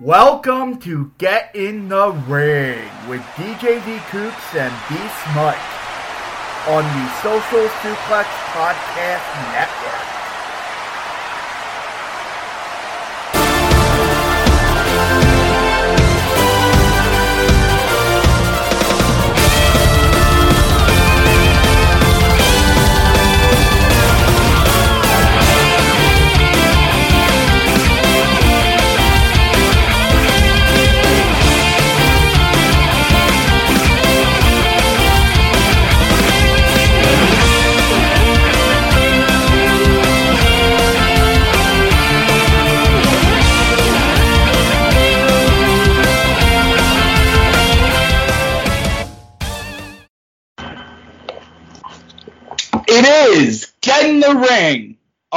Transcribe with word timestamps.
Welcome 0.00 0.78
to 0.80 1.12
Get 1.18 1.54
in 1.54 1.88
the 1.88 2.10
Ring 2.26 2.88
with 3.08 3.20
DJ 3.36 3.84
D 3.84 3.98
Coops 4.10 4.54
and 4.54 4.72
B 4.88 4.96
Smut 4.96 5.58
on 6.66 6.82
the 6.82 7.10
Social 7.20 7.68
Suplex 7.68 8.24
Podcast 8.52 9.52
Network. 9.52 10.11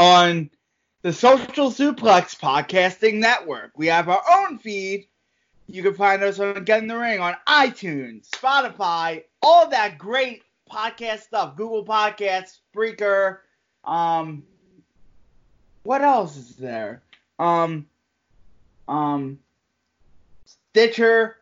On 0.05 0.51
the 1.01 1.11
Social 1.11 1.71
Suplex 1.71 2.39
Podcasting 2.39 3.15
Network. 3.15 3.71
We 3.75 3.87
have 3.87 4.07
our 4.07 4.21
own 4.31 4.59
feed. 4.59 5.07
You 5.65 5.81
can 5.81 5.95
find 5.95 6.21
us 6.21 6.39
on 6.39 6.63
Get 6.63 6.83
in 6.83 6.87
the 6.87 6.95
Ring 6.95 7.19
on 7.19 7.35
iTunes, 7.47 8.29
Spotify, 8.29 9.23
all 9.41 9.67
that 9.69 9.97
great 9.97 10.43
podcast 10.71 11.21
stuff. 11.21 11.55
Google 11.55 11.83
Podcasts, 11.83 12.59
Spreaker, 12.75 13.39
um, 13.83 14.43
what 15.81 16.03
else 16.03 16.37
is 16.37 16.55
there? 16.55 17.01
Um, 17.39 17.87
um, 18.87 19.39
Stitcher, 20.45 21.37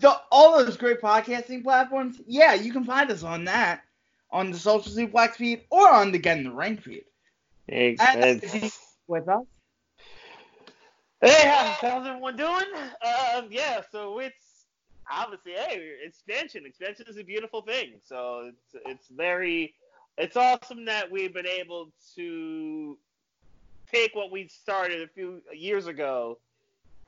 the, 0.00 0.14
all 0.30 0.62
those 0.62 0.76
great 0.76 1.00
podcasting 1.00 1.62
platforms. 1.62 2.20
Yeah, 2.26 2.52
you 2.52 2.70
can 2.70 2.84
find 2.84 3.10
us 3.10 3.22
on 3.22 3.46
that 3.46 3.82
on 4.30 4.50
the 4.50 4.58
Social 4.58 4.92
Suplex 4.92 5.36
feed 5.36 5.62
or 5.70 5.90
on 5.90 6.12
the 6.12 6.18
Get 6.18 6.36
in 6.36 6.44
the 6.44 6.50
Ring 6.50 6.76
feed. 6.76 7.04
With 9.06 9.28
us. 9.28 9.44
Hey, 11.20 11.48
how's 11.48 11.76
how's 11.76 12.06
everyone 12.06 12.36
doing? 12.36 12.64
Um, 12.74 13.48
yeah, 13.50 13.80
so 13.90 14.18
it's 14.18 14.66
obviously 15.10 15.52
hey, 15.52 15.92
expansion. 16.04 16.66
Expansion 16.66 17.06
is 17.08 17.16
a 17.16 17.24
beautiful 17.24 17.62
thing. 17.62 17.94
So 18.04 18.50
it's 18.50 18.84
it's 18.86 19.08
very 19.08 19.74
it's 20.18 20.36
awesome 20.36 20.84
that 20.84 21.10
we've 21.10 21.32
been 21.32 21.46
able 21.46 21.90
to 22.16 22.98
take 23.90 24.14
what 24.14 24.30
we 24.30 24.48
started 24.48 25.02
a 25.02 25.08
few 25.08 25.40
years 25.52 25.86
ago 25.86 26.38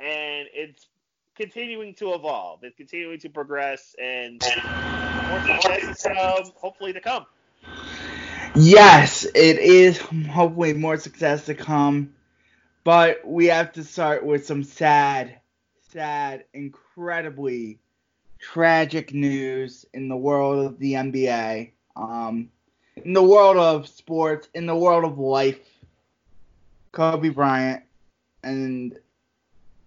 and 0.01 0.49
it's 0.53 0.87
continuing 1.37 1.95
to 1.95 2.15
evolve. 2.15 2.61
It's 2.63 2.77
continuing 2.77 3.19
to 3.21 3.29
progress 3.29 3.95
and 4.01 4.43
more 5.29 5.41
success 5.45 6.07
um, 6.07 6.53
hopefully 6.57 6.93
to 6.93 7.01
come. 7.01 7.27
Yes, 8.57 9.25
it 9.25 9.59
is 9.59 9.99
hopefully 9.99 10.73
more 10.73 10.97
success 10.97 11.47
to 11.47 11.55
come, 11.55 12.15
but 12.85 13.21
we 13.27 13.47
have 13.47 13.73
to 13.75 13.85
start 13.85 14.25
with 14.25 14.47
some 14.47 14.65
sad, 14.65 15.41
sad, 15.91 16.45
incredibly 16.55 17.81
tragic 18.39 19.13
news 19.15 19.85
in 19.95 20.09
the 20.09 20.17
world 20.17 20.67
of 20.67 20.79
the 20.79 20.95
NBA, 20.95 21.73
um, 21.97 22.51
in 22.97 23.13
the 23.13 23.23
world 23.23 23.57
of 23.57 23.89
sports, 23.89 24.49
in 24.55 24.67
the 24.67 24.77
world 24.77 25.05
of 25.05 25.19
life. 25.19 25.61
Kobe 26.93 27.29
Bryant 27.31 27.83
and 28.43 28.99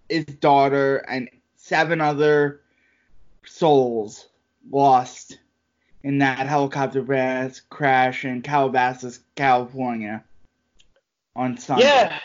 his 0.10 0.26
daughter 0.26 0.98
and 1.10 1.30
seven 1.56 2.02
other 2.02 2.62
souls 3.46 4.28
lost 4.70 5.40
in 6.04 6.20
that 6.20 6.48
helicopter 6.48 7.04
crash- 7.04 7.60
crash 7.70 8.26
in 8.26 8.42
Calabasas, 8.42 9.20
California 9.36 10.24
on 11.36 11.58
Sunday. 11.58 12.10
Yeah, 12.10 12.20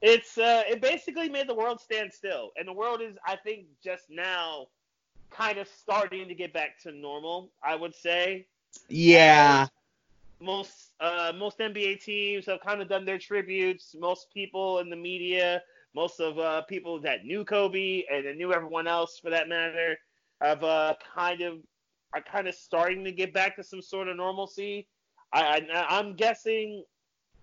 it's 0.00 0.38
uh, 0.38 0.62
it 0.68 0.80
basically 0.80 1.28
made 1.28 1.48
the 1.48 1.54
world 1.54 1.80
stand 1.80 2.12
still, 2.12 2.52
and 2.56 2.66
the 2.68 2.72
world 2.72 3.00
is, 3.02 3.16
I 3.26 3.36
think, 3.36 3.66
just 3.82 4.04
now 4.10 4.68
kind 5.30 5.58
of 5.58 5.68
starting 5.68 6.28
to 6.28 6.34
get 6.34 6.52
back 6.52 6.78
to 6.82 6.92
normal. 6.92 7.52
I 7.62 7.74
would 7.76 7.94
say 7.94 8.46
Yeah. 8.88 9.66
most 10.40 10.92
uh, 11.00 11.32
most 11.36 11.60
NBA 11.60 11.96
teams 11.96 12.46
have 12.46 12.60
kind 12.60 12.80
of 12.80 12.88
done 12.88 13.04
their 13.04 13.18
tributes. 13.18 13.94
Most 13.98 14.30
people 14.32 14.78
in 14.78 14.90
the 14.90 14.96
media, 14.96 15.62
most 15.94 16.20
of 16.20 16.38
uh, 16.38 16.62
people 16.62 17.00
that 17.02 17.24
knew 17.24 17.44
Kobe 17.44 18.02
and 18.10 18.36
knew 18.36 18.52
everyone 18.52 18.86
else 18.86 19.18
for 19.18 19.30
that 19.30 19.48
matter, 19.48 19.96
have 20.40 20.62
uh, 20.64 20.94
kind 21.14 21.40
of 21.42 21.58
are 22.14 22.22
kind 22.22 22.48
of 22.48 22.54
starting 22.54 23.04
to 23.04 23.12
get 23.12 23.32
back 23.32 23.56
to 23.56 23.64
some 23.64 23.82
sort 23.82 24.08
of 24.08 24.16
normalcy. 24.16 24.86
I, 25.32 25.66
I 25.72 25.98
I'm 25.98 26.14
guessing, 26.14 26.84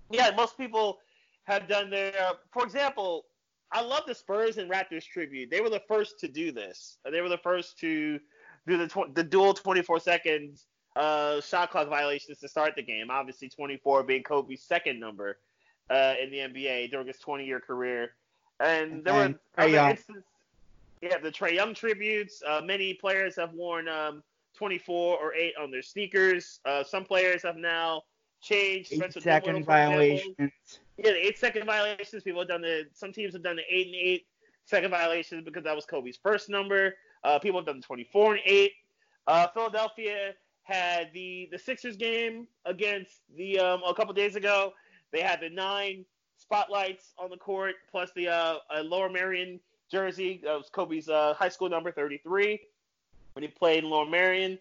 yeah, 0.09 0.31
most 0.35 0.57
people 0.57 0.99
have 1.43 1.67
done 1.67 1.89
their. 1.89 2.13
For 2.51 2.63
example, 2.63 3.25
I 3.71 3.81
love 3.81 4.03
the 4.07 4.15
Spurs 4.15 4.57
and 4.57 4.69
Raptors 4.69 5.05
tribute. 5.05 5.51
They 5.51 5.61
were 5.61 5.69
the 5.69 5.83
first 5.87 6.19
to 6.19 6.27
do 6.27 6.51
this. 6.51 6.97
They 7.09 7.21
were 7.21 7.29
the 7.29 7.37
first 7.37 7.77
to 7.79 8.19
do 8.67 8.77
the 8.77 8.87
tw- 8.87 9.13
the 9.13 9.23
dual 9.23 9.53
24 9.53 9.99
seconds 9.99 10.65
uh, 10.95 11.41
shot 11.41 11.71
clock 11.71 11.89
violations 11.89 12.39
to 12.39 12.47
start 12.47 12.75
the 12.75 12.81
game. 12.81 13.11
Obviously, 13.11 13.49
24 13.49 14.03
being 14.03 14.23
Kobe's 14.23 14.61
second 14.61 14.99
number 14.99 15.37
uh, 15.89 16.13
in 16.21 16.31
the 16.31 16.37
NBA 16.37 16.91
during 16.91 17.07
his 17.07 17.19
20 17.19 17.45
year 17.45 17.59
career. 17.59 18.13
And 18.59 19.03
there 19.03 19.13
And 19.13 19.35
were 19.57 19.63
other 19.63 19.89
instances. 19.91 20.23
Yeah, 21.01 21.17
the 21.19 21.29
Trae 21.29 21.53
Young 21.53 21.73
tributes. 21.73 22.41
Uh, 22.47 22.61
many 22.63 22.93
players 22.93 23.35
have 23.35 23.53
worn 23.53 23.87
um, 23.87 24.23
24 24.55 25.17
or 25.17 25.33
8 25.33 25.53
on 25.61 25.71
their 25.71 25.81
sneakers. 25.81 26.59
Uh, 26.65 26.83
some 26.83 27.03
players 27.05 27.43
have 27.43 27.57
now 27.57 28.03
changed. 28.41 28.93
Eight 28.93 28.97
Spencer 28.97 29.21
second 29.21 29.55
Dinwiddie, 29.55 29.65
for 29.65 29.71
example. 29.71 29.97
violations. 29.97 30.79
Yeah, 30.97 31.11
the 31.11 31.27
eight 31.27 31.37
second 31.37 31.65
violations. 31.65 32.23
People 32.23 32.41
have 32.41 32.47
done 32.47 32.61
the. 32.61 32.85
Some 32.93 33.11
teams 33.11 33.33
have 33.33 33.43
done 33.43 33.57
the 33.57 33.63
eight 33.69 33.87
and 33.87 33.95
eight 33.95 34.27
second 34.65 34.91
violations 34.91 35.43
because 35.43 35.63
that 35.63 35.75
was 35.75 35.85
Kobe's 35.85 36.17
first 36.17 36.49
number. 36.49 36.93
Uh, 37.23 37.39
people 37.39 37.59
have 37.59 37.65
done 37.65 37.77
the 37.77 37.85
24 37.85 38.35
and 38.35 38.41
eight. 38.45 38.71
Uh, 39.27 39.47
Philadelphia 39.53 40.33
had 40.63 41.09
the 41.13 41.49
the 41.51 41.57
Sixers 41.57 41.97
game 41.97 42.47
against 42.65 43.21
the 43.35 43.59
um, 43.59 43.81
a 43.85 43.93
couple 43.93 44.13
days 44.13 44.35
ago. 44.35 44.73
They 45.11 45.21
had 45.21 45.41
the 45.41 45.49
nine 45.49 46.05
spotlights 46.37 47.13
on 47.17 47.29
the 47.29 47.37
court 47.37 47.75
plus 47.89 48.11
the 48.15 48.29
uh, 48.29 48.57
uh, 48.73 48.81
Lower 48.81 49.09
Merion 49.09 49.59
jersey. 49.91 50.41
That 50.43 50.55
was 50.55 50.69
Kobe's 50.69 51.09
uh, 51.09 51.33
high 51.33 51.49
school 51.49 51.69
number 51.69 51.91
33 51.91 52.59
when 53.35 53.43
he 53.43 53.49
played 53.49 53.83
in 53.83 53.89
Lower 53.89 54.05
Merion, 54.05 54.57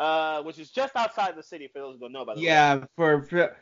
uh, 0.00 0.42
which 0.42 0.58
is 0.58 0.70
just 0.70 0.96
outside 0.96 1.36
the 1.36 1.42
city 1.42 1.68
for 1.68 1.78
those 1.80 1.94
who 1.94 2.00
don't 2.00 2.12
know 2.12 2.22
about 2.22 2.38
it. 2.38 2.42
Yeah, 2.42 2.84
for, 2.96 3.22
for 3.22 3.56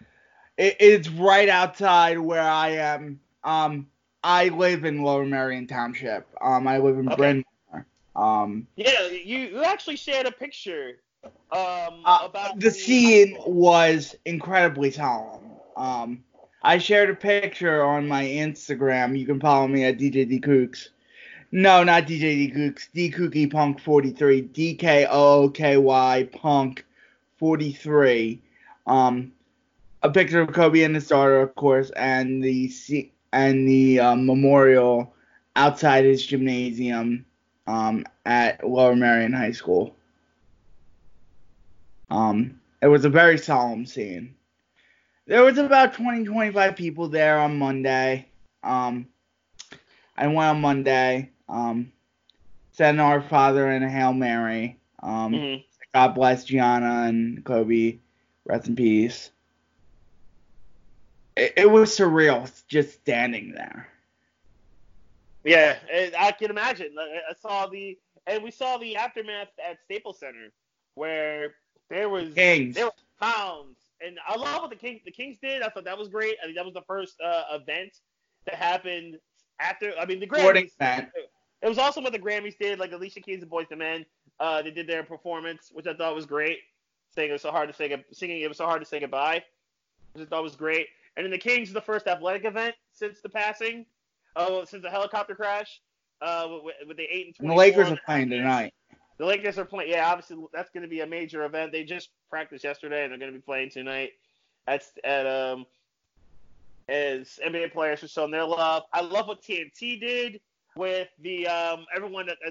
it, 0.56 0.76
it's 0.80 1.08
right 1.08 1.48
outside 1.48 2.18
where 2.18 2.42
I 2.42 2.70
am. 2.70 3.20
Um, 3.42 3.88
I 4.22 4.48
live 4.48 4.84
in 4.84 5.02
Lower 5.02 5.26
Merion 5.26 5.66
Township. 5.66 6.26
Um, 6.40 6.66
I 6.66 6.78
live 6.78 6.98
in 6.98 7.08
Okay. 7.08 7.16
Bryn 7.16 7.44
Mawr. 7.72 7.86
Um, 8.16 8.66
Yeah, 8.76 9.08
you, 9.08 9.38
you 9.38 9.64
actually 9.64 9.96
shared 9.96 10.26
a 10.26 10.32
picture 10.32 11.00
um, 11.52 12.02
uh, 12.04 12.20
about 12.24 12.58
the 12.60 12.70
scene 12.70 13.36
was 13.46 14.14
incredibly 14.24 14.90
solemn. 14.90 15.50
Um, 15.76 16.24
I 16.62 16.78
shared 16.78 17.10
a 17.10 17.14
picture 17.14 17.82
on 17.84 18.06
my 18.08 18.24
Instagram. 18.24 19.18
You 19.18 19.26
can 19.26 19.40
follow 19.40 19.66
me 19.68 19.84
at 19.84 19.98
DJ 19.98 20.28
D 20.28 20.40
Kooks. 20.40 20.88
No, 21.56 21.84
not 21.84 22.08
DJ 22.08 22.18
D 22.18 22.50
Kooks. 22.50 22.88
D 22.92 23.12
Kooky 23.12 23.48
Punk 23.48 23.78
43. 23.78 24.40
D 24.40 24.74
K 24.74 25.06
O 25.08 25.44
O 25.44 25.48
K 25.48 25.76
Y 25.76 26.28
Punk 26.32 26.84
43. 27.36 28.42
Um, 28.88 29.30
a 30.02 30.10
picture 30.10 30.40
of 30.40 30.52
Kobe 30.52 30.82
and 30.82 30.96
his 30.96 31.06
daughter, 31.06 31.40
of 31.40 31.54
course, 31.54 31.90
and 31.90 32.42
the 32.42 32.72
and 33.32 33.68
the 33.68 34.00
uh, 34.00 34.16
memorial 34.16 35.14
outside 35.54 36.04
his 36.04 36.26
gymnasium 36.26 37.24
um, 37.68 38.04
at 38.26 38.68
Lower 38.68 38.96
Merion 38.96 39.32
High 39.32 39.52
School. 39.52 39.94
Um, 42.10 42.58
it 42.82 42.88
was 42.88 43.04
a 43.04 43.08
very 43.08 43.38
solemn 43.38 43.86
scene. 43.86 44.34
There 45.28 45.44
was 45.44 45.58
about 45.58 45.94
20, 45.94 46.24
25 46.24 46.74
people 46.74 47.06
there 47.06 47.38
on 47.38 47.60
Monday. 47.60 48.26
Um, 48.64 49.06
I 50.16 50.26
went 50.26 50.38
on 50.38 50.60
Monday. 50.60 51.30
Um, 51.48 51.92
said 52.72 52.94
an 52.94 53.00
Our 53.00 53.20
Father 53.20 53.68
and 53.68 53.84
a 53.84 53.88
Hail 53.88 54.12
Mary. 54.12 54.78
Um, 55.02 55.34
Mhm. 55.34 55.64
God 55.92 56.08
bless 56.14 56.44
Gianna 56.44 57.04
and 57.08 57.44
Kobe. 57.44 57.98
Rest 58.44 58.68
in 58.68 58.76
peace. 58.76 59.30
It, 61.36 61.52
it 61.56 61.70
was 61.70 61.96
surreal 61.96 62.50
just 62.68 62.92
standing 63.00 63.52
there. 63.52 63.88
Yeah, 65.44 65.78
I 66.18 66.32
can 66.32 66.50
imagine. 66.50 66.96
I 66.98 67.34
saw 67.34 67.66
the 67.66 67.98
and 68.26 68.42
we 68.42 68.50
saw 68.50 68.78
the 68.78 68.96
aftermath 68.96 69.48
at 69.62 69.78
Staples 69.84 70.18
Center 70.18 70.50
where 70.94 71.56
there 71.90 72.08
was 72.08 72.34
Kings. 72.34 72.74
there 72.74 72.86
were 72.86 72.92
pounds, 73.20 73.90
and 74.00 74.18
I 74.26 74.36
love 74.36 74.62
what 74.62 74.70
the 74.70 74.76
Kings 74.76 75.02
the 75.04 75.10
Kings 75.10 75.38
did. 75.42 75.62
I 75.62 75.68
thought 75.68 75.84
that 75.84 75.98
was 75.98 76.08
great. 76.08 76.36
I 76.42 76.46
think 76.46 76.56
that 76.56 76.64
was 76.64 76.74
the 76.74 76.82
first 76.86 77.20
uh, 77.20 77.44
event 77.52 77.98
that 78.46 78.54
happened 78.54 79.18
after. 79.60 79.92
I 79.98 80.06
mean, 80.06 80.20
the 80.20 80.26
Grammys. 80.26 80.72
It 81.64 81.68
was 81.68 81.78
also 81.78 82.02
what 82.02 82.12
the 82.12 82.18
Grammys 82.18 82.58
did, 82.58 82.78
like 82.78 82.92
Alicia 82.92 83.20
Keys 83.20 83.40
and 83.40 83.50
Boyz 83.50 83.72
II 83.72 83.78
Men. 83.78 84.06
Uh, 84.38 84.60
they 84.60 84.70
did 84.70 84.86
their 84.86 85.02
performance, 85.02 85.70
which 85.72 85.86
I 85.86 85.94
thought 85.94 86.14
was 86.14 86.26
great. 86.26 86.58
Saying 87.14 87.30
it 87.30 87.32
was 87.32 87.42
so 87.42 87.50
hard 87.50 87.68
to 87.68 87.74
say, 87.74 88.04
singing 88.12 88.42
it 88.42 88.48
was 88.48 88.58
so 88.58 88.66
hard 88.66 88.82
to 88.82 88.86
say 88.86 89.00
goodbye, 89.00 89.42
which 90.12 90.26
I 90.26 90.28
thought 90.28 90.42
was 90.42 90.56
great. 90.56 90.88
And 91.16 91.24
then 91.24 91.30
the 91.30 91.38
Kings 91.38 91.68
is 91.68 91.74
the 91.74 91.80
first 91.80 92.06
athletic 92.06 92.44
event 92.44 92.74
since 92.92 93.22
the 93.22 93.30
passing, 93.30 93.86
uh, 94.36 94.66
since 94.66 94.82
the 94.82 94.90
helicopter 94.90 95.34
crash, 95.34 95.80
uh, 96.20 96.48
with, 96.62 96.74
with 96.86 96.96
the 96.98 97.04
eight 97.04 97.26
and 97.28 97.36
twenty. 97.36 97.54
The 97.54 97.58
Lakers 97.58 97.90
are 97.92 98.00
playing 98.04 98.28
tonight. 98.28 98.74
The 99.16 99.24
Lakers 99.24 99.58
are 99.58 99.64
playing. 99.64 99.90
Yeah, 99.90 100.10
obviously 100.10 100.36
that's 100.52 100.70
going 100.70 100.82
to 100.82 100.88
be 100.88 101.00
a 101.00 101.06
major 101.06 101.44
event. 101.44 101.72
They 101.72 101.84
just 101.84 102.10
practiced 102.28 102.64
yesterday, 102.64 103.04
and 103.04 103.12
they're 103.12 103.18
going 103.18 103.32
to 103.32 103.38
be 103.38 103.42
playing 103.42 103.70
tonight. 103.70 104.10
At 104.66 104.82
at 105.02 105.26
um 105.26 105.64
as 106.90 107.38
NBA 107.46 107.72
players 107.72 108.02
are 108.02 108.08
showing 108.08 108.32
their 108.32 108.44
love. 108.44 108.82
I 108.92 109.00
love 109.00 109.28
what 109.28 109.40
TNT 109.40 109.98
did 109.98 110.40
with 110.76 111.08
the 111.20 111.46
um 111.46 111.86
everyone 111.94 112.26
that 112.26 112.38
uh, 112.46 112.50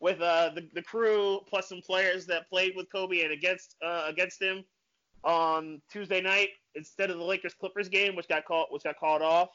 with 0.00 0.20
uh 0.20 0.50
the, 0.54 0.66
the 0.74 0.82
crew 0.82 1.40
plus 1.48 1.68
some 1.68 1.80
players 1.80 2.26
that 2.26 2.48
played 2.48 2.72
with 2.76 2.90
Kobe 2.90 3.22
and 3.22 3.32
against 3.32 3.76
uh 3.84 4.04
against 4.06 4.40
him 4.40 4.64
on 5.24 5.80
Tuesday 5.90 6.20
night 6.20 6.50
instead 6.74 7.10
of 7.10 7.18
the 7.18 7.24
Lakers 7.24 7.54
Clippers 7.54 7.88
game, 7.88 8.16
which 8.16 8.28
got 8.28 8.44
called 8.44 8.68
which 8.70 8.84
got 8.84 8.98
called 8.98 9.22
off. 9.22 9.50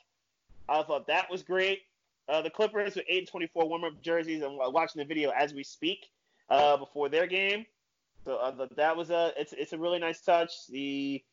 I 0.68 0.84
thought 0.84 1.08
that 1.08 1.30
was 1.30 1.44
great. 1.44 1.82
Uh, 2.28 2.42
the 2.42 2.50
Clippers 2.50 2.96
with 2.96 3.06
8 3.08 3.20
and 3.20 3.28
24 3.28 3.70
warm 3.70 3.84
up 3.84 4.02
jerseys. 4.02 4.42
I'm 4.42 4.58
watching 4.74 5.00
the 5.00 5.06
video 5.06 5.30
as 5.30 5.54
we 5.54 5.64
speak 5.64 6.08
uh, 6.50 6.76
before 6.78 7.08
their 7.08 7.28
game. 7.28 7.66
So 8.24 8.38
uh, 8.38 8.68
that 8.76 8.98
was 8.98 9.12
a 9.12 9.32
it's 9.38 9.54
it's 9.54 9.74
a 9.74 9.78
really 9.78 10.00
nice 10.00 10.22
touch. 10.22 10.52
The 10.70 11.24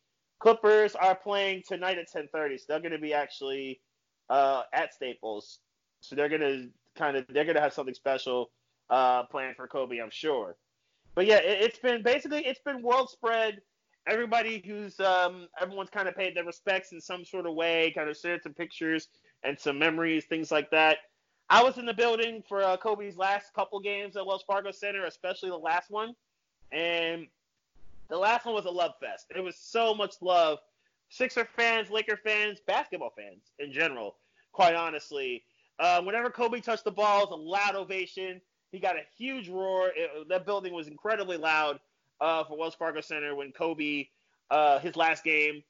Clippers 0.41 0.95
are 0.95 1.15
playing 1.15 1.63
tonight 1.67 1.99
at 1.99 2.13
10:30, 2.13 2.59
so 2.59 2.65
they're 2.69 2.81
going 2.81 2.93
to 2.93 2.99
be 2.99 3.15
actually 3.15 3.81
uh, 4.29 4.63
at 4.75 4.93
Staples. 4.93 5.61
So 6.03 6.17
they're 6.17 6.29
to 6.29 6.69
kind 6.97 7.17
of 7.17 7.25
they're 7.29 7.45
to 7.53 7.61
have 7.61 7.73
something 7.73 7.95
special 7.95 8.51
uh, 8.91 9.25
planned 9.25 9.57
for 9.57 9.67
Kobe, 9.67 9.99
I'm 9.99 10.11
sure. 10.11 10.57
But 11.15 11.27
yeah, 11.27 11.39
it, 11.39 11.73
has 11.73 11.79
been 11.79 12.03
basically 12.03 12.45
it's 12.45 12.61
been 12.61 12.83
world 12.83 13.09
spread. 13.09 13.61
Everybody 14.07 14.63
who's 14.67 14.99
um, 15.01 15.47
everyone's 15.61 15.91
kind 15.91 16.09
of 16.09 16.17
paid 16.17 16.37
their 16.37 16.45
respects 16.45 16.93
in 16.93 17.01
some 17.01 17.25
sort 17.25 17.47
of 17.47 17.55
way, 17.55 17.93
kind 17.95 18.11
of 18.11 18.17
shared 18.17 18.43
some 18.43 18.53
pictures 18.53 19.09
and 19.45 19.59
some 19.59 19.79
memories, 19.79 20.25
things 20.27 20.51
like 20.51 20.71
that. 20.71 20.99
I 21.49 21.63
was 21.63 21.79
in 21.79 21.87
the 21.87 21.95
building 21.95 22.43
for 22.49 22.63
uh, 22.63 22.77
Kobe's 22.77 23.17
last 23.17 23.53
couple 23.55 23.79
games 23.81 24.17
at 24.17 24.27
Wells 24.27 24.45
Fargo 24.47 24.71
Center, 24.71 25.05
especially 25.05 25.51
the 25.51 25.57
last 25.57 25.91
one, 25.91 26.15
and 26.73 27.27
the 28.09 28.17
last 28.17 28.47
one 28.47 28.55
was 28.55 28.65
a 28.65 28.71
love 28.71 28.93
fest. 29.01 29.27
It 29.35 29.41
was 29.41 29.57
so 29.57 29.95
much 29.95 30.15
love. 30.21 30.59
Sixer 31.11 31.47
fans, 31.57 31.91
Laker 31.91 32.17
fans, 32.17 32.59
basketball 32.67 33.13
fans 33.17 33.53
in 33.59 33.71
general, 33.73 34.17
quite 34.53 34.75
honestly. 34.75 35.45
Uh, 35.79 36.03
whenever 36.03 36.31
Kobe 36.31 36.61
touched 36.61 36.85
the 36.85 36.93
ball, 36.93 37.25
it 37.25 37.31
was 37.31 37.39
a 37.39 37.43
loud 37.43 37.75
ovation. 37.75 38.41
He 38.71 38.79
got 38.79 38.97
a 38.97 39.03
huge 39.17 39.49
roar. 39.49 39.91
It, 39.95 40.29
that 40.29 40.47
building 40.47 40.73
was 40.73 40.89
incredibly 40.89 41.37
loud 41.37 41.81
uh, 42.21 42.45
for 42.45 42.57
Wells 42.57 42.75
Fargo 42.75 43.01
Center 43.01 43.35
when 43.35 43.53
Kobe, 43.53 44.07
uh, 44.51 44.79
his 44.79 44.97
last 44.97 45.25
game, 45.25 45.63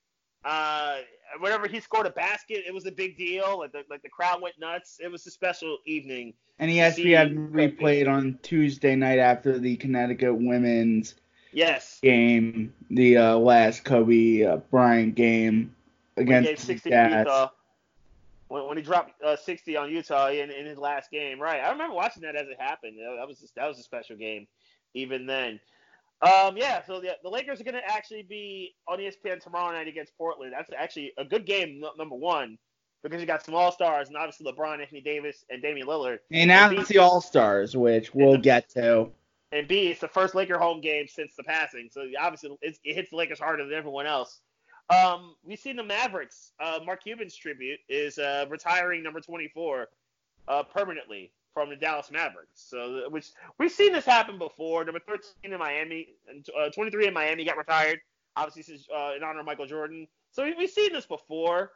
uh, 0.45 0.97
whenever 1.41 1.69
he 1.69 1.81
scored 1.81 2.07
a 2.07 2.11
basket, 2.11 2.65
it 2.67 2.75
was 2.75 2.87
a 2.87 2.93
big 2.93 3.17
deal. 3.17 3.59
Like 3.59 3.73
the, 3.73 3.85
like 3.89 4.03
the 4.03 4.09
crowd 4.09 4.43
went 4.43 4.55
nuts. 4.59 4.99
It 5.01 5.11
was 5.11 5.27
a 5.27 5.31
special 5.31 5.79
evening. 5.87 6.35
And 6.59 6.71
ESPN 6.71 7.51
replayed 7.51 8.09
on 8.09 8.39
Tuesday 8.43 8.95
night 8.95 9.19
after 9.19 9.59
the 9.59 9.77
Connecticut 9.77 10.35
women's 10.35 11.15
yes 11.53 11.99
game, 12.03 12.73
the 12.91 13.17
uh, 13.17 13.37
last 13.37 13.85
Kobe 13.85 14.45
uh, 14.45 14.57
Bryant 14.71 15.15
game 15.15 15.75
against 16.17 16.67
the 16.67 16.75
Jazz. 16.75 17.27
When, 18.53 18.69
when 18.69 18.77
he 18.77 18.83
dropped 18.83 19.23
uh, 19.23 19.35
60 19.35 19.79
on 19.79 19.91
Utah 19.91 20.29
in, 20.29 20.51
in 20.51 20.67
his 20.67 20.77
last 20.77 21.11
game, 21.11 21.41
right? 21.41 21.61
I 21.61 21.71
remember 21.71 21.97
watching 21.97 22.23
that 22.25 22.37
as 22.37 22.49
it 22.49 22.61
happened. 22.61 22.99
That 22.99 23.27
was 23.27 23.41
just, 23.41 23.55
that 23.55 23.67
was 23.67 23.79
a 23.79 23.83
special 23.83 24.15
game, 24.15 24.47
even 24.93 25.27
then. 25.27 25.59
Um, 26.21 26.59
yeah, 26.59 26.83
so 26.85 27.01
the, 27.01 27.17
the 27.23 27.31
Lakers 27.31 27.63
are 27.63 27.65
going 27.65 27.77
to 27.77 27.89
actually 27.89 28.25
be 28.25 28.75
on 28.87 28.99
ESPN 28.99 29.41
tomorrow 29.41 29.73
night 29.73 29.89
against 29.89 30.17
Portland. 30.19 30.53
That's 30.53 30.71
actually 30.79 31.15
a 31.17 31.25
good 31.25 31.47
game, 31.47 31.83
number 31.97 32.15
one, 32.15 32.59
because 33.03 33.21
you 33.23 33.27
got 33.27 33.43
some 33.43 33.55
All 33.55 33.73
Stars 33.73 34.09
and 34.09 34.19
obviously 34.19 34.53
LeBron, 34.53 34.81
Anthony 34.83 35.01
Davis, 35.01 35.47
and 35.49 35.63
Damian 35.63 35.87
Lillard. 35.87 36.19
And 36.31 36.49
now 36.49 36.71
it's 36.71 36.89
the 36.89 36.99
All 36.99 37.23
Stars, 37.23 37.75
which 37.75 38.15
we'll 38.15 38.37
get 38.37 38.69
to. 38.71 39.09
And 39.51 39.67
B, 39.67 39.89
it's 39.89 40.01
the 40.01 40.09
first 40.09 40.35
Laker 40.35 40.59
home 40.59 40.83
game 40.83 41.07
since 41.09 41.35
the 41.37 41.43
passing, 41.43 41.89
so 41.91 42.07
obviously 42.21 42.57
it 42.61 42.77
hits 42.83 43.11
the 43.11 43.17
Lakers 43.17 43.41
harder 43.41 43.65
than 43.65 43.73
everyone 43.73 44.07
else. 44.07 44.43
Um, 44.91 45.37
we've 45.45 45.59
seen 45.59 45.77
the 45.77 45.83
Mavericks. 45.83 46.53
Uh, 46.61 46.81
Mark 46.85 47.03
Cuban's 47.03 47.35
tribute 47.35 47.81
is 47.89 48.19
uh, 48.19 48.47
retiring 48.51 49.03
number 49.03 49.21
24 49.21 49.89
uh, 50.49 50.63
permanently 50.65 51.33
from 51.55 51.71
the 51.71 51.77
Dallas 51.77 52.11
Mavericks. 52.11 52.49
So, 52.69 53.09
which 53.11 53.31
we've 53.59 53.71
seen 53.71 53.93
this 53.93 54.05
happen 54.05 54.39
before. 54.39 54.85
Number 54.85 55.01
13 55.01 55.53
in 55.53 55.59
Miami, 55.59 56.09
and 56.29 56.47
uh, 56.59 56.71
23 56.71 57.07
in 57.07 57.15
Miami 57.15 57.45
got 57.45 57.57
retired. 57.57 58.01
Obviously, 58.37 58.75
is 58.75 58.87
uh, 58.95 59.13
in 59.17 59.23
honor 59.23 59.41
of 59.41 59.47
Michael 59.47 59.67
Jordan. 59.67 60.07
So 60.31 60.45
we, 60.45 60.55
have 60.59 60.71
seen 60.71 60.93
this 60.93 61.07
before. 61.07 61.73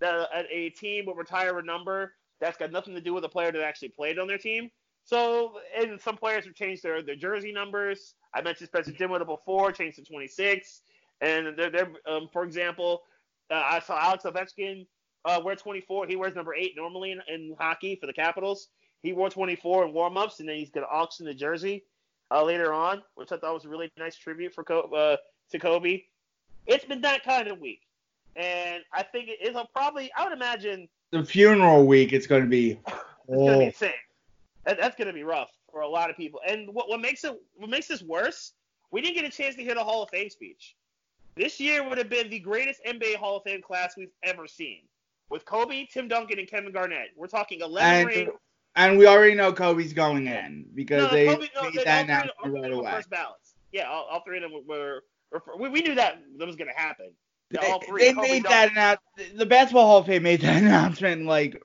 That 0.00 0.28
a 0.50 0.70
team 0.70 1.04
will 1.04 1.14
retire 1.14 1.58
a 1.58 1.62
number 1.62 2.14
that's 2.40 2.56
got 2.56 2.72
nothing 2.72 2.94
to 2.94 3.00
do 3.00 3.12
with 3.12 3.24
a 3.24 3.28
player 3.28 3.52
that 3.52 3.62
actually 3.62 3.90
played 3.90 4.18
on 4.18 4.26
their 4.26 4.38
team. 4.38 4.70
So, 5.04 5.54
and 5.76 6.00
some 6.00 6.16
players 6.16 6.44
have 6.44 6.54
changed 6.54 6.82
their, 6.82 7.02
their 7.02 7.16
jersey 7.16 7.52
numbers. 7.52 8.14
I 8.34 8.42
mentioned 8.42 8.68
Spencer 8.68 8.92
Dinwiddie 8.92 9.24
before, 9.24 9.72
changed 9.72 9.98
to 9.98 10.04
26. 10.04 10.82
And 11.20 11.56
they're, 11.56 11.70
they're 11.70 11.92
um, 12.06 12.28
for 12.32 12.44
example, 12.44 13.02
uh, 13.50 13.62
I 13.64 13.80
saw 13.80 13.98
Alex 13.98 14.24
Ovechkin 14.24 14.86
uh, 15.24 15.40
wear 15.44 15.56
24. 15.56 16.06
He 16.06 16.16
wears 16.16 16.34
number 16.34 16.54
eight 16.54 16.74
normally 16.76 17.12
in, 17.12 17.20
in 17.28 17.54
hockey 17.58 17.96
for 17.96 18.06
the 18.06 18.12
Capitals. 18.12 18.68
He 19.02 19.12
wore 19.12 19.30
24 19.30 19.86
in 19.86 19.92
warmups, 19.92 20.40
and 20.40 20.48
then 20.48 20.56
he's 20.56 20.70
going 20.70 20.86
to 20.86 20.92
auction 20.92 21.26
the 21.26 21.34
jersey 21.34 21.84
uh, 22.30 22.44
later 22.44 22.72
on, 22.72 23.02
which 23.14 23.32
I 23.32 23.38
thought 23.38 23.54
was 23.54 23.64
a 23.64 23.68
really 23.68 23.90
nice 23.98 24.16
tribute 24.16 24.54
for 24.54 24.64
uh, 24.94 25.16
to 25.50 25.58
Kobe. 25.58 26.02
It's 26.66 26.84
been 26.84 27.00
that 27.00 27.24
kind 27.24 27.48
of 27.48 27.58
week, 27.58 27.80
and 28.36 28.82
I 28.92 29.02
think 29.02 29.28
it 29.28 29.38
is 29.42 29.56
a 29.56 29.66
probably. 29.74 30.10
I 30.16 30.24
would 30.24 30.32
imagine 30.32 30.88
the 31.10 31.24
funeral 31.24 31.86
week. 31.86 32.12
It's 32.12 32.26
going 32.26 32.42
to 32.42 32.48
be. 32.48 32.72
it's 32.86 32.94
oh. 33.30 33.36
going 33.36 33.52
to 33.52 33.58
be 33.58 33.64
insane. 33.66 33.92
That, 34.66 34.78
that's 34.78 34.96
going 34.96 35.08
to 35.08 35.14
be 35.14 35.22
rough 35.22 35.50
for 35.72 35.80
a 35.80 35.88
lot 35.88 36.10
of 36.10 36.16
people. 36.16 36.40
And 36.46 36.72
what, 36.74 36.88
what 36.88 37.00
makes 37.00 37.24
it 37.24 37.34
what 37.54 37.70
makes 37.70 37.88
this 37.88 38.02
worse? 38.02 38.52
We 38.92 39.00
didn't 39.00 39.16
get 39.16 39.24
a 39.24 39.30
chance 39.30 39.54
to 39.56 39.62
hear 39.62 39.74
the 39.74 39.84
Hall 39.84 40.02
of 40.02 40.10
Fame 40.10 40.28
speech. 40.28 40.76
This 41.40 41.58
year 41.58 41.88
would 41.88 41.96
have 41.96 42.10
been 42.10 42.28
the 42.28 42.38
greatest 42.38 42.82
NBA 42.86 43.16
Hall 43.16 43.38
of 43.38 43.44
Fame 43.44 43.62
class 43.62 43.94
we've 43.96 44.12
ever 44.22 44.46
seen. 44.46 44.80
With 45.30 45.46
Kobe, 45.46 45.86
Tim 45.86 46.06
Duncan, 46.06 46.38
and 46.38 46.46
Kevin 46.46 46.70
Garnett. 46.70 47.08
We're 47.16 47.28
talking 47.28 47.62
11 47.62 47.90
and, 47.90 48.06
rings. 48.06 48.30
And 48.76 48.98
we 48.98 49.06
already 49.06 49.34
know 49.34 49.50
Kobe's 49.50 49.94
going 49.94 50.26
in 50.26 50.66
because 50.74 51.04
no, 51.04 51.08
they 51.08 51.28
Kobe, 51.28 51.46
no, 51.54 51.62
made 51.62 51.80
that 51.86 52.04
announcement 52.04 52.62
right 52.62 52.70
away. 52.70 52.90
First 52.90 53.08
ballots. 53.08 53.54
Yeah, 53.72 53.88
all, 53.88 54.06
all, 54.10 54.22
three 54.22 54.36
of 54.36 54.42
them 54.42 54.52
were. 54.52 55.02
were, 55.32 55.42
were 55.46 55.56
we, 55.56 55.70
we, 55.70 55.80
knew 55.80 55.94
that 55.94 56.18
that 56.36 56.46
was 56.46 56.56
going 56.56 56.68
to 56.68 56.78
happen. 56.78 57.10
They, 57.50 57.58
all 57.58 57.80
three. 57.80 58.02
They 58.02 58.12
Kobe 58.12 58.28
made 58.28 58.42
Duncan. 58.42 58.74
that 58.74 58.98
announcement. 59.16 59.38
The 59.38 59.46
Basketball 59.46 59.86
Hall 59.86 59.98
of 59.98 60.06
Fame 60.06 60.24
made 60.24 60.42
that 60.42 60.62
announcement 60.62 61.24
like 61.24 61.58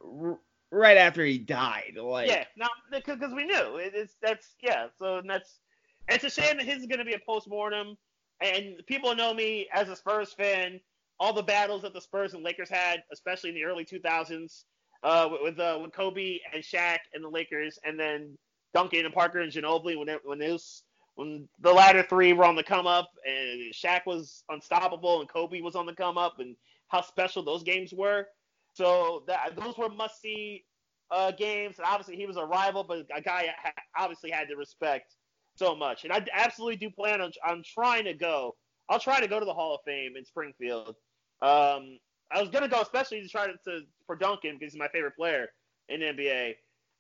right 0.72 0.98
after 0.98 1.26
he 1.26 1.38
died. 1.38 1.98
Like 2.02 2.30
yeah, 2.30 2.46
no, 2.56 2.68
because 2.92 3.34
we 3.36 3.46
knew 3.46 3.76
it, 3.76 3.92
it's 3.94 4.16
that's 4.22 4.56
yeah. 4.64 4.88
So 4.98 5.22
that's 5.28 5.60
it's 6.08 6.24
a 6.24 6.30
shame 6.30 6.58
that 6.58 6.66
his 6.66 6.80
is 6.80 6.86
going 6.86 7.00
to 7.00 7.06
be 7.06 7.14
a 7.14 7.20
post 7.28 7.50
mortem. 7.50 7.98
And 8.42 8.86
people 8.88 9.16
know 9.16 9.34
me 9.34 9.68
as 9.74 9.90
a 9.90 9.96
Spurs 9.96 10.34
fan. 10.34 10.80
All 11.20 11.34
the 11.34 11.44
battles 11.44 11.84
that 11.84 11.94
the 11.94 12.02
Spurs 12.02 12.34
and 12.34 12.44
Lakers 12.44 12.70
had, 12.70 13.04
especially 13.12 13.50
in 13.50 13.56
the 13.56 13.64
early 13.64 13.86
2000s, 13.86 14.64
uh, 15.04 15.30
with 15.42 15.60
uh, 15.60 15.80
with 15.82 15.94
Kobe 15.94 16.40
and 16.54 16.64
Shaq 16.64 16.98
and 17.14 17.24
the 17.24 17.30
Lakers, 17.30 17.80
and 17.86 18.00
then 18.00 18.38
Duncan 18.74 19.06
and 19.06 19.14
Parker 19.14 19.40
and 19.40 19.52
Ginobili 19.52 19.98
when 19.98 20.10
it, 20.10 20.20
when 20.24 20.40
was 20.40 20.84
when 21.16 21.48
the 21.62 21.72
latter 21.72 22.04
three 22.04 22.34
were 22.34 22.44
on 22.44 22.56
the 22.56 22.64
come 22.64 22.88
up, 22.88 23.10
and 23.26 23.74
Shaq 23.74 24.02
was 24.06 24.44
unstoppable 24.50 25.22
and 25.22 25.30
Kobe 25.30 25.62
was 25.62 25.76
on 25.76 25.86
the 25.86 25.94
come 25.94 26.18
up, 26.18 26.40
and 26.40 26.56
how 26.90 27.02
special 27.02 27.44
those 27.44 27.64
games 27.64 27.94
were. 27.94 28.28
So 28.74 29.24
that 29.28 29.56
those 29.56 29.78
were 29.78 29.90
must 29.90 30.22
see 30.22 30.66
uh, 31.12 31.32
games. 31.32 31.78
And 31.78 31.88
obviously 31.88 32.18
he 32.18 32.26
was 32.26 32.38
a 32.38 32.46
rival, 32.46 32.84
but 32.84 33.06
a 33.16 33.22
guy 33.22 33.50
obviously 33.98 34.32
had 34.32 34.48
to 34.50 34.56
respect 34.56 35.16
so 35.58 35.76
much. 35.76 36.04
And 36.04 36.14
I 36.14 36.26
absolutely 36.34 36.78
do 36.78 36.90
plan 36.90 37.22
on 37.22 37.32
on 37.48 37.64
trying 37.64 38.06
to 38.06 38.14
go. 38.14 38.56
I'll 38.90 39.00
try 39.00 39.20
to 39.20 39.28
go 39.28 39.40
to 39.40 39.46
the 39.46 39.54
Hall 39.54 39.76
of 39.76 39.82
Fame 39.86 40.16
in 40.18 40.26
Springfield. 40.26 40.96
Um, 41.42 42.00
I 42.32 42.40
was 42.40 42.50
gonna 42.50 42.68
go 42.68 42.82
especially 42.82 43.22
to 43.22 43.28
try 43.28 43.48
to, 43.48 43.54
to 43.66 43.82
for 44.06 44.16
Duncan 44.16 44.58
because 44.58 44.74
he's 44.74 44.80
my 44.80 44.88
favorite 44.90 45.16
player 45.16 45.50
in 45.90 46.02
NBA 46.02 46.56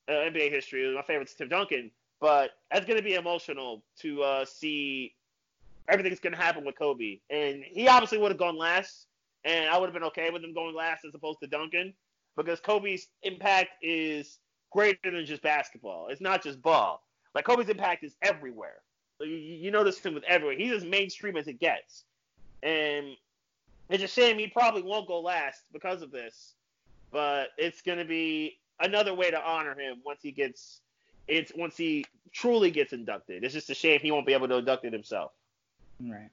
uh, 0.10 0.12
NBA 0.12 0.52
history. 0.52 0.94
My 0.94 1.04
favorite's 1.04 1.34
Tim 1.34 1.50
Duncan, 1.50 1.92
but 2.20 2.52
that's 2.72 2.86
gonna 2.86 3.02
be 3.02 3.16
emotional 3.16 3.84
to 4.00 4.24
uh, 4.24 4.46
see 4.46 5.14
everything 5.88 6.12
that's 6.12 6.22
gonna 6.22 6.38
happen 6.38 6.66
with 6.66 6.78
Kobe. 6.78 7.20
And 7.30 7.64
he 7.64 7.88
obviously 7.88 8.18
would 8.18 8.32
have 8.32 8.40
gone 8.40 8.58
last 8.58 9.08
and 9.46 9.70
I 9.70 9.78
would 9.78 9.86
have 9.86 9.94
been 9.94 10.04
okay 10.06 10.32
with 10.32 10.44
him 10.44 10.54
going 10.54 10.76
last 10.76 11.06
as 11.06 11.14
opposed 11.14 11.40
to 11.42 11.48
Duncan 11.48 11.94
because 12.36 12.60
Kobe's 12.60 13.08
impact 13.22 13.70
is 13.82 14.40
greater 14.72 15.12
than 15.12 15.26
just 15.26 15.44
basketball. 15.44 16.08
It's 16.10 16.20
not 16.20 16.44
just 16.44 16.62
ball. 16.62 17.05
Like 17.36 17.46
Kobe's 17.46 17.70
impact 17.70 18.04
is 18.04 18.16
everywhere. 18.22 18.78
You, 19.20 19.28
you 19.28 19.72
notice 19.72 20.00
him 20.00 20.14
with 20.14 20.24
everywhere. 20.24 20.58
He's 20.58 20.72
as 20.72 20.86
mainstream 20.86 21.38
as 21.38 21.48
it 21.48 21.60
gets, 21.60 22.06
and 22.64 23.16
it's 23.90 24.04
a 24.04 24.08
shame 24.08 24.40
he 24.40 24.48
probably 24.48 24.82
won't 24.82 25.08
go 25.08 25.20
last 25.20 25.62
because 25.72 26.02
of 26.02 26.12
this. 26.12 26.54
But 27.12 27.50
it's 27.58 27.82
gonna 27.82 28.06
be 28.06 28.58
another 28.80 29.14
way 29.14 29.30
to 29.30 29.40
honor 29.40 29.78
him 29.78 29.98
once 30.06 30.20
he 30.22 30.32
gets 30.32 30.82
it's 31.28 31.52
once 31.56 31.78
he 31.78 32.06
truly 32.32 32.72
gets 32.72 32.94
inducted. 32.94 33.44
It's 33.44 33.54
just 33.54 33.70
a 33.70 33.76
shame 33.76 34.00
he 34.02 34.12
won't 34.12 34.26
be 34.26 34.34
able 34.34 34.48
to 34.48 34.58
induct 34.58 34.86
it 34.86 34.94
himself. 34.94 35.32
Right. 36.00 36.30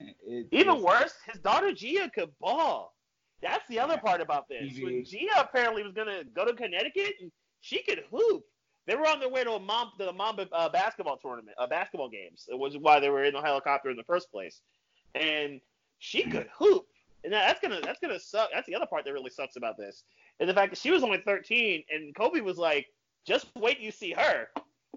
It, 0.00 0.46
Even 0.50 0.82
worse, 0.82 1.14
his 1.30 1.40
daughter 1.40 1.72
Gia 1.72 2.10
could 2.14 2.30
ball. 2.38 2.94
That's 3.42 3.66
the 3.68 3.78
other 3.78 3.98
part 3.98 4.20
about 4.20 4.48
this. 4.48 4.78
When 4.80 5.04
Gia 5.04 5.40
apparently 5.40 5.82
was 5.82 5.92
gonna 5.92 6.24
go 6.24 6.44
to 6.44 6.52
Connecticut, 6.52 7.14
and 7.20 7.32
she 7.60 7.82
could 7.82 8.04
hoop. 8.10 8.44
They 8.86 8.94
were 8.94 9.06
on 9.06 9.20
their 9.20 9.28
way 9.28 9.44
to 9.44 9.52
a 9.52 9.60
mom 9.60 9.92
the 9.98 10.12
Mamba 10.12 10.48
uh, 10.52 10.68
basketball 10.68 11.16
tournament, 11.16 11.56
uh, 11.58 11.66
basketball 11.66 12.08
games. 12.08 12.46
It 12.48 12.58
was 12.58 12.76
why 12.78 13.00
they 13.00 13.10
were 13.10 13.24
in 13.24 13.34
the 13.34 13.40
helicopter 13.40 13.90
in 13.90 13.96
the 13.96 14.04
first 14.04 14.30
place, 14.30 14.60
and 15.14 15.60
she 15.98 16.22
could 16.22 16.48
hoop. 16.56 16.86
And 17.24 17.32
that's 17.32 17.60
gonna 17.60 17.80
that's 17.82 17.98
gonna 17.98 18.20
suck. 18.20 18.50
That's 18.52 18.66
the 18.66 18.76
other 18.76 18.86
part 18.86 19.04
that 19.04 19.12
really 19.12 19.30
sucks 19.30 19.56
about 19.56 19.76
this, 19.76 20.04
is 20.38 20.46
the 20.46 20.54
fact 20.54 20.70
that 20.70 20.78
she 20.78 20.92
was 20.92 21.02
only 21.02 21.18
13, 21.18 21.82
and 21.90 22.14
Kobe 22.14 22.40
was 22.40 22.58
like, 22.58 22.86
"Just 23.26 23.46
wait, 23.56 23.80
you 23.80 23.90
see 23.90 24.12
her." 24.12 24.48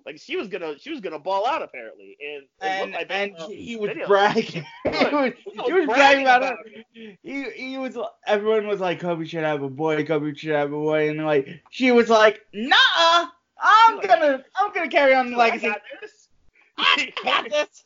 Like 0.06 0.20
she 0.20 0.38
was 0.38 0.48
gonna 0.48 0.78
she 0.80 0.92
was 0.92 1.02
gonna 1.02 1.20
ball 1.20 1.46
out 1.48 1.62
apparently, 1.62 2.18
and 2.22 2.44
and, 2.62 2.92
like 2.94 3.08
and 3.10 3.36
he 3.52 3.76
was 3.76 3.92
bragging. 4.08 4.66
he 4.84 4.90
was, 4.90 5.34
He 5.46 5.52
he 5.52 5.74
was 5.74 5.74
was 5.74 5.86
bragging 5.86 5.86
bragging 5.88 6.22
about 6.24 6.44
about 6.44 6.58
it. 6.66 7.20
He 7.24 7.44
he 7.52 7.78
was. 7.78 7.98
Everyone 8.26 8.68
was 8.68 8.80
like, 8.80 9.00
Kobe 9.00 9.26
should 9.26 9.44
have 9.44 9.62
a 9.64 9.70
boy. 9.70 10.06
Kobe 10.06 10.34
should 10.36 10.52
have 10.52 10.72
a 10.72 10.78
boy. 10.78 11.10
And 11.10 11.26
like, 11.26 11.62
she 11.70 11.92
was 11.92 12.10
like, 12.10 12.40
Nah, 12.54 13.28
I'm 13.62 14.00
gonna 14.02 14.44
I'm 14.56 14.74
gonna 14.74 14.90
carry 14.90 15.14
on 15.14 15.32
the 15.32 15.36
I 15.36 15.50
legacy. 15.50 15.68
got 15.68 15.82
this. 16.02 16.30
I 16.78 17.14
got 17.24 17.50
this. 17.50 17.84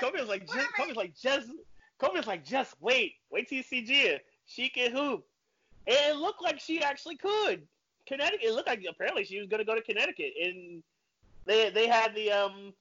Kobe 0.00 0.18
was 0.18 0.28
like, 0.28 0.46
just, 0.46 0.68
Kobe 0.74 0.94
like, 0.94 1.14
just, 1.14 1.48
Kobe 2.00 2.16
was 2.16 2.26
like, 2.26 2.44
just 2.44 2.74
wait, 2.80 3.14
wait 3.30 3.48
till 3.48 3.58
you 3.58 3.62
see 3.62 3.82
Gia. 3.82 4.20
She 4.46 4.68
can 4.68 4.90
hoop. 4.90 5.24
And 5.86 5.96
it 5.96 6.16
looked 6.16 6.42
like 6.42 6.58
she 6.58 6.82
actually 6.82 7.16
could. 7.16 7.62
Connecticut. 8.06 8.40
It 8.42 8.52
looked 8.52 8.68
like 8.68 8.84
apparently 8.88 9.24
she 9.24 9.38
was 9.38 9.48
gonna 9.48 9.64
go 9.64 9.74
to 9.74 9.82
Connecticut, 9.82 10.32
and 10.42 10.82
they 11.44 11.70
they 11.70 11.86
had 11.86 12.14
the 12.14 12.32
um 12.32 12.72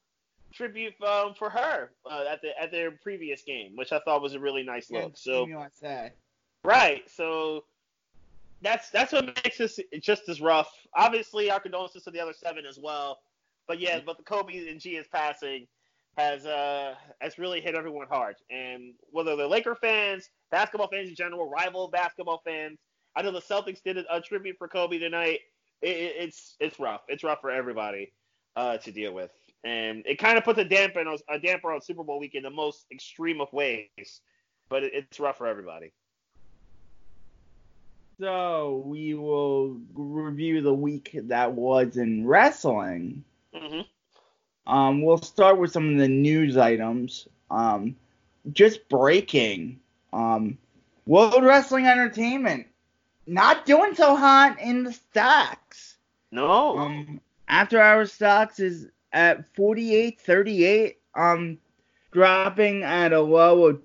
tribute 0.54 0.94
um, 1.02 1.34
for 1.34 1.50
her 1.50 1.92
uh, 2.10 2.24
at 2.30 2.42
the 2.42 2.60
at 2.60 2.72
their 2.72 2.92
previous 2.92 3.42
game, 3.42 3.74
which 3.76 3.92
I 3.92 4.00
thought 4.00 4.22
was 4.22 4.34
a 4.34 4.40
really 4.40 4.64
nice 4.64 4.90
look. 4.92 5.18
So 5.18 5.46
Right. 6.64 7.04
So 7.10 7.66
that's 8.62 8.90
that's 8.90 9.12
what 9.14 9.26
makes 9.26 9.58
this 9.58 9.80
just 10.02 10.28
as 10.30 10.42
rough. 10.42 10.72
Obviously, 10.96 11.52
our 11.52 11.60
condolences 11.60 12.04
to 12.04 12.12
the 12.12 12.20
other 12.20 12.34
seven 12.34 12.66
as 12.66 12.80
well. 12.80 13.20
But 13.68 13.80
yeah, 13.80 14.00
but 14.06 14.18
the 14.18 14.24
Kobe 14.24 14.68
and 14.70 14.80
Gia's 14.80 15.08
passing 15.12 15.68
has 16.18 16.46
uh 16.46 16.96
has 17.20 17.38
really 17.38 17.62
hit 17.62 17.76
everyone 17.76 18.08
hard. 18.10 18.36
And 18.50 18.94
whether 19.12 19.36
they're 19.36 19.48
Laker 19.48 19.76
fans, 19.76 20.30
basketball 20.52 20.88
fans 20.88 21.10
in 21.10 21.16
general, 21.16 21.50
rival 21.50 21.90
basketball 21.90 22.42
fans, 22.46 22.80
I 23.16 23.22
know 23.22 23.32
the 23.32 23.42
Celtics 23.42 23.82
did 23.84 23.98
a, 23.98 24.22
tribute 24.22 24.58
for 24.58 24.68
Kobe 24.68 24.98
tonight. 24.98 25.40
It, 25.82 25.98
it, 25.98 26.16
it's 26.18 26.56
it's 26.60 26.80
rough. 26.80 27.02
It's 27.08 27.24
rough 27.24 27.42
for 27.42 27.52
everybody 27.52 28.14
uh, 28.56 28.78
to 28.78 28.92
deal 28.92 29.14
with, 29.14 29.32
and 29.64 30.04
it 30.06 30.18
kind 30.18 30.38
of 30.38 30.44
puts 30.44 30.60
a 30.60 30.66
damper 30.66 31.02
on 31.02 31.18
a 31.30 31.40
damper 31.40 31.72
on 31.74 31.82
Super 31.82 32.04
Bowl 32.04 32.20
week 32.20 32.36
in 32.36 32.44
the 32.44 32.50
most 32.50 32.86
extreme 32.92 33.42
of 33.42 33.52
ways. 33.52 34.22
But 34.70 34.84
it, 34.84 34.94
it's 34.94 35.20
rough 35.20 35.38
for 35.38 35.48
everybody. 35.48 35.92
So 38.20 38.84
we 38.86 39.14
will 39.14 39.78
review 39.94 40.62
the 40.62 40.74
week 40.74 41.18
that 41.24 41.54
was 41.54 41.98
in 41.98 42.26
wrestling. 42.26 43.24
hmm 43.54 43.82
Um, 44.68 45.02
we'll 45.02 45.18
start 45.18 45.58
with 45.58 45.72
some 45.72 45.94
of 45.94 46.00
the 46.00 46.08
news 46.08 46.58
items. 46.58 47.28
Um, 47.52 47.96
just 48.54 48.88
breaking. 48.90 49.80
Um, 50.14 50.58
World 51.06 51.44
Wrestling 51.44 51.86
Entertainment 51.86 52.68
not 53.28 53.66
doing 53.66 53.96
so 53.96 54.16
hot 54.16 54.60
in 54.62 54.84
the 54.84 54.94
stocks. 54.94 55.98
No. 56.32 56.78
Um, 56.78 57.20
after 57.48 57.82
our 57.82 58.06
stocks 58.06 58.60
is 58.60 58.88
at 59.14 59.52
48.38. 59.56 60.96
Um, 61.16 61.58
dropping 62.12 62.84
at 62.84 63.14
a 63.14 63.22
low 63.22 63.68
of 63.68 63.82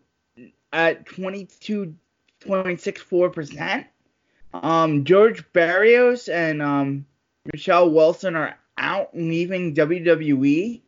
at 0.73 1.07
22.64 1.07 3.33
percent. 3.33 3.87
Um, 4.53 5.05
George 5.05 5.45
Barrios 5.53 6.29
and 6.29 6.61
um 6.61 7.07
Michelle 7.53 7.91
Wilson 7.91 8.37
are 8.37 8.59
out 8.77 9.11
leaving 9.15 9.75
WWE. 9.75 10.81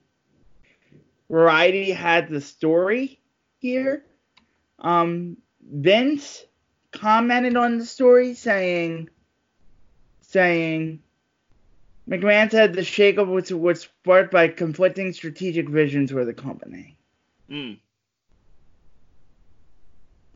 Variety 1.30 1.90
had 1.90 2.28
the 2.28 2.40
story 2.40 3.20
here. 3.58 4.04
Um, 4.78 5.36
Vince 5.62 6.44
commented 6.90 7.56
on 7.56 7.78
the 7.78 7.86
story 7.86 8.34
saying, 8.34 9.08
saying, 10.20 11.02
McMahon 12.08 12.50
said 12.50 12.74
the 12.74 12.82
shakeup 12.82 13.28
was, 13.28 13.52
was 13.52 13.82
sparked 13.82 14.32
by 14.32 14.48
conflicting 14.48 15.12
strategic 15.12 15.68
visions 15.68 16.10
for 16.10 16.24
the 16.24 16.34
company. 16.34 16.98
Mm. 17.50 17.78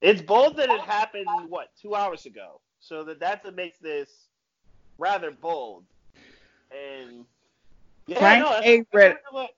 It's 0.00 0.22
bold 0.22 0.56
that 0.56 0.70
it 0.70 0.80
happened 0.80 1.26
what 1.48 1.70
two 1.80 1.94
hours 1.94 2.26
ago, 2.26 2.60
so 2.86 3.02
that 3.04 3.18
that's 3.18 3.44
what 3.44 3.54
makes 3.54 3.78
this 3.78 4.10
rather 4.98 5.30
bold. 5.30 5.84
And 6.70 7.24
yeah, 8.06 8.18
Frank 8.18 8.44
no, 8.44 8.60
A. 8.62 9.18
what- 9.30 9.54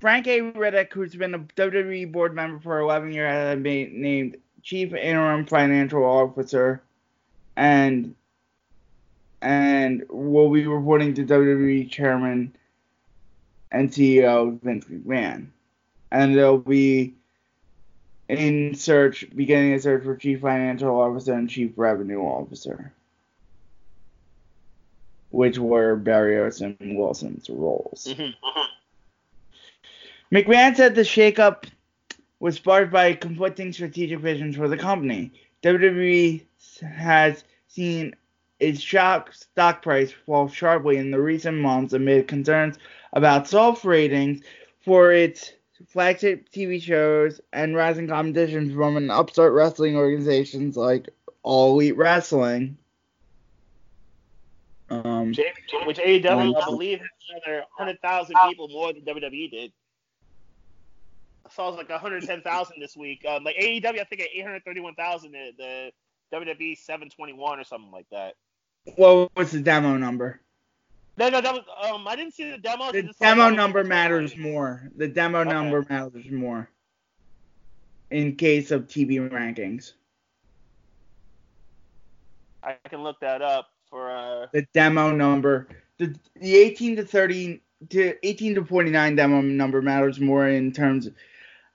Frank 0.00 0.26
A. 0.28 0.40
Riddick, 0.40 0.92
who's 0.94 1.14
been 1.14 1.34
a 1.34 1.40
WWE 1.40 2.10
board 2.10 2.34
member 2.34 2.58
for 2.58 2.78
11 2.80 3.12
years, 3.12 3.30
has 3.30 3.62
been 3.62 4.00
named 4.00 4.36
Chief 4.62 4.94
Interim 4.94 5.44
Financial 5.44 6.02
Officer, 6.04 6.82
and 7.56 8.14
and 9.42 10.04
will 10.10 10.50
be 10.50 10.66
reporting 10.66 11.14
to 11.14 11.24
WWE 11.24 11.90
Chairman 11.90 12.54
and 13.72 13.90
CEO 13.90 14.60
Vince 14.62 14.86
McMahon, 14.86 15.46
and 16.12 16.36
they'll 16.36 16.58
be 16.58 17.14
in 18.38 18.74
search, 18.74 19.26
beginning 19.34 19.74
a 19.74 19.80
search 19.80 20.04
for 20.04 20.16
Chief 20.16 20.40
Financial 20.40 20.94
Officer 21.00 21.34
and 21.34 21.50
Chief 21.50 21.72
Revenue 21.76 22.20
Officer, 22.20 22.92
which 25.30 25.58
were 25.58 25.96
Barrios 25.96 26.60
and 26.60 26.76
Wilson's 26.80 27.50
roles. 27.50 28.08
Mhm. 28.08 28.34
McMahon 30.32 30.76
said 30.76 30.94
the 30.94 31.02
shakeup 31.02 31.64
was 32.38 32.56
sparked 32.56 32.92
by 32.92 33.14
conflicting 33.14 33.72
strategic 33.72 34.20
visions 34.20 34.56
for 34.56 34.68
the 34.68 34.76
company. 34.76 35.32
WWE 35.62 36.42
has 36.82 37.44
seen 37.68 38.14
its 38.60 38.82
stock 38.82 39.82
price 39.82 40.12
fall 40.12 40.48
sharply 40.48 40.96
in 40.98 41.10
the 41.10 41.20
recent 41.20 41.56
months 41.58 41.92
amid 41.92 42.28
concerns 42.28 42.78
about 43.12 43.48
soft 43.48 43.84
ratings 43.84 44.42
for 44.80 45.12
its 45.12 45.52
flagship 45.88 46.48
TV 46.50 46.80
shows 46.80 47.40
and 47.52 47.74
rising 47.74 48.08
competition 48.08 48.74
from 48.74 48.96
an 48.96 49.10
upstart 49.10 49.52
wrestling 49.52 49.96
organizations 49.96 50.76
like 50.76 51.08
All 51.42 51.74
Elite 51.74 51.96
Wrestling. 51.96 52.76
Um, 54.88 55.28
which 55.86 55.98
AEW, 55.98 56.60
I 56.60 56.64
believe, 56.64 56.98
has 56.98 57.08
another 57.46 57.64
hundred 57.76 58.00
thousand 58.00 58.36
people 58.48 58.68
more 58.68 58.92
than 58.92 59.02
WWE 59.02 59.50
did. 59.50 59.72
I 61.46 61.50
saw 61.50 61.68
it 61.68 61.70
was 61.72 61.78
like 61.78 61.90
110,000 61.90 62.76
this 62.80 62.96
week. 62.96 63.24
Um, 63.24 63.44
like 63.44 63.56
AEW, 63.56 64.00
I 64.00 64.04
think 64.04 64.20
at 64.22 64.28
831,000. 64.34 65.32
The, 65.32 65.52
the 65.56 66.36
WWE 66.36 66.76
721 66.76 67.58
or 67.58 67.64
something 67.64 67.90
like 67.90 68.06
that. 68.10 68.34
what 68.96 69.30
was 69.36 69.52
the 69.52 69.60
demo 69.60 69.96
number? 69.96 70.40
No, 71.20 71.28
no, 71.28 71.42
that 71.42 71.52
was 71.52 71.64
um. 71.92 72.08
I 72.08 72.16
didn't 72.16 72.32
see 72.32 72.50
the 72.50 72.56
demo. 72.56 72.90
The 72.90 73.12
demo 73.20 73.50
number 73.50 73.84
matters 73.84 74.38
more. 74.38 74.90
The 74.96 75.06
demo 75.06 75.40
Okay. 75.40 75.50
number 75.50 75.84
matters 75.90 76.30
more. 76.30 76.70
In 78.10 78.36
case 78.36 78.70
of 78.70 78.86
TV 78.86 79.20
rankings, 79.28 79.92
I 82.62 82.76
can 82.88 83.02
look 83.02 83.20
that 83.20 83.42
up 83.42 83.68
for 83.90 84.10
uh. 84.10 84.46
the 84.54 84.66
demo 84.72 85.12
number, 85.12 85.68
the 85.98 86.18
the 86.36 86.56
18 86.56 86.96
to 86.96 87.04
30 87.04 87.60
to 87.90 88.26
18 88.26 88.54
to 88.54 88.64
49 88.64 89.14
demo 89.14 89.42
number 89.42 89.82
matters 89.82 90.18
more 90.20 90.48
in 90.48 90.72
terms. 90.72 91.10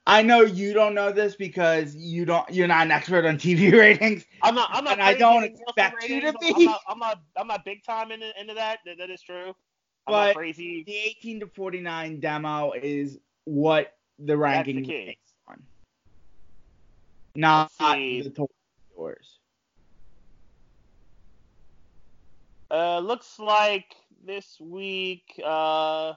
I 0.07 0.21
know 0.21 0.41
you 0.41 0.74
don't 0.74 0.93
know 0.93 1.12
this 1.12 1.35
because 1.35 1.95
you 1.95 2.25
don't. 2.25 2.47
You're 2.53 2.67
not 2.67 2.85
an 2.85 2.91
expert 2.91 3.25
on 3.25 3.38
TV 3.38 3.71
ratings. 3.77 4.25
I'm 4.43 4.53
not. 4.53 4.69
I'm 4.71 4.83
not. 4.83 4.93
And 4.93 5.01
I 5.01 5.15
don't 5.15 5.43
expect 5.43 6.07
you 6.07 6.21
to 6.21 6.33
be. 6.39 6.53
I'm 6.55 6.63
not. 6.65 6.81
I'm 6.88 7.00
not. 7.00 7.21
I'm 7.35 7.47
not 7.47 7.65
big 7.65 7.83
time 7.83 8.12
into, 8.12 8.29
into 8.39 8.53
that. 8.53 8.79
that. 8.85 8.97
That 9.00 9.09
is 9.09 9.21
true. 9.21 9.55
I'm 10.07 10.13
But 10.13 10.35
crazy. 10.35 10.83
The 10.85 10.95
18 10.95 11.39
to 11.39 11.47
49 11.47 12.19
demo 12.19 12.74
is 12.74 13.17
what 13.45 13.93
the 14.19 14.33
That's 14.33 14.39
ranking 14.39 14.83
the 14.83 14.93
is 14.93 15.15
on, 15.47 15.63
not 17.35 17.71
the 17.79 18.29
total 18.29 18.51
scores. 18.91 19.39
Uh, 22.69 23.00
looks 23.00 23.39
like 23.39 23.95
this 24.24 24.57
week. 24.59 25.41
Uh, 25.43 26.13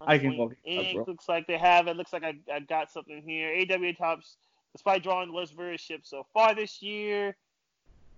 I 0.00 0.18
can 0.18 0.36
look 0.36 0.54
it 0.64 0.96
up. 0.96 1.08
Looks 1.08 1.28
like 1.28 1.46
they 1.46 1.58
have 1.58 1.88
it. 1.88 1.96
Looks 1.96 2.12
like 2.12 2.24
I, 2.24 2.34
I 2.52 2.60
got 2.60 2.90
something 2.90 3.22
here. 3.22 3.48
AEW 3.48 3.96
tops, 3.96 4.36
despite 4.72 5.02
drawing 5.02 5.30
the 5.30 5.36
less 5.36 5.50
viewership 5.50 5.78
ship 5.78 6.00
so 6.04 6.26
far 6.32 6.54
this 6.54 6.82
year. 6.82 7.36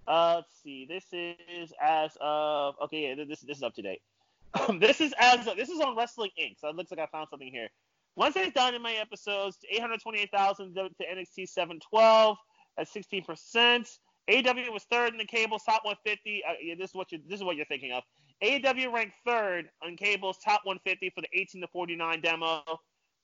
Uh, 0.06 0.36
let's 0.36 0.62
see. 0.62 0.86
This 0.86 1.04
is 1.12 1.72
as 1.80 2.16
of 2.20 2.74
okay. 2.82 3.08
Yeah, 3.08 3.24
this 3.24 3.40
this 3.40 3.58
is 3.58 3.62
up 3.62 3.74
to 3.74 3.82
date. 3.82 4.02
this 4.80 5.00
is 5.00 5.14
as 5.18 5.46
of, 5.46 5.56
this 5.56 5.68
is 5.68 5.80
on 5.80 5.96
Wrestling 5.96 6.30
Inc. 6.40 6.58
So 6.60 6.68
it 6.68 6.76
looks 6.76 6.90
like 6.90 7.00
I 7.00 7.06
found 7.06 7.28
something 7.30 7.50
here. 7.50 7.68
Wednesday's 8.16 8.52
Dynamite 8.52 8.96
episodes, 9.00 9.58
828,000 9.70 10.74
to 10.74 10.90
NXT 11.00 11.48
712 11.48 12.36
at 12.76 12.88
16%. 12.88 13.98
AEW 14.28 14.72
was 14.72 14.84
third 14.84 15.12
in 15.12 15.18
the 15.18 15.24
cable, 15.24 15.58
top 15.58 15.84
150. 15.84 16.42
Uh, 16.46 16.52
yeah, 16.62 16.74
this 16.78 16.90
is 16.90 16.94
what 16.94 17.10
you 17.12 17.20
this 17.26 17.38
is 17.38 17.44
what 17.44 17.56
you're 17.56 17.66
thinking 17.66 17.92
of. 17.92 18.02
AEW 18.42 18.92
ranked 18.92 19.14
third 19.24 19.70
on 19.82 19.96
cables 19.96 20.38
top 20.38 20.62
150 20.64 21.10
for 21.10 21.20
the 21.20 21.28
18 21.32 21.60
to 21.60 21.68
49 21.68 22.20
demo, 22.20 22.62
uh, 22.66 22.72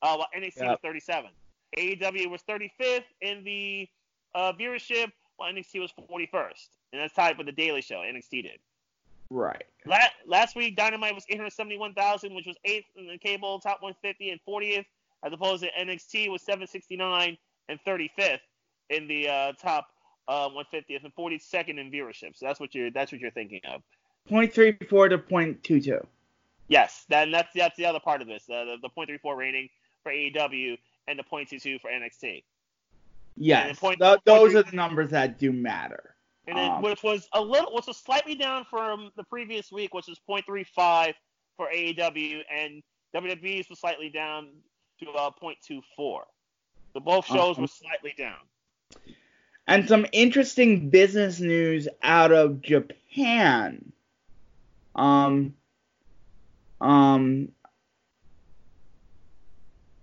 while 0.00 0.26
NXT 0.36 0.56
Yep. 0.60 0.70
was 0.70 0.78
37. 0.82 1.30
AEW 1.78 2.30
was 2.30 2.42
35th 2.42 3.04
in 3.22 3.42
the 3.44 3.88
uh, 4.34 4.52
viewership, 4.52 5.10
while 5.36 5.52
NXT 5.52 5.80
was 5.80 5.92
41st, 6.10 6.68
and 6.92 7.00
that's 7.02 7.14
tied 7.14 7.36
with 7.38 7.46
the 7.46 7.52
Daily 7.52 7.80
Show. 7.82 7.96
NXT 7.96 8.42
did. 8.42 8.58
Right. 9.30 9.64
La- 9.86 9.98
last 10.26 10.54
week, 10.54 10.76
Dynamite 10.76 11.14
was 11.14 11.24
871,000, 11.28 12.34
which 12.34 12.46
was 12.46 12.56
eighth 12.64 12.86
in 12.96 13.06
the 13.06 13.18
cable 13.18 13.58
top 13.58 13.82
150 13.82 14.30
and 14.30 14.40
40th, 14.48 14.84
as 15.24 15.32
opposed 15.32 15.62
to 15.64 15.70
NXT 15.78 16.30
was 16.30 16.42
769 16.42 17.36
and 17.68 17.80
35th 17.86 18.38
in 18.90 19.08
the 19.08 19.28
uh, 19.28 19.52
top 19.54 19.88
uh, 20.28 20.48
150th 20.50 21.04
and 21.04 21.14
42nd 21.16 21.80
in 21.80 21.90
viewership. 21.90 22.36
So 22.36 22.46
that's 22.46 22.60
what 22.60 22.74
you're 22.74 22.90
that's 22.90 23.10
what 23.10 23.20
you're 23.20 23.30
thinking 23.32 23.60
of. 23.68 23.82
0.34 24.30 25.10
to 25.10 25.18
0.22. 25.18 26.04
Yes, 26.68 27.04
then 27.08 27.30
that's 27.30 27.48
that's 27.54 27.76
the 27.76 27.86
other 27.86 28.00
part 28.00 28.20
of 28.22 28.26
this, 28.28 28.42
uh, 28.50 28.64
the, 28.64 28.76
the 28.82 28.88
.34 28.90 29.36
rating 29.36 29.68
for 30.02 30.10
AEW 30.12 30.76
and 31.06 31.18
the 31.18 31.22
.22 31.22 31.80
for 31.80 31.90
NXT. 31.90 32.42
Yes. 33.36 33.78
Point- 33.78 34.00
th- 34.00 34.18
those 34.24 34.54
are 34.54 34.62
the 34.62 34.74
numbers 34.74 35.10
that 35.10 35.38
do 35.38 35.52
matter. 35.52 36.14
and 36.48 36.56
then, 36.56 36.70
Um, 36.72 36.82
which 36.82 37.02
was 37.02 37.28
a 37.32 37.40
little, 37.40 37.72
which 37.74 37.86
was 37.86 37.96
slightly 37.96 38.34
down 38.34 38.64
from 38.64 39.10
the 39.16 39.24
previous 39.24 39.70
week, 39.70 39.94
which 39.94 40.06
was 40.08 40.18
0.35 40.28 41.14
for 41.56 41.68
AEW, 41.72 42.40
and 42.50 42.82
WWE's 43.14 43.68
was 43.68 43.78
slightly 43.80 44.08
down 44.10 44.48
to 45.00 45.10
uh, 45.10 45.30
0.24. 45.42 45.82
So 45.98 47.00
both 47.00 47.26
shows 47.26 47.56
Um, 47.58 47.62
were 47.62 47.68
slightly 47.68 48.14
down. 48.16 48.38
And 49.68 49.88
some 49.88 50.06
interesting 50.12 50.88
business 50.90 51.40
news 51.40 51.88
out 52.02 52.32
of 52.32 52.60
Japan. 52.62 53.92
Um, 54.96 55.54
um, 56.80 57.48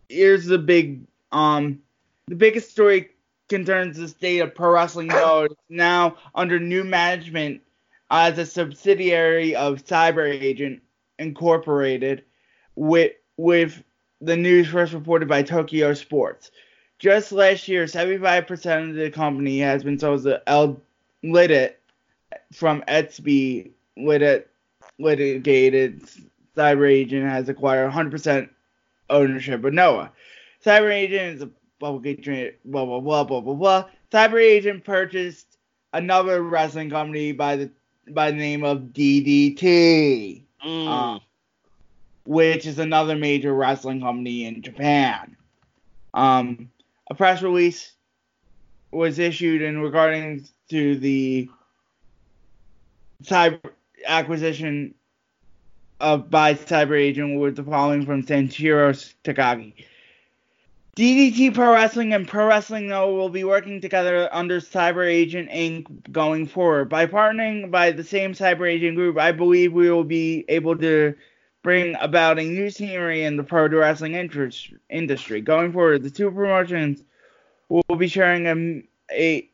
here's 0.08 0.46
the 0.46 0.58
big, 0.58 1.02
um, 1.32 1.80
the 2.28 2.36
biggest 2.36 2.72
story 2.72 3.10
concerns 3.50 3.98
the 3.98 4.08
state 4.08 4.40
of 4.40 4.56
pro 4.56 4.72
wrestling. 4.72 5.10
It's 5.12 5.56
now 5.70 6.18
under 6.34 6.60
new 6.60 6.84
management 6.84 7.62
as 8.10 8.38
a 8.38 8.46
subsidiary 8.46 9.56
of 9.56 9.84
Cyber 9.84 10.30
Agent 10.30 10.82
Incorporated, 11.20 12.24
with 12.76 13.14
with 13.38 13.84
the 14.22 14.38
news 14.38 14.68
first 14.68 14.94
reported 14.94 15.28
by 15.28 15.44
Tokyo 15.44 15.94
Sports. 15.94 16.52
Just 17.00 17.32
last 17.32 17.68
year, 17.68 17.86
75% 17.86 18.90
of 18.90 18.96
the 18.96 19.12
company 19.12 19.60
has 19.60 19.84
been 19.84 20.00
sold 20.00 20.24
to 20.24 20.42
L 20.48 20.80
Litit 21.24 21.74
from 22.54 22.84
Etsby 22.88 23.72
Litit 23.98 24.46
litigated 25.00 26.02
Cyber 26.56 26.92
Agent 26.92 27.28
has 27.28 27.50
acquired 27.50 27.92
100% 27.92 28.50
ownership 29.10 29.64
of 29.64 29.74
Noah. 29.74 30.12
Cyber 30.66 30.92
Agent 30.92 31.36
is 31.36 31.42
a 31.42 31.50
publicly 31.80 32.16
traded 32.16 32.56
blah 32.66 32.86
blah 32.86 33.00
blah 33.00 33.24
blah 33.24 33.42
blah 33.42 33.54
blah. 33.54 33.86
Cyber 34.12 34.42
Agent 34.42 34.84
purchased 34.86 35.58
another 35.94 36.42
wrestling 36.44 36.90
company 36.90 37.32
by 37.32 37.56
the 37.56 37.72
by 38.10 38.32
the 38.32 38.38
name 38.38 38.64
of 38.64 38.80
DDT 38.94 40.44
Mm. 40.64 40.88
uh, 40.88 41.20
which 42.26 42.66
is 42.66 42.80
another 42.80 43.16
major 43.18 43.54
wrestling 43.54 44.00
company 44.00 44.46
in 44.46 44.62
Japan. 44.62 45.36
Um, 46.14 46.70
a 47.10 47.16
press 47.16 47.42
release 47.42 47.92
was 48.92 49.20
issued 49.20 49.62
in 49.62 49.82
regarding 49.82 50.48
to 50.70 50.96
the 50.96 51.50
cyber 53.24 53.60
acquisition 54.06 54.94
of 56.00 56.30
by 56.30 56.54
Cyber 56.54 57.00
Agent 57.00 57.40
with 57.40 57.56
the 57.56 57.64
following 57.64 58.06
from 58.06 58.24
Sanshiro 58.24 59.14
Takagi. 59.24 59.74
DDT 60.96 61.56
Pro 61.56 61.74
Wrestling 61.74 62.14
and 62.14 62.28
Pro 62.28 62.46
Wrestling 62.46 62.88
Noah 62.88 63.14
will 63.14 63.30
be 63.30 63.44
working 63.44 63.82
together 63.82 64.30
under 64.32 64.60
Cyber 64.60 65.10
Agent 65.10 65.50
Inc. 65.50 66.12
going 66.12 66.46
forward. 66.46 66.90
By 66.90 67.08
partnering 67.08 67.72
by 67.72 67.92
the 67.92 68.04
same 68.04 68.34
Cyber 68.34 68.70
Agent 68.70 68.96
group, 68.96 69.18
I 69.18 69.32
believe 69.32 69.74
we 69.74 69.90
will 69.90 70.04
be 70.04 70.46
able 70.50 70.78
to 70.78 71.16
bring 71.64 71.96
about 72.00 72.38
a 72.38 72.44
new 72.44 72.70
scenery 72.70 73.24
in 73.24 73.38
the 73.38 73.44
pro 73.44 73.68
wrestling 73.68 74.14
interest, 74.14 74.72
industry. 74.90 75.42
Going 75.42 75.72
forward, 75.72 76.04
the 76.04 76.12
two 76.12 76.30
promotions 76.30 77.04
will 77.70 77.96
be 77.98 78.08
sharing 78.08 78.46
a, 78.46 78.84
a 79.12 79.50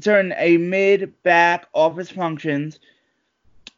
certain 0.00 0.34
a 0.36 0.58
mid 0.58 1.22
back 1.22 1.68
office 1.72 2.10
functions 2.10 2.80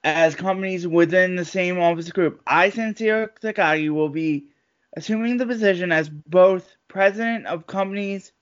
as 0.04 0.34
companies 0.34 0.86
within 0.86 1.34
the 1.34 1.44
same 1.44 1.80
office 1.80 2.10
group. 2.10 2.40
I, 2.46 2.70
Sanshiro 2.70 3.30
Takagi, 3.42 3.90
will 3.90 4.10
be 4.10 4.44
assuming 4.96 5.38
the 5.38 5.46
position 5.46 5.90
as 5.90 6.08
both 6.08 6.76
president 6.88 7.46
of 7.46 7.66
companies, 7.66 8.32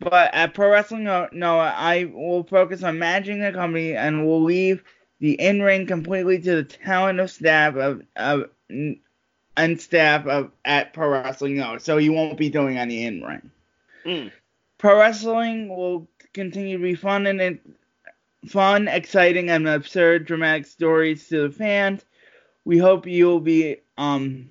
but 0.00 0.34
at 0.34 0.52
Pro 0.52 0.70
Wrestling 0.70 1.04
Noah, 1.04 1.74
I 1.76 2.10
will 2.12 2.42
focus 2.42 2.82
on 2.82 2.98
managing 2.98 3.40
the 3.40 3.52
company 3.52 3.94
and 3.94 4.26
will 4.26 4.42
leave 4.42 4.82
the 5.20 5.40
in-ring 5.40 5.86
completely 5.86 6.40
to 6.40 6.56
the 6.56 6.64
talent 6.64 7.20
of 7.20 7.30
staff 7.30 7.76
of, 7.76 8.02
of 8.16 8.44
and 9.56 9.80
staff 9.80 10.26
of 10.26 10.50
at 10.64 10.92
Pro 10.92 11.08
Wrestling 11.08 11.56
Noah. 11.56 11.80
So 11.80 11.98
you 11.98 12.12
won't 12.12 12.38
be 12.38 12.50
doing 12.50 12.78
any 12.78 13.04
in-ring. 13.04 13.50
Mm. 14.04 14.32
Pro 14.78 14.98
wrestling 14.98 15.68
will 15.68 16.08
continue 16.32 16.78
to 16.78 16.82
be 16.82 16.94
fun 16.94 17.26
and 17.26 17.40
it, 17.40 17.60
fun, 18.46 18.88
exciting, 18.88 19.50
and 19.50 19.68
absurd, 19.68 20.26
dramatic 20.26 20.66
stories 20.66 21.28
to 21.28 21.48
the 21.48 21.54
fans. 21.54 22.04
We 22.64 22.78
hope 22.78 23.06
you'll 23.06 23.40
be 23.40 23.76
um 23.98 24.48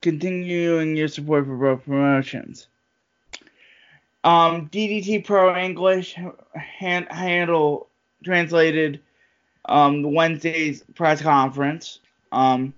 continuing 0.00 0.96
your 0.96 1.08
support 1.08 1.46
for 1.46 1.56
both 1.56 1.84
promotions. 1.84 2.68
Um, 4.24 4.68
DDT 4.68 5.24
Pro 5.24 5.56
English 5.56 6.14
hand, 6.54 7.06
handle 7.10 7.88
translated 8.22 9.00
um, 9.66 10.02
Wednesday's 10.02 10.84
press 10.94 11.22
conference. 11.22 12.00
Um, 12.32 12.74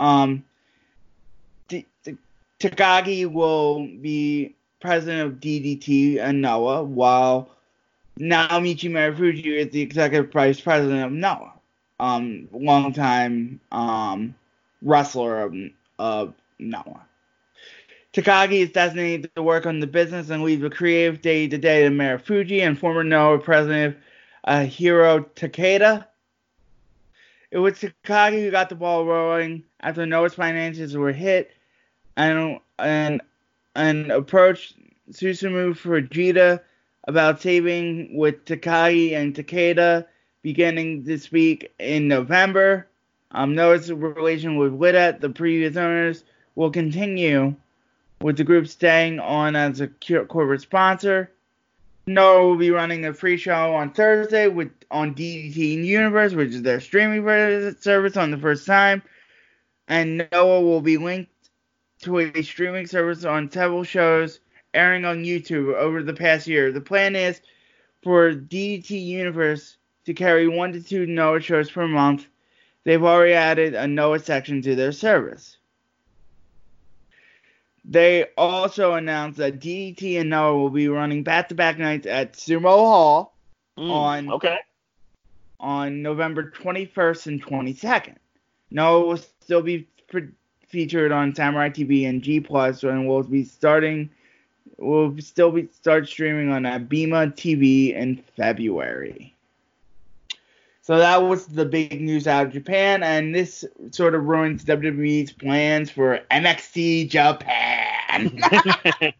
um, 0.00 0.44
D- 1.68 1.86
D- 2.04 2.16
Takagi 2.60 3.30
will 3.30 3.86
be 3.86 4.54
president 4.80 5.20
of 5.20 5.40
DDT 5.40 6.18
and 6.18 6.40
Noah, 6.40 6.82
while 6.82 7.50
Naomichi 8.18 8.90
Marufuji 8.90 9.46
is 9.46 9.70
the 9.70 9.80
executive 9.80 10.32
vice 10.32 10.60
president 10.60 11.04
of 11.04 11.12
Noah. 11.12 11.52
Um, 12.00 12.48
longtime 12.52 13.60
um, 13.70 14.34
wrestler 14.82 15.42
of, 15.42 15.54
of 15.98 16.34
Noah. 16.58 17.06
Takagi 18.12 18.60
is 18.60 18.72
designated 18.72 19.34
to 19.34 19.42
work 19.42 19.64
on 19.64 19.80
the 19.80 19.86
business 19.86 20.28
and 20.28 20.42
leave 20.42 20.60
the 20.60 20.68
creative 20.68 21.22
day 21.22 21.48
to 21.48 21.56
day 21.56 21.84
to 21.84 21.88
Marufuji 21.88 22.60
and 22.60 22.78
former 22.78 23.02
Noah 23.02 23.38
president 23.38 23.96
uh, 24.44 24.64
Hiro 24.64 25.20
Takeda. 25.20 26.06
It 27.50 27.58
was 27.58 27.74
Takagi 27.74 28.42
who 28.42 28.50
got 28.50 28.68
the 28.68 28.74
ball 28.74 29.06
rolling 29.06 29.64
after 29.80 30.04
Noah's 30.04 30.34
finances 30.34 30.96
were 30.96 31.12
hit 31.12 31.52
and 32.16 32.58
and 32.78 33.22
and 33.74 34.10
approached 34.10 34.74
Susumu 35.10 35.74
Fujita 35.74 36.60
about 37.04 37.40
saving 37.40 38.16
with 38.16 38.44
Takagi 38.44 39.14
and 39.14 39.34
Takeda 39.34 40.06
beginning 40.42 41.04
this 41.04 41.30
week 41.30 41.72
in 41.78 42.08
November. 42.08 42.88
Um, 43.30 43.54
Noah's 43.54 43.90
relation 43.90 44.56
with 44.56 44.74
Lidet, 44.74 45.20
the 45.20 45.30
previous 45.30 45.76
owners, 45.76 46.24
will 46.54 46.70
continue 46.70 47.54
with 48.20 48.36
the 48.36 48.44
group 48.44 48.68
staying 48.68 49.20
on 49.20 49.56
as 49.56 49.80
a 49.80 49.88
corporate 49.88 50.60
sponsor. 50.60 51.30
Noah 52.06 52.48
will 52.48 52.56
be 52.56 52.70
running 52.70 53.06
a 53.06 53.14
free 53.14 53.36
show 53.36 53.74
on 53.74 53.92
Thursday 53.92 54.48
with 54.48 54.70
on 54.90 55.14
DDT 55.14 55.84
Universe, 55.84 56.32
which 56.34 56.50
is 56.50 56.62
their 56.62 56.80
streaming 56.80 57.22
service 57.80 58.16
on 58.16 58.30
the 58.30 58.38
first 58.38 58.66
time, 58.66 59.02
and 59.88 60.28
Noah 60.32 60.60
will 60.60 60.80
be 60.80 60.98
linked 60.98 61.30
to 62.02 62.18
a 62.18 62.42
streaming 62.42 62.86
service 62.86 63.24
on 63.24 63.50
several 63.50 63.84
shows 63.84 64.40
airing 64.74 65.04
on 65.04 65.24
YouTube 65.24 65.74
over 65.74 66.02
the 66.02 66.14
past 66.14 66.46
year. 66.46 66.72
The 66.72 66.80
plan 66.80 67.16
is 67.16 67.40
for 68.02 68.32
DDT 68.32 68.90
Universe 68.90 69.76
to 70.06 70.14
carry 70.14 70.48
one 70.48 70.72
to 70.72 70.82
two 70.82 71.06
Noah 71.06 71.40
shows 71.40 71.70
per 71.70 71.86
month, 71.86 72.26
they've 72.84 73.02
already 73.02 73.34
added 73.34 73.74
a 73.74 73.86
Noah 73.86 74.18
section 74.18 74.62
to 74.62 74.74
their 74.74 74.92
service. 74.92 75.56
They 77.84 78.26
also 78.36 78.94
announced 78.94 79.38
that 79.38 79.60
DDT 79.60 80.20
and 80.20 80.30
Noah 80.30 80.56
will 80.56 80.70
be 80.70 80.88
running 80.88 81.22
back-to-back 81.22 81.78
nights 81.78 82.06
at 82.06 82.34
Sumo 82.34 82.76
Hall 82.76 83.32
Mm, 83.78 83.90
on 83.90 84.30
okay. 84.32 84.58
on 85.58 86.02
November 86.02 86.50
21st 86.50 87.26
and 87.28 87.42
22nd. 87.42 88.16
Noah 88.70 89.06
will 89.06 89.16
still 89.16 89.62
be 89.62 89.88
fe- 90.08 90.28
featured 90.68 91.10
on 91.10 91.34
Samurai 91.34 91.70
TV 91.70 92.06
and 92.06 92.20
G 92.22 92.38
Plus, 92.38 92.82
and 92.82 93.08
will 93.08 93.22
be 93.22 93.44
starting. 93.44 94.10
Will 94.82 95.16
still 95.20 95.52
be 95.52 95.68
start 95.72 96.08
streaming 96.08 96.50
on 96.50 96.64
Abema 96.64 97.32
TV 97.34 97.94
in 97.94 98.22
February. 98.36 99.32
So 100.82 100.98
that 100.98 101.22
was 101.22 101.46
the 101.46 101.64
big 101.64 102.00
news 102.00 102.26
out 102.26 102.46
of 102.46 102.52
Japan, 102.52 103.04
and 103.04 103.32
this 103.32 103.64
sort 103.92 104.16
of 104.16 104.24
ruins 104.24 104.64
WWE's 104.64 105.30
plans 105.30 105.92
for 105.92 106.18
NXT 106.32 107.08
Japan. 107.08 108.40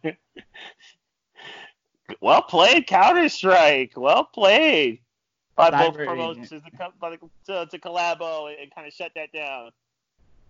well 2.20 2.42
played, 2.42 2.88
Counter 2.88 3.28
Strike. 3.28 3.92
Well 3.96 4.24
played 4.24 4.98
by 5.54 5.70
both 5.70 5.96
promotions 5.96 6.48
to, 6.48 6.60
by 6.98 7.10
the, 7.10 7.18
to, 7.46 7.66
to 7.66 7.78
collabo 7.78 8.50
and, 8.50 8.58
and 8.58 8.74
kind 8.74 8.88
of 8.88 8.92
shut 8.92 9.12
that 9.14 9.32
down. 9.32 9.70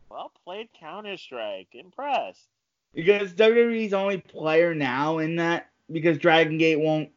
Well 0.09 0.33
played, 0.45 0.71
Counter 0.81 1.19
Strike. 1.19 1.69
Impressed. 1.75 2.49
Because 2.95 3.33
WWE's 3.33 3.93
only 3.93 4.19
player 4.19 4.75
now 4.75 5.19
in 5.19 5.37
that 5.37 5.69
because 5.91 6.19
Dragon 6.19 6.59
Gate 6.59 6.79
won't 6.79 7.11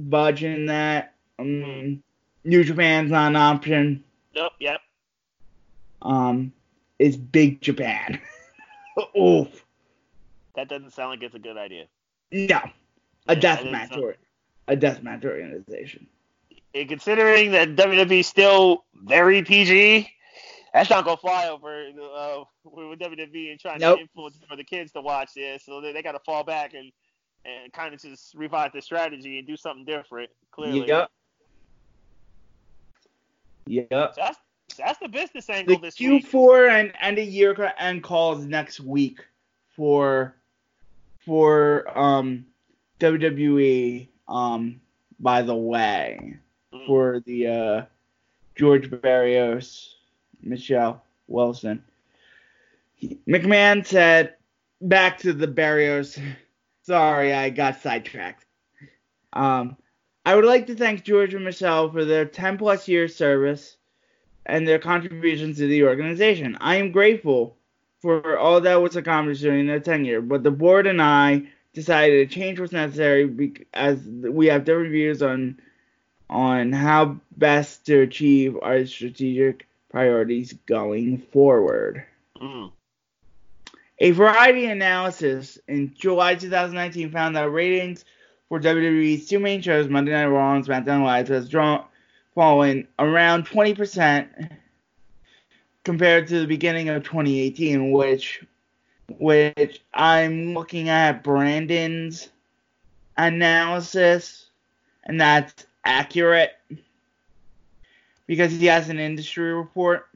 budge 0.00 0.44
in 0.44 0.66
that. 0.66 1.14
Um, 1.38 2.02
New 2.44 2.64
Japan's 2.64 3.10
not 3.10 3.28
an 3.28 3.36
option. 3.36 4.04
Nope. 4.34 4.52
Yep. 4.58 4.80
Um, 6.02 6.52
is 6.98 7.16
Big 7.16 7.60
Japan. 7.60 8.20
Oof. 9.18 9.64
That 10.54 10.68
doesn't 10.68 10.92
sound 10.92 11.10
like 11.10 11.22
it's 11.22 11.34
a 11.34 11.38
good 11.38 11.56
idea. 11.56 11.86
No. 12.32 12.60
A 13.28 13.36
death 13.36 13.64
match 13.64 13.96
or 13.96 14.16
a 14.68 14.76
death 14.76 15.02
match 15.02 15.24
organization. 15.24 16.06
And 16.74 16.88
considering 16.88 17.52
that 17.52 17.76
WWE's 17.76 18.26
still 18.26 18.84
very 18.94 19.42
PG, 19.42 20.10
that's 20.72 20.90
not 20.90 21.04
gonna 21.04 21.16
fly 21.16 21.48
over 21.48 21.86
uh, 21.88 22.44
with 22.64 22.98
WWE 22.98 23.50
and 23.50 23.60
trying 23.60 23.80
Nope. 23.80 23.96
to 23.96 24.02
influence 24.02 24.38
for 24.48 24.56
the 24.56 24.64
kids 24.64 24.92
to 24.92 25.00
watch 25.00 25.30
this. 25.34 25.64
So 25.64 25.80
they, 25.80 25.92
they 25.92 26.02
got 26.02 26.12
to 26.12 26.20
fall 26.20 26.44
back 26.44 26.74
and 26.74 26.92
and 27.44 27.72
kind 27.72 27.94
of 27.94 28.00
just 28.00 28.34
revive 28.34 28.72
the 28.72 28.82
strategy 28.82 29.38
and 29.38 29.46
do 29.46 29.56
something 29.56 29.84
different. 29.84 30.30
Clearly, 30.52 30.86
Yep. 30.86 31.10
Yep. 33.66 33.88
So 33.90 34.10
that's 34.16 34.38
that's 34.76 34.98
the 34.98 35.08
business 35.08 35.48
angle 35.50 35.78
The 35.78 35.86
this 35.86 35.98
week. 36.00 36.30
Q4 36.30 36.70
and 36.70 36.92
and 37.00 37.18
a 37.18 37.24
year 37.24 37.72
end 37.78 38.02
calls 38.02 38.44
next 38.46 38.80
week 38.80 39.20
for 39.76 40.34
for 41.24 41.86
um 41.98 42.46
WWE 43.00 44.08
um 44.28 44.80
by 45.18 45.42
the 45.42 45.54
way 45.54 46.36
Mm. 46.72 46.86
for 46.86 47.18
the 47.26 47.46
uh 47.48 47.82
George 48.54 48.88
Barrios 48.90 49.96
Michelle 50.42 51.02
Wilson. 51.28 51.82
McMahon 53.26 53.86
said 53.86 54.34
back 54.80 55.18
to 55.18 55.32
the 55.32 55.46
Barrios. 55.46 56.18
sorry 56.82 57.32
I 57.32 57.50
got 57.50 57.80
sidetracked. 57.80 58.44
Um 59.32 59.76
I 60.24 60.34
would 60.34 60.44
like 60.44 60.66
to 60.66 60.74
thank 60.74 61.04
George 61.04 61.34
and 61.34 61.44
Michelle 61.44 61.90
for 61.90 62.04
their 62.04 62.26
10 62.26 62.58
plus 62.58 62.86
year 62.88 63.08
service 63.08 63.76
and 64.44 64.66
their 64.68 64.78
contributions 64.78 65.56
to 65.56 65.66
the 65.66 65.84
organization. 65.84 66.58
I 66.60 66.76
am 66.76 66.92
grateful 66.92 67.56
for 68.00 68.38
all 68.38 68.60
that 68.60 68.82
was 68.82 68.96
accomplished 68.96 69.42
during 69.42 69.66
their 69.66 69.80
tenure, 69.80 70.20
but 70.20 70.42
the 70.42 70.50
board 70.50 70.86
and 70.86 71.00
I 71.00 71.44
decided 71.72 72.20
a 72.20 72.30
change 72.30 72.58
was 72.58 72.72
necessary 72.72 73.52
as 73.72 73.98
we 74.02 74.46
have 74.46 74.64
different 74.64 74.92
views 74.92 75.22
on 75.22 75.60
on 76.28 76.72
how 76.72 77.16
best 77.36 77.86
to 77.86 78.00
achieve 78.00 78.56
our 78.62 78.86
strategic 78.86 79.66
priorities 79.90 80.54
going 80.66 81.18
forward. 81.18 82.04
Mm. 82.40 82.72
A 83.98 84.12
variety 84.12 84.64
analysis 84.66 85.58
in 85.68 85.92
July 85.94 86.34
2019 86.34 87.10
found 87.10 87.36
that 87.36 87.50
ratings 87.50 88.04
for 88.48 88.58
WWE's 88.58 89.28
two 89.28 89.38
main 89.38 89.60
shows, 89.60 89.88
Monday 89.88 90.12
Night 90.12 90.26
Raw 90.26 90.54
and 90.54 90.64
SmackDown 90.64 91.04
Live, 91.04 91.28
has 91.28 91.48
drawn 91.48 91.84
fallen 92.34 92.88
around 92.98 93.46
20% 93.46 94.50
compared 95.84 96.28
to 96.28 96.40
the 96.40 96.46
beginning 96.46 96.88
of 96.88 97.04
2018, 97.04 97.92
which 97.92 98.42
which 99.18 99.82
I'm 99.92 100.54
looking 100.54 100.88
at 100.88 101.24
Brandon's 101.24 102.28
analysis, 103.16 104.46
and 105.04 105.20
that's 105.20 105.66
accurate 105.84 106.52
because 108.30 108.52
he 108.52 108.66
has 108.66 108.88
an 108.88 109.00
industry 109.00 109.52
report. 109.52 110.06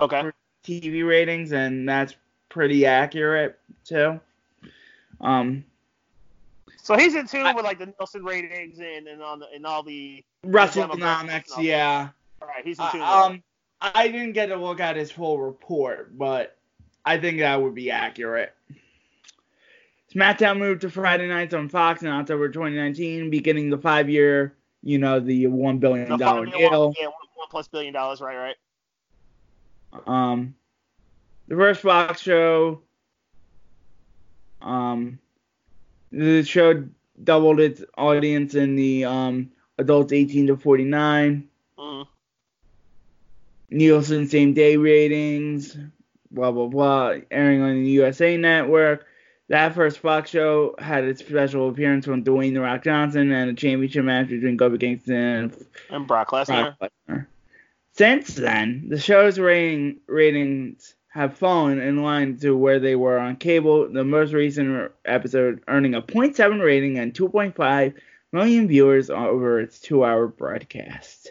Okay. 0.00 0.30
TV 0.64 1.06
ratings, 1.06 1.52
and 1.52 1.86
that's 1.86 2.16
pretty 2.48 2.86
accurate 2.86 3.58
too. 3.84 4.18
Um, 5.20 5.62
So 6.78 6.96
he's 6.96 7.14
in 7.14 7.26
tune 7.26 7.44
I- 7.44 7.52
with 7.52 7.66
like 7.66 7.78
the 7.78 7.92
Nielsen 7.98 8.24
ratings 8.24 8.78
and 8.78 9.06
and 9.06 9.22
on 9.22 9.40
the, 9.40 9.48
and 9.54 9.66
all 9.66 9.82
the. 9.82 10.24
WrestleNomics, 10.46 11.58
yeah. 11.58 12.08
All 12.40 12.48
right, 12.48 12.64
he's 12.64 12.78
in 12.78 12.84
Uh, 12.86 12.90
tune. 12.92 13.00
with 13.02 13.08
um, 13.10 13.42
I 13.82 14.08
didn't 14.08 14.32
get 14.32 14.46
to 14.46 14.56
look 14.56 14.80
at 14.80 14.96
his 14.96 15.10
full 15.10 15.38
report, 15.38 16.16
but 16.16 16.56
I 17.04 17.18
think 17.18 17.40
that 17.40 17.60
would 17.60 17.74
be 17.74 17.90
accurate. 17.90 18.54
SmackDown 20.14 20.58
moved 20.58 20.80
to 20.82 20.90
Friday 20.90 21.28
nights 21.28 21.52
on 21.52 21.68
Fox 21.68 22.02
in 22.02 22.08
October 22.08 22.48
2019, 22.48 23.28
beginning 23.28 23.68
the 23.68 23.76
five-year, 23.76 24.54
you 24.82 24.96
know, 24.96 25.20
the 25.20 25.44
billion 25.46 26.08
The 26.08 26.16
dollar 26.16 26.46
deal. 26.46 26.94
Yeah, 26.98 27.08
one, 27.44 27.50
plus 27.50 27.68
billion 27.68 27.92
dollars. 27.92 28.20
Right, 28.20 28.36
right. 28.36 28.56
Um, 30.06 30.54
the 31.48 31.56
first 31.56 31.82
Fox 31.82 32.20
show, 32.20 32.80
um, 34.60 35.18
the 36.10 36.42
show 36.42 36.84
doubled 37.22 37.60
its 37.60 37.82
audience 37.96 38.54
in 38.54 38.76
the 38.76 39.04
um 39.04 39.50
adults 39.78 40.12
18 40.12 40.48
to 40.48 40.56
49. 40.56 41.48
Mm. 41.78 42.06
Nielsen 43.70 44.28
same 44.28 44.54
day 44.54 44.76
ratings, 44.76 45.76
blah 46.30 46.50
blah 46.50 46.66
blah, 46.66 47.14
airing 47.30 47.62
on 47.62 47.82
the 47.82 47.90
USA 47.90 48.36
Network. 48.36 49.06
That 49.48 49.74
first 49.74 49.98
Fox 49.98 50.30
show 50.30 50.74
had 50.78 51.04
its 51.04 51.20
special 51.20 51.68
appearance 51.68 52.06
from 52.06 52.24
Dwayne 52.24 52.54
the 52.54 52.62
Rock 52.62 52.82
Johnson 52.82 53.30
and 53.30 53.50
a 53.50 53.54
championship 53.54 54.04
match 54.04 54.28
between 54.28 54.56
Kofi 54.56 54.80
Kingston 54.80 55.14
and 55.14 55.66
And 55.90 56.06
Brock 56.06 56.30
Lesnar. 56.30 56.78
Brock 56.78 56.90
Lesnar. 57.08 57.26
Since 57.96 58.34
then, 58.34 58.88
the 58.88 58.98
show's 58.98 59.38
rating 59.38 60.00
ratings 60.08 60.96
have 61.10 61.38
fallen 61.38 61.80
in 61.80 62.02
line 62.02 62.36
to 62.38 62.56
where 62.56 62.80
they 62.80 62.96
were 62.96 63.18
on 63.18 63.36
cable. 63.36 63.88
The 63.88 64.02
most 64.02 64.32
recent 64.32 64.90
episode 65.04 65.62
earning 65.68 65.94
a 65.94 66.02
0.7 66.02 66.60
rating 66.60 66.98
and 66.98 67.14
2.5 67.14 67.94
million 68.32 68.66
viewers 68.66 69.10
over 69.10 69.60
its 69.60 69.78
two-hour 69.78 70.26
broadcast. 70.26 71.30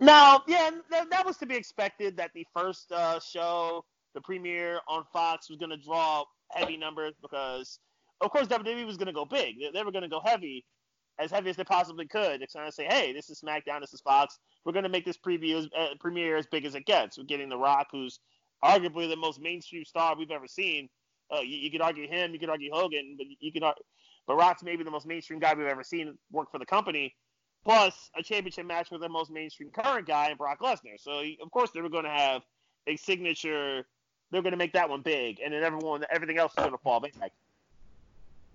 No, 0.00 0.42
yeah, 0.46 0.70
that, 0.90 1.08
that 1.08 1.24
was 1.24 1.38
to 1.38 1.46
be 1.46 1.56
expected 1.56 2.18
that 2.18 2.32
the 2.34 2.46
first 2.54 2.92
uh, 2.92 3.18
show, 3.18 3.86
the 4.12 4.20
premiere 4.20 4.80
on 4.86 5.04
Fox, 5.14 5.48
was 5.48 5.58
going 5.58 5.70
to 5.70 5.78
draw 5.78 6.24
heavy 6.50 6.76
numbers 6.76 7.14
because, 7.22 7.78
of 8.20 8.30
course, 8.30 8.48
WWE 8.48 8.84
was 8.84 8.98
going 8.98 9.06
to 9.06 9.14
go 9.14 9.24
big. 9.24 9.58
They, 9.58 9.70
they 9.72 9.82
were 9.82 9.92
going 9.92 10.02
to 10.02 10.10
go 10.10 10.20
heavy, 10.22 10.66
as 11.18 11.30
heavy 11.30 11.48
as 11.48 11.56
they 11.56 11.64
possibly 11.64 12.06
could. 12.06 12.38
They're 12.38 12.48
trying 12.52 12.68
to 12.68 12.72
say, 12.72 12.84
hey, 12.84 13.14
this 13.14 13.30
is 13.30 13.40
SmackDown, 13.40 13.80
this 13.80 13.94
is 13.94 14.02
Fox. 14.02 14.38
We're 14.66 14.72
going 14.72 14.82
to 14.82 14.90
make 14.90 15.04
this 15.04 15.16
preview 15.16 15.58
as, 15.58 15.68
uh, 15.78 15.94
premiere 16.00 16.36
as 16.36 16.46
big 16.46 16.64
as 16.64 16.74
it 16.74 16.84
gets. 16.86 17.16
We're 17.16 17.24
getting 17.24 17.48
The 17.48 17.56
Rock, 17.56 17.86
who's 17.92 18.18
arguably 18.64 19.08
the 19.08 19.16
most 19.16 19.40
mainstream 19.40 19.84
star 19.84 20.16
we've 20.16 20.32
ever 20.32 20.48
seen. 20.48 20.88
Uh, 21.34 21.40
you, 21.40 21.56
you 21.56 21.70
could 21.70 21.80
argue 21.80 22.08
him, 22.08 22.32
you 22.32 22.40
could 22.40 22.50
argue 22.50 22.70
Hogan, 22.72 23.14
but 23.16 23.26
you 23.38 23.52
could, 23.52 23.62
but 23.62 24.34
Rock's 24.34 24.64
maybe 24.64 24.82
the 24.82 24.90
most 24.90 25.06
mainstream 25.06 25.38
guy 25.38 25.54
we've 25.54 25.66
ever 25.66 25.84
seen 25.84 26.18
work 26.32 26.50
for 26.50 26.58
the 26.58 26.66
company 26.66 27.14
plus 27.64 28.10
a 28.16 28.22
championship 28.22 28.64
match 28.64 28.92
with 28.92 29.00
the 29.00 29.08
most 29.08 29.30
mainstream 29.30 29.70
current 29.70 30.06
guy 30.06 30.32
Brock 30.34 30.60
Lesnar. 30.60 30.98
So 30.98 31.22
of 31.42 31.50
course 31.50 31.70
they 31.72 31.80
were 31.80 31.88
going 31.88 32.04
to 32.04 32.10
have 32.10 32.42
a 32.86 32.96
signature. 32.96 33.84
They're 34.30 34.42
going 34.42 34.52
to 34.52 34.58
make 34.58 34.72
that 34.72 34.88
one 34.88 35.02
big, 35.02 35.40
and 35.44 35.52
then 35.52 35.62
everyone, 35.62 36.04
everything 36.10 36.38
else 36.38 36.52
is 36.52 36.56
going 36.56 36.70
to 36.70 36.78
fall 36.78 37.00
back. 37.00 37.32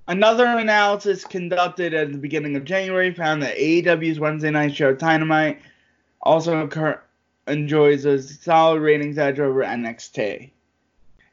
Another 0.08 0.46
analysis 0.46 1.24
conducted 1.26 1.94
at 1.94 2.12
the 2.12 2.18
beginning 2.18 2.56
of 2.56 2.66
January 2.66 3.14
found 3.14 3.44
that 3.44 3.56
AEW's 3.56 4.20
Wednesday 4.20 4.50
night 4.50 4.76
show 4.76 4.94
Dynamite 4.94 5.62
also 6.24 6.60
occur- 6.66 7.02
enjoys 7.48 8.06
a 8.06 8.22
solid 8.22 8.82
ratings 8.82 9.18
edge 9.18 9.40
over 9.40 9.62
NXT 9.64 10.52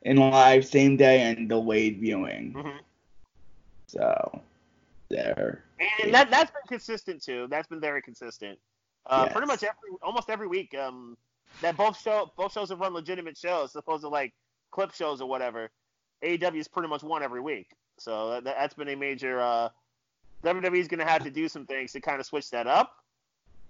in 0.02 0.16
live 0.16 0.66
same 0.66 0.96
day 0.96 1.22
and 1.22 1.48
delayed 1.48 1.98
viewing. 1.98 2.52
Mhm. 2.54 2.78
So 3.86 4.42
there. 5.08 5.64
And 6.02 6.12
that 6.14 6.30
that's 6.30 6.50
been 6.50 6.62
consistent 6.68 7.22
too. 7.22 7.46
That's 7.48 7.68
been 7.68 7.80
very 7.80 8.02
consistent. 8.02 8.58
Uh, 9.06 9.22
Yes. 9.24 9.32
Pretty 9.32 9.46
much 9.46 9.62
every, 9.62 9.90
almost 10.02 10.28
every 10.30 10.46
week. 10.46 10.74
Um, 10.74 11.16
that 11.62 11.76
both 11.76 11.98
show 12.00 12.30
both 12.36 12.52
shows 12.52 12.68
have 12.68 12.80
run 12.80 12.92
legitimate 12.92 13.36
shows, 13.36 13.72
supposed 13.72 14.02
to 14.02 14.08
like 14.08 14.34
clip 14.70 14.92
shows 14.94 15.20
or 15.20 15.28
whatever. 15.28 15.70
AEW 16.22 16.58
is 16.58 16.68
pretty 16.68 16.88
much 16.88 17.02
one 17.02 17.22
every 17.22 17.40
week, 17.40 17.70
so 17.96 18.40
that, 18.40 18.56
has 18.56 18.74
been 18.74 18.88
a 18.88 18.96
major. 18.96 19.40
Uh, 19.40 19.68
WWE's 20.44 20.88
going 20.88 20.98
to 21.00 21.06
have 21.06 21.24
to 21.24 21.30
do 21.30 21.48
some 21.48 21.64
things 21.66 21.92
to 21.92 22.00
kind 22.00 22.20
of 22.20 22.26
switch 22.26 22.50
that 22.50 22.66
up. 22.66 22.97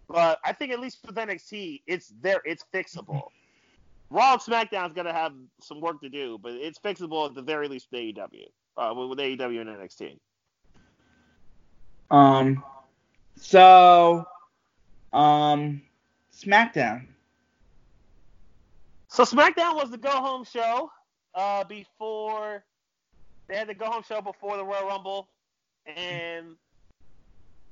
But 0.08 0.38
I 0.44 0.52
think 0.52 0.72
at 0.72 0.80
least 0.80 0.98
with 1.06 1.16
NXT, 1.16 1.82
it's 1.86 2.12
there, 2.20 2.40
it's 2.44 2.64
fixable. 2.72 3.28
Raw 4.10 4.32
and 4.32 4.40
SmackDown's 4.40 4.94
to 5.06 5.12
have 5.12 5.34
some 5.60 5.80
work 5.80 6.00
to 6.00 6.08
do, 6.08 6.38
but 6.42 6.52
it's 6.52 6.78
fixable 6.78 7.28
at 7.28 7.34
the 7.34 7.42
very 7.42 7.68
least 7.68 7.88
with 7.92 8.00
AEW, 8.00 8.46
uh, 8.78 8.94
with 8.94 9.18
AEW 9.18 9.60
and 9.60 9.68
NXT. 9.68 10.18
Um, 12.10 12.64
so, 13.36 14.26
um, 15.12 15.82
SmackDown. 16.34 17.06
So 19.08 19.24
SmackDown 19.24 19.74
was 19.74 19.90
the 19.90 19.98
go 19.98 20.10
home 20.10 20.44
show 20.44 20.90
uh, 21.34 21.64
before 21.64 22.64
they 23.48 23.56
had 23.56 23.68
the 23.68 23.74
go 23.74 23.86
home 23.86 24.02
show 24.06 24.20
before 24.20 24.56
the 24.56 24.64
Royal 24.64 24.86
Rumble, 24.86 25.28
and 25.86 26.56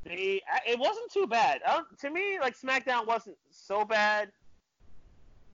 they 0.07 0.40
it 0.66 0.79
wasn't 0.79 1.11
too 1.11 1.27
bad. 1.27 1.61
To 2.01 2.11
me, 2.11 2.38
like 2.40 2.59
SmackDown 2.59 3.07
wasn't 3.07 3.37
so 3.51 3.85
bad 3.85 4.31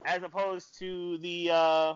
as 0.05 0.23
opposed 0.23 0.79
to 0.79 1.19
the 1.19 1.51
uh, 1.51 1.95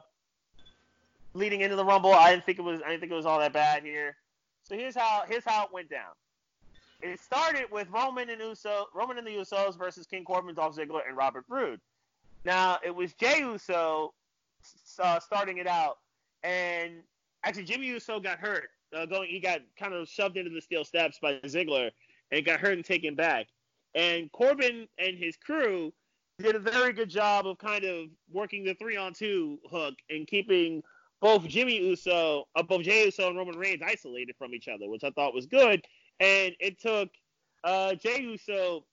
leading 1.34 1.60
into 1.60 1.76
the 1.76 1.84
Rumble. 1.84 2.14
I 2.14 2.30
didn't 2.30 2.46
think 2.46 2.58
it 2.58 2.62
was 2.62 2.80
I 2.84 2.90
didn't 2.90 3.00
think 3.00 3.12
it 3.12 3.16
was 3.16 3.26
all 3.26 3.38
that 3.38 3.52
bad 3.52 3.82
here. 3.82 4.16
So 4.62 4.74
here's 4.74 4.96
how 4.96 5.24
here's 5.28 5.44
how 5.44 5.64
it 5.64 5.72
went 5.72 5.90
down. 5.90 6.12
It 7.02 7.20
started 7.20 7.66
with 7.70 7.88
Roman 7.90 8.30
and 8.30 8.40
Uso, 8.40 8.86
Roman 8.94 9.18
and 9.18 9.26
the 9.26 9.32
Usos 9.32 9.76
versus 9.76 10.06
King 10.06 10.24
Corbin, 10.24 10.54
Dolph 10.54 10.76
Ziggler, 10.76 11.06
and 11.06 11.16
Robert 11.16 11.44
Roode. 11.48 11.80
Now 12.44 12.78
it 12.84 12.94
was 12.94 13.12
Jey 13.14 13.40
Uso 13.40 14.14
uh, 14.98 15.20
starting 15.20 15.58
it 15.58 15.66
out, 15.66 15.98
and 16.42 17.02
actually 17.44 17.64
Jimmy 17.64 17.86
Uso 17.86 18.18
got 18.18 18.38
hurt. 18.38 18.70
Uh, 18.96 19.04
going, 19.04 19.28
he 19.28 19.40
got 19.40 19.60
kind 19.78 19.92
of 19.92 20.08
shoved 20.08 20.36
into 20.36 20.48
the 20.48 20.60
steel 20.60 20.84
steps 20.84 21.18
by 21.20 21.34
Ziggler 21.44 21.90
and 22.30 22.44
got 22.44 22.60
hurt 22.60 22.74
and 22.74 22.84
taken 22.84 23.14
back. 23.14 23.46
And 23.94 24.30
Corbin 24.32 24.88
and 24.98 25.16
his 25.16 25.36
crew 25.36 25.92
did 26.38 26.54
a 26.54 26.58
very 26.58 26.92
good 26.92 27.08
job 27.08 27.46
of 27.46 27.58
kind 27.58 27.84
of 27.84 28.08
working 28.30 28.64
the 28.64 28.74
three 28.74 28.96
on 28.96 29.14
two 29.14 29.58
hook 29.70 29.94
and 30.10 30.26
keeping 30.26 30.82
both 31.20 31.46
Jimmy 31.48 31.78
Uso, 31.78 32.46
uh, 32.54 32.62
both 32.62 32.82
Jey 32.82 33.06
Uso 33.06 33.28
and 33.28 33.38
Roman 33.38 33.56
Reigns 33.56 33.80
isolated 33.84 34.36
from 34.36 34.54
each 34.54 34.68
other, 34.68 34.88
which 34.88 35.02
I 35.02 35.10
thought 35.10 35.34
was 35.34 35.46
good. 35.46 35.82
And 36.20 36.54
it 36.60 36.78
took 36.78 37.08
uh, 37.64 37.94
Jey 37.94 38.20
Uso, 38.20 38.84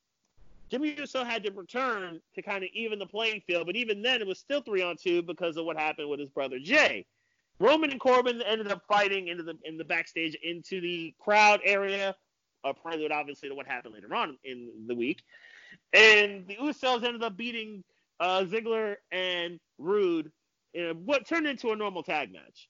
Jimmy 0.70 0.96
Uso 0.98 1.24
had 1.24 1.44
to 1.44 1.52
return 1.52 2.22
to 2.36 2.42
kind 2.42 2.64
of 2.64 2.70
even 2.74 2.98
the 2.98 3.06
playing 3.06 3.42
field, 3.46 3.68
but 3.68 3.76
even 3.76 4.02
then 4.02 4.22
it 4.22 4.28
was 4.28 4.40
still 4.40 4.62
three 4.62 4.82
on 4.82 4.96
two 4.96 5.22
because 5.22 5.58
of 5.58 5.66
what 5.66 5.78
happened 5.78 6.10
with 6.10 6.20
his 6.20 6.30
brother 6.30 6.60
Jey. 6.60 7.06
Roman 7.60 7.92
and 7.92 8.00
Corbin 8.00 8.42
ended 8.42 8.72
up 8.72 8.84
fighting 8.88 9.28
into 9.28 9.44
the 9.44 9.56
in 9.64 9.78
the 9.78 9.84
backstage 9.84 10.36
into 10.44 10.82
the 10.82 11.14
crowd 11.20 11.60
area, 11.64 12.16
a 12.64 12.74
prelude 12.74 13.12
obviously 13.12 13.50
to 13.50 13.56
what 13.56 13.68
happened 13.68 13.94
later 13.94 14.14
on 14.14 14.38
in 14.44 14.70
the 14.88 14.96
week. 14.96 15.24
And 15.94 16.48
the 16.48 16.56
Usos 16.56 17.04
ended 17.04 17.24
up 17.24 17.38
beating 17.38 17.84
uh, 18.20 18.44
Ziggler 18.44 18.96
and 19.12 19.60
Roode 19.78 20.32
in 20.74 21.06
what 21.06 21.28
turned 21.28 21.48
into 21.48 21.72
a 21.72 21.76
normal 21.76 22.04
tag 22.04 22.32
match. 22.32 22.70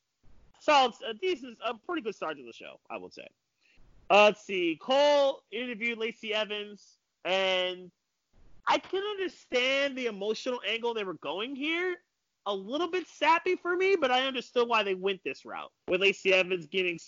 So 0.59 0.85
it's 0.85 0.99
a 1.07 1.13
decent, 1.13 1.57
a 1.65 1.73
pretty 1.73 2.01
good 2.01 2.15
start 2.15 2.37
to 2.37 2.43
the 2.43 2.53
show, 2.53 2.79
I 2.89 2.97
would 2.97 3.13
say. 3.13 3.27
Uh, 4.09 4.25
let's 4.25 4.45
see. 4.45 4.77
Cole 4.81 5.43
interviewed 5.51 5.97
Lacey 5.97 6.33
Evans, 6.33 6.97
and 7.25 7.91
I 8.67 8.77
can 8.77 9.03
understand 9.03 9.97
the 9.97 10.05
emotional 10.05 10.59
angle 10.67 10.93
they 10.93 11.03
were 11.03 11.15
going 11.15 11.55
here. 11.55 11.97
A 12.45 12.53
little 12.53 12.89
bit 12.89 13.07
sappy 13.07 13.55
for 13.55 13.75
me, 13.75 13.95
but 13.95 14.11
I 14.11 14.27
understood 14.27 14.67
why 14.67 14.83
they 14.83 14.95
went 14.95 15.23
this 15.23 15.45
route 15.45 15.71
with 15.87 16.01
Lacey 16.01 16.33
Evans 16.33 16.67
giving 16.67 16.99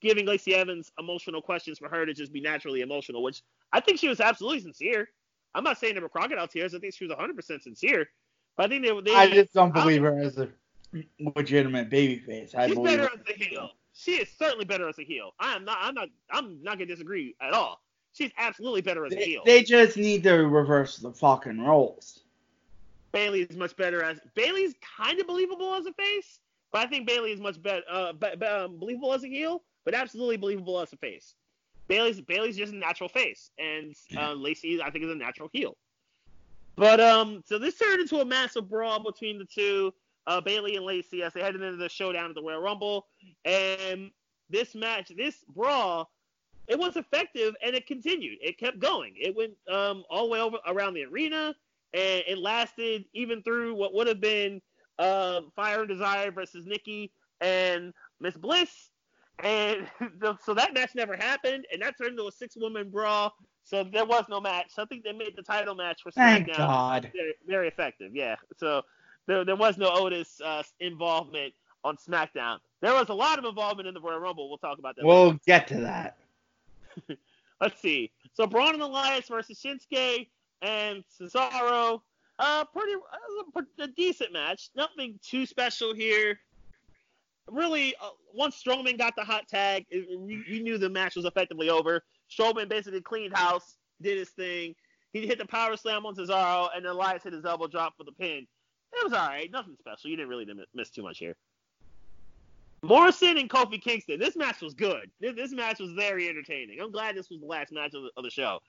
giving 0.00 0.26
Lacey 0.26 0.54
Evans 0.54 0.90
emotional 0.98 1.40
questions 1.40 1.78
for 1.78 1.88
her 1.88 2.04
to 2.04 2.12
just 2.12 2.32
be 2.32 2.40
naturally 2.40 2.80
emotional, 2.80 3.22
which 3.22 3.42
I 3.72 3.80
think 3.80 3.98
she 3.98 4.08
was 4.08 4.20
absolutely 4.20 4.60
sincere. 4.60 5.08
I'm 5.54 5.64
not 5.64 5.78
saying 5.78 5.94
they 5.94 6.00
were 6.00 6.08
crocodile 6.08 6.48
tears. 6.48 6.74
I 6.74 6.78
think 6.78 6.94
she 6.94 7.06
was 7.06 7.14
100% 7.14 7.62
sincere. 7.62 8.08
But 8.56 8.66
I 8.66 8.68
think 8.68 8.84
they. 8.84 9.00
they 9.00 9.16
I 9.16 9.30
just 9.30 9.52
don't 9.52 9.72
believe 9.72 10.02
her 10.02 10.18
as 10.20 10.38
a 10.38 10.48
legitimate 11.36 11.90
babyface. 11.90 12.54
I 12.54 12.66
she's 12.66 12.76
believe 12.76 12.98
better 12.98 13.10
her. 13.10 13.20
as 13.28 13.36
a 13.36 13.44
heel. 13.44 13.70
She 13.92 14.12
is 14.12 14.28
certainly 14.38 14.64
better 14.64 14.88
as 14.88 14.98
a 14.98 15.04
heel. 15.04 15.32
I 15.38 15.54
am 15.54 15.64
not. 15.64 15.78
I'm 15.80 15.94
not. 15.94 16.08
I'm 16.30 16.62
not 16.62 16.74
gonna 16.74 16.86
disagree 16.86 17.34
at 17.40 17.52
all. 17.52 17.80
She's 18.12 18.30
absolutely 18.38 18.82
better 18.82 19.04
as 19.06 19.12
they, 19.12 19.22
a 19.22 19.24
heel. 19.24 19.42
They 19.44 19.62
just 19.62 19.96
need 19.96 20.22
to 20.24 20.32
reverse 20.32 20.98
the 20.98 21.12
fucking 21.12 21.60
roles. 21.60 22.24
Bayley 23.12 23.42
is 23.42 23.56
much 23.56 23.76
better 23.76 24.02
as 24.02 24.18
Bayley's 24.34 24.74
kind 24.96 25.20
of 25.20 25.26
believable 25.26 25.74
as 25.74 25.86
a 25.86 25.92
face, 25.92 26.38
but 26.72 26.82
I 26.82 26.86
think 26.86 27.06
Bayley 27.06 27.32
is 27.32 27.40
much 27.40 27.60
better, 27.60 27.82
uh, 27.90 28.12
be, 28.12 28.28
be, 28.38 28.46
um, 28.46 28.78
believable 28.78 29.12
as 29.12 29.24
a 29.24 29.28
heel, 29.28 29.62
but 29.84 29.94
absolutely 29.94 30.36
believable 30.36 30.78
as 30.80 30.92
a 30.92 30.96
face. 30.96 31.34
Bayley's 31.88 32.20
Bayley's 32.20 32.56
just 32.56 32.72
a 32.72 32.76
natural 32.76 33.08
face, 33.08 33.50
and 33.58 33.94
uh, 34.16 34.32
Lacey 34.32 34.80
I 34.80 34.90
think 34.90 35.04
is 35.04 35.10
a 35.10 35.14
natural 35.16 35.50
heel. 35.52 35.76
But 36.76 37.00
um, 37.00 37.42
so 37.46 37.58
this 37.58 37.76
turned 37.76 38.00
into 38.00 38.20
a 38.20 38.24
massive 38.24 38.70
brawl 38.70 39.02
between 39.02 39.38
the 39.38 39.44
two, 39.44 39.92
uh, 40.26 40.40
Bayley 40.40 40.76
and 40.76 40.86
Lacey, 40.86 41.22
as 41.22 41.32
they 41.32 41.40
headed 41.40 41.62
into 41.62 41.76
the 41.76 41.88
showdown 41.88 42.30
at 42.30 42.34
the 42.34 42.42
Royal 42.42 42.62
Rumble. 42.62 43.06
And 43.44 44.10
this 44.48 44.74
match, 44.74 45.12
this 45.16 45.44
brawl, 45.48 46.10
it 46.68 46.78
was 46.78 46.96
effective 46.96 47.54
and 47.62 47.74
it 47.74 47.86
continued. 47.86 48.38
It 48.40 48.58
kept 48.58 48.78
going. 48.78 49.14
It 49.16 49.36
went 49.36 49.52
um, 49.68 50.04
all 50.08 50.26
the 50.26 50.32
way 50.32 50.40
over 50.40 50.58
around 50.66 50.94
the 50.94 51.04
arena, 51.04 51.54
and 51.92 52.22
it 52.26 52.38
lasted 52.38 53.04
even 53.12 53.42
through 53.42 53.74
what 53.74 53.94
would 53.94 54.06
have 54.06 54.20
been 54.20 54.60
uh, 54.98 55.40
Fire 55.56 55.80
and 55.80 55.88
Desire 55.88 56.30
versus 56.30 56.66
Nikki 56.66 57.10
and 57.40 57.92
Miss 58.20 58.36
Bliss. 58.36 58.90
And 59.42 59.86
so 60.44 60.54
that 60.54 60.74
match 60.74 60.94
never 60.94 61.16
happened, 61.16 61.66
and 61.72 61.82
that 61.82 61.96
turned 61.96 62.12
into 62.12 62.26
a 62.26 62.32
six-woman 62.32 62.90
brawl. 62.90 63.34
So 63.64 63.84
there 63.84 64.04
was 64.04 64.24
no 64.28 64.40
match. 64.40 64.66
So 64.74 64.82
I 64.82 64.86
think 64.86 65.04
they 65.04 65.12
made 65.12 65.34
the 65.36 65.42
title 65.42 65.74
match 65.74 66.02
for 66.02 66.10
Thank 66.10 66.48
SmackDown 66.48 66.56
God. 66.56 67.10
Very, 67.14 67.34
very 67.46 67.68
effective. 67.68 68.14
Yeah. 68.14 68.36
So 68.56 68.82
there, 69.26 69.44
there 69.44 69.56
was 69.56 69.78
no 69.78 69.90
Otis 69.92 70.40
uh, 70.44 70.62
involvement 70.80 71.54
on 71.84 71.96
SmackDown. 71.96 72.58
There 72.82 72.92
was 72.92 73.08
a 73.08 73.14
lot 73.14 73.38
of 73.38 73.44
involvement 73.44 73.88
in 73.88 73.94
the 73.94 74.00
Royal 74.00 74.18
Rumble. 74.18 74.48
We'll 74.48 74.58
talk 74.58 74.78
about 74.78 74.96
that. 74.96 75.04
We'll 75.04 75.28
later. 75.28 75.40
get 75.46 75.68
to 75.68 75.80
that. 75.80 76.16
Let's 77.60 77.80
see. 77.80 78.10
So 78.34 78.46
Braun 78.46 78.74
and 78.74 78.82
Elias 78.82 79.28
versus 79.28 79.62
Shinsuke 79.62 80.28
and 80.62 81.04
Cesaro. 81.20 82.00
Uh, 82.38 82.64
pretty 82.64 82.94
uh, 82.94 83.62
a 83.80 83.88
decent 83.88 84.32
match. 84.32 84.70
Nothing 84.74 85.18
too 85.22 85.44
special 85.44 85.94
here. 85.94 86.38
Really, 87.48 87.94
uh, 88.02 88.10
once 88.32 88.62
Strowman 88.62 88.96
got 88.96 89.14
the 89.16 89.24
hot 89.24 89.48
tag, 89.48 89.84
it, 89.90 90.06
we, 90.18 90.42
we 90.48 90.60
knew 90.60 90.78
the 90.78 90.88
match 90.88 91.16
was 91.16 91.24
effectively 91.24 91.68
over. 91.68 92.02
Strowman 92.30 92.68
basically 92.68 93.00
cleaned 93.00 93.36
house, 93.36 93.76
did 94.00 94.18
his 94.18 94.30
thing. 94.30 94.74
He 95.12 95.26
hit 95.26 95.38
the 95.38 95.46
power 95.46 95.76
slam 95.76 96.06
on 96.06 96.14
Cesaro, 96.14 96.68
and 96.74 96.84
then 96.84 96.92
Elias 96.92 97.24
hit 97.24 97.32
his 97.32 97.44
elbow 97.44 97.66
drop 97.66 97.96
for 97.96 98.04
the 98.04 98.12
pin. 98.12 98.46
It 98.92 99.04
was 99.04 99.12
all 99.12 99.28
right. 99.28 99.50
Nothing 99.50 99.76
special. 99.78 100.10
You 100.10 100.16
didn't 100.16 100.28
really 100.28 100.46
miss 100.74 100.90
too 100.90 101.02
much 101.02 101.18
here. 101.18 101.36
Morrison 102.82 103.36
and 103.36 103.50
Kofi 103.50 103.80
Kingston. 103.80 104.18
This 104.18 104.36
match 104.36 104.60
was 104.62 104.74
good. 104.74 105.10
This, 105.20 105.34
this 105.34 105.52
match 105.52 105.80
was 105.80 105.92
very 105.92 106.28
entertaining. 106.28 106.80
I'm 106.80 106.90
glad 106.90 107.16
this 107.16 107.28
was 107.28 107.40
the 107.40 107.46
last 107.46 107.72
match 107.72 107.92
of 107.94 108.04
the, 108.04 108.10
of 108.16 108.24
the, 108.24 108.30
show. 108.30 108.60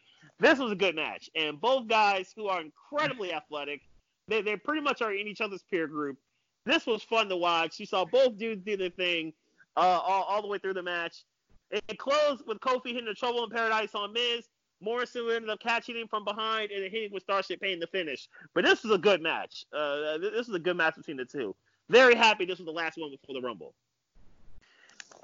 This 0.42 0.58
was 0.58 0.72
a 0.72 0.76
good 0.76 0.96
match, 0.96 1.30
and 1.36 1.62
both 1.62 1.88
guys 1.88 2.34
who 2.36 2.48
are 2.48 2.62
incredibly 2.62 3.32
athletic, 3.32 3.82
they 4.28 4.42
they 4.42 4.56
pretty 4.56 4.82
much 4.82 5.04
are 5.04 5.14
in 5.14 5.28
each 5.28 5.40
other's 5.40 5.62
peer 5.70 5.88
group. 5.88 6.18
This 6.66 6.88
was 6.88 7.04
fun 7.04 7.30
to 7.30 7.38
watch. 7.38 7.80
You 7.80 7.86
saw 7.86 8.06
both 8.06 8.40
dudes 8.40 8.64
do 8.66 8.76
their 8.76 8.90
thing 8.90 9.34
uh, 9.78 9.82
all, 9.82 10.24
all 10.24 10.42
the 10.42 10.48
way 10.48 10.58
through 10.58 10.74
the 10.74 10.82
match. 10.82 11.26
It, 11.70 11.84
it 11.88 12.00
closed 12.00 12.42
with 12.48 12.60
Kofi 12.60 12.88
hitting 12.88 13.06
the 13.06 13.14
Trouble 13.14 13.44
in 13.44 13.52
Paradise 13.52 13.94
on 13.94 14.14
Miz. 14.14 14.48
Morrison 14.82 15.28
ended 15.32 15.52
up 15.52 15.60
catching 15.60 15.96
him 15.96 16.08
from 16.08 16.26
behind 16.26 16.72
and 16.72 16.92
hitting 16.92 17.12
with 17.12 17.22
Starship 17.22 17.62
Pain 17.62 17.80
to 17.80 17.86
finish. 17.86 18.28
But 18.56 18.66
this 18.66 18.82
was 18.82 18.94
a 18.94 18.98
good 18.98 19.22
match. 19.22 19.66
Uh, 19.72 20.18
this 20.18 20.48
was 20.48 20.56
a 20.56 20.60
good 20.60 20.76
match 20.76 20.96
between 20.96 21.18
the 21.18 21.26
two. 21.26 21.56
Very 21.90 22.16
happy 22.16 22.46
this 22.46 22.58
was 22.58 22.66
the 22.66 22.72
last 22.72 22.98
one 22.98 23.12
before 23.12 23.40
the 23.40 23.46
Rumble. 23.46 23.76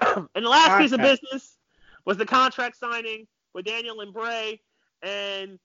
and 0.00 0.44
the 0.44 0.48
last 0.48 0.80
piece 0.80 0.92
of 0.92 1.00
business 1.00 1.56
was 2.04 2.16
the 2.16 2.26
contract 2.26 2.76
signing 2.76 3.26
with 3.52 3.64
Daniel 3.64 4.00
and 4.00 4.12
Bray. 4.12 4.60
And 5.02 5.58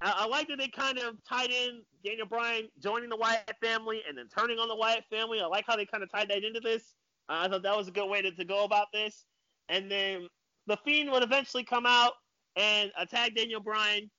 I, 0.00 0.14
I 0.18 0.26
like 0.26 0.48
that 0.48 0.58
they 0.58 0.68
kind 0.68 0.98
of 0.98 1.16
tied 1.28 1.50
in 1.50 1.82
Daniel 2.04 2.26
Bryan 2.26 2.68
joining 2.80 3.08
the 3.08 3.16
Wyatt 3.16 3.54
family 3.62 4.02
and 4.08 4.16
then 4.16 4.26
turning 4.36 4.58
on 4.58 4.68
the 4.68 4.76
Wyatt 4.76 5.04
family. 5.10 5.40
I 5.40 5.46
like 5.46 5.64
how 5.66 5.76
they 5.76 5.86
kind 5.86 6.02
of 6.02 6.10
tied 6.10 6.28
that 6.30 6.44
into 6.44 6.60
this. 6.60 6.94
Uh, 7.28 7.40
I 7.42 7.48
thought 7.48 7.62
that 7.62 7.76
was 7.76 7.88
a 7.88 7.92
good 7.92 8.08
way 8.08 8.22
to, 8.22 8.30
to 8.30 8.44
go 8.44 8.64
about 8.64 8.86
this. 8.92 9.24
And 9.68 9.90
then 9.90 10.28
the 10.66 10.76
Fiend 10.84 11.10
would 11.10 11.22
eventually 11.22 11.64
come 11.64 11.84
out 11.86 12.12
and 12.56 12.90
attack 12.98 13.34
Daniel 13.34 13.60
Bryan 13.60 14.10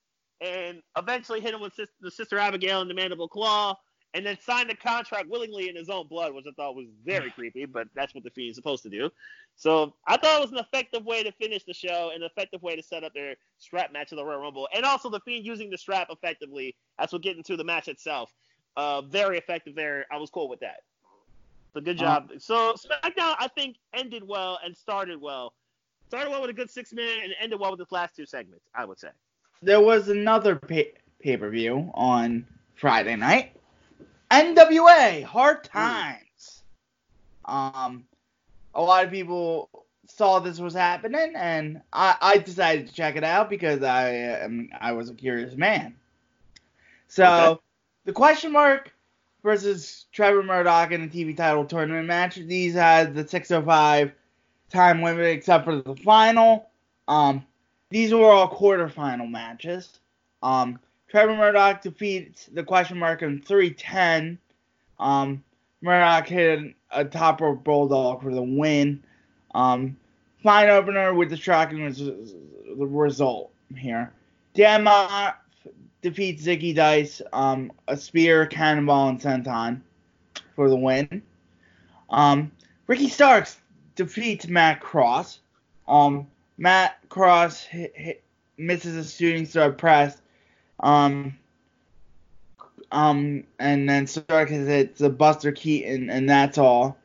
and 0.42 0.82
eventually 0.98 1.42
hit 1.42 1.54
him 1.54 1.62
with 1.62 1.74
sis- 1.74 1.90
the 2.02 2.12
Sister 2.12 2.38
Abigail 2.38 2.82
and 2.82 2.90
the 2.90 2.94
Mandible 2.94 3.28
Claw 3.28 3.76
and 4.14 4.26
then 4.26 4.38
signed 4.42 4.70
the 4.70 4.76
contract 4.76 5.30
willingly 5.30 5.70
in 5.70 5.76
his 5.76 5.90
own 5.90 6.08
blood, 6.08 6.34
which 6.34 6.46
I 6.48 6.52
thought 6.56 6.76
was 6.76 6.88
very 7.06 7.30
creepy, 7.30 7.66
but 7.66 7.88
that's 7.96 8.16
what 8.16 8.24
the 8.24 8.32
Fiend 8.32 8.52
is 8.52 8.56
supposed 8.56 8.84
to 8.84 8.90
do. 8.90 9.10
So 9.60 9.94
I 10.08 10.16
thought 10.16 10.38
it 10.38 10.42
was 10.42 10.54
an 10.54 10.58
effective 10.58 11.06
way 11.06 11.22
to 11.22 11.34
finish 11.34 11.66
the 11.66 11.74
show, 11.74 12.12
an 12.16 12.24
effective 12.24 12.64
way 12.64 12.78
to 12.78 12.82
set 12.82 13.04
up 13.04 13.14
their 13.14 13.36
strap 13.58 13.92
match 13.92 14.14
of 14.14 14.16
the 14.16 14.24
Royal 14.24 14.40
Rumble, 14.40 14.70
and 14.74 14.86
also 14.86 15.10
the 15.10 15.20
Fiend 15.20 15.46
using 15.46 15.70
the 15.70 15.78
strap 15.78 16.08
effectively 16.10 16.78
as 16.98 17.12
we'll 17.12 17.20
get 17.20 17.36
into 17.36 17.58
the 17.58 17.64
match 17.66 17.90
itself. 17.90 18.34
uh, 18.78 19.02
very 19.02 19.38
effective 19.38 19.76
there. 19.76 20.06
I 20.10 20.16
was 20.16 20.30
cool 20.30 20.48
with 20.48 20.62
that. 20.62 20.84
So 21.74 21.82
good 21.82 21.98
job. 21.98 22.30
Uh, 22.34 22.40
so 22.40 22.74
SmackDown, 22.74 23.36
I 23.38 23.50
think, 23.54 23.76
ended 23.94 24.24
well 24.26 24.60
and 24.64 24.78
started 24.78 25.20
well. 25.20 25.54
Started 26.08 26.30
well 26.30 26.40
with 26.40 26.52
a 26.52 26.54
good 26.54 26.72
six 26.72 26.94
minute 26.94 27.20
and 27.22 27.34
ended 27.42 27.60
well 27.60 27.76
with 27.76 27.86
the 27.86 27.94
last 27.94 28.16
two 28.16 28.26
segments. 28.26 28.64
I 28.74 28.86
would 28.86 28.98
say. 28.98 29.10
There 29.62 29.82
was 29.82 30.08
another 30.08 30.56
pay 30.56 30.94
pay 31.20 31.36
per 31.36 31.50
view 31.50 31.92
on 31.96 32.48
Friday 32.76 33.18
night. 33.18 33.58
NWA 34.32 35.22
Hard 35.26 35.68
hmm. 35.68 35.78
Times. 35.78 36.64
Um, 37.44 38.06
a 38.80 38.82
lot 38.82 39.04
of 39.04 39.12
people 39.12 39.70
saw 40.08 40.40
this 40.40 40.58
was 40.58 40.74
happening, 40.74 41.34
and 41.36 41.82
I, 41.92 42.16
I 42.22 42.38
decided 42.38 42.88
to 42.88 42.94
check 42.94 43.18
it 43.18 43.26
out 43.26 43.50
because 43.50 43.84
I 43.84 44.10
am 44.10 44.70
I 44.80 44.94
was 44.94 45.10
a 45.10 45.14
curious 45.14 45.54
man. 45.56 45.96
So 47.10 47.26
okay. 47.26 47.62
the 48.06 48.14
question 48.14 48.54
mark 48.54 48.94
versus 49.44 50.06
Trevor 50.14 50.44
Murdoch 50.44 50.92
in 50.92 51.02
the 51.02 51.08
TV 51.08 51.36
title 51.36 51.66
tournament 51.66 52.08
match. 52.08 52.36
These 52.36 52.74
had 52.74 53.14
the 53.16 53.28
605 53.28 54.14
time 54.70 55.04
limit 55.04 55.26
except 55.26 55.66
for 55.66 55.82
the 55.82 55.96
final. 55.98 56.70
Um, 57.10 57.46
these 57.90 58.14
were 58.14 58.32
all 58.32 58.50
quarterfinal 58.50 59.30
matches. 59.30 60.00
Um, 60.42 60.80
Trevor 61.10 61.36
Murdoch 61.36 61.82
defeats 61.82 62.46
the 62.46 62.64
question 62.64 62.98
mark 62.98 63.24
in 63.24 63.42
310. 63.42 64.38
Um, 65.00 65.44
Murdoch 65.82 66.28
hit 66.28 66.76
a 66.92 67.06
top 67.06 67.42
rope 67.42 67.64
bulldog 67.64 68.22
for 68.22 68.34
the 68.34 68.42
win. 68.42 69.04
Um, 69.56 69.98
fine 70.44 70.70
opener 70.70 71.14
with 71.14 71.30
the 71.30 71.38
shocking 71.38 71.84
res- 71.84 71.98
the 72.00 72.86
result 72.86 73.52
here. 73.76 74.12
Diamond 74.54 75.34
defeats 76.02 76.44
Zicky 76.44 76.76
Dice, 76.76 77.22
um, 77.34 77.72
a 77.88 77.98
spear, 77.98 78.46
cannonball, 78.46 79.10
and 79.10 79.22
senton 79.22 79.82
for 80.56 80.70
the 80.70 80.76
win. 80.76 81.22
Um, 82.10 82.52
Ricky 82.88 83.10
Starks 83.10 83.60
defeats 83.96 84.48
Matt 84.48 84.82
Cross. 84.82 85.40
Um, 85.88 86.28
Matt 86.58 86.98
Cross 87.10 87.64
hit, 87.64 87.94
hit, 87.96 88.24
misses 88.58 88.96
a 88.96 89.10
shooting 89.10 89.46
star 89.46 89.72
press. 89.72 90.22
Um, 90.80 91.38
um, 92.92 93.44
and 93.60 93.88
then 93.88 94.08
Stark 94.08 94.50
hits 94.50 95.02
a 95.02 95.10
Buster 95.10 95.52
Keaton, 95.52 96.10
and 96.10 96.30
that's 96.30 96.58
all. 96.58 96.98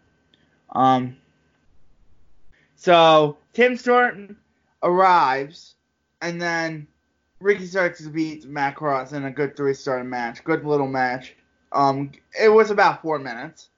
Um, 0.71 1.17
so 2.77 3.39
Tim 3.53 3.77
Storm 3.77 4.37
arrives, 4.83 5.75
and 6.23 6.41
then 6.41 6.87
Ricky 7.41 7.67
Starks 7.67 8.07
beats 8.07 8.47
Matt 8.47 8.77
Cross 8.77 9.13
in 9.13 9.25
a 9.25 9.31
good 9.31 9.57
three-star 9.57 10.03
match. 10.05 10.43
Good 10.45 10.65
little 10.65 10.89
match. 10.89 11.35
Um, 11.73 12.13
it 12.41 12.49
was 12.49 12.71
about 12.71 13.03
four 13.03 13.19
minutes. 13.19 13.69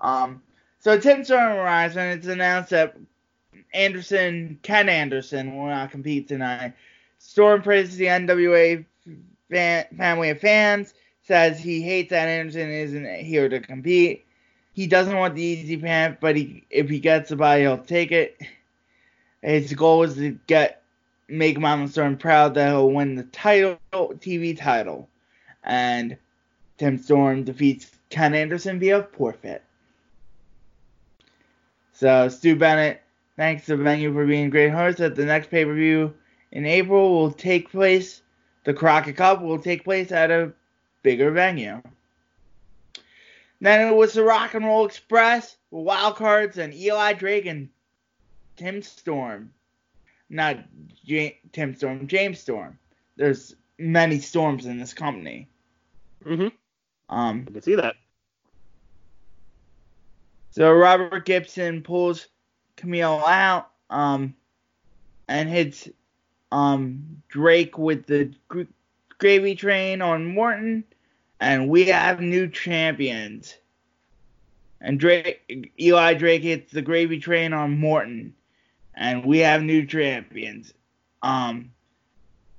Um, 0.00 0.42
so 0.78 0.98
Tim 0.98 1.24
Storm 1.24 1.54
arrives, 1.54 1.96
and 1.96 2.18
it's 2.18 2.28
announced 2.28 2.70
that 2.70 2.96
Anderson, 3.72 4.58
Ken 4.62 4.88
Anderson, 4.88 5.56
will 5.56 5.66
not 5.66 5.90
compete 5.90 6.28
tonight. 6.28 6.74
Storm 7.18 7.62
praises 7.62 7.96
the 7.96 8.06
NWA 8.06 8.84
fan, 9.50 9.86
family 9.96 10.30
of 10.30 10.40
fans, 10.40 10.94
says 11.22 11.58
he 11.58 11.82
hates 11.82 12.10
that 12.10 12.28
Anderson 12.28 12.70
isn't 12.70 13.16
here 13.20 13.48
to 13.48 13.60
compete. 13.60 14.26
He 14.72 14.86
doesn't 14.86 15.16
want 15.16 15.34
the 15.34 15.42
easy 15.42 15.76
path, 15.76 16.18
but 16.20 16.36
he, 16.36 16.64
if 16.70 16.88
he 16.88 16.98
gets 16.98 17.30
the 17.30 17.36
body, 17.36 17.62
he'll 17.62 17.78
take 17.78 18.12
it. 18.12 18.40
His 19.42 19.72
goal 19.74 20.02
is 20.02 20.14
to 20.14 20.38
get 20.46 20.82
make 21.28 21.58
Mama 21.58 21.88
Storm 21.88 22.16
proud 22.16 22.54
that 22.54 22.68
he'll 22.68 22.90
win 22.90 23.14
the 23.14 23.24
title, 23.24 23.78
TV 23.92 24.56
title. 24.56 25.08
And 25.62 26.16
Tim 26.78 26.98
Storm 26.98 27.44
defeats 27.44 27.90
Ken 28.10 28.34
Anderson 28.34 28.78
via 28.78 29.02
forfeit. 29.02 29.62
So 31.92 32.28
Stu 32.28 32.56
Bennett 32.56 33.02
thanks 33.36 33.66
the 33.66 33.76
venue 33.76 34.12
for 34.12 34.26
being 34.26 34.50
great 34.50 34.70
host 34.70 35.00
at 35.00 35.14
the 35.14 35.24
next 35.24 35.50
pay 35.50 35.64
per 35.64 35.74
view 35.74 36.14
in 36.52 36.66
April 36.66 37.12
will 37.12 37.30
take 37.30 37.70
place. 37.70 38.22
The 38.64 38.74
Crockett 38.74 39.16
Cup 39.16 39.42
will 39.42 39.58
take 39.58 39.84
place 39.84 40.12
at 40.12 40.30
a 40.30 40.52
bigger 41.02 41.30
venue. 41.30 41.82
Then 43.60 43.88
it 43.88 43.94
was 43.94 44.12
the 44.12 44.24
Rock 44.24 44.54
and 44.54 44.64
Roll 44.64 44.84
Express 44.84 45.56
with 45.70 45.84
Wild 45.84 46.16
Cards 46.16 46.58
and 46.58 46.74
Eli 46.74 47.12
Drake 47.14 47.46
and 47.46 47.68
Tim 48.56 48.82
Storm 48.82 49.50
not 50.34 50.58
J- 51.04 51.38
Tim 51.52 51.74
Storm, 51.74 52.06
James 52.06 52.40
Storm. 52.40 52.78
There's 53.16 53.54
many 53.78 54.18
storms 54.18 54.66
in 54.66 54.78
this 54.78 54.92
company. 54.92 55.48
Mm-hmm. 56.24 56.48
Um, 57.14 57.44
I 57.48 57.52
can 57.52 57.62
see 57.62 57.76
that. 57.76 57.96
So 60.50 60.72
Robert 60.72 61.24
Gibson 61.24 61.82
pulls 61.82 62.28
Kamille 62.76 63.24
out, 63.26 63.70
um, 63.90 64.34
and 65.28 65.48
hits 65.48 65.88
um 66.54 67.22
Drake 67.28 67.78
with 67.78 68.06
the 68.06 68.32
gr- 68.48 68.62
gravy 69.18 69.54
train 69.54 70.00
on 70.02 70.24
Morton, 70.24 70.84
and 71.40 71.68
we 71.68 71.86
have 71.86 72.20
new 72.20 72.48
champions. 72.48 73.56
And 74.80 75.00
Drake, 75.00 75.72
Eli 75.80 76.14
Drake 76.14 76.42
hits 76.42 76.72
the 76.72 76.82
gravy 76.82 77.18
train 77.18 77.52
on 77.52 77.78
Morton 77.78 78.34
and 78.96 79.24
we 79.24 79.38
have 79.38 79.62
new 79.62 79.84
champions. 79.86 80.72
Um, 81.22 81.70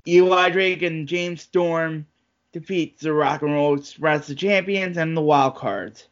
Eli 0.07 0.49
Drake 0.49 0.81
and 0.81 1.07
James 1.07 1.41
Storm 1.41 2.05
defeats 2.51 3.01
the 3.01 3.13
Rock 3.13 3.41
and 3.41 3.53
Roll 3.53 3.77
Express, 3.77 4.27
the 4.27 4.35
champions, 4.35 4.97
and 4.97 5.15
the 5.15 5.21
wild 5.21 5.55
cards. 5.55 6.07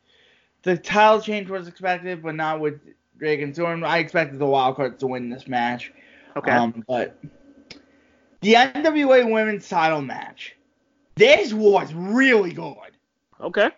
The 0.63 0.77
title 0.77 1.21
change 1.21 1.49
was 1.49 1.67
expected, 1.67 2.23
but 2.23 2.35
not 2.35 2.59
with 2.59 2.79
Drake 3.17 3.41
and 3.41 3.53
Storm. 3.53 3.83
I 3.83 3.97
expected 3.97 4.39
the 4.39 4.45
wild 4.45 4.75
cards 4.75 4.99
to 4.99 5.07
win 5.07 5.29
this 5.29 5.47
match. 5.47 5.91
Okay. 6.35 6.51
Um, 6.51 6.83
but 6.87 7.17
the 8.43 8.53
NWA 8.55 9.31
Women's 9.31 9.67
Title 9.67 10.01
match, 10.01 10.55
this 11.15 11.53
was 11.53 11.93
really 11.93 12.53
good. 12.53 12.75
Okay. 13.39 13.71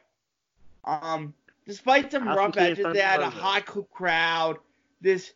Um, 0.83 1.33
despite 1.65 2.11
some 2.11 2.27
rough 2.27 2.57
edges, 2.57 2.85
they 2.93 2.99
had 2.99 3.21
a 3.21 3.29
high 3.29 3.61
crowd. 3.61 4.57
This 5.01 5.33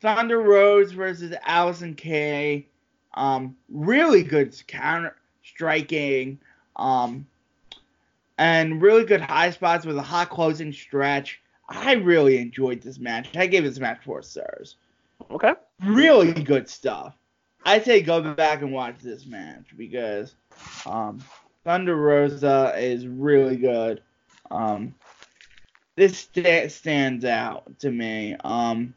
Thunder 0.00 0.40
Rosa 0.40 0.94
versus 0.94 1.34
Allysin 1.46 1.96
Kay. 1.96 2.66
Um, 3.14 3.56
really 3.70 4.22
good 4.22 4.54
counter 4.66 5.16
striking. 5.42 6.38
Um, 6.76 7.26
and 8.38 8.82
really 8.82 9.04
good 9.04 9.22
high 9.22 9.50
spots 9.50 9.86
with 9.86 9.96
a 9.96 10.02
hot 10.02 10.28
closing 10.28 10.72
stretch. 10.72 11.40
I 11.68 11.94
really 11.94 12.38
enjoyed 12.38 12.82
this 12.82 12.98
match. 12.98 13.34
I 13.36 13.46
gave 13.46 13.64
this 13.64 13.78
match 13.78 14.04
four 14.04 14.22
stars. 14.22 14.76
Okay. 15.30 15.54
Really 15.82 16.32
good 16.32 16.68
stuff. 16.68 17.14
I 17.66 17.80
say 17.80 18.00
go 18.00 18.22
back 18.22 18.62
and 18.62 18.72
watch 18.72 19.00
this 19.02 19.26
match 19.26 19.66
because 19.76 20.36
um, 20.86 21.18
Thunder 21.64 21.96
Rosa 21.96 22.72
is 22.76 23.08
really 23.08 23.56
good. 23.56 24.02
Um, 24.52 24.94
this 25.96 26.16
st- 26.16 26.70
stands 26.70 27.24
out 27.24 27.80
to 27.80 27.90
me. 27.90 28.36
Um, 28.44 28.94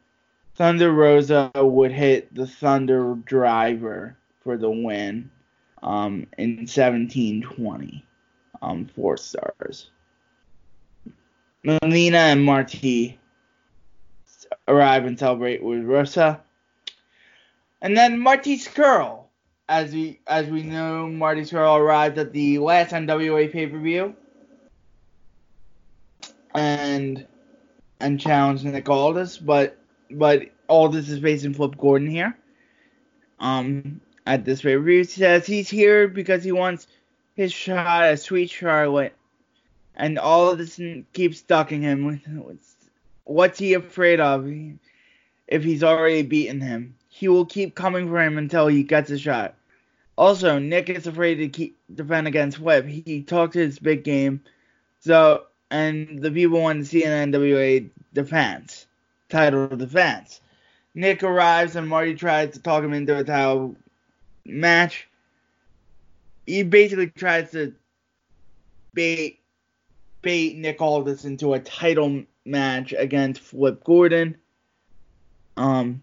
Thunder 0.54 0.92
Rosa 0.92 1.50
would 1.56 1.92
hit 1.92 2.34
the 2.36 2.46
Thunder 2.46 3.16
Driver 3.26 4.16
for 4.44 4.56
the 4.56 4.70
win 4.70 5.32
um, 5.82 6.28
in 6.38 6.58
1720. 6.58 8.06
Um, 8.62 8.86
four 8.96 9.18
stars. 9.18 9.90
Melina 11.64 12.18
and 12.18 12.44
Marty 12.44 13.18
arrive 14.68 15.06
and 15.06 15.18
celebrate 15.18 15.64
with 15.64 15.84
Rosa. 15.84 16.42
And 17.82 17.96
then 17.96 18.20
Marty 18.20 18.58
Scurll. 18.58 19.26
As 19.68 19.94
we 19.94 20.20
as 20.26 20.48
we 20.48 20.64
know, 20.64 21.08
Marty 21.08 21.42
Scurll 21.42 21.80
arrived 21.80 22.18
at 22.18 22.34
the 22.34 22.58
last 22.58 22.92
NWA 22.92 23.52
pay 23.52 23.68
per 23.68 23.78
view. 23.78 24.16
And 26.56 27.28
and 28.00 28.20
challenged 28.20 28.66
Nick 28.66 28.90
Aldis, 28.90 29.38
but 29.38 29.78
but 30.10 30.50
all 30.68 30.90
this 30.90 31.10
is 31.10 31.46
in 31.46 31.54
Flip 31.54 31.78
Gordon 31.78 32.10
here. 32.10 32.36
Um, 33.40 34.02
at 34.26 34.44
this 34.44 34.62
pay 34.62 34.76
review, 34.76 35.00
he 35.00 35.04
says 35.06 35.46
he's 35.46 35.70
here 35.70 36.08
because 36.08 36.44
he 36.44 36.52
wants 36.52 36.88
his 37.36 37.54
shot 37.54 38.04
at 38.04 38.20
Sweet 38.20 38.50
Charlotte, 38.50 39.16
and 39.96 40.18
all 40.18 40.50
of 40.50 40.58
this 40.58 40.80
keeps 41.14 41.42
ducking 41.42 41.84
him. 41.84 42.06
With, 42.06 42.76
what's 43.24 43.60
he 43.60 43.76
afraid 43.76 44.20
of? 44.20 44.52
If 45.48 45.64
he's 45.64 45.84
already 45.84 46.24
beaten 46.24 46.62
him, 46.62 46.96
he 47.20 47.28
will 47.28 47.46
keep 47.46 47.76
coming 47.76 48.08
for 48.08 48.22
him 48.22 48.38
until 48.38 48.68
he 48.68 48.82
gets 48.82 49.12
a 49.12 49.20
shot. 49.20 49.54
Also, 50.18 50.58
Nick 50.58 50.90
is 50.90 51.06
afraid 51.06 51.36
to 51.36 51.50
keep 51.50 51.78
defend 51.94 52.28
against 52.28 52.60
Flip. 52.60 52.86
He 52.86 53.24
talked 53.24 53.54
his 53.54 53.78
big 53.78 54.06
game, 54.06 54.42
so 55.02 55.44
and 55.70 56.20
the 56.20 56.32
people 56.32 56.62
want 56.62 56.80
to 56.80 56.86
see 56.86 57.04
an 57.04 57.34
NWA 57.34 57.90
defense 58.14 58.88
title 59.28 59.68
defense. 59.68 60.40
Nick 60.96 61.22
arrives 61.22 61.76
and 61.76 61.90
Marty 61.90 62.16
tries 62.16 62.54
to 62.54 62.62
talk 62.62 62.86
him 62.86 62.94
into 62.94 63.18
a 63.18 63.24
title 63.26 63.76
match. 64.46 65.10
He 66.48 66.64
basically 66.64 67.08
tries 67.08 67.52
to 67.52 67.74
bait 68.94 69.42
bait 70.22 70.56
Nick 70.56 70.82
Aldis 70.82 71.26
into 71.26 71.54
a 71.54 71.60
title 71.60 72.24
match 72.46 72.94
against 72.98 73.42
Flip 73.42 73.84
Gordon. 73.84 74.38
Um, 75.58 76.02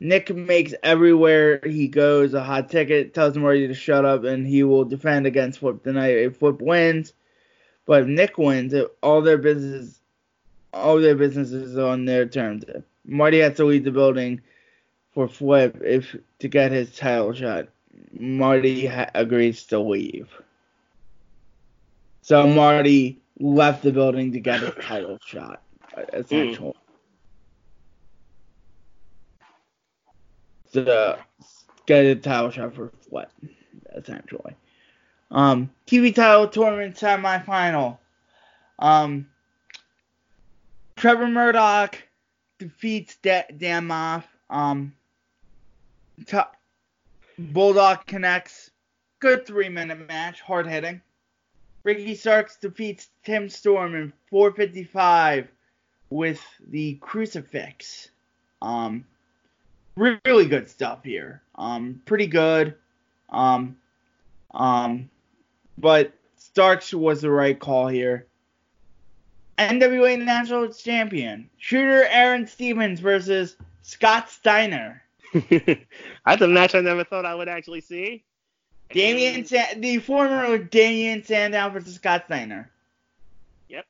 Nick 0.00 0.34
makes 0.34 0.72
everywhere 0.82 1.60
he 1.62 1.86
goes 1.86 2.32
a 2.32 2.42
hot 2.42 2.70
ticket, 2.70 3.12
tells 3.12 3.36
Marty 3.36 3.68
to 3.68 3.74
shut 3.74 4.06
up, 4.06 4.24
and 4.24 4.46
he 4.46 4.62
will 4.62 4.84
defend 4.84 5.26
against 5.26 5.58
Flip 5.58 5.82
tonight 5.82 6.16
if 6.16 6.38
Flip 6.38 6.60
wins. 6.60 7.12
But 7.84 8.02
if 8.02 8.08
Nick 8.08 8.38
wins, 8.38 8.74
all 9.02 9.20
their 9.20 9.36
business, 9.36 10.00
all 10.72 11.00
their 11.00 11.14
business 11.14 11.52
is 11.52 11.76
on 11.76 12.06
their 12.06 12.26
terms. 12.26 12.64
Marty 13.04 13.40
has 13.40 13.56
to 13.56 13.64
leave 13.64 13.84
the 13.84 13.90
building 13.90 14.40
for 15.12 15.28
Flip 15.28 15.80
if 15.84 16.16
to 16.38 16.48
get 16.48 16.72
his 16.72 16.96
title 16.96 17.34
shot. 17.34 17.68
Marty 18.12 18.86
ha- 18.86 19.10
agrees 19.14 19.64
to 19.66 19.78
leave. 19.78 20.28
So 22.22 22.46
Marty 22.46 23.20
left 23.38 23.82
the 23.82 23.92
building 23.92 24.32
to 24.32 24.40
get 24.40 24.60
his 24.60 24.72
title 24.82 25.18
shot, 25.24 25.62
essentially. 26.12 26.70
Mm. 26.70 26.74
To 30.72 31.18
get 31.86 32.04
a 32.04 32.14
title 32.16 32.50
shot 32.50 32.74
for 32.74 32.92
Flip, 33.08 33.30
essentially. 33.94 34.54
Um, 35.30 35.70
TV 35.86 36.14
title 36.14 36.48
tournament 36.48 36.96
semifinal. 36.96 37.98
Um, 38.78 39.28
Trevor 40.96 41.28
Murdoch 41.28 41.96
defeats 42.58 43.16
da- 43.16 43.48
Damoff. 43.56 44.24
Um, 44.48 44.94
t- 46.26 46.38
Bulldog 47.38 48.06
connects. 48.06 48.70
Good 49.20 49.46
three 49.46 49.68
minute 49.68 50.06
match, 50.08 50.40
hard 50.40 50.66
hitting. 50.66 51.00
Ricky 51.84 52.14
Starks 52.14 52.56
defeats 52.56 53.08
Tim 53.24 53.48
Storm 53.48 53.94
in 53.94 54.12
455 54.28 55.48
with 56.10 56.40
the 56.68 56.94
crucifix. 56.96 58.10
Um, 58.60 59.06
really 60.00 60.46
good 60.46 60.68
stuff 60.68 61.04
here. 61.04 61.42
Um, 61.56 62.00
pretty 62.06 62.26
good. 62.26 62.74
Um, 63.28 63.76
um, 64.52 65.10
but 65.78 66.12
Starks 66.36 66.92
was 66.92 67.20
the 67.20 67.30
right 67.30 67.58
call 67.58 67.86
here. 67.86 68.26
NWA 69.58 70.18
National 70.18 70.72
Champion 70.72 71.50
Shooter 71.58 72.06
Aaron 72.06 72.46
Stevens 72.46 72.98
versus 72.98 73.56
Scott 73.82 74.30
Steiner. 74.30 75.02
That's 75.32 76.42
a 76.42 76.48
match 76.48 76.74
I 76.74 76.80
never 76.80 77.04
thought 77.04 77.26
I 77.26 77.34
would 77.34 77.48
actually 77.48 77.82
see. 77.82 78.24
Damien, 78.90 79.44
Sa- 79.44 79.74
the 79.76 79.98
former 79.98 80.58
Damien 80.58 81.22
Sandow 81.22 81.68
versus 81.68 81.94
Scott 81.94 82.24
Steiner. 82.26 82.70
Yep. 83.68 83.86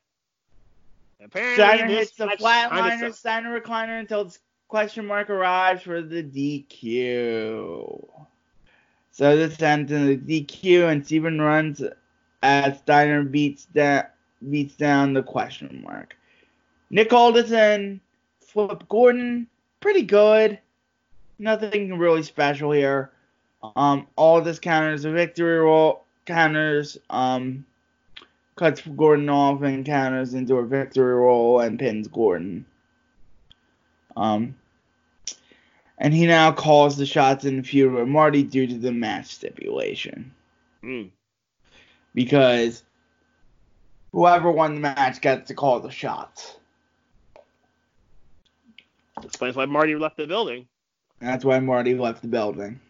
Apparently, 1.25 1.55
Steiner 1.55 1.87
hits 1.87 2.11
the 2.13 2.27
flatliner, 2.27 3.15
Steiner 3.15 3.59
recliner 3.59 4.01
until 4.01 4.31
question 4.71 5.05
mark 5.05 5.29
arrives 5.29 5.83
for 5.83 6.01
the 6.01 6.23
DQ. 6.23 8.09
So 9.11 9.37
this 9.37 9.61
ends 9.61 9.91
in 9.91 10.07
the 10.07 10.17
DQ, 10.17 10.89
and 10.89 11.05
Steven 11.05 11.41
runs 11.41 11.83
as 12.45 12.79
Steiner 12.79 13.25
beats 13.25 13.65
down 13.65 14.05
beats 14.49 14.77
down 14.77 15.13
the 15.13 15.25
question 15.25 15.83
mark. 15.85 16.17
Nick 16.89 17.13
Alderson, 17.13 18.01
Flip 18.41 18.83
Gordon, 18.89 19.49
pretty 19.81 20.03
good. 20.03 20.59
Nothing 21.41 21.99
really 21.99 22.23
special 22.23 22.71
here. 22.71 23.11
Um, 23.75 24.07
Aldis 24.17 24.61
counters 24.61 25.05
a 25.05 25.11
victory 25.11 25.59
roll, 25.59 26.05
counters, 26.27 26.97
um, 27.11 27.67
cuts 28.55 28.83
Gordon 28.97 29.29
off 29.29 29.63
and 29.63 29.85
counters 29.85 30.33
into 30.33 30.57
a 30.57 30.65
victory 30.65 31.15
roll 31.15 31.61
and 31.61 31.79
pins 31.79 32.07
Gordon. 32.07 32.65
Um, 34.17 34.55
and 36.01 36.15
he 36.15 36.27
now 36.27 36.51
calls 36.51 36.97
the 36.97 37.05
shots 37.05 37.45
in 37.45 37.63
with 37.63 38.09
Marty 38.09 38.43
due 38.43 38.67
to 38.67 38.79
the 38.79 38.91
match 38.91 39.27
stipulation. 39.27 40.35
Mm. 40.83 41.11
Because 42.15 42.83
whoever 44.11 44.51
won 44.51 44.75
the 44.75 44.81
match 44.81 45.21
gets 45.21 45.49
to 45.49 45.55
call 45.55 45.79
the 45.79 45.91
shots. 45.91 46.57
Explains 49.23 49.55
why 49.55 49.67
Marty 49.67 49.95
left 49.95 50.17
the 50.17 50.27
building. 50.27 50.67
That's 51.21 51.45
why 51.45 51.61
Marty 51.61 51.95
left 51.95 52.23
the 52.23 52.29
building. 52.29 52.81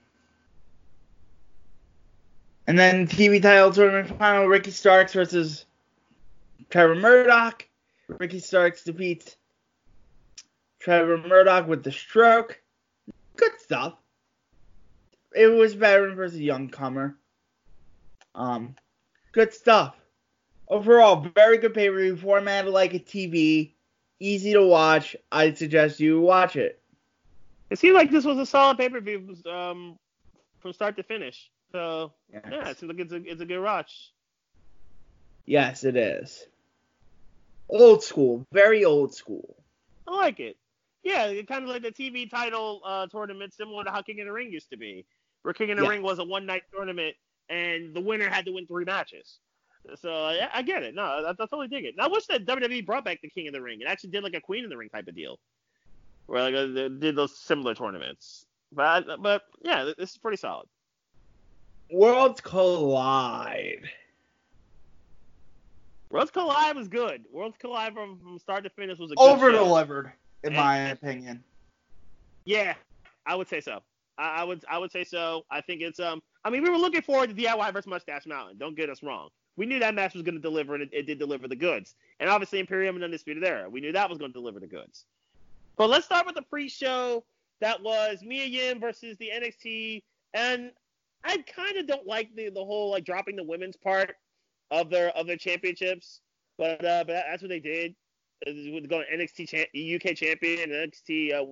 And 2.69 2.79
then 2.79 3.09
TV 3.09 3.43
title 3.43 3.73
tournament 3.73 4.17
final 4.17 4.47
Ricky 4.47 4.71
Starks 4.71 5.13
versus 5.13 5.65
Trevor 6.71 6.95
Murdoch. 6.95 7.67
Ricky 8.07 8.39
Starks 8.39 8.85
defeats 8.85 9.37
Trevor 10.79 11.19
Murdoch 11.19 11.67
with 11.67 11.83
the 11.83 11.91
stroke. 11.91 12.61
Good 13.41 13.59
stuff. 13.59 13.95
It 15.35 15.47
was 15.47 15.73
veteran 15.73 16.15
versus 16.15 16.39
youngcomer. 16.41 17.15
Um, 18.35 18.75
good 19.33 19.55
stuff. 19.55 19.97
Overall, 20.69 21.27
very 21.35 21.57
good 21.57 21.73
pay 21.73 21.89
per 21.89 21.99
view, 21.99 22.17
formatted 22.19 22.71
like 22.71 22.93
a 22.93 22.99
TV, 22.99 23.73
easy 24.21 24.53
to 24.53 24.63
watch. 24.63 25.17
I'd 25.33 25.57
suggest 25.57 26.01
you 26.01 26.21
watch 26.21 26.57
it. 26.57 26.83
It 27.71 27.79
seemed 27.79 27.95
like 27.95 28.11
this 28.11 28.27
was 28.27 28.37
a 28.37 28.45
solid 28.45 28.77
pay 28.77 28.91
per 28.91 29.01
view 29.01 29.35
um, 29.51 29.97
from 30.59 30.75
start 30.75 30.97
to 30.97 31.03
finish. 31.03 31.51
So 31.73 32.13
Yes. 32.31 32.43
yeah, 32.51 32.69
it 32.69 32.79
seems 32.79 32.93
like 32.93 33.01
it's 33.01 33.13
a 33.13 33.23
it's 33.25 33.41
a 33.41 33.47
good 33.47 33.63
watch. 33.63 34.13
Yes, 35.47 35.85
it 35.85 35.97
is. 35.97 36.47
Old 37.71 38.03
school, 38.05 38.45
very 38.53 38.85
old 38.85 39.15
school. 39.15 39.57
I 40.07 40.17
like 40.17 40.41
it. 40.41 40.57
Yeah, 41.03 41.27
it 41.27 41.49
kind 41.49 41.65
of 41.65 41.71
like 41.71 41.83
the 41.83 41.91
TV 41.93 42.29
title 42.31 42.83
uh, 42.85 43.07
tournament, 43.07 43.55
similar 43.55 43.85
to 43.85 43.91
how 43.91 44.03
King 44.03 44.21
of 44.21 44.27
the 44.27 44.33
Ring 44.33 44.53
used 44.53 44.71
to 44.71 44.77
be, 44.77 45.07
where 45.43 45.55
King 45.55 45.71
of 45.71 45.79
the 45.79 45.85
Yeah. 45.85 45.91
Ring 45.91 46.03
was 46.03 46.19
a 46.19 46.25
one 46.25 46.45
night 46.47 46.63
tournament 46.75 47.17
and 47.49 47.95
the 47.95 48.01
winner 48.01 48.29
had 48.29 48.45
to 48.47 48.53
win 48.53 48.67
three 48.67 48.85
matches. 48.85 49.39
So 49.97 50.13
I, 50.13 50.49
I 50.55 50.63
get 50.63 50.83
it. 50.83 50.95
No, 50.95 51.03
I, 51.03 51.31
I 51.31 51.33
totally 51.35 51.69
dig 51.69 51.85
it. 51.85 51.95
And 51.95 52.01
I 52.01 52.07
wish 52.07 52.27
that 52.27 52.47
WWE 52.47 52.85
brought 52.87 53.05
back 53.05 53.21
the 53.23 53.31
King 53.31 53.49
of 53.49 53.55
the 53.55 53.63
Ring 53.63 53.81
and 53.81 53.91
actually 53.91 54.11
did 54.11 54.23
like 54.23 54.35
a 54.35 54.41
Queen 54.41 54.65
of 54.65 54.71
the 54.71 54.77
Ring 54.77 54.91
type 54.91 55.09
of 55.09 55.15
deal, 55.15 55.39
where 56.27 56.43
like 56.43 56.55
uh, 56.55 56.67
they 56.67 56.89
did 56.89 57.17
those 57.17 57.39
similar 57.39 57.75
tournaments. 57.75 58.47
But 58.73 59.07
but 59.23 59.43
yeah, 59.63 59.91
this 59.97 60.13
is 60.13 60.19
pretty 60.19 60.37
solid. 60.37 60.69
Worlds 61.91 62.41
collide. 62.41 63.89
Worlds 66.11 66.33
Collide 66.33 66.75
was 66.77 66.89
good. 66.89 67.25
Worlds 67.33 67.57
Collide 67.59 67.95
from, 67.95 68.19
from 68.19 68.39
start 68.39 68.65
to 68.65 68.71
finish 68.71 68.99
was 68.99 69.13
a 69.13 69.15
good 69.15 69.23
Over 69.23 69.53
delivered, 69.53 70.13
in 70.43 70.49
And- 70.53 70.57
my 70.57 70.77
opinion. 70.91 71.43
Yeah, 72.45 72.75
I 73.27 73.35
would 73.35 73.49
say 73.49 73.61
so. 73.61 73.83
I, 74.19 74.41
I 74.41 74.45
would 74.45 74.65
I 74.69 74.79
would 74.79 74.91
say 74.91 75.05
so. 75.05 75.45
I 75.51 75.61
think 75.61 75.83
it's 75.83 76.01
um. 76.01 76.23
I 76.45 76.51
mean, 76.51 76.63
we 76.63 76.71
were 76.71 76.79
looking 76.79 77.03
forward 77.03 77.29
to 77.29 77.35
DIY 77.43 77.73
versus 77.73 77.87
Mustache 77.87 78.27
Mountain. 78.27 78.57
Don't 78.59 78.75
get 78.77 78.89
us 78.89 79.03
wrong. 79.03 79.29
We 79.57 79.67
knew 79.67 79.79
that 79.81 79.95
match 79.95 80.15
was 80.15 80.23
going 80.23 80.37
to 80.37 80.41
deliver, 80.41 80.75
and 80.75 80.83
it, 80.83 80.89
it 80.93 81.03
did 81.07 81.19
deliver 81.19 81.47
the 81.49 81.57
goods. 81.57 81.95
And 82.19 82.31
obviously, 82.31 82.61
Imperium 82.61 82.95
and 82.95 83.05
Undisputed 83.05 83.45
Era. 83.45 83.69
We 83.69 83.81
knew 83.81 83.93
that 83.93 84.09
was 84.09 84.19
going 84.19 84.33
to 84.33 84.39
deliver 84.39 84.59
the 84.59 84.67
goods. 84.67 85.05
But 85.77 85.91
let's 85.91 86.07
start 86.07 86.25
with 86.25 86.35
the 86.35 86.43
pre-show. 86.43 87.25
That 87.61 87.83
was 87.83 88.23
Mia 88.23 88.47
Yim 88.47 88.81
versus 88.81 89.19
the 89.19 89.31
NXT, 89.35 90.03
and 90.33 90.71
I 91.25 91.37
kind 91.55 91.77
of 91.77 91.87
don't 91.87 92.07
like 92.07 92.35
the 92.35 92.49
the 92.49 92.65
whole 92.65 92.91
like 92.91 93.05
dropping 93.05 93.37
the 93.37 93.45
women's 93.45 93.77
part 93.77 94.17
of 94.71 94.89
their 94.89 95.11
of 95.11 95.27
their 95.27 95.37
championships. 95.37 96.21
But 96.57 96.83
uh, 96.85 97.05
but 97.07 97.25
that's 97.29 97.43
what 97.43 97.51
they 97.51 97.61
did. 97.61 97.95
With 98.47 98.89
going 98.89 99.05
NXT 99.15 99.49
champ, 99.49 99.69
UK 99.75 100.17
champion 100.17 100.71
NXT 100.71 101.35
uh, 101.35 101.45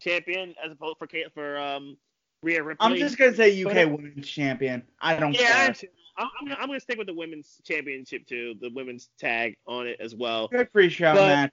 champion 0.00 0.54
as 0.62 0.70
opposed 0.72 0.98
for 0.98 1.06
Kate 1.06 1.32
for 1.32 1.58
um 1.58 1.96
Rhea 2.42 2.62
Ripley. 2.62 2.86
I'm 2.86 2.96
just 2.96 3.18
gonna 3.18 3.34
say 3.34 3.62
UK 3.62 3.74
But- 3.74 3.92
Women's 3.92 4.28
Champion. 4.28 4.82
I 5.00 5.16
don't 5.16 5.32
yeah, 5.32 5.72
care. 5.72 5.90
I'm. 6.18 6.28
I'm, 6.40 6.52
I'm, 6.58 6.66
gonna, 6.68 6.80
stick 6.80 6.96
with 6.96 7.08
the 7.08 7.14
women's 7.14 7.60
championship 7.62 8.26
too, 8.26 8.54
the 8.62 8.70
women's 8.70 9.10
tag 9.18 9.56
on 9.66 9.86
it 9.86 10.00
as 10.00 10.14
well. 10.14 10.48
Good 10.48 10.72
pre-show 10.72 11.14
But- 11.14 11.26
match. 11.26 11.52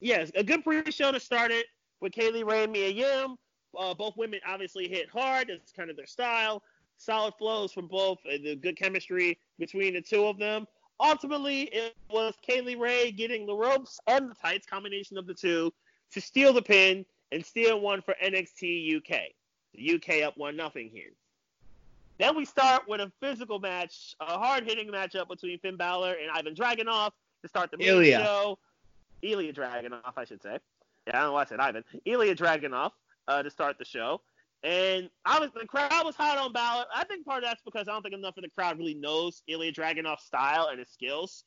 Yes, 0.00 0.30
a 0.36 0.44
good 0.44 0.62
pre-show 0.62 1.12
to 1.12 1.20
start 1.20 1.50
it 1.50 1.66
with 2.00 2.12
Kay 2.12 2.30
Lee 2.30 2.44
Ray 2.44 2.64
and 2.64 2.72
Mia 2.72 2.88
Yim. 2.88 3.36
Uh, 3.76 3.92
both 3.94 4.16
women 4.16 4.40
obviously 4.46 4.88
hit 4.88 5.10
hard. 5.10 5.50
It's 5.50 5.72
kind 5.72 5.90
of 5.90 5.96
their 5.96 6.06
style. 6.06 6.62
Solid 6.96 7.34
flows 7.38 7.72
from 7.72 7.88
both. 7.88 8.18
Uh, 8.26 8.38
the 8.42 8.56
good 8.56 8.76
chemistry 8.76 9.38
between 9.58 9.94
the 9.94 10.00
two 10.00 10.24
of 10.24 10.38
them. 10.38 10.66
Ultimately, 11.00 11.62
it 11.62 11.94
was 12.10 12.34
Kay 12.42 12.60
Lee 12.60 12.74
Ray 12.74 13.12
getting 13.12 13.46
the 13.46 13.54
ropes 13.54 14.00
and 14.06 14.30
the 14.30 14.34
tights, 14.34 14.66
combination 14.66 15.16
of 15.16 15.26
the 15.26 15.34
two, 15.34 15.72
to 16.12 16.20
steal 16.20 16.52
the 16.52 16.62
pin 16.62 17.04
and 17.30 17.44
steal 17.44 17.80
one 17.80 18.02
for 18.02 18.14
NXT 18.22 18.96
UK. 18.96 19.20
The 19.74 19.94
UK 19.94 20.26
up 20.26 20.36
one 20.36 20.56
nothing 20.56 20.90
here. 20.92 21.10
Then 22.18 22.36
we 22.36 22.44
start 22.44 22.82
with 22.88 23.00
a 23.00 23.12
physical 23.20 23.60
match, 23.60 24.16
a 24.20 24.38
hard-hitting 24.38 24.88
matchup 24.88 25.28
between 25.28 25.58
Finn 25.60 25.76
Balor 25.76 26.16
and 26.20 26.30
Ivan 26.32 26.54
Dragunov 26.54 27.12
to 27.42 27.48
start 27.48 27.70
the 27.70 27.78
Ilya. 27.78 28.18
show. 28.18 28.58
Ilya 29.22 29.52
Dragunov, 29.52 30.12
I 30.16 30.24
should 30.24 30.42
say. 30.42 30.58
Yeah, 31.06 31.16
I 31.16 31.20
don't 31.20 31.28
know 31.28 31.32
why 31.34 31.42
I 31.42 31.44
said 31.44 31.60
Ivan. 31.60 31.84
Ilya 32.04 32.34
Dragunov 32.34 32.90
uh, 33.28 33.42
to 33.42 33.50
start 33.50 33.78
the 33.78 33.84
show. 33.84 34.20
And 34.64 35.08
I 35.24 35.38
was, 35.38 35.50
the 35.54 35.66
crowd 35.66 36.04
was 36.04 36.16
hot 36.16 36.36
on 36.36 36.52
Balor. 36.52 36.84
I 36.94 37.04
think 37.04 37.24
part 37.24 37.44
of 37.44 37.48
that's 37.48 37.62
because 37.62 37.86
I 37.88 37.92
don't 37.92 38.02
think 38.02 38.14
enough 38.14 38.36
of 38.36 38.42
the 38.42 38.50
crowd 38.50 38.78
really 38.78 38.94
knows 38.94 39.42
Ilya 39.46 39.72
Dragunov's 39.72 40.24
style 40.24 40.68
and 40.70 40.78
his 40.78 40.88
skills. 40.88 41.44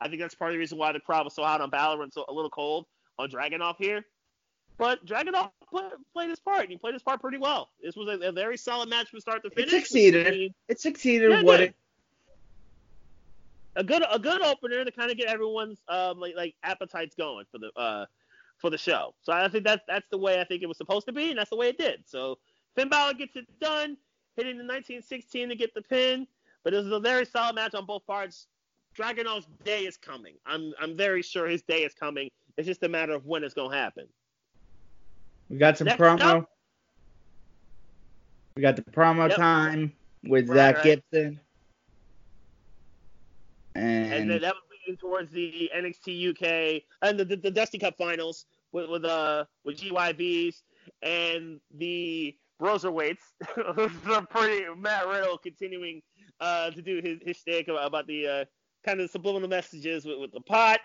I 0.00 0.08
think 0.08 0.20
that's 0.20 0.34
part 0.34 0.50
of 0.50 0.54
the 0.54 0.58
reason 0.58 0.78
why 0.78 0.92
the 0.92 1.00
crowd 1.00 1.24
was 1.24 1.34
so 1.34 1.42
hot 1.42 1.60
on 1.60 1.70
Balor 1.70 2.02
and 2.02 2.12
so 2.12 2.24
a 2.28 2.32
little 2.32 2.50
cold 2.50 2.86
on 3.18 3.30
Dragunov 3.30 3.74
here. 3.78 4.04
But 4.78 5.04
Dragunov 5.06 5.50
play, 5.70 5.84
played 6.12 6.30
his 6.30 6.40
part. 6.40 6.62
And 6.62 6.70
he 6.70 6.76
played 6.76 6.94
his 6.94 7.02
part 7.02 7.20
pretty 7.20 7.38
well. 7.38 7.70
This 7.82 7.96
was 7.96 8.08
a, 8.08 8.28
a 8.28 8.32
very 8.32 8.56
solid 8.56 8.88
match 8.88 9.08
from 9.08 9.20
start 9.20 9.42
to 9.44 9.50
finish. 9.50 9.72
It 9.72 9.80
succeeded. 9.80 10.26
I 10.26 10.30
mean, 10.30 10.54
it 10.68 10.80
succeeded 10.80 11.30
yeah, 11.30 11.42
what 11.42 11.60
it. 11.60 11.74
A 13.76 13.84
good 13.84 14.02
a 14.10 14.18
good 14.18 14.40
opener 14.40 14.84
to 14.84 14.90
kind 14.90 15.10
of 15.10 15.18
get 15.18 15.28
everyone's 15.28 15.78
um 15.88 16.18
like 16.18 16.34
like 16.34 16.54
appetites 16.62 17.14
going 17.14 17.44
for 17.50 17.58
the 17.58 17.70
uh 17.78 18.06
for 18.58 18.70
the 18.70 18.78
show. 18.78 19.14
So 19.22 19.32
I 19.32 19.48
think 19.48 19.64
that's 19.64 19.82
that's 19.86 20.06
the 20.10 20.18
way 20.18 20.40
I 20.40 20.44
think 20.44 20.62
it 20.62 20.66
was 20.66 20.76
supposed 20.76 21.06
to 21.06 21.12
be, 21.12 21.30
and 21.30 21.38
that's 21.38 21.50
the 21.50 21.56
way 21.56 21.68
it 21.68 21.78
did. 21.78 22.02
So 22.06 22.38
Finn 22.74 22.88
Balor 22.88 23.14
gets 23.14 23.36
it 23.36 23.46
done, 23.60 23.96
hitting 24.36 24.56
the 24.56 24.64
1916 24.64 25.48
to 25.48 25.56
get 25.56 25.74
the 25.74 25.82
pin. 25.82 26.26
But 26.64 26.74
it 26.74 26.78
was 26.78 26.90
a 26.90 27.00
very 27.00 27.24
solid 27.24 27.54
match 27.54 27.74
on 27.74 27.86
both 27.86 28.04
parts. 28.06 28.48
Dragunov's 28.96 29.46
day 29.64 29.84
is 29.84 29.96
coming. 29.96 30.34
I'm 30.46 30.72
I'm 30.80 30.96
very 30.96 31.22
sure 31.22 31.46
his 31.46 31.62
day 31.62 31.84
is 31.84 31.94
coming. 31.94 32.28
It's 32.56 32.66
just 32.66 32.82
a 32.82 32.88
matter 32.88 33.12
of 33.12 33.26
when 33.26 33.44
it's 33.44 33.54
gonna 33.54 33.76
happen. 33.76 34.06
We 35.48 35.58
got 35.58 35.78
some 35.78 35.86
Next 35.86 36.00
promo. 36.00 36.20
Up. 36.20 36.50
We 38.56 38.62
got 38.62 38.76
the 38.76 38.82
promo 38.82 39.28
yep. 39.28 39.36
time 39.36 39.92
with 40.24 40.48
right, 40.48 40.56
Zack 40.56 40.74
right. 40.76 41.02
Gibson. 41.12 41.40
And, 43.74 44.30
and 44.32 44.42
that 44.42 44.54
leading 44.86 44.98
towards 44.98 45.30
the 45.32 45.70
NXT 45.76 46.30
UK 46.30 46.82
and 47.02 47.18
the, 47.18 47.24
the, 47.24 47.36
the 47.36 47.50
Dusty 47.50 47.78
Cup 47.78 47.96
finals 47.96 48.46
with 48.72 48.88
with 48.88 49.04
uh 49.04 49.44
with 49.64 49.78
GYVs 49.78 50.62
and 51.02 51.60
the 51.76 52.36
Broserweights. 52.60 53.16
pretty 54.30 54.64
Matt 54.78 55.06
Riddle 55.08 55.38
continuing 55.38 56.02
uh, 56.40 56.70
to 56.70 56.82
do 56.82 57.00
his 57.02 57.18
his 57.22 57.38
stick 57.38 57.68
about 57.68 58.06
the 58.06 58.26
uh, 58.26 58.44
kind 58.84 59.00
of 59.00 59.10
subliminal 59.10 59.48
messages 59.48 60.04
with, 60.04 60.18
with 60.18 60.32
the 60.32 60.40
pot, 60.40 60.80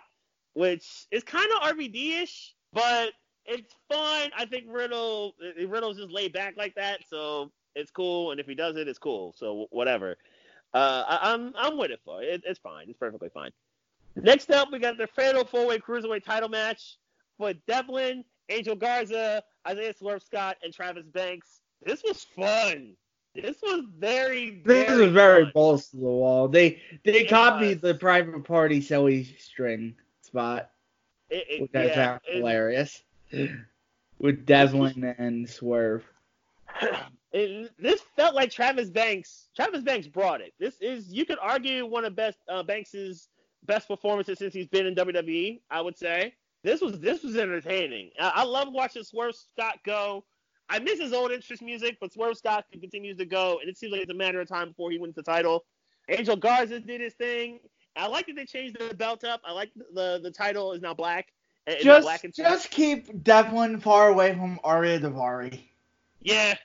which 0.54 1.08
is 1.12 1.24
kind 1.24 1.48
of 1.56 1.76
RVD-ish, 1.76 2.56
but 2.74 3.12
it's 3.46 3.74
fine. 3.92 4.32
I 4.38 4.46
think 4.46 4.66
Riddle 4.68 5.34
Riddle's 5.68 5.98
just 5.98 6.12
laid 6.12 6.34
back 6.34 6.56
like 6.58 6.76
that, 6.76 7.02
so 7.10 7.52
it's 7.76 7.92
cool. 7.92 8.32
And 8.32 8.40
if 8.40 8.46
he 8.46 8.56
does 8.56 8.76
it, 8.78 8.88
it's 8.88 9.00
cool. 9.00 9.34
So 9.38 9.68
whatever. 9.72 10.18
Uh, 10.74 11.04
I, 11.06 11.34
am 11.34 11.54
I'm, 11.58 11.72
I'm 11.74 11.78
with 11.78 11.92
it 11.92 12.00
for 12.06 12.24
it. 12.24 12.42
It's 12.46 12.60
fine. 12.60 12.86
It's 12.88 12.98
perfectly 12.98 13.30
fine. 13.34 13.52
Next 14.16 14.52
up, 14.52 14.72
we 14.72 14.80
got 14.80 14.98
the 14.98 15.08
Fatal 15.08 15.46
Four 15.46 15.68
Way 15.68 15.80
Cruiserweight 15.80 16.24
Title 16.24 16.50
match 16.50 16.98
with 17.38 17.58
Devlin, 17.66 18.24
Angel 18.50 18.76
Garza, 18.76 19.44
Isaiah 19.68 19.94
Swerve 19.98 20.22
Scott, 20.22 20.58
and 20.64 20.74
Travis 20.74 21.06
Banks. 21.06 21.62
This 21.84 22.04
was 22.04 22.24
fun. 22.24 22.96
This 23.34 23.58
was 23.64 23.86
very. 23.98 24.62
This 24.66 24.90
was 24.90 25.12
very 25.12 25.46
fun. 25.46 25.52
balls 25.54 25.88
to 25.90 25.98
the 25.98 26.04
wall. 26.04 26.48
They 26.48 26.82
they 27.04 27.22
it 27.22 27.30
copied 27.30 27.82
was. 27.82 27.94
the 27.94 27.96
private 27.96 28.44
party 28.44 28.82
Silly 28.82 29.24
string 29.40 29.96
spot, 30.22 30.70
it, 31.30 31.70
it, 31.74 31.96
found 31.96 32.22
hilarious. 32.26 33.02
With 34.20 34.46
Devlin 34.46 35.16
and 35.18 35.50
Swerve. 35.50 36.04
this 37.32 38.02
felt 38.16 38.36
like 38.36 38.52
Travis 38.52 38.90
Banks. 38.90 39.48
Travis 39.56 39.82
Banks 39.82 40.08
brought 40.08 40.42
it. 40.42 40.54
This 40.60 40.80
is 40.82 41.12
you 41.12 41.26
could 41.26 41.40
argue 41.42 41.86
one 41.86 42.06
of 42.06 42.16
best 42.16 42.38
uh, 42.50 42.62
Banks's 42.64 43.30
best 43.66 43.88
performances 43.88 44.40
since 44.40 44.54
he's 44.54 44.68
been 44.68 44.86
in 44.86 44.96
WWE. 44.96 45.62
I 45.70 45.82
would 45.82 45.98
say 45.98 46.34
this 46.64 46.82
was 46.82 47.00
this 47.00 47.24
was 47.24 47.38
entertaining. 47.38 48.12
I, 48.20 48.32
I 48.36 48.44
love 48.44 48.70
watching 48.72 49.04
Swerve 49.04 49.36
Scott 49.36 49.80
go. 49.86 50.24
I 50.70 50.80
miss 50.80 51.00
his 51.00 51.12
old 51.12 51.32
interest 51.32 51.62
music, 51.62 51.98
but 52.00 52.14
Swerve 52.14 52.38
Scott 52.38 52.66
continues 52.72 53.18
to 53.18 53.26
go, 53.26 53.60
and 53.60 53.70
it 53.70 53.78
seems 53.78 53.92
like 53.92 54.02
it's 54.02 54.12
a 54.12 54.16
matter 54.16 54.40
of 54.40 54.48
time 54.48 54.70
before 54.70 54.90
he 54.90 54.98
wins 54.98 55.16
the 55.16 55.24
title. 55.24 55.66
Angel 56.08 56.36
Garza 56.36 56.80
did 56.80 57.02
his 57.02 57.14
thing. 57.14 57.60
I 57.96 58.08
like 58.08 58.28
that 58.28 58.36
they 58.36 58.46
changed 58.46 58.78
the 58.80 58.96
belt 58.96 59.24
up. 59.24 59.42
I 59.46 59.52
like 59.52 59.72
the 59.94 60.20
the 60.22 60.32
title 60.32 60.74
is 60.74 60.82
now 60.82 60.94
black. 60.94 61.34
Just 61.82 62.04
black 62.04 62.26
just 62.34 62.72
keep 62.72 63.24
Devlin 63.24 63.80
far 63.80 64.10
away 64.10 64.34
from 64.34 64.60
Ariya 64.64 65.00
Daivari. 65.00 65.60
Yeah, 66.22 66.56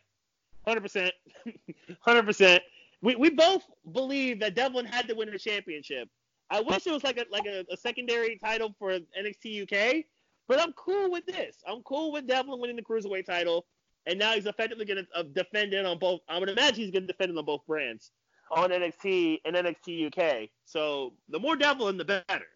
hundred 0.66 0.80
percent, 0.82 1.12
hundred 2.01 2.24
percent. 2.24 2.62
We 3.03 3.16
we 3.16 3.30
both 3.30 3.64
believe 3.92 4.40
that 4.40 4.55
Devlin 4.55 4.86
had 4.86 5.09
to 5.09 5.14
win 5.14 5.30
the 5.30 5.38
championship. 5.38 6.09
I 6.51 6.61
wish 6.61 6.86
it 6.86 6.92
was 6.92 7.05
like 7.05 7.18
a 7.18 7.24
like 7.30 7.47
a, 7.47 7.64
a 7.72 7.76
secondary 7.76 8.38
title 8.38 8.74
for 8.78 8.92
NXT 8.92 9.62
UK, 9.62 10.05
but 10.49 10.61
I'm 10.61 10.72
cool 10.74 11.11
with 11.11 11.26
this. 11.26 11.57
I'm 11.66 11.82
cool 11.82 12.12
with 12.12 12.26
Devlin 12.26 12.61
winning 12.61 12.76
the 12.76 12.82
cruiserweight 12.82 13.26
title 13.26 13.66
and 14.07 14.18
now 14.18 14.32
he's 14.32 14.47
effectively 14.47 14.84
going 14.84 15.05
to 15.05 15.18
uh, 15.18 15.22
defend 15.34 15.74
it 15.74 15.84
on 15.84 15.99
both. 15.99 16.20
I 16.28 16.38
would 16.38 16.49
imagine 16.49 16.76
he's 16.76 16.90
going 16.90 17.07
to 17.07 17.12
defend 17.12 17.32
it 17.32 17.38
on 17.38 17.44
both 17.44 17.66
brands, 17.66 18.12
on 18.51 18.70
NXT 18.70 19.40
and 19.44 19.57
NXT 19.57 20.07
UK. 20.07 20.49
So 20.64 21.12
the 21.28 21.38
more 21.38 21.57
Devlin, 21.57 21.97
the 21.97 22.05
better, 22.05 22.47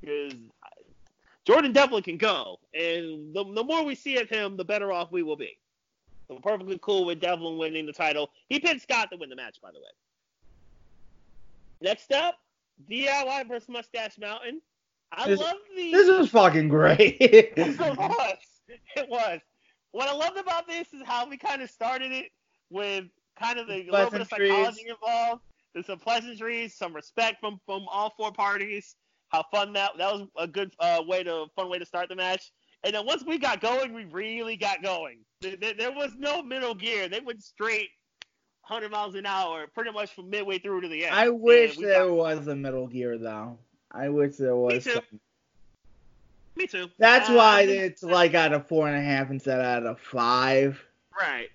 because 0.00 0.34
Jordan 1.44 1.72
Devlin 1.72 2.02
can 2.02 2.18
go, 2.18 2.58
and 2.74 3.34
the, 3.34 3.44
the 3.54 3.64
more 3.64 3.84
we 3.84 3.94
see 3.94 4.18
of 4.18 4.28
him, 4.28 4.56
the 4.56 4.64
better 4.64 4.92
off 4.92 5.12
we 5.12 5.22
will 5.22 5.36
be. 5.36 5.56
So 6.26 6.36
I'm 6.36 6.42
perfectly 6.42 6.78
cool 6.82 7.06
with 7.06 7.20
Devlin 7.20 7.56
winning 7.56 7.86
the 7.86 7.92
title. 7.92 8.30
He 8.48 8.60
pinned 8.60 8.82
Scott 8.82 9.10
to 9.12 9.16
win 9.16 9.30
the 9.30 9.36
match, 9.36 9.58
by 9.62 9.70
the 9.70 9.78
way. 9.78 9.84
Next 11.80 12.12
up, 12.12 12.38
DIY 12.90 13.48
versus 13.48 13.68
Mustache 13.68 14.18
Mountain. 14.18 14.60
I 15.12 15.28
this, 15.28 15.40
love 15.40 15.56
the. 15.76 15.92
This 15.92 16.08
was 16.08 16.30
fucking 16.30 16.68
great. 16.68 17.16
it 17.20 17.56
was. 17.78 18.36
It 18.96 19.08
was 19.08 19.40
what 19.92 20.08
I 20.08 20.12
loved 20.12 20.36
about 20.36 20.66
this 20.66 20.92
is 20.92 21.02
how 21.04 21.28
we 21.28 21.36
kind 21.36 21.62
of 21.62 21.70
started 21.70 22.12
it 22.12 22.26
with 22.70 23.04
kind 23.38 23.58
of 23.58 23.66
the 23.66 23.86
little 23.90 24.10
bit 24.10 24.20
of 24.20 24.28
psychology 24.28 24.86
involved. 24.88 25.42
There's 25.74 25.86
some 25.86 25.98
pleasantries, 25.98 26.74
some 26.74 26.94
respect 26.94 27.40
from 27.40 27.60
from 27.66 27.86
all 27.90 28.12
four 28.16 28.32
parties. 28.32 28.96
How 29.30 29.44
fun 29.52 29.72
that 29.74 29.92
that 29.98 30.12
was 30.12 30.28
a 30.36 30.46
good 30.46 30.72
uh, 30.80 31.02
way 31.06 31.22
to 31.22 31.46
fun 31.56 31.70
way 31.70 31.78
to 31.78 31.86
start 31.86 32.08
the 32.08 32.16
match. 32.16 32.52
And 32.84 32.94
then 32.94 33.06
once 33.06 33.24
we 33.24 33.38
got 33.38 33.60
going, 33.60 33.92
we 33.92 34.04
really 34.04 34.56
got 34.56 34.82
going. 34.82 35.18
There, 35.40 35.56
there, 35.56 35.74
there 35.74 35.92
was 35.92 36.12
no 36.16 36.42
middle 36.42 36.74
gear. 36.74 37.08
They 37.08 37.20
went 37.20 37.42
straight 37.42 37.88
100 38.68 38.90
miles 38.90 39.14
an 39.14 39.26
hour, 39.26 39.66
pretty 39.66 39.90
much 39.90 40.14
from 40.14 40.28
midway 40.28 40.58
through 40.58 40.82
to 40.82 40.88
the 40.88 41.06
end. 41.06 41.14
I 41.14 41.30
wish 41.30 41.76
there 41.76 42.06
got... 42.06 42.12
was 42.12 42.48
a 42.48 42.56
middle 42.56 42.86
gear 42.86 43.16
though. 43.16 43.58
I 43.90 44.08
wish 44.08 44.36
there 44.36 44.56
was. 44.56 44.86
Me 44.86 44.92
too. 44.92 45.00
Me 46.56 46.66
too. 46.66 46.88
That's 46.98 47.30
uh, 47.30 47.34
why 47.34 47.62
it's 47.62 48.02
like 48.02 48.34
out 48.34 48.52
of 48.52 48.66
four 48.66 48.88
and 48.88 48.96
a 48.96 49.00
half 49.00 49.30
instead 49.30 49.60
of 49.60 49.64
out 49.64 49.86
of 49.86 50.00
five. 50.00 50.84
Right. 51.18 51.48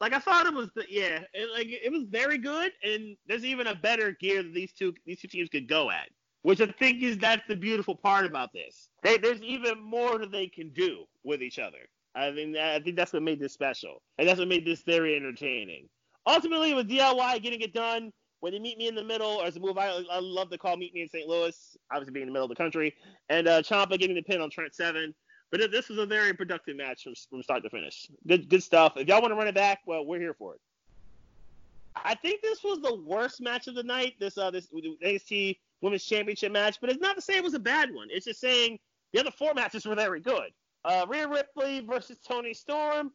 Like 0.00 0.12
I 0.12 0.18
thought 0.18 0.46
it 0.46 0.52
was, 0.52 0.68
the, 0.74 0.84
yeah, 0.90 1.20
it, 1.32 1.50
like 1.52 1.68
it 1.68 1.90
was 1.90 2.02
very 2.04 2.36
good, 2.36 2.72
and 2.82 3.16
there's 3.26 3.44
even 3.44 3.68
a 3.68 3.74
better 3.74 4.12
gear 4.12 4.42
that 4.42 4.52
these 4.52 4.72
two 4.72 4.92
these 5.06 5.20
two 5.20 5.28
teams 5.28 5.48
could 5.48 5.66
go 5.66 5.90
at, 5.90 6.10
which 6.42 6.60
I 6.60 6.66
think 6.66 7.02
is 7.02 7.16
that's 7.16 7.46
the 7.48 7.56
beautiful 7.56 7.94
part 7.94 8.26
about 8.26 8.52
this. 8.52 8.90
They, 9.02 9.16
there's 9.16 9.40
even 9.40 9.80
more 9.80 10.18
that 10.18 10.32
they 10.32 10.48
can 10.48 10.68
do 10.70 11.04
with 11.24 11.40
each 11.40 11.58
other. 11.58 11.88
I 12.14 12.30
mean, 12.30 12.56
I 12.58 12.80
think 12.80 12.96
that's 12.96 13.12
what 13.12 13.22
made 13.22 13.40
this 13.40 13.54
special, 13.54 14.02
and 14.18 14.28
that's 14.28 14.38
what 14.38 14.48
made 14.48 14.66
this 14.66 14.82
very 14.82 15.16
entertaining. 15.16 15.88
Ultimately, 16.26 16.74
with 16.74 16.88
DIY 16.88 17.42
getting 17.42 17.60
it 17.60 17.72
done, 17.72 18.12
when 18.40 18.52
they 18.52 18.58
meet 18.58 18.78
me 18.78 18.88
in 18.88 18.94
the 18.94 19.04
middle, 19.04 19.28
or 19.28 19.46
as 19.46 19.56
a 19.56 19.60
move 19.60 19.78
I, 19.78 19.88
I 20.10 20.18
love 20.20 20.50
to 20.50 20.58
call 20.58 20.76
meet 20.76 20.94
me 20.94 21.02
in 21.02 21.08
St. 21.08 21.28
Louis, 21.28 21.76
obviously 21.90 22.12
being 22.12 22.24
in 22.24 22.28
the 22.28 22.32
middle 22.32 22.44
of 22.44 22.50
the 22.50 22.56
country, 22.56 22.94
and 23.28 23.48
uh, 23.48 23.62
Ciampa 23.62 23.98
getting 23.98 24.16
the 24.16 24.22
pin 24.22 24.40
on 24.40 24.50
Trent 24.50 24.74
Seven. 24.74 25.14
But 25.50 25.70
this 25.70 25.88
was 25.88 25.98
a 25.98 26.06
very 26.06 26.34
productive 26.34 26.76
match 26.76 27.04
from, 27.04 27.14
from 27.30 27.42
start 27.42 27.62
to 27.62 27.70
finish. 27.70 28.08
Good 28.26 28.48
good 28.48 28.62
stuff. 28.62 28.94
If 28.96 29.08
y'all 29.08 29.20
want 29.20 29.32
to 29.32 29.36
run 29.36 29.48
it 29.48 29.54
back, 29.54 29.80
well, 29.86 30.04
we're 30.04 30.18
here 30.18 30.34
for 30.34 30.54
it. 30.54 30.60
I 31.94 32.14
think 32.14 32.42
this 32.42 32.62
was 32.62 32.80
the 32.80 32.96
worst 32.96 33.40
match 33.40 33.68
of 33.68 33.74
the 33.74 33.82
night. 33.82 34.14
This 34.18 34.36
uh 34.36 34.50
this 34.50 34.68
NXT 34.72 35.58
Women's 35.80 36.04
Championship 36.04 36.52
match, 36.52 36.78
but 36.80 36.90
it's 36.90 37.00
not 37.00 37.16
to 37.16 37.22
say 37.22 37.36
it 37.36 37.44
was 37.44 37.54
a 37.54 37.60
bad 37.60 37.94
one. 37.94 38.08
It's 38.10 38.26
just 38.26 38.40
saying 38.40 38.78
the 39.12 39.20
other 39.20 39.30
four 39.30 39.54
matches 39.54 39.86
were 39.86 39.94
very 39.94 40.20
good. 40.20 40.50
Uh, 40.84 41.06
Rhea 41.08 41.26
Ripley 41.26 41.80
versus 41.80 42.18
Toni 42.18 42.54
Storm, 42.54 43.12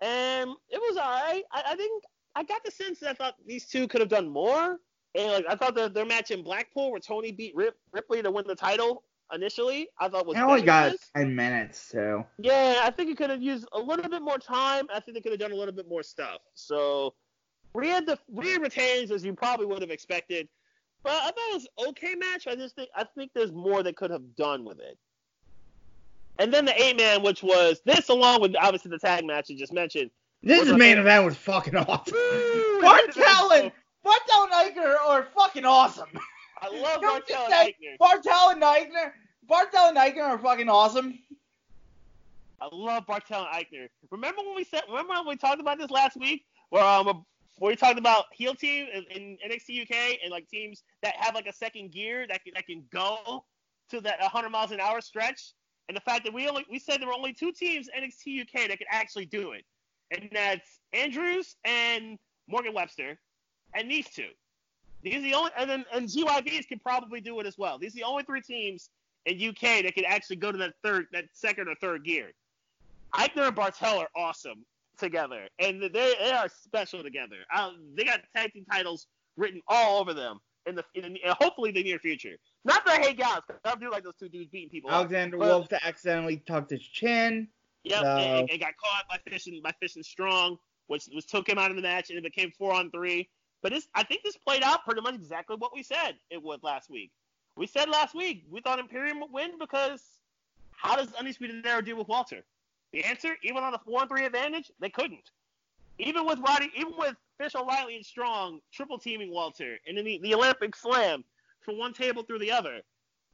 and 0.00 0.50
it 0.68 0.78
was 0.78 0.96
alright. 0.96 1.44
I, 1.52 1.62
I 1.68 1.76
think 1.76 2.04
I 2.38 2.44
got 2.44 2.62
the 2.64 2.70
sense 2.70 3.00
that 3.00 3.10
I 3.10 3.14
thought 3.14 3.34
these 3.44 3.66
two 3.66 3.88
could 3.88 4.00
have 4.00 4.08
done 4.08 4.28
more. 4.28 4.78
And 5.16 5.32
like 5.32 5.46
I 5.48 5.56
thought 5.56 5.74
that 5.74 5.92
their 5.92 6.06
match 6.06 6.30
in 6.30 6.44
Blackpool 6.44 6.92
where 6.92 7.00
Toni 7.00 7.32
beat 7.32 7.52
Rip, 7.56 7.76
Ripley 7.92 8.22
to 8.22 8.30
win 8.30 8.44
the 8.46 8.54
title 8.54 9.02
initially, 9.34 9.88
I 9.98 10.08
thought 10.08 10.24
was. 10.24 10.36
It 10.36 10.40
only 10.40 10.62
got 10.62 10.94
ten 11.16 11.34
minutes, 11.34 11.80
so. 11.80 12.24
Yeah, 12.38 12.82
I 12.84 12.90
think 12.90 13.10
it 13.10 13.16
could 13.16 13.30
have 13.30 13.42
used 13.42 13.66
a 13.72 13.80
little 13.80 14.08
bit 14.08 14.22
more 14.22 14.38
time. 14.38 14.86
I 14.94 15.00
think 15.00 15.16
they 15.16 15.20
could 15.20 15.32
have 15.32 15.40
done 15.40 15.50
a 15.50 15.56
little 15.56 15.74
bit 15.74 15.88
more 15.88 16.04
stuff. 16.04 16.38
So 16.54 17.14
Rhea 17.74 18.02
the 18.02 18.16
Rhea 18.32 18.60
retains 18.60 19.10
as 19.10 19.24
you 19.24 19.34
probably 19.34 19.66
would 19.66 19.82
have 19.82 19.90
expected. 19.90 20.48
But 21.02 21.14
I 21.14 21.26
thought 21.26 21.50
it 21.50 21.54
was 21.54 21.88
okay 21.88 22.14
match. 22.14 22.46
I 22.46 22.54
just 22.54 22.76
think 22.76 22.88
I 22.94 23.02
think 23.02 23.32
there's 23.34 23.52
more 23.52 23.82
they 23.82 23.92
could 23.92 24.12
have 24.12 24.36
done 24.36 24.64
with 24.64 24.78
it. 24.78 24.96
And 26.38 26.54
then 26.54 26.64
the 26.64 26.80
eight 26.80 26.96
man, 26.96 27.24
which 27.24 27.42
was 27.42 27.80
this 27.84 28.10
along 28.10 28.42
with 28.42 28.54
obviously 28.60 28.92
the 28.92 28.98
tag 28.98 29.24
match 29.24 29.50
you 29.50 29.58
just 29.58 29.72
mentioned, 29.72 30.12
this 30.42 30.70
main 30.76 30.98
event 30.98 31.24
was 31.24 31.36
fucking 31.36 31.76
awesome. 31.76 32.14
Barthel 32.14 33.60
and 33.60 33.72
Barthel 34.04 34.44
and 34.44 34.52
Aichner 34.52 34.96
are 35.06 35.28
fucking 35.34 35.64
awesome. 35.64 36.08
I 36.60 36.68
love 36.68 37.00
Barthel 37.00 37.44
and 37.44 37.54
Aichner. 37.54 37.98
Barthel 38.00 38.52
and 38.52 38.62
Aichner. 38.62 39.12
Barthel 39.48 39.88
and 39.88 39.96
Aichner 39.96 40.24
are 40.24 40.38
fucking 40.38 40.68
awesome. 40.68 41.18
I 42.60 42.68
love 42.72 43.06
Barthel 43.06 43.46
and 43.46 43.66
Aichner. 43.66 43.88
Remember 44.10 44.42
when 44.42 44.56
we 44.56 44.64
said? 44.64 44.82
Remember 44.88 45.14
when 45.14 45.28
we 45.28 45.36
talked 45.36 45.60
about 45.60 45.78
this 45.78 45.90
last 45.90 46.16
week? 46.16 46.44
Where 46.70 46.82
um 46.82 47.24
where 47.58 47.70
we 47.70 47.76
talked 47.76 47.98
about 47.98 48.26
heel 48.32 48.54
team 48.54 48.86
in, 48.92 49.04
in 49.04 49.38
NXT 49.50 49.82
UK 49.82 50.18
and 50.22 50.30
like 50.30 50.48
teams 50.48 50.82
that 51.02 51.16
have 51.16 51.34
like 51.34 51.46
a 51.46 51.52
second 51.52 51.90
gear 51.90 52.26
that 52.28 52.44
can, 52.44 52.52
that 52.54 52.66
can 52.66 52.84
go 52.92 53.44
to 53.90 54.00
that 54.00 54.20
100 54.20 54.48
miles 54.50 54.70
an 54.70 54.80
hour 54.80 55.00
stretch, 55.00 55.54
and 55.88 55.96
the 55.96 56.00
fact 56.00 56.24
that 56.24 56.32
we 56.32 56.48
only 56.48 56.64
we 56.70 56.78
said 56.78 57.00
there 57.00 57.08
were 57.08 57.14
only 57.14 57.32
two 57.32 57.52
teams 57.52 57.88
NXT 57.96 58.42
UK 58.42 58.68
that 58.68 58.78
could 58.78 58.86
actually 58.90 59.26
do 59.26 59.52
it, 59.52 59.64
and 60.10 60.28
that's 60.32 60.80
Andrews 60.92 61.56
and 61.64 62.18
Morgan 62.48 62.74
Webster, 62.74 63.18
and 63.74 63.90
these 63.90 64.08
two. 64.08 64.28
These 65.02 65.16
are 65.16 65.20
the 65.20 65.34
only, 65.34 65.50
and 65.56 65.70
then 65.70 65.84
and 65.92 66.08
GYVs 66.08 66.66
can 66.66 66.78
probably 66.80 67.20
do 67.20 67.38
it 67.40 67.46
as 67.46 67.56
well. 67.56 67.78
These 67.78 67.94
are 67.94 67.98
the 67.98 68.04
only 68.04 68.24
three 68.24 68.40
teams 68.40 68.90
in 69.26 69.48
UK 69.48 69.82
that 69.84 69.94
can 69.94 70.04
actually 70.04 70.36
go 70.36 70.50
to 70.50 70.58
that 70.58 70.74
third, 70.82 71.06
that 71.12 71.26
second 71.32 71.68
or 71.68 71.74
third 71.76 72.04
gear. 72.04 72.32
Aichner 73.14 73.48
and 73.48 73.56
Barthel 73.56 73.98
are 73.98 74.08
awesome 74.16 74.64
together, 74.98 75.48
and 75.58 75.80
they 75.80 75.88
they 75.88 76.32
are 76.32 76.48
special 76.48 77.02
together. 77.02 77.36
Um, 77.56 77.78
they 77.96 78.04
got 78.04 78.20
tag 78.34 78.52
team 78.52 78.64
titles 78.70 79.06
written 79.36 79.60
all 79.68 80.00
over 80.00 80.12
them 80.12 80.40
in 80.66 80.74
the, 80.74 80.84
in 80.94 81.14
the 81.14 81.36
hopefully 81.40 81.70
the 81.70 81.82
near 81.82 81.98
future. 81.98 82.36
Not 82.64 82.84
that 82.84 83.00
I 83.00 83.02
hate 83.02 83.18
guys, 83.18 83.40
because 83.46 83.60
I 83.64 83.74
do 83.76 83.90
like 83.90 84.04
those 84.04 84.16
two 84.18 84.28
dudes 84.28 84.50
beating 84.50 84.68
people. 84.68 84.90
Alexander 84.90 85.36
up, 85.42 85.48
Wolfe 85.48 85.68
to 85.68 85.86
accidentally 85.86 86.38
tucked 86.38 86.70
his 86.70 86.82
chin. 86.82 87.48
Yep, 87.88 88.00
So- 88.02 88.06
and, 88.06 88.50
and 88.50 88.60
got 88.60 88.76
caught 88.76 89.04
by 89.08 89.18
fishing 89.30 89.60
by 89.62 89.72
fishing 89.80 90.02
strong, 90.02 90.58
which 90.86 91.08
which 91.12 91.26
took 91.26 91.48
him 91.48 91.58
out 91.58 91.70
of 91.70 91.76
the 91.76 91.82
match, 91.82 92.10
and 92.10 92.18
it 92.18 92.24
became 92.24 92.50
four 92.58 92.72
on 92.72 92.90
three. 92.90 93.28
But 93.62 93.72
this, 93.72 93.88
I 93.94 94.04
think 94.04 94.22
this 94.22 94.36
played 94.36 94.62
out 94.62 94.84
pretty 94.84 95.00
much 95.00 95.14
exactly 95.16 95.56
what 95.56 95.74
we 95.74 95.82
said 95.82 96.16
it 96.30 96.42
would 96.42 96.62
last 96.62 96.90
week. 96.90 97.10
We 97.56 97.66
said 97.66 97.88
last 97.88 98.14
week 98.14 98.44
we 98.50 98.60
thought 98.60 98.78
Imperium 98.78 99.20
would 99.20 99.32
win 99.32 99.58
because 99.58 100.02
how 100.70 100.94
does 100.96 101.12
Undisputed 101.14 101.66
Era 101.66 101.84
deal 101.84 101.96
with 101.96 102.06
Walter? 102.08 102.44
The 102.92 103.04
answer, 103.04 103.36
even 103.42 103.62
on 103.64 103.74
a 103.74 103.78
four 103.78 104.00
on 104.00 104.08
three 104.08 104.24
advantage, 104.24 104.70
they 104.80 104.88
couldn't. 104.90 105.30
Even 105.98 106.24
with 106.24 106.38
Roddy, 106.38 106.70
even 106.76 106.92
with 106.96 107.16
Fish 107.36 107.54
O'Reilly 107.56 107.96
and 107.96 108.06
Strong 108.06 108.60
triple 108.72 108.98
teaming 108.98 109.32
Walter, 109.32 109.78
and 109.86 109.98
then 109.98 110.04
the, 110.04 110.18
the 110.22 110.34
Olympic 110.34 110.76
Slam 110.76 111.24
from 111.60 111.76
one 111.78 111.92
table 111.92 112.22
through 112.22 112.38
the 112.38 112.52
other, 112.52 112.80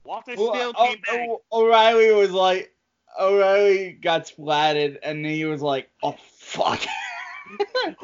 Walter 0.05 0.34
Well, 0.36 0.55
still 0.55 0.72
O- 0.76 0.86
came 0.86 1.00
back. 1.02 1.28
O- 1.28 1.42
O'Reilly 1.52 2.12
was 2.12 2.30
like, 2.30 2.73
O'Reilly 3.18 3.92
got 3.92 4.26
splatted, 4.26 4.98
and 5.02 5.24
then 5.24 5.32
he 5.32 5.44
was 5.44 5.62
like, 5.62 5.90
oh 6.02 6.16
fuck. 6.38 6.80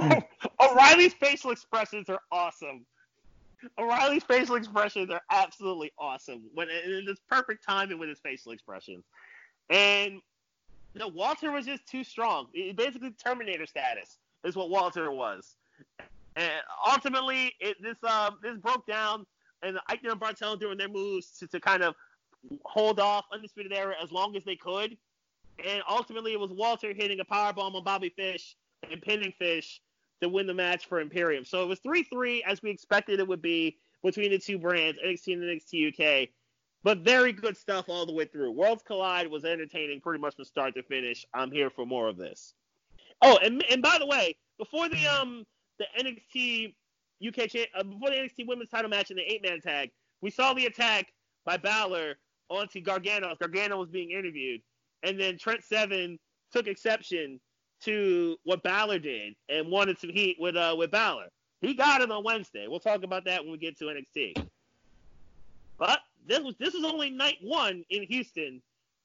O'Reilly's 0.61 1.14
facial 1.14 1.50
expressions 1.50 2.08
are 2.08 2.20
awesome. 2.30 2.84
O'Reilly's 3.78 4.24
facial 4.24 4.56
expressions 4.56 5.11
are 5.11 5.20
absolutely 5.30 5.92
awesome. 5.98 6.42
When 6.54 6.68
and 6.70 7.08
it's 7.08 7.20
perfect 7.28 7.64
timing 7.66 7.98
with 7.98 8.08
his 8.08 8.20
facial 8.20 8.52
expressions. 8.52 9.04
And 9.68 10.20
no, 10.94 11.08
Walter 11.08 11.50
was 11.52 11.66
just 11.66 11.86
too 11.86 12.04
strong. 12.04 12.46
It- 12.54 12.76
basically, 12.76 13.11
Terminator 13.11 13.66
status 13.66 14.18
is 14.44 14.56
what 14.56 14.70
Walter 14.70 15.11
was. 15.11 15.56
And 16.36 16.52
ultimately, 16.86 17.52
it, 17.61 17.76
this 17.82 18.02
um 18.04 18.38
this 18.42 18.56
broke 18.56 18.86
down, 18.86 19.26
and 19.62 19.76
Aichner 19.90 20.12
and 20.12 20.20
Barthel 20.20 20.58
doing 20.58 20.78
their 20.78 20.88
moves 20.88 21.38
to, 21.38 21.46
to 21.48 21.61
kind 21.61 21.82
of 21.82 21.94
hold 22.64 23.01
off 23.01 23.26
Undisputed 23.32 23.72
Era 23.72 23.95
as 24.03 24.12
long 24.12 24.36
as 24.36 24.45
they 24.45 24.57
could. 24.57 24.97
And 25.64 25.82
ultimately, 25.88 26.32
it 26.32 26.41
was 26.41 26.51
Walter 26.51 26.95
hitting 26.95 27.20
a 27.20 27.24
power 27.24 27.53
bomb 27.53 27.76
on 27.76 27.84
Bobby 27.84 28.09
Fish 28.09 28.57
and 28.91 29.01
pinning 29.03 29.32
Fish 29.38 29.80
to 30.22 30.28
win 30.28 30.47
the 30.47 30.55
match 30.55 30.86
for 30.86 31.01
Imperium. 31.01 31.45
So 31.45 31.62
it 31.62 31.66
was 31.66 31.80
3-3 31.80 32.41
as 32.47 32.62
we 32.62 32.70
expected 32.70 33.20
it 33.20 33.28
would 33.28 33.43
be 33.43 33.76
between 34.03 34.30
the 34.30 34.38
two 34.38 34.59
brands, 34.59 34.99
NXT 35.05 35.34
and 35.34 35.43
NXT 35.43 36.24
UK. 36.24 36.28
But 36.82 36.99
very 36.99 37.32
good 37.32 37.57
stuff 37.57 37.86
all 37.88 38.07
the 38.07 38.12
way 38.12 38.24
through. 38.24 38.53
Worlds 38.53 38.82
Collide 38.82 39.30
was 39.30 39.45
entertaining 39.45 40.01
pretty 40.01 40.20
much 40.20 40.36
from 40.36 40.47
start 40.47 40.74
to 40.76 40.82
finish. 40.82 41.26
I'm 41.34 41.51
here 41.51 41.68
for 41.68 41.84
more 41.84 42.09
of 42.09 42.16
this. 42.16 42.55
Oh, 43.22 43.38
and 43.43 43.62
and 43.70 43.82
by 43.82 43.99
the 43.99 44.07
way, 44.07 44.36
before 44.57 44.88
the 44.88 45.07
um 45.07 45.45
the 45.78 45.84
NXT 45.99 46.72
UK 47.26 47.68
uh, 47.76 47.82
before 47.82 48.09
the 48.09 48.16
NXT 48.16 48.47
Women's 48.47 48.70
Title 48.70 48.88
match 48.88 49.11
in 49.11 49.18
the 49.18 49.30
eight 49.30 49.43
man 49.43 49.61
tag, 49.61 49.91
we 50.22 50.30
saw 50.30 50.55
the 50.55 50.64
attack 50.64 51.12
by 51.45 51.59
Balor 51.59 52.14
onto 52.51 52.80
Gargano. 52.80 53.34
Gargano 53.40 53.78
was 53.78 53.88
being 53.88 54.11
interviewed, 54.11 54.61
and 55.03 55.18
then 55.18 55.38
Trent 55.38 55.64
Seven 55.64 56.18
took 56.53 56.66
exception 56.66 57.40
to 57.82 58.36
what 58.44 58.62
Balor 58.62 58.98
did 58.98 59.34
and 59.48 59.70
wanted 59.70 59.98
some 59.98 60.11
heat 60.11 60.36
with 60.38 60.57
uh 60.57 60.74
with 60.76 60.90
Balor. 60.90 61.28
He 61.62 61.74
got 61.74 62.01
it 62.03 62.11
on 62.11 62.24
Wednesday. 62.24 62.66
We'll 62.68 62.80
talk 62.80 63.03
about 63.03 63.24
that 63.24 63.42
when 63.42 63.53
we 63.53 63.59
get 63.59 63.78
to 63.78 63.84
NXT. 63.84 64.46
But 65.78 66.01
this 66.26 66.40
was 66.40 66.55
this 66.59 66.74
was 66.74 66.84
only 66.84 67.11
night 67.11 67.38
one 67.40 67.84
in 67.88 68.03
Houston 68.05 68.61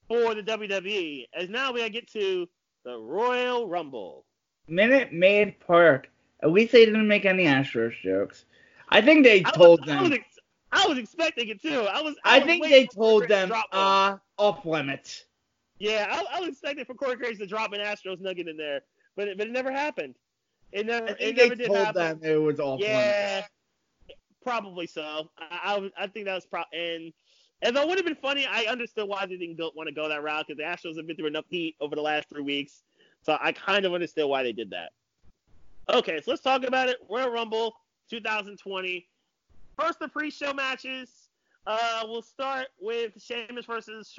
for 0.08 0.36
the 0.36 0.44
WWE, 0.44 1.26
as 1.34 1.50
now 1.50 1.72
we 1.72 1.80
gotta 1.80 1.92
get 1.92 2.12
to 2.12 2.48
the 2.84 2.98
Royal 2.98 3.68
Rumble. 3.68 4.26
Minute 4.68 5.14
Maid 5.14 5.60
Park. 5.60 6.10
At 6.44 6.52
least 6.52 6.74
they 6.74 6.86
didn't 6.86 7.08
make 7.08 7.26
any 7.26 7.46
Astros 7.46 7.94
jokes. 8.02 8.46
I 8.90 9.02
think 9.02 9.24
they 9.24 9.44
I 9.46 9.52
told 9.52 9.82
was, 9.82 9.90
I 9.90 9.94
them. 9.94 10.04
was, 10.04 10.12
ex- 10.12 10.35
I 10.76 10.88
was 10.88 10.98
expecting 10.98 11.48
it 11.50 11.62
too. 11.62 11.88
I 11.92 12.02
was. 12.02 12.16
I 12.26 12.40
was 12.40 12.48
think 12.48 12.64
they 12.66 12.86
told 12.86 13.28
them, 13.28 13.52
uh, 13.72 14.18
off 14.38 14.66
limits. 14.66 15.26
Yeah, 15.80 16.08
I, 16.10 16.38
I 16.38 16.40
was 16.42 16.50
expecting 16.50 16.86
for 16.86 16.94
Corey 16.96 17.16
Graves 17.16 17.40
to 17.40 17.48
drop 17.48 17.74
an 17.74 17.80
Astros 17.80 18.20
nugget 18.22 18.48
in 18.48 18.58
there, 18.58 18.82
but 19.16 19.28
it, 19.30 19.38
but 19.38 19.48
it 19.48 19.52
never 19.54 19.72
happened. 19.72 20.16
It 20.72 20.86
never. 20.86 21.08
I 21.08 21.12
it 21.12 21.18
think 21.18 21.38
never 21.38 21.56
they 21.56 21.64
did 21.64 21.68
told 21.68 21.78
happen. 21.78 22.02
them 22.02 22.20
it 22.24 22.36
was 22.42 22.60
off 22.60 22.80
limits. 22.82 22.88
Yeah, 22.88 23.42
probably 24.44 24.88
so. 24.88 25.30
I, 25.38 25.90
I, 25.98 26.04
I 26.04 26.08
think 26.08 26.26
that 26.26 26.36
was 26.36 26.46
probably 26.46 26.78
And 26.78 27.14
and 27.62 27.76
though 27.76 27.82
it 27.84 27.88
would 27.88 27.98
have 27.98 28.06
been 28.06 28.16
funny, 28.16 28.46
I 28.46 28.66
understood 28.70 29.08
why 29.08 29.26
they 29.26 29.38
didn't 29.38 29.58
go, 29.58 29.72
want 29.76 29.88
to 29.88 29.96
go 29.96 30.10
that 30.10 30.24
route 30.24 30.46
because 30.48 30.58
the 30.58 30.64
Astros 30.64 30.98
have 30.98 31.08
been 31.08 31.16
through 31.16 31.28
enough 31.28 31.46
heat 31.50 31.76
over 31.80 31.96
the 31.96 32.02
last 32.02 32.30
three 32.30 32.44
weeks. 32.44 32.84
So 33.22 33.38
I 33.42 33.54
kind 33.54 33.86
of 33.86 33.94
understood 33.94 34.28
why 34.28 34.44
they 34.44 34.54
did 34.54 34.72
that. 34.72 34.92
Okay, 35.92 36.22
so 36.22 36.32
let's 36.32 36.42
talk 36.44 36.64
about 36.64 36.90
it. 36.90 36.98
Royal 37.10 37.30
Rumble 37.30 37.76
2020. 38.10 39.08
First, 39.78 40.00
the 40.00 40.08
pre-show 40.08 40.54
matches. 40.54 41.10
Uh, 41.68 42.04
we'll 42.04 42.22
start 42.22 42.68
with 42.80 43.14
Sheamus 43.18 43.66
versus 43.66 44.14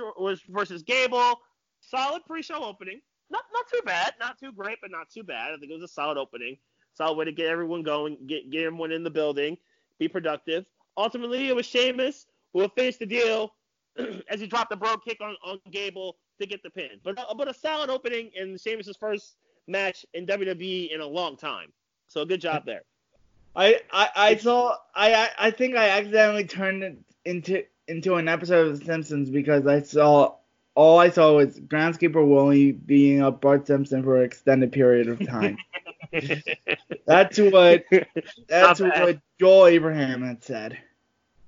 versus 0.49 0.83
Gable. 0.83 1.41
Solid 1.81 2.25
pre-show 2.27 2.63
opening. 2.65 3.01
Not 3.31 3.45
not 3.53 3.67
too 3.73 3.81
bad. 3.85 4.15
Not 4.21 4.39
too 4.39 4.53
great, 4.53 4.79
but 4.83 4.91
not 4.91 5.11
too 5.11 5.23
bad. 5.23 5.53
I 5.53 5.57
think 5.57 5.71
it 5.71 5.75
was 5.75 5.83
a 5.83 5.89
solid 5.89 6.19
opening. 6.19 6.59
Solid 6.95 7.17
way 7.17 7.25
to 7.27 7.33
get 7.33 7.49
everyone 7.49 7.83
going, 7.83 8.17
get 8.27 8.51
get 8.51 8.65
everyone 8.65 8.93
in 8.93 9.05
the 9.05 9.11
building, 9.11 9.57
be 9.99 10.09
productive. 10.09 10.65
Ultimately, 10.97 11.49
it 11.49 11.57
was 11.57 11.67
Sheamus 11.67 12.27
who 12.53 12.61
will 12.61 12.69
finish 12.71 12.97
the 12.97 13.07
deal 13.07 13.53
as 14.31 14.41
he 14.41 14.47
dropped 14.47 14.71
the 14.71 14.77
bro 14.77 14.97
kick 14.97 15.19
on, 15.21 15.37
on 15.45 15.59
Gable 15.71 16.17
to 16.41 16.47
get 16.47 16.63
the 16.63 16.71
pin. 16.71 17.01
But 17.05 17.19
uh, 17.19 17.35
but 17.35 17.49
a 17.49 17.55
solid 17.55 17.91
opening 17.91 18.31
in 18.35 18.57
Sheamus's 18.57 18.97
first 18.97 19.37
match 19.69 20.07
in 20.15 20.27
WWE 20.27 20.95
in 20.95 21.01
a 21.01 21.07
long 21.07 21.37
time. 21.37 21.73
So 22.09 22.25
good 22.25 22.41
job 22.41 22.65
there. 22.65 22.83
I, 23.57 23.81
I, 23.91 24.09
I 24.17 24.37
saw 24.37 24.77
I, 24.95 25.31
I 25.39 25.51
think 25.51 25.77
I 25.77 25.89
accidentally 25.89 26.45
turned 26.45 26.83
it 26.83 26.99
into 27.25 27.65
into 27.89 28.17
an 28.17 28.29
episode 28.29 28.69
of 28.69 28.79
The 28.79 28.85
Simpsons 28.85 29.31
because 29.31 29.67
I 29.67 29.81
saw 29.81 30.35
all 30.75 30.99
I 30.99 31.09
saw 31.09 31.37
was 31.37 31.59
groundskeeper 31.59 32.27
Willie 32.27 32.73
being 32.73 33.23
up 33.23 33.41
Bart 33.41 33.67
Simpson 33.67 34.03
for 34.03 34.19
an 34.19 34.25
extended 34.25 34.73
period 34.73 35.09
of 35.09 35.27
time. 35.27 35.57
that's 37.07 37.39
what 37.39 37.85
that's 38.47 38.81
what 38.81 39.21
Joel 39.41 39.67
Abraham 39.69 40.23
had 40.23 40.45
said 40.45 40.79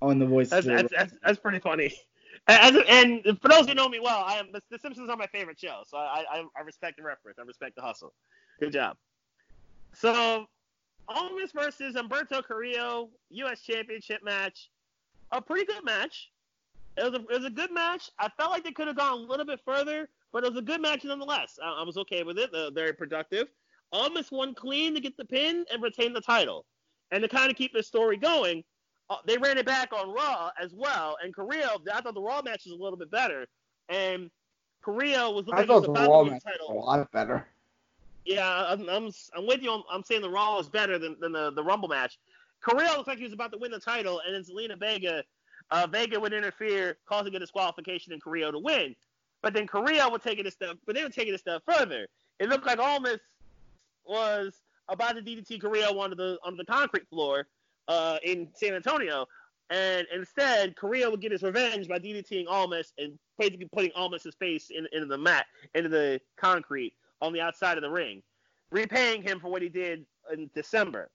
on 0.00 0.18
the 0.18 0.26
voice. 0.26 0.48
That's, 0.48 0.66
that's, 0.66 0.90
that's, 0.90 1.12
that's 1.22 1.38
pretty 1.38 1.58
funny. 1.58 1.94
And, 2.46 2.78
and 2.88 3.26
and 3.26 3.40
for 3.42 3.48
those 3.48 3.66
who 3.66 3.74
know 3.74 3.90
me 3.90 4.00
well, 4.00 4.24
I 4.26 4.36
am 4.38 4.50
the, 4.52 4.62
the 4.70 4.78
Simpsons 4.78 5.10
are 5.10 5.16
my 5.18 5.26
favorite 5.26 5.60
show, 5.60 5.82
so 5.86 5.98
I, 5.98 6.24
I 6.30 6.44
I 6.56 6.60
respect 6.62 6.96
the 6.96 7.02
reference. 7.02 7.38
I 7.38 7.42
respect 7.42 7.76
the 7.76 7.82
hustle. 7.82 8.14
Good 8.58 8.72
job. 8.72 8.96
So, 9.92 10.46
Almas 11.08 11.52
versus 11.52 11.94
Humberto 11.94 12.44
Carrillo 12.44 13.10
U.S. 13.30 13.62
Championship 13.62 14.22
match, 14.22 14.70
a 15.32 15.40
pretty 15.40 15.64
good 15.64 15.84
match. 15.84 16.30
It 16.96 17.04
was 17.04 17.14
a, 17.14 17.22
it 17.22 17.40
was 17.40 17.44
a 17.44 17.50
good 17.50 17.72
match. 17.72 18.10
I 18.18 18.28
felt 18.36 18.50
like 18.50 18.64
they 18.64 18.72
could 18.72 18.88
have 18.88 18.96
gone 18.96 19.12
a 19.12 19.16
little 19.16 19.46
bit 19.46 19.60
further, 19.64 20.08
but 20.32 20.44
it 20.44 20.50
was 20.50 20.58
a 20.58 20.64
good 20.64 20.82
match 20.82 21.04
nonetheless. 21.04 21.58
I, 21.62 21.80
I 21.80 21.82
was 21.84 21.96
okay 21.98 22.24
with 22.24 22.38
it. 22.38 22.52
Uh, 22.52 22.70
very 22.70 22.92
productive. 22.92 23.48
Almas 23.92 24.30
won 24.30 24.54
clean 24.54 24.94
to 24.94 25.00
get 25.00 25.16
the 25.16 25.24
pin 25.24 25.64
and 25.72 25.82
retain 25.82 26.12
the 26.12 26.20
title. 26.20 26.66
And 27.10 27.22
to 27.22 27.28
kind 27.28 27.50
of 27.50 27.56
keep 27.56 27.72
the 27.72 27.82
story 27.82 28.18
going, 28.18 28.62
uh, 29.08 29.16
they 29.26 29.38
ran 29.38 29.56
it 29.56 29.64
back 29.64 29.92
on 29.94 30.12
Raw 30.12 30.50
as 30.62 30.74
well. 30.74 31.16
And 31.22 31.34
Carrillo, 31.34 31.80
I 31.92 32.00
thought 32.02 32.14
the 32.14 32.20
Raw 32.20 32.42
match 32.42 32.64
was 32.66 32.78
a 32.78 32.82
little 32.82 32.98
bit 32.98 33.10
better. 33.10 33.46
And 33.88 34.30
Carrillo 34.82 35.30
was 35.30 35.46
looking 35.46 35.54
I 35.54 35.58
like 35.58 35.66
he 35.66 35.72
was 35.72 35.86
thought 35.86 35.94
the 35.94 36.08
Raw 36.08 36.24
match 36.24 36.42
was 36.44 36.68
a 36.68 36.72
lot 36.72 37.10
better. 37.12 37.46
Yeah, 38.28 38.66
I'm, 38.68 38.86
I'm, 38.90 39.10
I'm 39.34 39.46
with 39.46 39.62
you. 39.62 39.70
On, 39.70 39.82
I'm 39.90 40.02
saying 40.02 40.20
the 40.20 40.28
Raw 40.28 40.58
is 40.58 40.68
better 40.68 40.98
than, 40.98 41.16
than 41.18 41.32
the, 41.32 41.50
the 41.50 41.64
Rumble 41.64 41.88
match. 41.88 42.18
Carrillo 42.60 42.98
looked 42.98 43.08
like 43.08 43.16
he 43.16 43.24
was 43.24 43.32
about 43.32 43.52
to 43.52 43.58
win 43.58 43.70
the 43.70 43.80
title, 43.80 44.20
and 44.24 44.34
then 44.34 44.42
Zelina 44.42 44.78
Vega, 44.78 45.24
uh, 45.70 45.86
Vega 45.90 46.20
would 46.20 46.34
interfere, 46.34 46.98
causing 47.08 47.34
a 47.34 47.38
disqualification 47.38 48.12
and 48.12 48.22
Carrillo 48.22 48.52
to 48.52 48.58
win. 48.58 48.94
But 49.42 49.54
then 49.54 49.66
Carrillo 49.66 50.10
would 50.10 50.22
take 50.22 50.38
it 50.38 50.46
a 50.46 50.50
step, 50.50 50.76
but 50.84 50.94
they 50.94 51.02
would 51.02 51.14
take 51.14 51.26
it 51.26 51.32
a 51.32 51.38
step 51.38 51.62
further. 51.66 52.06
It 52.38 52.50
looked 52.50 52.66
like 52.66 52.78
Almas 52.78 53.20
was 54.04 54.60
about 54.90 55.16
to 55.16 55.22
DDT 55.22 55.58
Carrillo 55.58 55.98
onto 55.98 56.16
the 56.16 56.38
onto 56.44 56.58
the 56.58 56.66
concrete 56.66 57.08
floor 57.08 57.46
uh, 57.86 58.18
in 58.22 58.48
San 58.52 58.74
Antonio, 58.74 59.24
and 59.70 60.06
instead 60.14 60.76
Carrillo 60.76 61.12
would 61.12 61.22
get 61.22 61.32
his 61.32 61.42
revenge 61.42 61.88
by 61.88 61.98
DDTing 61.98 62.44
Almas 62.46 62.92
and 62.98 63.18
basically 63.38 63.68
putting 63.72 63.92
Almas's 63.96 64.34
face 64.34 64.70
in, 64.70 64.86
into 64.92 65.06
the 65.06 65.16
mat, 65.16 65.46
into 65.74 65.88
the 65.88 66.20
concrete 66.36 66.92
on 67.20 67.32
the 67.32 67.40
outside 67.40 67.76
of 67.76 67.82
the 67.82 67.90
ring, 67.90 68.22
repaying 68.70 69.22
him 69.22 69.40
for 69.40 69.48
what 69.48 69.62
he 69.62 69.68
did 69.68 70.04
in 70.32 70.50
December. 70.54 71.10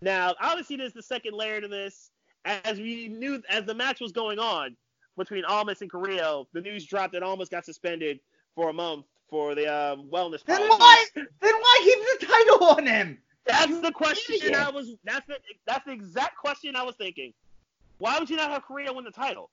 Now, 0.00 0.34
obviously, 0.40 0.76
there's 0.76 0.92
the 0.92 1.02
second 1.02 1.34
layer 1.34 1.60
to 1.60 1.68
this. 1.68 2.10
As 2.44 2.78
we 2.78 3.08
knew, 3.08 3.42
as 3.48 3.64
the 3.64 3.74
match 3.74 4.00
was 4.00 4.12
going 4.12 4.38
on 4.38 4.76
between 5.16 5.44
Almas 5.44 5.82
and 5.82 5.90
Carrillo, 5.90 6.46
the 6.52 6.60
news 6.60 6.86
dropped 6.86 7.12
that 7.12 7.22
Almas 7.22 7.48
got 7.48 7.64
suspended 7.64 8.20
for 8.54 8.70
a 8.70 8.72
month 8.72 9.06
for 9.28 9.54
the 9.54 9.66
um, 9.66 10.08
wellness. 10.12 10.44
Then 10.44 10.68
policy. 10.68 10.78
why? 10.78 11.04
Then 11.14 11.26
why 11.40 11.80
keep 11.82 12.20
the 12.20 12.26
title 12.26 12.64
on 12.68 12.86
him? 12.86 13.18
That's 13.44 13.80
the 13.80 13.90
question 13.90 14.36
Idiot. 14.36 14.54
I 14.54 14.70
was. 14.70 14.94
That's 15.04 15.26
the 15.26 15.36
that's 15.66 15.84
the 15.84 15.92
exact 15.92 16.36
question 16.36 16.76
I 16.76 16.82
was 16.82 16.94
thinking. 16.96 17.32
Why 17.98 18.18
would 18.18 18.30
you 18.30 18.36
not 18.36 18.50
have 18.50 18.66
Carrillo 18.66 18.94
win 18.94 19.04
the 19.04 19.10
title? 19.10 19.50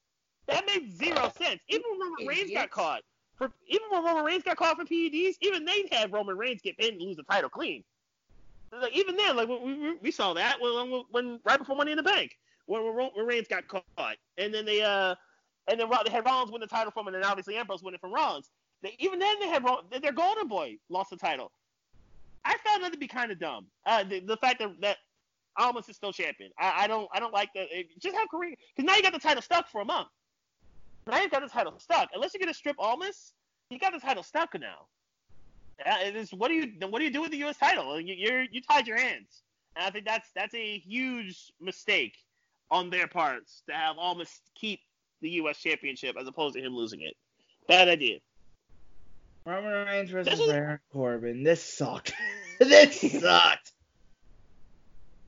That 0.48 0.66
made 0.68 0.96
zero 0.96 1.32
sense. 1.38 1.60
Even 1.70 1.84
when 1.90 2.12
Roman 2.12 2.28
Reigns 2.28 2.52
got 2.52 2.70
caught 2.70 3.02
for 3.38 3.52
even 3.68 3.88
when 3.92 4.04
Roman 4.04 4.24
Reigns 4.24 4.44
got 4.44 4.58
caught 4.58 4.78
for 4.78 4.86
PEDs, 4.86 5.36
even 5.42 5.66
they 5.66 5.88
had 5.92 6.12
Roman 6.12 6.38
Reigns 6.38 6.62
get 6.62 6.78
pinned 6.78 6.94
and 6.94 7.02
lose 7.02 7.18
the 7.18 7.24
title 7.24 7.50
clean. 7.50 7.84
Like, 8.72 8.96
even 8.96 9.16
then, 9.16 9.36
like 9.36 9.48
we, 9.48 9.96
we, 10.02 10.12
saw 10.12 10.34
that 10.34 10.60
when, 10.60 11.04
when 11.12 11.40
right 11.46 11.58
before 11.58 11.76
Money 11.76 11.92
in 11.92 11.98
the 11.98 12.04
Bank, 12.04 12.38
when, 12.66 12.82
when 12.84 13.26
Reigns 13.26 13.48
got 13.48 13.68
caught, 13.68 14.18
and 14.38 14.54
then 14.54 14.66
they 14.66 14.82
uh 14.82 15.16
and 15.68 15.80
then 15.80 15.90
they 16.04 16.12
had 16.12 16.26
Rollins 16.26 16.52
win 16.52 16.62
the 16.62 16.68
title 16.68 16.92
from 16.92 17.08
him, 17.08 17.14
and 17.14 17.24
then 17.24 17.30
obviously 17.30 17.56
Ambrose 17.56 17.84
win 17.84 17.94
it 17.94 18.02
from 18.02 18.14
Rollins. 18.14 18.50
They, 18.82 18.96
even 19.00 19.20
then, 19.20 19.40
they 19.40 19.48
had 19.48 19.64
their 20.02 20.12
Golden 20.12 20.48
Boy 20.48 20.78
lost 20.90 21.10
the 21.10 21.18
title. 21.18 21.52
I 22.44 22.56
found 22.64 22.84
that 22.84 22.92
to 22.92 23.00
be 23.00 23.08
kind 23.08 23.32
of 23.32 23.40
dumb. 23.40 23.66
Uh, 23.86 24.04
the, 24.04 24.20
the 24.20 24.38
fact 24.38 24.60
that 24.60 24.70
that 24.82 24.98
Almas 25.58 25.90
is 25.90 25.96
still 25.96 26.14
champion. 26.14 26.52
I, 26.60 26.84
I 26.84 26.88
don't 26.88 27.08
I 27.14 27.20
don't 27.20 27.34
like 27.34 27.50
that. 27.56 27.68
It, 27.72 27.88
just 28.00 28.16
have 28.16 28.28
Korea 28.30 28.56
because 28.76 28.86
now 28.86 28.96
you 28.96 29.02
got 29.02 29.14
the 29.14 29.20
title 29.20 29.42
stuck 29.42 29.70
for 29.70 29.82
a 29.82 29.86
month. 29.86 30.10
You 31.08 31.30
got 31.30 31.42
the 31.42 31.48
title 31.48 31.74
stuck. 31.78 32.10
Unless 32.14 32.34
you're 32.34 32.40
gonna 32.40 32.54
strip 32.54 32.78
Almas, 32.80 33.34
you 33.70 33.78
got 33.78 33.94
the 33.94 34.00
title 34.00 34.24
stuck 34.24 34.60
now. 34.60 34.88
Uh, 35.86 35.98
it 36.04 36.16
is, 36.16 36.34
what 36.34 36.48
do 36.48 36.56
you 36.56 36.72
what 36.88 37.00
do 37.00 37.06
you 37.06 37.12
do 37.12 37.22
with 37.22 37.32
the 37.32 37.38
U.S. 37.38 37.58
title? 37.58 38.00
You, 38.00 38.16
you're 38.16 38.44
you 38.44 38.62
tied 38.62 38.88
your 38.88 38.98
hands, 38.98 39.44
and 39.76 39.86
I 39.86 39.92
think 39.92 40.06
that's 40.06 40.30
that's 40.36 40.56
a 40.56 40.78
huge 40.80 41.52
mistake 41.62 42.16
on 42.72 42.90
their 42.90 43.08
parts 43.08 43.62
to 43.68 43.76
have 43.76 43.98
Almas 43.98 44.42
keep 44.56 44.80
the 45.22 45.30
U.S. 45.32 45.60
championship 45.60 46.16
as 46.20 46.28
opposed 46.28 46.56
to 46.56 46.62
him 46.62 46.76
losing 46.76 47.02
it. 47.02 47.16
Bad 47.68 47.88
idea. 47.88 48.20
Roman 49.46 49.86
Reigns 49.86 50.10
versus 50.10 50.40
is- 50.40 50.48
Baron 50.48 50.80
Corbin. 50.92 51.44
This 51.44 51.64
sucked. 51.64 52.14
this 52.60 53.00
sucked. 53.22 53.74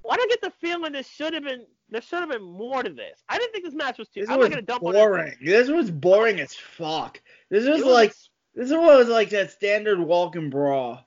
Why 0.02 0.16
do 0.16 0.22
I 0.24 0.28
get 0.30 0.42
the 0.42 0.54
feeling 0.60 0.94
there 0.94 1.04
should 1.04 1.34
have 1.34 1.44
been 1.44 1.66
there 1.90 2.02
should 2.02 2.20
have 2.20 2.30
been 2.30 2.42
more 2.44 2.84
to 2.84 2.90
this? 2.90 3.24
I 3.30 3.38
didn't 3.38 3.54
think 3.54 3.66
this 3.66 3.74
match 3.74 3.98
was 3.98 4.08
too. 4.10 4.22
This 4.22 4.30
I'm 4.30 4.38
was 4.40 4.50
not 4.50 4.56
gonna 4.56 4.62
dump 4.64 4.84
on 4.84 4.94
boring. 4.94 5.36
This 5.42 5.70
was 5.70 5.90
boring 5.92 6.40
as 6.40 6.54
fuck. 6.54 7.22
This 7.50 7.66
was 7.66 7.80
was 7.82 7.86
like 7.94 8.10
ex- 8.10 8.30
this 8.56 8.72
was 8.72 9.08
like 9.08 9.30
that 9.30 9.52
standard 9.52 10.00
walking 10.00 10.50
brawl. 10.50 11.06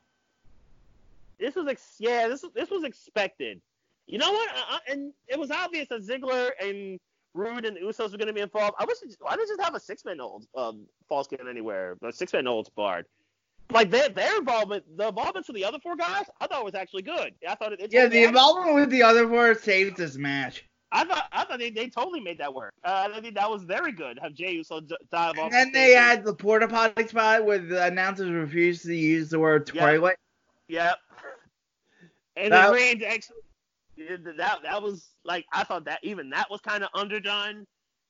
this 1.39 1.55
was 1.55 1.67
ex- 1.69 1.97
yeah 1.99 2.29
this 2.29 2.45
this 2.55 2.71
was 2.71 2.85
expected. 2.85 3.61
You 4.07 4.19
know 4.19 4.33
what? 4.33 4.49
I, 4.51 4.77
I- 4.87 4.93
and 4.93 5.13
it 5.29 5.39
was 5.39 5.51
obvious 5.51 5.89
that 5.89 6.03
Ziggler 6.07 6.51
and 6.61 6.99
Roode 7.35 7.65
and 7.65 7.77
the 7.77 7.81
Usos 7.81 8.11
were 8.11 8.19
going 8.19 8.27
to 8.27 8.33
be 8.33 8.41
involved. 8.41 8.75
I 8.79 8.85
wish 8.85 8.97
why 9.21 9.37
didn't 9.37 9.49
just 9.49 9.61
have 9.61 9.75
a 9.75 9.81
six 9.81 10.05
man 10.05 10.19
hold 10.19 10.47
um, 10.57 10.87
falls 11.09 11.29
count 11.29 11.49
anywhere, 11.49 11.97
a 12.03 12.13
six 12.13 12.33
man 12.33 12.47
holds 12.47 12.69
barred. 12.71 13.07
Like 13.71 13.91
their 13.91 14.09
their 14.09 14.37
involvement, 14.39 14.85
the 14.97 15.09
involvement 15.09 15.47
for 15.47 15.53
the 15.53 15.65
other 15.65 15.79
four 15.79 15.95
guys, 15.95 16.25
I 16.41 16.49
thought 16.49 16.65
was 16.65 16.75
actually 16.75 17.03
good. 17.03 17.35
I 17.49 17.55
thought 17.55 17.73
it. 17.73 17.81
it 17.81 17.93
Yeah, 17.93 18.07
the 18.07 18.25
involvement 18.25 18.75
with 18.75 18.91
the 18.91 19.03
other 19.05 19.29
four 19.29 19.55
saved 19.55 19.97
this 19.97 20.17
match. 20.17 20.65
I 20.93 21.05
thought 21.05 21.25
I 21.33 21.45
thought 21.45 21.59
they, 21.59 21.71
they 21.71 21.89
totally 21.89 22.21
made 22.21 22.39
that 22.39 22.53
work. 22.53 22.75
Uh, 22.85 23.09
I 23.15 23.21
think 23.21 23.37
that 23.37 23.49
was 23.49 23.63
very 23.63 23.93
good. 23.93 24.19
Have 24.21 24.35
Jey 24.35 24.53
Uso 24.53 24.81
dive 24.81 25.39
off. 25.39 25.39
And 25.39 25.53
the 25.53 25.57
then 25.57 25.73
they 25.73 25.93
had 25.93 26.25
the 26.25 26.35
porta 26.35 26.67
potty 26.67 27.07
spot 27.07 27.45
where 27.45 27.59
the 27.59 27.85
announcers 27.87 28.31
refused 28.31 28.85
to 28.85 28.95
use 28.95 29.31
the 29.31 29.39
word 29.39 29.67
toilet. 29.67 30.17
Yep. 30.69 30.99
And 32.37 32.53
That- 32.53 32.73
then 32.73 33.03
actually 33.05 33.37
that 34.37 34.63
that 34.63 34.83
was 34.83 35.11
like 35.25 35.45
I 35.53 35.65
thought 35.65 35.85
that 35.85 36.01
even 36.03 36.31
that 36.31 36.51
was 36.51 36.61
kind 36.61 36.83
of 36.83 36.91
underdone. 36.95 37.67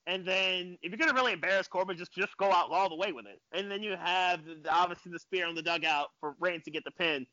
And 0.07 0.27
then 0.27 0.79
if 0.83 0.91
you're 0.91 0.99
gonna 0.99 1.13
really 1.13 1.33
embarrass 1.33 1.69
Corbin, 1.69 1.99
just 1.99 2.13
just 2.13 2.37
go 2.39 2.51
out 2.51 2.71
all 2.71 2.89
the 2.89 2.97
way 2.97 3.13
with 3.13 3.27
it. 3.27 3.41
And 3.53 3.71
then 3.71 3.83
you 3.83 3.97
have 3.97 4.45
the, 4.45 4.59
obviously 4.71 5.13
the 5.13 5.19
spear 5.19 5.47
on 5.47 5.55
the 5.55 5.63
dugout 5.63 6.09
for 6.21 6.35
Reigns 6.41 6.65
to 6.65 6.71
get 6.71 6.85
the 6.85 6.91
pin 6.93 7.27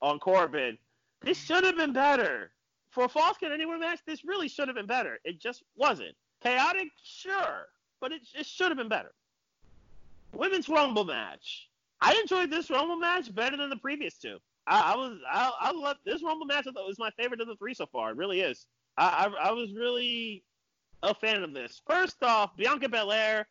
on 0.00 0.20
Corbin. 0.20 0.78
This 1.22 1.38
should 1.38 1.64
have 1.64 1.76
been 1.76 1.92
better 1.92 2.52
for 2.92 3.04
a 3.04 3.08
falls 3.08 3.36
count 3.38 3.52
anywhere 3.52 3.78
match. 3.78 4.00
This 4.06 4.24
really 4.24 4.48
should 4.48 4.68
have 4.68 4.76
been 4.76 4.86
better. 4.86 5.18
It 5.24 5.40
just 5.40 5.64
wasn't 5.76 6.14
chaotic, 6.42 6.88
sure, 7.02 7.66
but 8.00 8.12
it 8.12 8.22
it 8.38 8.46
should 8.46 8.68
have 8.68 8.78
been 8.78 8.88
better. 8.88 9.12
Women's 10.32 10.68
Rumble 10.68 11.04
match. 11.04 11.68
I 12.00 12.14
enjoyed 12.14 12.50
this 12.50 12.70
Rumble 12.70 12.96
match 12.96 13.34
better 13.34 13.56
than 13.56 13.70
the 13.70 13.76
previous 13.76 14.18
two. 14.18 14.38
I, 14.66 14.92
I 14.92 14.96
was 14.96 15.18
I, 15.30 15.52
I 15.60 15.72
love 15.72 15.96
this 16.04 16.22
Rumble 16.22 16.46
match. 16.46 16.66
I 16.68 16.72
thought 16.72 16.86
was 16.86 16.98
my 16.98 17.10
favorite 17.18 17.40
of 17.40 17.48
the 17.48 17.56
three 17.56 17.74
so 17.74 17.86
far. 17.86 18.10
It 18.10 18.16
really 18.16 18.40
is. 18.40 18.66
I 18.96 19.26
I, 19.26 19.48
I 19.48 19.52
was 19.52 19.72
really 19.72 20.44
a 21.02 21.14
fan 21.14 21.42
of 21.42 21.52
this. 21.52 21.80
First 21.86 22.22
off, 22.22 22.56
Bianca 22.56 22.88
Belair. 22.88 23.46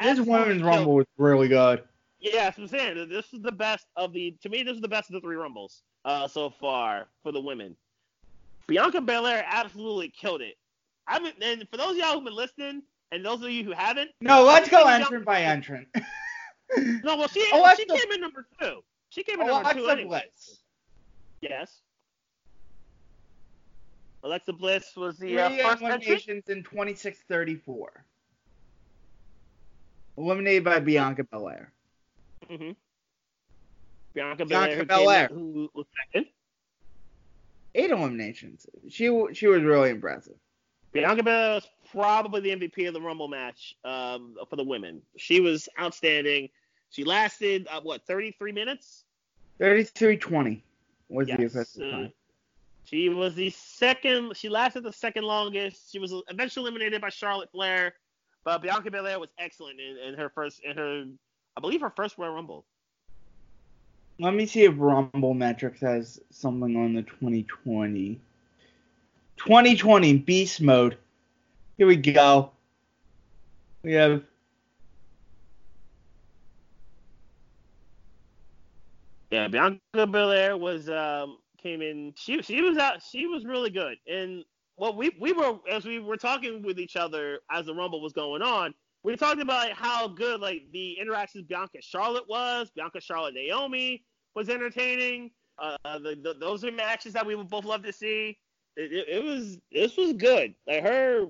This 0.00 0.18
women's 0.18 0.62
rumble 0.62 0.94
was 0.94 1.06
really 1.18 1.48
good. 1.48 1.82
Yeah, 2.20 2.50
I'm 2.56 2.66
saying. 2.66 3.08
This 3.08 3.32
is 3.32 3.40
the 3.42 3.52
best 3.52 3.86
of 3.96 4.12
the. 4.12 4.34
To 4.42 4.48
me, 4.48 4.62
this 4.62 4.74
is 4.74 4.80
the 4.80 4.88
best 4.88 5.10
of 5.10 5.14
the 5.14 5.20
three 5.20 5.36
Rumbles 5.36 5.82
uh, 6.04 6.26
so 6.26 6.50
far 6.50 7.08
for 7.22 7.32
the 7.32 7.40
women. 7.40 7.76
Bianca 8.66 9.00
Belair 9.00 9.44
absolutely 9.48 10.08
killed 10.08 10.42
it. 10.42 10.56
I 11.06 11.18
mean, 11.18 11.32
and 11.42 11.68
for 11.70 11.76
those 11.76 11.92
of 11.92 11.96
y'all 11.96 12.14
who've 12.14 12.24
been 12.24 12.34
listening, 12.34 12.82
and 13.12 13.24
those 13.24 13.42
of 13.42 13.50
you 13.50 13.64
who 13.64 13.72
haven't, 13.72 14.10
No, 14.20 14.44
let's 14.44 14.68
go 14.68 14.86
entrant 14.86 15.24
by 15.24 15.42
entrant. 15.42 15.88
No, 17.02 17.16
well, 17.16 17.26
she 17.26 17.44
Alexa- 17.52 17.82
she 17.82 17.98
came 17.98 18.12
in 18.12 18.20
number 18.20 18.46
two. 18.60 18.80
She 19.08 19.24
came 19.24 19.40
in 19.40 19.48
number 19.48 19.72
two 19.72 19.80
Alexa 19.80 19.90
anyway. 20.00 20.22
Bliss. 20.36 20.58
Yes. 21.40 21.80
Alexa 24.22 24.52
Bliss 24.52 24.94
was 24.96 25.18
the 25.18 25.36
uh, 25.36 25.48
first 25.48 25.82
eliminations 25.82 26.44
in 26.48 26.62
2634. 26.62 28.04
Eliminated 30.16 30.62
by 30.62 30.78
Bianca 30.78 31.24
Belair. 31.24 31.72
Mm-hmm. 32.48 32.70
Bianca, 34.14 34.44
Bianca 34.44 34.84
Belair, 34.84 34.84
Belair. 34.84 35.28
Who, 35.28 35.52
who 35.52 35.70
was 35.74 35.86
second. 36.06 36.26
Eight 37.74 37.90
eliminations. 37.90 38.66
She 38.88 39.04
she 39.32 39.46
was 39.46 39.62
really 39.62 39.90
impressive. 39.90 40.34
Bianca 40.92 41.22
Belair 41.22 41.54
was 41.54 41.68
probably 41.92 42.40
the 42.40 42.50
MVP 42.50 42.88
of 42.88 42.94
the 42.94 43.00
Rumble 43.00 43.28
match 43.28 43.76
um, 43.84 44.34
for 44.48 44.56
the 44.56 44.64
women. 44.64 45.02
She 45.16 45.40
was 45.40 45.68
outstanding. 45.80 46.48
She 46.90 47.04
lasted 47.04 47.68
uh, 47.70 47.80
what 47.80 48.04
33 48.06 48.50
minutes. 48.50 49.04
33-20 49.60 50.62
was 51.08 51.28
the 51.28 51.36
Yes. 51.38 51.54
effective 51.54 51.82
Uh, 51.82 51.90
time. 51.90 52.12
She 52.84 53.08
was 53.08 53.34
the 53.36 53.50
second. 53.50 54.36
She 54.36 54.48
lasted 54.48 54.82
the 54.82 54.92
second 54.92 55.24
longest. 55.24 55.92
She 55.92 56.00
was 56.00 56.12
eventually 56.28 56.64
eliminated 56.64 57.00
by 57.00 57.10
Charlotte 57.10 57.50
Flair, 57.52 57.94
but 58.42 58.62
Bianca 58.62 58.90
Belair 58.90 59.20
was 59.20 59.30
excellent 59.38 59.78
in, 59.78 59.96
in 59.98 60.14
her 60.14 60.28
first, 60.30 60.60
in 60.64 60.76
her, 60.76 61.04
I 61.56 61.60
believe 61.60 61.82
her 61.82 61.90
first 61.94 62.18
Royal 62.18 62.34
Rumble. 62.34 62.64
Let 64.20 64.34
me 64.34 64.44
see 64.44 64.64
if 64.64 64.74
Rumble 64.76 65.32
Metrics 65.32 65.80
has 65.80 66.20
something 66.30 66.76
on 66.76 66.92
the 66.92 67.02
2020. 67.02 68.20
2020 69.38 70.18
Beast 70.18 70.60
Mode. 70.60 70.98
Here 71.78 71.86
we 71.86 71.96
go. 71.96 72.50
We 73.82 73.94
have 73.94 74.22
Yeah, 79.30 79.48
Bianca 79.48 80.06
Belair 80.06 80.54
was 80.58 80.90
um 80.90 81.38
came 81.56 81.80
in. 81.80 82.12
She 82.14 82.42
she 82.42 82.60
was 82.60 82.76
out. 82.76 83.02
She 83.02 83.26
was 83.26 83.46
really 83.46 83.70
good. 83.70 83.96
And 84.06 84.44
what 84.76 84.98
we 84.98 85.16
we 85.18 85.32
were 85.32 85.60
as 85.70 85.86
we 85.86 85.98
were 85.98 86.18
talking 86.18 86.62
with 86.62 86.78
each 86.78 86.96
other 86.96 87.38
as 87.50 87.64
the 87.64 87.74
Rumble 87.74 88.02
was 88.02 88.12
going 88.12 88.42
on, 88.42 88.74
we 89.02 89.16
talked 89.16 89.40
about 89.40 89.68
like, 89.68 89.76
how 89.78 90.08
good 90.08 90.42
like 90.42 90.64
the 90.74 90.98
interactions 91.00 91.46
Bianca 91.46 91.78
Charlotte 91.80 92.28
was. 92.28 92.70
Bianca 92.76 93.00
Charlotte 93.00 93.32
Naomi 93.32 94.04
was 94.34 94.48
entertaining. 94.48 95.30
Uh, 95.58 95.76
the, 95.98 96.18
the 96.22 96.34
those 96.38 96.64
are 96.64 96.72
matches 96.72 97.12
that 97.12 97.26
we 97.26 97.34
would 97.34 97.48
both 97.48 97.64
love 97.64 97.82
to 97.82 97.92
see. 97.92 98.38
It, 98.76 98.92
it, 98.92 99.08
it 99.08 99.24
was 99.24 99.58
this 99.72 99.96
was 99.96 100.12
good. 100.14 100.54
Like 100.66 100.82
her. 100.82 101.26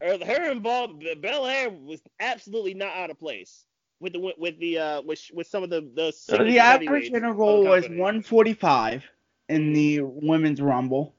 Her, 0.00 0.18
her 0.24 0.50
involved, 0.50 1.06
Belair 1.20 1.70
was 1.70 2.00
absolutely 2.18 2.74
not 2.74 2.96
out 2.96 3.10
of 3.10 3.20
place 3.20 3.66
with 4.02 4.12
the 4.14 4.34
with 4.36 4.58
the 4.58 4.78
uh 4.78 5.02
with 5.02 5.22
with 5.32 5.46
some 5.46 5.62
of 5.62 5.70
the 5.70 5.88
the 5.94 6.12
so 6.12 6.42
the 6.44 6.58
average 6.58 7.10
interval 7.10 7.62
was 7.62 7.88
145 7.88 9.04
in 9.48 9.72
the 9.72 10.00
women's 10.02 10.60
Rumble. 10.60 11.14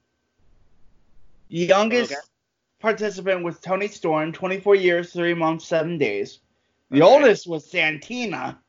Youngest 1.48 2.12
Okay. 2.12 2.22
participant 2.82 3.44
was 3.44 3.60
Toni 3.60 3.88
Storm, 3.88 4.34
24 4.34 4.76
years, 4.76 5.14
3 5.14 5.34
months, 5.34 5.66
7 5.66 5.98
days. 5.98 6.40
The 6.92 7.02
Okay. 7.02 7.14
oldest 7.14 7.48
was 7.48 7.70
Santina. 7.70 8.60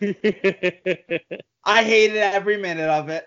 I 1.64 1.84
hated 1.84 2.16
every 2.16 2.56
minute 2.56 2.88
of 2.88 3.08
it. 3.08 3.26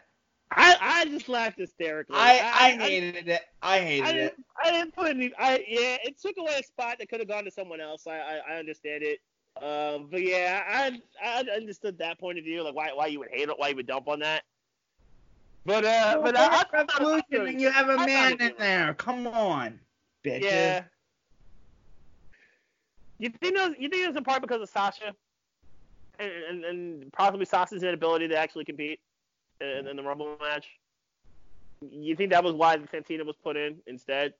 I 0.51 0.78
I 0.80 1.05
just 1.05 1.28
laughed 1.28 1.60
hysterically. 1.60 2.16
I, 2.18 2.39
I 2.53 2.72
hated 2.78 3.28
it. 3.28 3.41
I 3.62 3.80
hated 3.80 4.08
I 4.08 4.12
it. 4.12 4.36
I 4.64 4.72
didn't 4.72 4.95
put 4.95 5.08
any. 5.08 5.32
I 5.38 5.64
yeah, 5.68 5.97
it 6.03 6.20
took 6.22 6.38
away 6.38 6.55
a 6.60 6.64
spot 6.64 6.97
that 6.99 7.10
could 7.10 7.20
have 7.20 7.28
gone 7.28 7.43
to 7.45 7.51
someone 7.51 7.82
else. 7.82 8.08
I 8.08 8.18
I, 8.18 8.41
I 8.51 8.58
understand 8.58 9.03
it. 9.03 9.20
Um, 9.62 10.08
but 10.10 10.22
yeah, 10.24 10.64
I 10.70 11.01
I 11.24 11.43
understood 11.55 11.97
that 11.97 12.20
point 12.20 12.38
of 12.38 12.45
view, 12.45 12.64
like 12.64 12.76
why 12.76 12.91
why 12.93 13.08
you 13.08 13.20
would 13.20 13.30
hate 13.32 13.49
it, 13.49 13.55
why 13.58 13.70
you 13.70 13.76
would 13.76 13.88
dump 13.88 14.08
on 14.08 14.20
that. 14.20 14.43
But 15.66 15.84
uh, 15.84 16.20
but 16.24 16.38
I, 16.38 16.47
I 16.47 16.64
Revolution, 16.72 17.47
and 17.47 17.60
you 17.60 17.70
have 17.70 17.89
a 17.89 17.97
man 17.97 18.39
in 18.39 18.53
there. 18.58 18.93
Come 18.93 19.28
on, 19.28 19.80
bitches. 20.24 20.43
Yeah. 20.43 20.84
You 23.20 23.30
think 23.30 23.55
it 23.55 23.70
was, 23.70 23.76
you 23.80 23.89
think 23.89 24.03
it 24.03 24.08
was 24.08 24.16
in 24.16 24.24
part 24.24 24.41
because 24.41 24.62
of 24.62 24.70
Sasha, 24.70 25.14
and 26.20 26.32
and, 26.49 26.65
and 26.65 27.13
possibly 27.13 27.45
Sasha's 27.45 27.84
inability 27.84 28.28
to 28.28 28.38
actually 28.38 28.65
compete 28.65 28.99
in, 29.61 29.88
in 29.88 29.95
the 29.95 30.03
Rumble 30.03 30.38
match? 30.41 30.68
You 31.82 32.15
think 32.15 32.32
that 32.32 32.43
was 32.43 32.53
why 32.53 32.78
Santina 32.89 33.24
was 33.24 33.36
put 33.36 33.55
in 33.55 33.78
instead? 33.86 34.34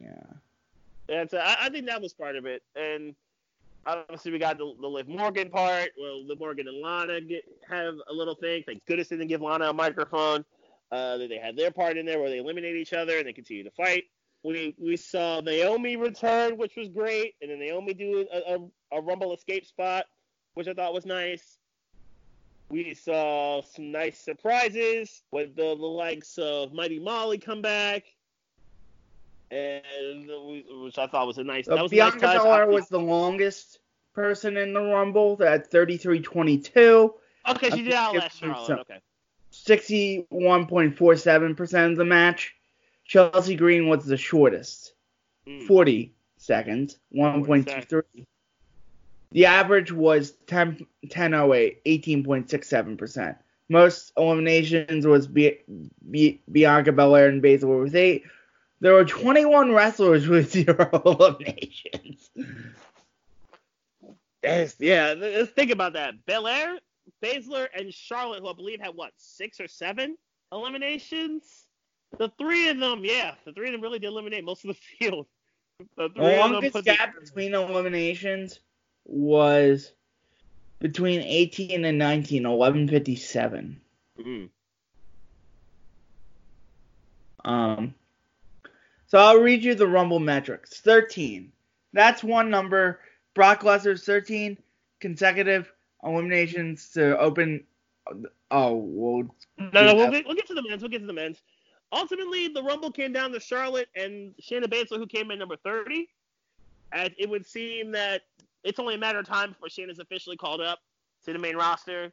Yeah. 0.00 1.24
So 1.28 1.38
I, 1.38 1.56
I 1.62 1.68
think 1.68 1.86
that 1.86 2.00
was 2.00 2.12
part 2.12 2.36
of 2.36 2.46
it. 2.46 2.62
And 2.76 3.14
obviously 3.86 4.32
we 4.32 4.38
got 4.38 4.58
the, 4.58 4.72
the 4.80 4.86
Liv 4.86 5.08
Morgan 5.08 5.50
part. 5.50 5.90
Well, 6.00 6.24
Liv 6.26 6.38
Morgan 6.38 6.68
and 6.68 6.80
Lana 6.80 7.20
get, 7.20 7.44
have 7.68 7.94
a 8.08 8.12
little 8.12 8.34
thing. 8.34 8.62
Thank 8.64 8.84
goodness 8.86 9.08
they 9.08 9.16
didn't 9.16 9.28
give 9.28 9.42
Lana 9.42 9.70
a 9.70 9.72
microphone. 9.72 10.44
Uh, 10.90 11.16
they 11.16 11.38
had 11.42 11.56
their 11.56 11.70
part 11.70 11.96
in 11.96 12.06
there 12.06 12.20
where 12.20 12.30
they 12.30 12.38
eliminate 12.38 12.76
each 12.76 12.92
other 12.92 13.18
and 13.18 13.26
they 13.26 13.32
continue 13.32 13.64
to 13.64 13.70
fight. 13.70 14.04
We 14.44 14.74
we 14.76 14.96
saw 14.96 15.40
Naomi 15.40 15.96
return, 15.96 16.56
which 16.56 16.74
was 16.76 16.88
great, 16.88 17.36
and 17.40 17.50
then 17.50 17.60
Naomi 17.60 17.94
do 17.94 18.26
a, 18.32 18.54
a, 18.54 18.98
a 18.98 19.00
Rumble 19.00 19.32
escape 19.32 19.64
spot, 19.64 20.06
which 20.54 20.68
I 20.68 20.74
thought 20.74 20.92
was 20.94 21.06
nice. 21.06 21.58
We 22.68 22.94
saw 22.94 23.62
some 23.62 23.90
nice 23.92 24.18
surprises 24.18 25.22
with 25.30 25.54
the, 25.56 25.76
the 25.76 25.86
likes 25.86 26.38
of 26.38 26.72
Mighty 26.72 26.98
Molly 26.98 27.36
come 27.38 27.60
back, 27.60 28.04
and 29.50 30.26
we, 30.26 30.64
which 30.82 30.96
I 30.98 31.06
thought 31.06 31.26
was 31.26 31.36
a 31.38 31.44
nice. 31.44 31.66
So 31.66 31.74
that 31.74 31.82
was 31.82 31.90
Bianca 31.90 32.24
nice. 32.26 32.38
Belair 32.40 32.66
was 32.68 32.88
the 32.88 32.98
longest 33.00 33.80
person 34.14 34.56
in 34.56 34.72
the 34.72 34.80
Rumble 34.80 35.36
at 35.44 35.70
33.22. 35.70 37.12
okay. 37.50 37.70
She 37.70 37.82
did 37.82 37.92
out 37.92 38.14
last 38.16 38.38
Charlotte. 38.40 38.80
Okay. 38.80 38.98
61.47% 39.52 41.90
of 41.90 41.96
the 41.98 42.04
match. 42.04 42.54
Chelsea 43.04 43.56
Green 43.56 43.88
was 43.88 44.06
the 44.06 44.16
shortest, 44.16 44.94
Mm. 45.46 45.66
40 45.66 46.14
seconds, 46.38 46.98
1.23. 47.14 48.02
The 49.32 49.46
average 49.46 49.90
was 49.92 50.32
10, 50.46 50.86
10.08, 51.06 51.76
18.67%. 51.86 53.36
Most 53.68 54.12
eliminations 54.16 55.06
was 55.06 55.26
Bi- 55.26 55.58
Bi- 56.02 56.38
Bianca 56.50 56.92
Belair 56.92 57.28
and 57.28 57.42
Baszler 57.42 57.82
with 57.82 57.94
eight. 57.96 58.24
There 58.80 58.92
were 58.92 59.04
21 59.04 59.72
wrestlers 59.72 60.26
with 60.28 60.50
zero 60.52 60.90
eliminations. 61.06 62.30
Yes, 64.42 64.76
yeah. 64.78 65.14
Let's 65.16 65.52
think 65.52 65.70
about 65.70 65.92
that. 65.94 66.26
Belair, 66.26 66.78
Baszler, 67.22 67.68
and 67.74 67.94
Charlotte, 67.94 68.40
who 68.40 68.48
I 68.48 68.54
believe 68.54 68.80
had 68.80 68.94
what 68.94 69.12
six 69.16 69.60
or 69.60 69.68
seven 69.68 70.16
eliminations. 70.50 71.44
The 72.18 72.30
three 72.38 72.68
of 72.68 72.78
them, 72.78 73.04
yeah, 73.04 73.34
the 73.46 73.52
three 73.52 73.68
of 73.68 73.72
them 73.72 73.80
really 73.80 73.98
did 74.00 74.08
eliminate 74.08 74.44
most 74.44 74.64
of 74.64 74.68
the 74.68 74.74
field. 74.98 75.26
The 75.96 76.08
The 76.08 76.14
three 76.14 76.24
of 76.34 76.42
them 76.42 76.52
longest 76.52 76.74
the- 76.74 76.82
gap 76.82 77.14
between 77.18 77.54
eliminations 77.54 78.60
was 79.04 79.92
between 80.78 81.20
18 81.20 81.84
and 81.84 81.98
19, 81.98 82.42
1157. 82.48 83.80
Mhm. 84.18 84.50
Um, 87.44 87.94
so 89.06 89.18
I'll 89.18 89.40
read 89.40 89.62
you 89.64 89.74
the 89.74 89.86
Rumble 89.86 90.20
metrics. 90.20 90.80
13. 90.80 91.52
That's 91.92 92.22
one 92.24 92.50
number. 92.50 93.00
Brock 93.34 93.60
Lesnar's 93.62 94.04
13 94.04 94.56
consecutive 95.00 95.72
eliminations 96.04 96.90
to 96.90 97.18
open. 97.18 97.64
Oh, 98.50 98.74
well, 98.76 99.34
No, 99.58 99.86
no, 99.86 99.94
we'll 99.94 100.10
get, 100.10 100.26
we'll 100.26 100.34
get 100.34 100.46
to 100.48 100.54
the 100.54 100.62
men's. 100.68 100.82
We'll 100.82 100.90
get 100.90 101.00
to 101.00 101.06
the 101.06 101.12
men's. 101.12 101.42
Ultimately, 101.92 102.48
the 102.48 102.62
Rumble 102.62 102.90
came 102.90 103.12
down 103.12 103.32
to 103.32 103.40
Charlotte 103.40 103.88
and 103.94 104.34
Shayna 104.40 104.64
Baszler, 104.64 104.96
who 104.98 105.06
came 105.06 105.30
in 105.30 105.38
number 105.38 105.56
30. 105.56 106.08
And 106.92 107.14
it 107.18 107.28
would 107.28 107.46
seem 107.46 107.92
that 107.92 108.22
it's 108.64 108.78
only 108.78 108.94
a 108.94 108.98
matter 108.98 109.18
of 109.18 109.26
time 109.26 109.50
before 109.50 109.68
Shayna's 109.68 109.98
officially 109.98 110.36
called 110.36 110.60
up 110.60 110.78
to 111.24 111.32
the 111.32 111.38
main 111.38 111.56
roster. 111.56 112.12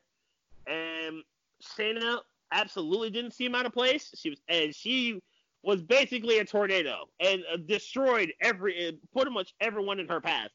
And 0.68 1.24
Shayna 1.64 2.20
absolutely 2.52 3.10
didn't 3.10 3.32
seem 3.32 3.56
out 3.56 3.66
of 3.66 3.74
place. 3.74 4.14
She 4.16 4.30
was, 4.30 4.40
and 4.48 4.74
she 4.74 5.22
was 5.64 5.82
basically 5.82 6.40
a 6.40 6.46
tornado 6.46 7.06
and 7.20 7.44
uh, 7.52 7.58
destroyed 7.58 8.34
every, 8.42 8.88
uh, 8.88 8.92
pretty 9.14 9.32
much 9.32 9.54
everyone 9.60 10.00
in 10.00 10.08
her 10.08 10.22
path, 10.22 10.50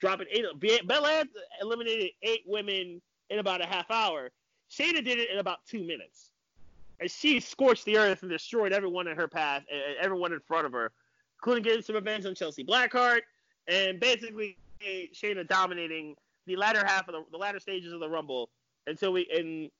dropping 0.00 0.26
eight. 0.30 0.44
Be- 0.58 0.80
Belair 0.86 1.24
eliminated 1.60 2.10
eight 2.22 2.42
women 2.46 3.00
in 3.30 3.38
about 3.38 3.60
a 3.60 3.66
half 3.66 3.90
hour. 3.90 4.30
Shayna 4.70 5.04
did 5.04 5.18
it 5.18 5.30
in 5.30 5.38
about 5.38 5.58
two 5.66 5.84
minutes 5.84 6.30
and 7.00 7.10
she 7.10 7.40
scorched 7.40 7.84
the 7.84 7.98
earth 7.98 8.22
and 8.22 8.30
destroyed 8.30 8.72
everyone 8.72 9.06
in 9.06 9.16
her 9.16 9.28
path 9.28 9.62
and 9.70 9.80
and 9.80 9.96
everyone 10.00 10.32
in 10.32 10.40
front 10.40 10.66
of 10.66 10.72
her, 10.72 10.92
including 11.38 11.62
getting 11.62 11.82
some 11.82 11.96
revenge 11.96 12.26
on 12.26 12.34
Chelsea 12.34 12.64
Blackheart 12.64 13.20
and 13.68 14.00
basically 14.00 14.56
Shayna 14.80 15.46
dominating 15.46 16.14
the 16.46 16.56
latter 16.56 16.84
half 16.84 17.08
of 17.08 17.14
the, 17.14 17.24
the 17.30 17.38
latter 17.38 17.60
stages 17.60 17.92
of 17.92 18.00
the 18.00 18.08
Rumble 18.08 18.50
until 18.86 19.12
we 19.12 19.22
in 19.22 19.70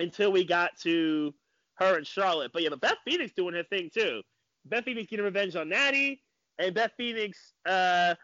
until 0.00 0.32
we 0.32 0.44
got 0.44 0.78
to 0.80 1.34
her 1.76 1.96
and 1.96 2.06
Charlotte. 2.06 2.52
But 2.52 2.62
yeah, 2.62 2.70
but 2.70 2.80
Beth 2.80 2.98
Phoenix 3.04 3.32
doing 3.32 3.54
her 3.54 3.64
thing 3.64 3.90
too. 3.92 4.22
Beth 4.66 4.84
Phoenix 4.84 5.08
getting 5.08 5.24
revenge 5.24 5.56
on 5.56 5.68
Natty 5.68 6.22
and 6.58 6.74
Beth 6.74 6.92
Phoenix 6.96 7.54
uh, 7.66 8.14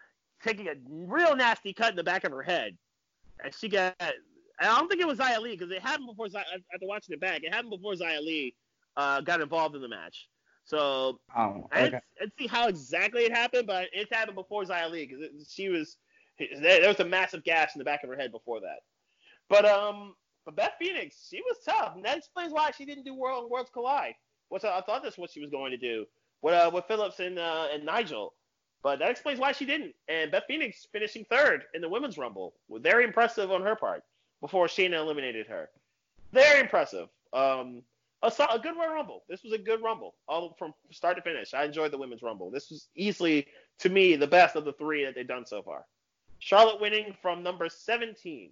taking 0.43 0.69
a 0.69 0.75
real 0.89 1.37
nasty 1.37 1.73
cut 1.73 1.91
in 1.91 1.97
the 1.97 2.05
back 2.05 2.25
of 2.25 2.33
her 2.33 2.43
head, 2.43 2.77
and 3.43 3.55
she 3.55 3.69
got 3.69 3.95
I 4.61 4.79
don't 4.79 4.89
think 4.89 5.01
it 5.01 5.07
was 5.07 5.19
Xia 5.19 5.41
Li 5.41 5.57
because 5.57 5.71
it 5.71 5.81
happened 5.81 6.09
before 6.09 6.27
after 6.27 6.87
watching 6.87 7.15
it 7.15 7.21
back. 7.21 7.43
It 7.43 7.53
happened 7.53 7.71
before 7.71 7.95
Xia 7.95 8.21
Li 8.21 8.55
uh, 8.97 9.21
got 9.23 9.41
involved 9.41 9.75
in 9.75 9.83
the 9.83 9.89
match. 9.89 10.29
So 10.65 11.21
oh, 11.37 11.69
I 11.73 11.81
okay. 11.81 11.85
didn't, 11.85 11.95
I 11.95 12.21
didn't 12.21 12.39
see 12.39 12.47
how 12.47 12.69
exactly 12.69 13.23
it 13.23 13.33
happened, 13.33 13.67
but 13.67 13.89
it 13.93 14.13
happened 14.13 14.37
before 14.37 14.65
Xia 14.65 14.91
Li 14.91 15.07
because 15.07 15.51
she 15.53 15.69
was 15.69 15.97
there, 16.61 16.87
was 16.87 17.01
a 17.01 17.05
massive 17.05 17.45
gash 17.45 17.75
in 17.75 17.79
the 17.79 17.85
back 17.85 18.03
of 18.03 18.11
her 18.11 18.17
head 18.17 18.33
before 18.33 18.61
that. 18.61 18.81
But 19.49 19.65
um, 19.65 20.15
but 20.45 20.57
Beth 20.57 20.73
Phoenix, 20.79 21.27
she 21.29 21.41
was 21.43 21.59
tough, 21.65 21.97
and 21.97 22.05
that 22.05 22.19
explains 22.19 22.53
why 22.53 22.71
she 22.71 22.85
didn't 22.85 23.05
do 23.05 23.15
World 23.15 23.51
Worlds 23.51 23.71
Collide. 23.73 24.15
Which 24.49 24.65
I, 24.65 24.79
I 24.79 24.81
thought 24.83 25.03
that's 25.03 25.19
what 25.19 25.31
she 25.31 25.41
was 25.41 25.51
going 25.51 25.71
to 25.71 25.77
do 25.77 26.07
with 26.43 26.55
uh, 26.55 26.71
with 26.73 26.85
Phillips 26.87 27.21
and 27.21 27.39
uh, 27.39 27.69
and 27.73 27.85
Nigel. 27.85 28.35
But 28.83 28.99
that 29.01 29.11
explains 29.11 29.39
why 29.39 29.53
she 29.53 29.67
didn't. 29.67 29.95
And 30.09 30.31
Beth 30.31 30.45
Phoenix 30.49 30.87
finishing 30.91 31.27
third 31.29 31.65
in 31.75 31.83
the 31.83 31.89
women's 31.89 32.17
rumble, 32.17 32.55
was 32.69 32.83
very 32.83 33.05
impressive 33.05 33.51
on 33.51 33.63
her 33.63 33.77
part 33.77 34.03
before 34.41 34.67
Shayna 34.69 34.95
eliminated 34.95 35.47
her. 35.49 35.69
Very 36.33 36.61
impressive. 36.61 37.09
Um, 37.33 37.83
a, 38.23 38.27
a 38.53 38.59
good 38.59 38.77
Royal 38.77 38.93
Rumble. 38.95 39.23
This 39.29 39.43
was 39.43 39.53
a 39.53 39.59
good 39.59 39.83
Rumble, 39.83 40.15
all 40.29 40.55
from 40.59 40.75
start 40.93 41.17
to 41.17 41.23
finish. 41.23 41.55
I 41.55 41.65
enjoyed 41.65 41.91
the 41.93 41.99
women's 41.99 42.23
Rumble. 42.23 42.51
This 42.51 42.71
was 42.71 42.89
easily, 42.95 43.47
to 43.81 43.89
me, 43.89 44.17
the 44.17 44.27
best 44.27 44.57
of 44.57 44.65
the 44.65 44.73
three 44.75 45.05
that 45.05 45.15
they've 45.15 45.27
done 45.27 45.47
so 45.47 45.63
far. 45.63 45.85
Charlotte 46.39 46.81
winning 46.81 47.15
from 47.23 47.43
number 47.43 47.69
17. 47.69 48.51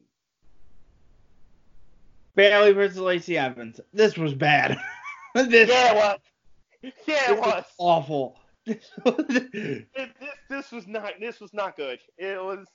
Bayley 2.35 2.73
versus 2.73 2.99
Lacey 2.99 3.37
Evans. 3.37 3.81
This 3.93 4.17
was 4.17 4.35
bad. 4.35 4.79
this, 5.35 5.69
Yeah, 5.69 5.93
it 5.93 5.97
was. 5.97 6.19
Yeah, 7.07 7.33
it 7.33 7.37
this 7.37 7.41
was. 7.41 7.65
awful. 7.79 8.39
This 8.67 8.91
was- 9.03 9.15
It, 9.29 9.87
this, 9.95 10.11
this 10.51 10.73
was 10.73 10.87
not. 10.87 11.15
This 11.21 11.41
was 11.41 11.55
not 11.55 11.75
good. 11.77 12.01
It 12.19 12.39
was. 12.43 12.67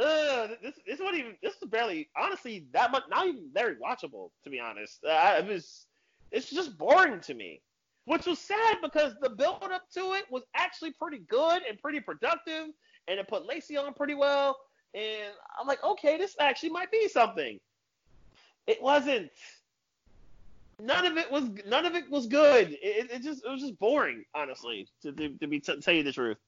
Uh, 0.00 0.46
this 0.62 0.74
this 0.86 1.00
wasn't 1.00 1.18
even. 1.18 1.36
This 1.42 1.54
was 1.60 1.68
barely. 1.68 2.08
Honestly, 2.16 2.66
that 2.72 2.92
much. 2.92 3.02
Not 3.10 3.26
even 3.26 3.50
very 3.52 3.74
watchable, 3.84 4.30
to 4.44 4.50
be 4.50 4.60
honest. 4.60 5.04
Uh, 5.04 5.40
it 5.40 5.46
was. 5.46 5.86
It's 6.32 6.50
just 6.50 6.76
boring 6.78 7.20
to 7.20 7.34
me. 7.34 7.60
Which 8.04 8.24
was 8.24 8.38
sad 8.38 8.78
because 8.82 9.12
the 9.20 9.28
build 9.28 9.62
up 9.64 9.82
to 9.92 10.14
it 10.14 10.24
was 10.30 10.42
actually 10.54 10.92
pretty 10.92 11.18
good 11.28 11.60
and 11.68 11.78
pretty 11.78 12.00
productive, 12.00 12.68
and 13.06 13.20
it 13.20 13.28
put 13.28 13.46
Lacey 13.46 13.76
on 13.76 13.92
pretty 13.92 14.14
well. 14.14 14.56
And 14.94 15.30
I'm 15.60 15.66
like, 15.66 15.84
okay, 15.84 16.16
this 16.16 16.34
actually 16.40 16.70
might 16.70 16.90
be 16.90 17.06
something. 17.08 17.60
It 18.66 18.82
wasn't. 18.82 19.30
None 20.80 21.04
of 21.04 21.18
it 21.18 21.30
was. 21.30 21.50
None 21.66 21.84
of 21.84 21.94
it 21.96 22.10
was 22.10 22.26
good. 22.26 22.70
It, 22.80 23.10
it 23.10 23.22
just. 23.22 23.44
It 23.44 23.50
was 23.50 23.60
just 23.60 23.78
boring, 23.78 24.24
honestly. 24.34 24.88
To, 25.02 25.12
to, 25.12 25.28
to 25.28 25.46
be 25.46 25.60
to 25.60 25.78
tell 25.78 25.92
you 25.92 26.02
the 26.02 26.12
truth. 26.12 26.38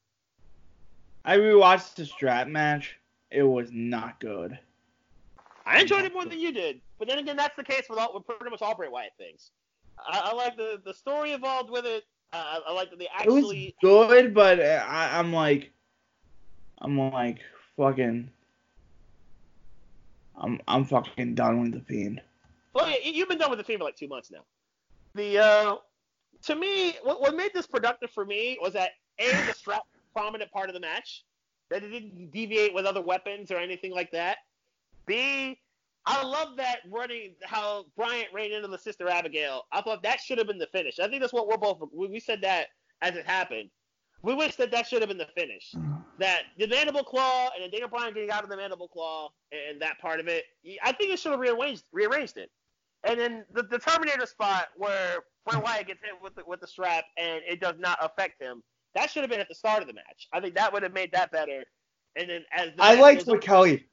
I 1.27 1.37
rewatched 1.37 1.95
the 1.97 2.07
strap 2.07 2.49
match. 2.49 2.97
It 3.31 3.43
was 3.43 3.69
not 3.71 4.19
good. 4.19 4.59
I 5.67 5.81
enjoyed 5.81 6.05
it 6.05 6.15
more 6.15 6.25
than 6.25 6.39
you 6.39 6.53
did. 6.53 6.81
But 6.99 7.09
then 7.09 7.19
again, 7.19 7.37
that's 7.37 7.57
the 7.57 7.65
case 7.65 7.85
with 7.91 7.99
all 7.99 8.15
with 8.15 8.27
pretty 8.27 8.51
much 8.51 8.63
all 8.63 8.75
Bray 8.75 8.89
Wyatt 8.89 9.13
things. 9.19 9.51
I, 10.09 10.31
I 10.31 10.33
like 10.35 10.57
the 10.57 10.81
the 10.85 10.95
story 10.95 11.33
involved 11.33 11.71
with 11.71 11.85
it. 11.87 12.05
Uh, 12.33 12.61
I 12.69 12.73
like 12.73 12.91
that 12.91 12.99
they 12.99 13.09
actually. 13.13 13.75
It 13.83 13.85
was 13.85 14.09
good, 14.09 14.35
but 14.35 14.61
I, 14.61 15.19
I'm 15.19 15.33
like, 15.33 15.73
I'm 16.79 16.99
like 16.99 17.39
fucking. 17.77 18.31
I'm 20.37 20.61
I'm 20.69 20.85
fucking 20.85 21.35
done 21.35 21.61
with 21.63 21.73
the 21.73 21.81
fiend. 21.81 22.21
Well, 22.73 22.89
yeah, 22.89 22.97
you- 23.05 23.13
you've 23.13 23.29
been 23.29 23.39
done 23.39 23.51
with 23.51 23.59
the 23.59 23.65
fiend 23.65 23.81
for 23.81 23.85
like 23.85 23.97
two 23.97 24.09
months 24.09 24.31
now. 24.31 24.45
The 25.15 25.39
uh, 25.39 25.77
to 26.45 26.55
me, 26.57 26.95
what, 27.03 27.21
what 27.21 27.35
made 27.35 27.51
this 27.53 27.67
productive 27.67 28.11
for 28.11 28.25
me 28.25 28.59
was 28.63 28.73
that 28.75 28.93
a 29.19 29.27
the 29.47 29.53
strap 29.53 29.83
prominent 30.15 30.51
part 30.53 30.69
of 30.71 30.75
the 30.75 30.81
match 30.81 31.25
that 31.69 31.83
it 31.83 31.89
didn't 31.91 32.31
deviate 32.31 32.73
with 32.75 32.85
other 32.87 33.01
weapons 33.03 33.51
or 33.51 33.57
anything 33.57 33.93
like 33.93 34.11
that. 34.13 34.39
B 35.07 35.59
I 36.07 36.25
love 36.25 36.57
that 36.57 36.81
running 36.91 37.35
how 37.43 37.85
Bryant 37.97 38.29
ran 38.33 38.53
into 38.53 38.69
the 38.69 38.79
sister 38.79 39.09
Abigail. 39.09 39.63
I 39.73 39.83
thought 39.83 40.03
that 40.03 40.21
should 40.21 40.39
have 40.39 40.47
been 40.47 40.59
the 40.59 40.67
finish. 40.69 40.99
I 40.99 41.09
think 41.09 41.21
that's 41.21 41.33
what 41.33 41.47
we're 41.47 41.59
both 41.59 41.81
we, 41.95 42.21
said 42.21 42.41
that 42.43 42.69
as 43.03 43.17
it 43.17 43.27
happened. 43.27 43.71
We 44.23 44.35
wish 44.35 44.57
that 44.57 44.71
that 44.71 44.87
should 44.87 45.03
have 45.03 45.09
been 45.09 45.19
the 45.19 45.29
finish. 45.37 45.75
That 46.19 46.43
the 46.59 46.67
mandible 46.67 47.05
claw 47.05 47.51
and 47.55 47.63
then 47.63 47.71
Daniel 47.71 47.89
Bryan 47.89 48.13
getting 48.13 48.31
out 48.31 48.45
of 48.45 48.51
the 48.51 48.57
mandible 48.57 48.89
claw 48.89 49.31
and 49.53 49.81
that 49.81 49.99
part 49.99 50.21
of 50.21 50.29
it. 50.29 50.45
I 50.83 50.93
think 50.93 51.13
it 51.13 51.19
should 51.19 51.33
have 51.33 51.41
rearranged 51.41 51.85
rearranged 51.93 52.37
it. 52.37 52.51
And 53.05 53.19
then 53.19 53.45
the, 53.53 53.63
the 53.63 53.79
Terminator 53.79 54.27
spot 54.27 54.69
where 54.77 55.21
Bray 55.47 55.59
Wyatt 55.59 55.87
gets 55.87 56.01
hit 56.03 56.13
with 56.23 56.35
the, 56.35 56.43
with 56.47 56.61
the 56.61 56.67
strap 56.67 57.05
and 57.17 57.41
it 57.49 57.61
does 57.61 57.77
not 57.79 57.99
affect 58.03 58.43
him. 58.43 58.63
That 58.95 59.11
should 59.11 59.23
have 59.23 59.31
been 59.31 59.41
at 59.41 59.49
the 59.49 59.55
start 59.55 59.81
of 59.81 59.89
the 59.89 59.95
match. 59.95 60.29
I 60.33 60.41
think 60.41 60.55
that 60.57 60.73
would 60.73 60.83
have 60.83 60.93
made 60.93 61.13
that 61.13 61.33
better. 61.33 61.65
And 62.17 62.29
then 62.29 62.45
as 62.53 62.75
the 62.75 62.83
I 62.83 62.95
liked 62.95 63.27
what 63.27 63.41
Kelly 63.41 63.87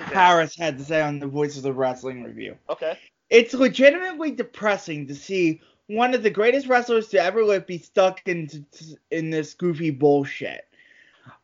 Harris 0.00 0.56
had 0.56 0.78
to 0.78 0.84
say 0.84 1.00
on 1.00 1.18
the 1.18 1.26
Voices 1.26 1.58
of 1.58 1.62
the 1.64 1.72
Wrestling 1.72 2.24
review. 2.24 2.56
Okay. 2.68 2.98
It's 3.28 3.54
legitimately 3.54 4.32
depressing 4.32 5.06
to 5.06 5.14
see 5.14 5.60
one 5.86 6.14
of 6.14 6.22
the 6.22 6.30
greatest 6.30 6.66
wrestlers 6.66 7.08
to 7.08 7.22
ever 7.22 7.44
live 7.44 7.66
be 7.66 7.78
stuck 7.78 8.26
into 8.26 8.64
in 9.10 9.30
this 9.30 9.54
goofy 9.54 9.90
bullshit. 9.90 10.66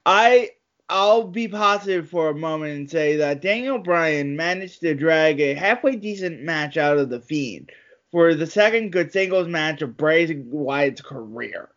I 0.05 0.51
I'll 0.89 1.25
be 1.25 1.49
positive 1.49 2.09
for 2.09 2.29
a 2.29 2.35
moment 2.35 2.77
and 2.77 2.91
say 2.91 3.17
that 3.17 3.43
Daniel 3.43 3.79
Bryan 3.79 4.37
managed 4.37 4.81
to 4.81 4.95
drag 4.95 5.41
a 5.41 5.55
halfway 5.55 5.97
decent 5.97 6.43
match 6.43 6.77
out 6.77 6.99
of 6.99 7.11
the 7.11 7.21
Fiend 7.21 7.71
for 8.13 8.35
the 8.35 8.47
second 8.47 8.93
good 8.93 9.13
singles 9.13 9.49
match 9.49 9.83
of 9.83 9.97
Bray 9.97 10.33
Wyatt's 10.33 11.01
career. 11.01 11.71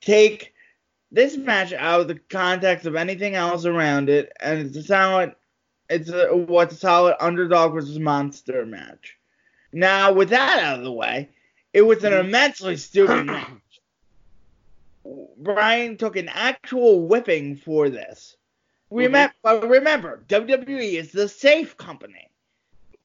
Take 0.00 0.54
this 1.12 1.36
match 1.36 1.72
out 1.72 2.00
of 2.00 2.08
the 2.08 2.18
context 2.30 2.86
of 2.86 2.96
anything 2.96 3.34
else 3.34 3.64
around 3.64 4.08
it, 4.08 4.32
and 4.40 4.60
it's 4.60 4.76
a 4.76 4.82
solid, 4.82 5.34
it's 5.88 6.08
a, 6.08 6.28
what's 6.34 6.74
a 6.74 6.78
solid 6.78 7.16
underdog 7.20 7.72
versus 7.72 7.98
monster 7.98 8.64
match. 8.64 9.16
Now, 9.72 10.12
with 10.12 10.30
that 10.30 10.62
out 10.62 10.78
of 10.78 10.84
the 10.84 10.92
way, 10.92 11.30
it 11.72 11.82
was 11.82 12.04
an 12.04 12.12
mm-hmm. 12.12 12.28
immensely 12.28 12.76
stupid 12.76 13.26
match. 13.26 13.48
Brian 15.38 15.96
took 15.96 16.16
an 16.16 16.28
actual 16.28 17.06
whipping 17.06 17.56
for 17.56 17.88
this. 17.88 18.36
Mm-hmm. 18.86 18.96
Remember, 18.96 19.34
but 19.42 19.68
remember, 19.68 20.24
WWE 20.28 20.94
is 20.94 21.12
the 21.12 21.28
safe 21.28 21.76
company. 21.76 22.30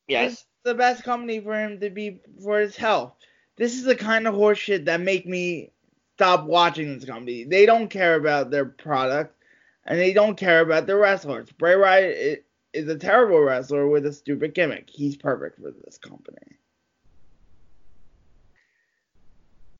Yes. 0.07 0.33
It's 0.33 0.45
the 0.63 0.73
best 0.73 1.03
company 1.03 1.39
for 1.39 1.57
him 1.57 1.79
to 1.79 1.89
be 1.89 2.21
for 2.43 2.59
his 2.59 2.75
health. 2.75 3.13
This 3.55 3.75
is 3.75 3.83
the 3.83 3.95
kind 3.95 4.27
of 4.27 4.35
horseshit 4.35 4.85
that 4.85 4.99
make 4.99 5.25
me 5.25 5.71
stop 6.15 6.45
watching 6.45 6.95
this 6.95 7.05
company. 7.05 7.43
They 7.43 7.65
don't 7.65 7.89
care 7.89 8.15
about 8.15 8.49
their 8.49 8.65
product, 8.65 9.35
and 9.85 9.99
they 9.99 10.13
don't 10.13 10.37
care 10.37 10.61
about 10.61 10.87
their 10.87 10.97
wrestlers. 10.97 11.51
Bray 11.51 11.75
Wyatt 11.75 12.45
is 12.73 12.87
a 12.87 12.97
terrible 12.97 13.41
wrestler 13.41 13.87
with 13.87 14.05
a 14.05 14.13
stupid 14.13 14.53
gimmick. 14.53 14.89
He's 14.89 15.17
perfect 15.17 15.59
for 15.59 15.71
this 15.71 15.97
company. 15.97 16.57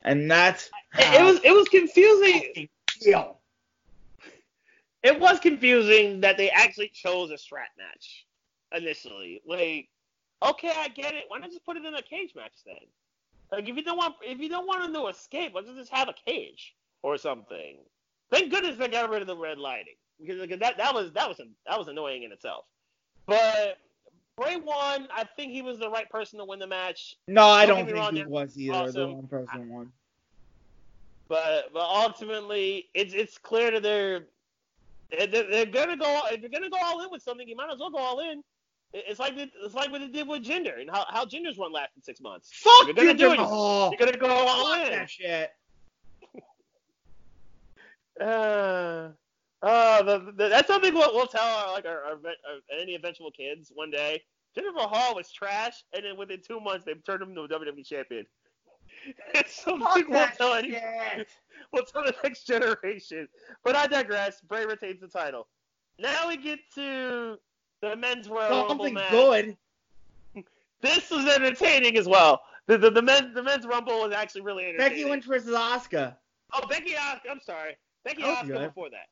And 0.04 0.30
that's 0.30 0.70
It, 1.00 1.22
it 1.22 1.24
was 1.24 1.40
it 1.44 1.52
was 1.52 1.68
confusing. 1.70 2.68
feel. 3.02 3.40
It 5.04 5.20
was 5.20 5.40
confusing 5.40 6.22
that 6.22 6.38
they 6.38 6.50
actually 6.50 6.90
chose 6.90 7.32
a 7.32 7.38
strap 7.38 7.70
match 7.78 8.26
initially. 8.76 9.42
Like, 9.48 9.90
okay, 10.44 10.72
I 10.76 10.90
get 10.90 11.14
it. 11.14 11.26
Why 11.28 11.40
not 11.40 11.50
just 11.50 11.66
put 11.66 11.78
it 11.78 11.86
in 11.86 11.94
a 11.94 12.02
cage 12.02 12.34
match 12.36 12.54
then? 12.66 12.76
Like, 13.52 13.70
if 13.70 13.76
you 13.76 13.84
don't 13.84 13.98
want 13.98 14.16
if 14.22 14.40
you 14.40 14.50
don't 14.50 14.68
want 14.68 14.82
them 14.82 14.94
to 14.94 15.08
escape, 15.08 15.54
you 15.56 15.76
just 15.76 15.92
have 15.92 16.10
a 16.10 16.14
cage 16.14 16.76
or 17.04 17.18
something? 17.18 17.78
Thank 18.32 18.52
goodness 18.52 18.78
they 18.78 18.88
got 18.88 19.10
rid 19.10 19.22
of 19.22 19.28
the 19.28 19.38
red 19.38 19.58
lighting 19.58 19.96
because, 20.20 20.42
because 20.42 20.60
that 20.60 20.78
that 20.78 20.94
was 20.94 21.12
that 21.14 21.28
was 21.28 21.38
that 21.38 21.78
was 21.78 21.88
annoying 21.88 22.24
in 22.24 22.32
itself. 22.32 22.66
But 23.28 23.78
Bray 24.38 24.58
won. 24.58 25.08
I 25.16 25.24
think 25.36 25.52
he 25.52 25.62
was 25.62 25.80
the 25.80 25.90
right 25.90 26.10
person 26.10 26.40
to 26.40 26.46
win 26.46 26.60
the 26.60 26.68
match. 26.68 27.16
No, 27.28 27.48
I 27.48 27.66
Don't 27.66 27.78
don't 27.78 27.86
think 27.86 27.98
wrong, 27.98 28.16
he 28.16 28.26
was 28.26 28.58
either. 28.58 28.92
The 28.92 29.08
one 29.08 29.28
person 29.28 29.70
won. 29.70 29.92
But 31.28 31.74
but 31.74 31.84
ultimately, 31.84 32.90
it's 32.94 33.14
it's 33.14 33.38
clear 33.38 33.72
to 33.72 33.80
they're 33.80 34.26
they're, 35.12 35.28
they're 35.28 35.66
gonna 35.66 35.98
go 35.98 36.22
if 36.32 36.42
you're 36.42 36.50
gonna 36.50 36.70
go 36.70 36.78
all 36.84 37.02
in 37.04 37.10
with 37.12 37.22
something, 37.22 37.48
you 37.48 37.56
might 37.56 37.72
as 37.72 37.80
well 37.80 37.92
go 37.92 37.98
all 37.98 38.20
in. 38.20 38.44
It- 38.94 39.06
It's 39.08 39.20
like 39.20 39.34
it's 39.38 39.74
like 39.76 39.92
what 39.92 40.02
they 40.02 40.08
did 40.08 40.28
with 40.28 40.44
Jinder 40.44 40.80
and 40.80 40.90
how 40.90 41.06
how 41.10 41.26
Jinder's 41.26 41.58
run 41.58 41.72
lasted 41.74 42.04
six 42.06 42.22
months. 42.22 42.52
Fuck 42.54 42.86
You're 42.86 42.94
gonna 42.96 43.10
you, 43.12 43.18
do 43.18 43.32
it. 43.34 43.38
Mahal. 43.38 43.90
You're 43.98 44.06
gonna 44.08 44.18
go 44.18 44.28
all 44.30 44.74
Fuck 44.76 44.86
in. 44.88 44.92
that 44.94 45.10
shit. 45.10 45.52
Uh, 48.22 49.10
uh, 49.62 50.02
the, 50.04 50.32
the, 50.38 50.48
that's 50.48 50.68
something 50.68 50.94
we'll, 50.94 51.14
we'll 51.14 51.28
tell 51.28 51.44
our, 51.44 51.74
like 51.74 51.86
our, 51.86 52.02
our, 52.04 52.12
our 52.14 52.80
any 52.80 52.96
eventual 52.96 53.30
kids 53.32 53.72
one 53.76 53.92
day. 53.92 54.22
Jinder 54.58 54.74
Mahal 54.74 55.16
was 55.16 55.30
trash, 55.32 55.84
and 55.94 56.06
then 56.06 56.16
within 56.18 56.40
two 56.42 56.62
months 56.62 56.86
they 56.86 56.94
turned 56.94 57.22
him 57.22 57.30
into 57.30 57.42
a 57.42 57.50
WWE 57.50 57.86
champion. 57.86 58.26
It's 59.36 59.62
something 59.62 60.06
we'll 60.10 60.28
tell 60.30 60.54
any. 60.54 60.80
Well, 61.72 61.84
to 61.86 61.92
the 61.94 62.16
next 62.24 62.48
generation. 62.48 63.28
But 63.64 63.76
I 63.76 63.86
digress. 63.86 64.42
Bray 64.42 64.66
retains 64.66 65.02
the 65.02 65.08
title. 65.08 65.48
Now 66.00 66.28
we 66.30 66.38
get 66.38 66.60
to 66.76 67.38
the 67.82 67.96
men's 67.96 68.28
Rumble 68.30 68.68
Something 68.68 68.94
match. 68.94 69.12
good. 69.12 69.58
This 70.82 71.10
was 71.10 71.26
entertaining 71.26 71.98
as 71.98 72.08
well. 72.08 72.42
The, 72.68 72.78
the, 72.78 72.92
the, 72.92 73.02
men, 73.02 73.34
the 73.34 73.42
men's 73.42 73.66
Rumble 73.66 74.02
was 74.02 74.12
actually 74.12 74.42
really 74.42 74.66
entertaining. 74.66 74.98
Becky 74.98 75.10
Lynch 75.10 75.26
versus 75.26 75.56
Asuka. 75.56 76.16
Oh, 76.54 76.68
Becky 76.68 76.92
Asuka. 76.92 77.32
I'm 77.32 77.40
sorry. 77.42 77.76
Becky 78.04 78.22
Asuka 78.22 78.48
good. 78.48 78.68
before 78.68 78.90
that. 78.92 79.08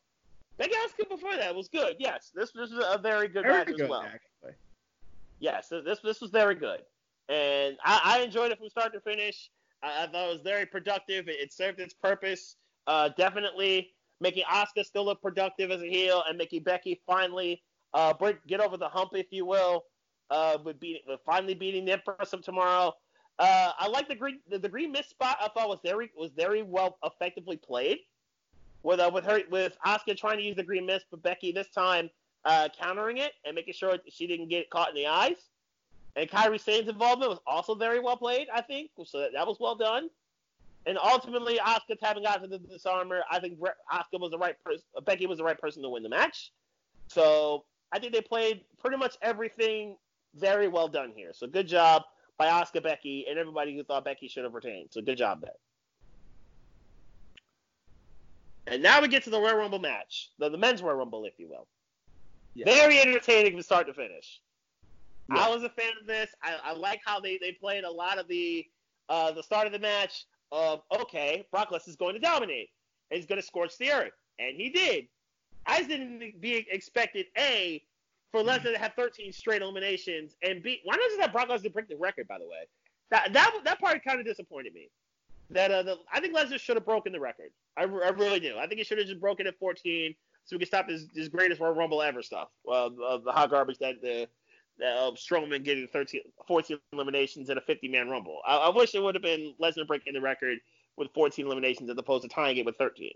Becky 0.58 0.76
Asuka 0.86 1.10
before 1.10 1.36
that 1.36 1.56
was 1.56 1.70
good. 1.70 1.96
Yes, 1.98 2.32
this, 2.36 2.52
this 2.52 2.70
was 2.70 2.86
a 2.94 3.00
very 3.00 3.28
good 3.28 3.44
Very 3.44 3.58
match 3.60 3.68
good, 3.68 3.82
as 3.82 3.90
well. 3.90 4.02
actually. 4.04 4.54
Yes, 5.40 5.70
this 5.70 6.00
this 6.02 6.22
was 6.22 6.30
very 6.32 6.56
good, 6.56 6.82
and 7.28 7.76
I, 7.84 8.02
I 8.04 8.20
enjoyed 8.20 8.52
it 8.52 8.60
from 8.60 8.70
start 8.70 8.94
to 8.94 9.00
finish. 9.02 9.50
I, 9.82 10.04
I 10.04 10.08
thought 10.08 10.30
it 10.30 10.34
was 10.34 10.42
very 10.42 10.66
productive. 10.66 11.28
It, 11.28 11.38
it 11.40 11.54
served 11.54 11.80
its 11.80 11.94
purpose. 11.94 12.56
Uh, 12.88 13.10
definitely 13.18 13.94
making 14.22 14.44
Asuka 14.50 14.86
still 14.86 15.06
look 15.06 15.22
productive 15.22 15.72
as 15.72 15.82
a 15.82 15.90
heel, 15.90 16.24
and 16.30 16.38
making 16.38 16.64
Becky 16.64 17.02
finally 17.08 17.62
uh, 17.94 18.14
break, 18.14 18.46
get 18.48 18.60
over 18.60 18.78
the 18.78 18.90
hump, 18.90 19.12
if 19.14 19.28
you 19.32 19.46
will, 19.46 19.86
uh, 20.30 20.58
with 20.64 20.80
beating, 20.80 21.02
with 21.08 21.20
finally 21.26 21.54
beating 21.54 21.86
the 21.86 21.94
Empress 21.94 22.34
of 22.34 22.42
Tomorrow. 22.42 22.94
Uh, 23.40 23.72
I 23.78 23.88
like 23.88 24.08
the 24.08 24.16
green 24.16 24.40
the, 24.50 24.60
the 24.60 24.70
green 24.70 24.92
mist 24.92 25.10
spot. 25.10 25.38
I 25.42 25.50
thought 25.50 25.70
was 25.70 25.80
very 25.84 26.12
was 26.16 26.32
very 26.36 26.62
well 26.62 26.98
effectively 27.04 27.58
played. 27.58 28.00
With 28.84 29.00
uh, 29.00 29.10
with 29.14 29.26
her 29.26 29.42
with 29.50 29.78
Asuka 29.86 30.18
trying 30.18 30.38
to 30.38 30.44
use 30.44 30.56
the 30.56 30.64
green 30.64 30.86
mist, 30.86 31.06
but 31.10 31.24
Becky 31.24 31.52
this 31.52 31.70
time 31.70 32.10
uh, 32.46 32.70
countering 32.80 33.18
it 33.18 33.34
and 33.46 33.56
making 33.56 33.74
sure 33.74 33.98
she 34.10 34.28
didn't 34.28 34.50
get 34.50 34.70
caught 34.70 34.90
in 34.90 34.96
the 34.96 35.08
eyes. 35.08 35.38
And 36.16 36.30
Kairi 36.30 36.60
Sane's 36.60 36.90
involvement 36.90 37.32
was 37.32 37.40
also 37.48 37.74
very 37.74 38.00
well 38.00 38.18
played, 38.18 38.48
I 38.54 38.62
think. 38.62 38.92
So 39.06 39.20
that, 39.20 39.32
that 39.34 39.48
was 39.48 39.58
well 39.60 39.76
done. 39.76 40.10
And 40.86 40.98
ultimately, 40.98 41.58
Asuka 41.58 41.98
having 42.02 42.26
out 42.26 42.42
to 42.44 42.48
the 42.48 42.60
disarmer. 42.60 43.22
I 43.32 43.40
think 43.40 43.58
Asuka 43.60 44.20
was 44.20 44.32
the 44.32 44.38
right 44.38 44.62
person. 44.64 44.84
Becky 45.06 45.26
was 45.26 45.38
the 45.38 45.44
right 45.44 45.60
person 45.60 45.82
to 45.82 45.90
win 45.90 46.04
the 46.04 46.10
match. 46.10 46.52
So 47.08 47.66
I 47.94 48.00
think 48.00 48.12
they 48.12 48.22
played 48.22 48.62
pretty 48.80 48.98
much 48.98 49.16
everything 49.22 49.98
very 50.36 50.68
well 50.68 50.88
done 50.88 51.14
here. 51.16 51.32
So 51.32 51.46
good 51.46 51.68
job 51.68 52.02
by 52.40 52.48
Asuka 52.48 52.82
Becky, 52.82 53.26
and 53.30 53.38
everybody 53.38 53.76
who 53.76 53.84
thought 53.84 54.04
Becky 54.04 54.28
should 54.28 54.44
have 54.44 54.56
retained. 54.56 54.90
So 54.92 55.00
good 55.02 55.18
job 55.18 55.42
there. 55.42 55.52
And 58.66 58.82
now 58.82 59.00
we 59.00 59.08
get 59.08 59.24
to 59.26 59.30
the 59.30 59.40
Royal 59.40 59.58
Rumble 59.58 59.78
match, 59.78 60.32
the, 60.40 60.50
the 60.50 60.58
men's 60.58 60.82
Royal 60.82 60.96
Rumble, 60.96 61.26
if 61.26 61.34
you 61.38 61.48
will. 61.48 61.68
Yeah. 62.56 62.66
Very 62.66 63.00
entertaining 63.00 63.52
from 63.52 63.62
start 63.62 63.86
to 63.88 63.94
finish. 63.94 64.42
Yeah. 65.32 65.42
I 65.42 65.50
was 65.50 65.64
a 65.64 65.70
fan 65.70 65.92
of 66.02 66.08
this. 66.08 66.32
I, 66.42 66.56
I 66.64 66.74
like 66.74 67.02
how 67.06 67.20
they, 67.20 67.38
they 67.38 67.52
played 67.52 67.84
a 67.84 67.92
lot 67.92 68.18
of 68.18 68.28
the 68.28 68.66
uh, 69.10 69.32
the 69.34 69.44
start 69.44 69.68
of 69.68 69.74
the 69.74 69.80
match 69.80 70.26
of 70.52 70.82
okay, 71.00 71.46
Brock 71.52 71.70
Lesnar's 71.72 71.96
going 71.96 72.14
to 72.14 72.20
dominate. 72.20 72.70
He's 73.12 73.26
going 73.26 73.40
to 73.40 73.46
scorch 73.46 73.78
the 73.78 73.92
earth, 73.92 74.14
and 74.40 74.56
he 74.56 74.70
did. 74.70 75.08
I 75.66 75.84
didn't 75.84 76.42
be 76.42 76.66
expected 76.70 77.28
a 77.38 77.84
for 78.32 78.42
Lesnar 78.42 78.74
to 78.74 78.80
have 78.80 78.94
13 78.96 79.32
straight 79.32 79.62
eliminations, 79.62 80.36
and 80.42 80.64
b 80.64 80.82
why 80.84 80.96
not 80.96 81.10
just 81.10 81.22
have 81.22 81.32
Brock 81.32 81.50
Lesnar 81.50 81.72
break 81.72 81.88
the 81.88 81.96
record? 81.96 82.28
By 82.28 82.40
the 82.40 82.46
way, 82.46 82.68
that 83.12 83.34
that 83.34 83.52
that 83.64 83.80
part 83.80 84.04
kind 84.04 84.20
of 84.20 84.26
disappointed 84.26 84.74
me. 84.74 84.90
That 85.50 85.72
uh, 85.72 85.84
the, 85.84 85.98
I 86.12 86.20
think 86.20 86.36
Lesnar 86.36 86.60
should 86.60 86.78
have 86.78 86.86
broken 86.86 87.12
the 87.14 87.20
record. 87.20 87.52
I, 87.78 87.84
I 87.84 88.10
really 88.10 88.40
do. 88.40 88.58
I 88.58 88.68
think 88.68 88.80
he 88.80 88.84
should 88.84 88.98
have 88.98 89.08
just 89.08 89.20
broken 89.20 89.46
at 89.46 89.58
14 89.60 90.16
so 90.46 90.56
we 90.56 90.60
can 90.60 90.68
stop 90.68 90.88
this, 90.88 91.06
this 91.14 91.28
greatest 91.28 91.62
Royal 91.62 91.74
Rumble 91.74 92.02
ever 92.02 92.22
stuff. 92.22 92.50
Uh, 92.70 92.90
the 92.90 93.32
hot 93.32 93.50
garbage 93.50 93.78
that 93.80 94.02
the 94.02 94.28
that, 94.80 94.98
uh, 94.98 95.12
Strowman 95.12 95.64
getting 95.64 95.88
13, 95.88 96.22
14 96.48 96.80
eliminations 96.94 97.50
in 97.50 97.58
a 97.58 97.62
50 97.62 97.88
man 97.90 98.10
Rumble. 98.10 98.40
I, 98.46 98.58
I 98.58 98.70
wish 98.70 98.96
it 98.96 99.04
would 99.04 99.16
have 99.16 99.22
been 99.22 99.54
Lesnar 99.62 99.86
breaking 99.86 100.14
the 100.14 100.22
record 100.22 100.58
with 100.98 101.10
14 101.14 101.46
eliminations 101.46 101.90
as 101.90 101.98
opposed 101.98 102.24
to 102.24 102.30
tying 102.30 102.58
it 102.58 102.66
with 102.66 102.78
13. 102.78 103.12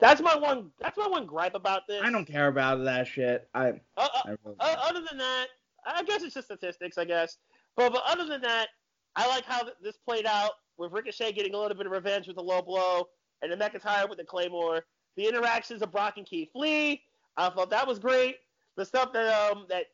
That's 0.00 0.20
my 0.20 0.36
one. 0.36 0.70
That's 0.80 0.96
my 0.96 1.08
one 1.08 1.26
gripe 1.26 1.54
about 1.54 1.82
this. 1.88 2.02
I 2.02 2.10
don't 2.10 2.24
care 2.24 2.48
about 2.48 2.84
that 2.84 3.06
shit. 3.06 3.48
I, 3.54 3.68
Uh, 3.68 3.72
uh, 3.96 4.08
I 4.24 4.28
really 4.44 4.56
uh, 4.60 4.76
other 4.82 5.00
than 5.08 5.18
that, 5.18 5.46
I 5.84 6.02
guess 6.04 6.22
it's 6.22 6.34
just 6.34 6.46
statistics, 6.46 6.98
I 6.98 7.04
guess. 7.04 7.38
But 7.76 7.92
but 7.92 8.02
other 8.06 8.24
than 8.26 8.40
that, 8.42 8.68
I 9.16 9.26
like 9.28 9.44
how 9.44 9.62
th- 9.62 9.76
this 9.82 9.96
played 9.96 10.26
out 10.26 10.52
with 10.76 10.92
Ricochet 10.92 11.32
getting 11.32 11.54
a 11.54 11.58
little 11.58 11.76
bit 11.76 11.86
of 11.86 11.92
revenge 11.92 12.26
with 12.28 12.36
the 12.36 12.42
low 12.42 12.62
blow, 12.62 13.08
and 13.42 13.50
then 13.50 13.58
McIntyre 13.58 14.08
with 14.08 14.18
the 14.18 14.24
Claymore. 14.24 14.84
The 15.16 15.26
interactions 15.26 15.82
of 15.82 15.90
Brock 15.90 16.14
and 16.16 16.24
Keith 16.24 16.50
Lee, 16.54 17.02
I 17.36 17.50
thought 17.50 17.70
that 17.70 17.86
was 17.86 17.98
great. 17.98 18.36
The 18.76 18.84
stuff 18.84 19.12
that 19.12 19.50
um 19.50 19.66
that 19.68 19.86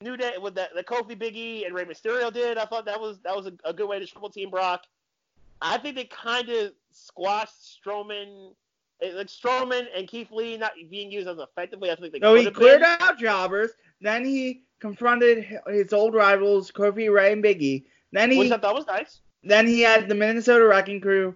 New 0.00 0.16
Day 0.16 0.38
with 0.40 0.54
the, 0.54 0.70
the 0.74 0.82
Kofi 0.82 1.14
Biggie 1.14 1.66
and 1.66 1.74
Rey 1.74 1.84
Mysterio 1.84 2.32
did. 2.32 2.56
I 2.56 2.64
thought 2.64 2.86
that 2.86 2.98
was 2.98 3.18
that 3.20 3.36
was 3.36 3.46
a, 3.46 3.52
a 3.66 3.74
good 3.74 3.86
way 3.86 3.98
to 3.98 4.06
triple 4.06 4.30
team 4.30 4.48
Brock. 4.48 4.84
I 5.60 5.76
think 5.76 5.96
they 5.96 6.04
kind 6.04 6.48
of 6.48 6.72
squashed 6.90 7.52
Strowman, 7.84 8.54
like 9.02 9.26
Strowman 9.28 9.86
and 9.96 10.06
Keith 10.08 10.30
Lee 10.30 10.56
not 10.56 10.72
being 10.90 11.10
used 11.10 11.28
as 11.28 11.38
effectively. 11.38 11.90
I 11.90 11.96
think 11.96 12.12
they. 12.12 12.18
No, 12.18 12.34
he 12.34 12.50
cleared 12.50 12.80
been. 12.80 12.96
out 13.00 13.18
jobbers. 13.18 13.70
Then 14.00 14.24
he 14.24 14.62
confronted 14.80 15.46
his 15.68 15.92
old 15.92 16.14
rivals, 16.14 16.70
Kofi, 16.70 17.12
Rey, 17.12 17.32
and 17.32 17.42
Biggie. 17.44 17.84
Then 18.12 18.30
he 18.30 18.38
which 18.38 18.50
I 18.52 18.58
thought 18.58 18.74
was 18.74 18.86
nice. 18.86 19.20
then 19.44 19.66
he 19.66 19.80
had 19.80 20.08
the 20.08 20.14
Minnesota 20.14 20.64
Wrecking 20.66 21.00
Crew 21.00 21.34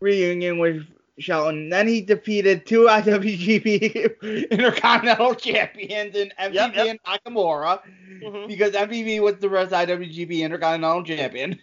reunion 0.00 0.58
with 0.58 0.86
Shelton. 1.18 1.68
Then 1.68 1.86
he 1.88 2.00
defeated 2.00 2.64
two 2.66 2.86
IWGP 2.88 4.48
Intercontinental 4.50 5.34
Champions 5.34 6.14
in 6.16 6.32
MVP 6.38 6.54
Yep, 6.54 6.74
yep. 6.74 6.86
and 6.86 7.00
Nakamura 7.02 7.80
Mhm. 8.22 8.48
because 8.48 8.72
MVP 8.72 9.20
was 9.20 9.36
the 9.36 9.48
first 9.48 9.72
IWGP 9.72 10.40
Intercontinental 10.40 11.02
Champion. 11.04 11.58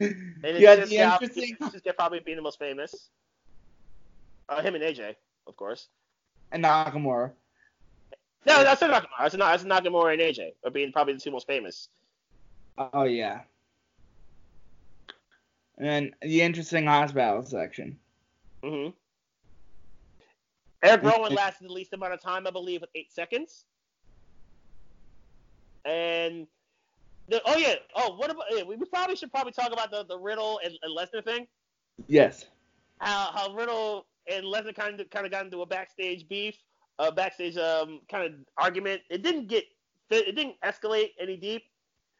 And 0.00 0.14
it's 0.42 0.60
just, 0.60 0.88
the 0.90 0.94
yeah, 0.96 1.18
it's 1.20 1.82
just 1.84 1.96
probably 1.96 2.20
being 2.20 2.36
the 2.36 2.42
most 2.42 2.58
famous. 2.58 3.10
Uh, 4.50 4.60
him 4.60 4.74
and 4.74 4.82
AJ, 4.82 5.14
of 5.46 5.56
course. 5.56 5.88
and 6.50 6.64
Nakamura. 6.64 7.30
No, 8.44 8.64
that's 8.64 8.80
not 8.80 8.90
Nakamura. 8.90 9.22
That's 9.22 9.36
not 9.36 9.50
that's 9.52 9.64
Nakamura 9.64 10.12
and 10.12 10.20
AJ, 10.20 10.54
are 10.64 10.70
being 10.70 10.92
probably 10.92 11.14
the 11.14 11.20
two 11.20 11.30
most 11.30 11.46
famous. 11.46 11.88
Oh 12.92 13.04
yeah. 13.04 13.42
And 15.78 15.88
then 15.88 16.14
the 16.20 16.42
interesting 16.42 16.86
hospital 16.86 17.42
section. 17.44 17.98
Mm-hmm. 18.62 18.90
Eric 20.82 21.02
Rowan 21.02 21.34
lasted 21.34 21.68
the 21.68 21.72
least 21.72 21.92
amount 21.92 22.12
of 22.12 22.20
time, 22.20 22.46
I 22.46 22.50
believe, 22.50 22.80
with 22.80 22.90
eight 22.94 23.12
seconds. 23.12 23.64
And 25.84 26.46
the, 27.28 27.40
oh 27.46 27.56
yeah, 27.56 27.74
oh 27.94 28.16
what 28.16 28.30
about? 28.30 28.44
Yeah, 28.50 28.64
we 28.64 28.76
we 28.76 28.84
probably 28.86 29.16
should 29.16 29.30
probably 29.30 29.52
talk 29.52 29.72
about 29.72 29.90
the, 29.90 30.04
the 30.04 30.18
Riddle 30.18 30.60
and, 30.64 30.74
and 30.82 30.96
Lesnar 30.96 31.24
thing. 31.24 31.46
Yes. 32.08 32.46
How 32.98 33.30
how 33.32 33.54
Riddle 33.54 34.06
and 34.26 34.44
Lesnar 34.44 34.74
kind 34.74 35.00
of 35.00 35.10
kind 35.10 35.26
of 35.26 35.32
got 35.32 35.44
into 35.44 35.62
a 35.62 35.66
backstage 35.66 36.28
beef, 36.28 36.56
a 36.98 37.12
backstage 37.12 37.56
um 37.56 38.00
kind 38.10 38.26
of 38.26 38.32
argument. 38.56 39.02
It 39.10 39.22
didn't 39.22 39.48
get 39.48 39.64
it 40.10 40.34
didn't 40.34 40.60
escalate 40.64 41.10
any 41.20 41.36
deep, 41.36 41.62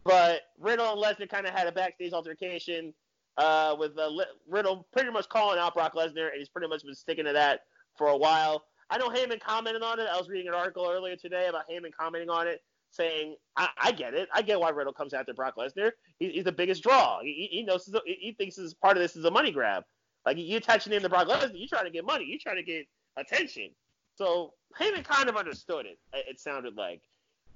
but 0.04 0.42
Riddle 0.58 0.92
and 0.92 1.02
Lesnar 1.02 1.28
kind 1.28 1.46
of 1.46 1.52
had 1.52 1.66
a 1.66 1.72
backstage 1.72 2.12
altercation. 2.12 2.94
Uh, 3.38 3.74
with 3.78 3.96
uh, 3.96 4.08
Li- 4.08 4.24
Riddle 4.48 4.86
pretty 4.92 5.10
much 5.10 5.26
calling 5.28 5.58
out 5.58 5.72
Brock 5.72 5.94
Lesnar, 5.94 6.28
and 6.28 6.38
he's 6.38 6.48
pretty 6.48 6.68
much 6.68 6.82
been 6.84 6.94
sticking 6.94 7.24
to 7.24 7.32
that 7.32 7.60
for 7.96 8.08
a 8.08 8.16
while. 8.16 8.64
I 8.90 8.98
know 8.98 9.08
Heyman 9.08 9.40
commented 9.40 9.82
on 9.82 10.00
it. 10.00 10.08
I 10.12 10.18
was 10.18 10.28
reading 10.28 10.48
an 10.48 10.54
article 10.54 10.86
earlier 10.90 11.16
today 11.16 11.46
about 11.46 11.62
Heyman 11.70 11.92
commenting 11.98 12.28
on 12.28 12.48
it, 12.48 12.60
saying, 12.90 13.36
"I, 13.56 13.68
I 13.80 13.92
get 13.92 14.14
it. 14.14 14.28
I 14.34 14.42
get 14.42 14.60
why 14.60 14.70
Riddle 14.70 14.92
comes 14.92 15.14
after 15.14 15.32
Brock 15.32 15.54
Lesnar. 15.56 15.92
He, 16.18 16.30
he's 16.30 16.44
the 16.44 16.52
biggest 16.52 16.82
draw. 16.82 17.20
He, 17.22 17.48
he 17.50 17.62
knows 17.62 17.88
he 18.04 18.34
thinks 18.36 18.56
this 18.56 18.66
is 18.66 18.74
part 18.74 18.96
of 18.96 19.02
this 19.02 19.16
is 19.16 19.24
a 19.24 19.30
money 19.30 19.52
grab. 19.52 19.84
Like 20.26 20.36
you 20.36 20.56
attach 20.56 20.86
your 20.86 20.92
name 20.92 21.02
to 21.02 21.08
Brock 21.08 21.28
Lesnar, 21.28 21.50
you're 21.54 21.68
trying 21.68 21.84
to 21.84 21.90
get 21.90 22.04
money. 22.04 22.24
You're 22.26 22.38
trying 22.38 22.56
to 22.56 22.62
get 22.62 22.86
attention. 23.16 23.70
So 24.16 24.52
Heyman 24.78 25.04
kind 25.04 25.28
of 25.28 25.36
understood 25.36 25.86
it. 25.86 25.98
It 26.12 26.40
sounded 26.40 26.76
like 26.76 27.00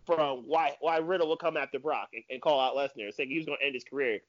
from 0.06 0.44
why 0.46 0.72
why 0.80 0.98
Riddle 0.98 1.28
will 1.28 1.36
come 1.36 1.56
after 1.56 1.78
Brock 1.78 2.08
and, 2.14 2.22
and 2.30 2.40
call 2.40 2.60
out 2.60 2.74
Lesnar, 2.74 3.12
saying 3.12 3.30
he 3.30 3.36
was 3.36 3.46
going 3.46 3.58
to 3.58 3.64
end 3.64 3.74
his 3.74 3.84
career. 3.84 4.20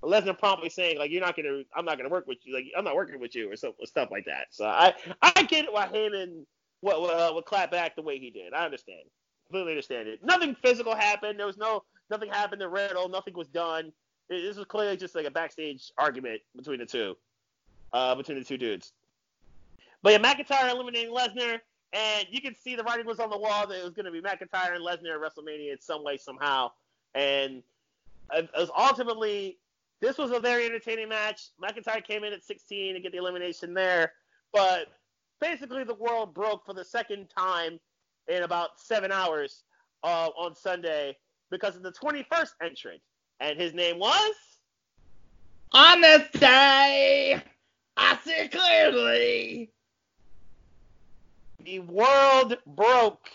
But 0.00 0.10
Lesnar 0.10 0.38
promptly 0.38 0.68
saying 0.68 0.98
like 0.98 1.10
you're 1.10 1.22
not 1.22 1.36
gonna 1.36 1.62
I'm 1.74 1.84
not 1.84 1.96
gonna 1.96 2.10
work 2.10 2.26
with 2.26 2.38
you 2.44 2.54
like 2.54 2.66
I'm 2.76 2.84
not 2.84 2.94
working 2.94 3.20
with 3.20 3.34
you 3.34 3.50
or 3.50 3.56
so, 3.56 3.74
stuff 3.84 4.10
like 4.10 4.26
that. 4.26 4.48
So 4.50 4.66
I 4.66 4.94
I 5.22 5.42
get 5.44 5.72
why 5.72 5.86
Heyman 5.86 6.44
would, 6.82 7.00
would, 7.00 7.10
uh, 7.10 7.32
would 7.34 7.44
clap 7.44 7.70
back 7.70 7.96
the 7.96 8.02
way 8.02 8.18
he 8.18 8.30
did. 8.30 8.52
I 8.52 8.64
understand, 8.64 9.00
completely 9.46 9.72
understand 9.72 10.08
it. 10.08 10.24
Nothing 10.24 10.54
physical 10.62 10.94
happened. 10.94 11.38
There 11.38 11.46
was 11.46 11.56
no 11.56 11.84
nothing 12.10 12.30
happened 12.30 12.60
to 12.60 12.68
Riddle. 12.68 13.08
Nothing 13.08 13.34
was 13.34 13.48
done. 13.48 13.92
This 14.28 14.56
was 14.56 14.66
clearly 14.66 14.96
just 14.96 15.14
like 15.14 15.26
a 15.26 15.30
backstage 15.30 15.92
argument 15.96 16.40
between 16.56 16.80
the 16.80 16.86
two, 16.86 17.16
uh, 17.92 18.14
between 18.14 18.38
the 18.38 18.44
two 18.44 18.58
dudes. 18.58 18.92
But 20.02 20.12
yeah, 20.12 20.18
McIntyre 20.18 20.70
eliminating 20.70 21.12
Lesnar, 21.12 21.58
and 21.92 22.26
you 22.30 22.40
can 22.40 22.54
see 22.54 22.76
the 22.76 22.84
writing 22.84 23.06
was 23.06 23.18
on 23.18 23.30
the 23.30 23.38
wall 23.38 23.66
that 23.66 23.78
it 23.78 23.84
was 23.84 23.94
going 23.94 24.06
to 24.06 24.12
be 24.12 24.20
McIntyre 24.20 24.74
and 24.74 24.84
Lesnar 24.84 25.14
at 25.14 25.20
WrestleMania 25.20 25.72
in 25.72 25.80
some 25.80 26.04
way 26.04 26.16
somehow, 26.16 26.70
and 27.14 27.62
it 28.32 28.48
was 28.56 28.70
ultimately 28.76 29.58
this 30.00 30.18
was 30.18 30.30
a 30.30 30.40
very 30.40 30.66
entertaining 30.66 31.08
match. 31.08 31.48
McIntyre 31.62 32.04
came 32.04 32.22
in 32.24 32.32
at 32.32 32.44
16 32.44 32.94
to 32.94 33.00
get 33.00 33.12
the 33.12 33.18
elimination 33.18 33.72
there, 33.72 34.12
but 34.52 34.88
basically 35.40 35.84
the 35.84 35.94
world 35.94 36.34
broke 36.34 36.64
for 36.64 36.74
the 36.74 36.84
second 36.84 37.28
time 37.36 37.80
in 38.28 38.42
about 38.42 38.78
seven 38.78 39.10
hours 39.10 39.64
uh, 40.02 40.28
on 40.36 40.54
Sunday 40.54 41.16
because 41.50 41.76
of 41.76 41.82
the 41.82 41.92
21st 41.92 42.50
entrant, 42.62 43.00
and 43.40 43.58
his 43.58 43.72
name 43.72 43.98
was. 43.98 44.34
On 45.72 46.00
this 46.00 46.28
day, 46.32 47.42
I 47.96 48.18
see 48.24 48.48
clearly. 48.48 49.70
The 51.64 51.80
world 51.80 52.58
broke 52.66 53.28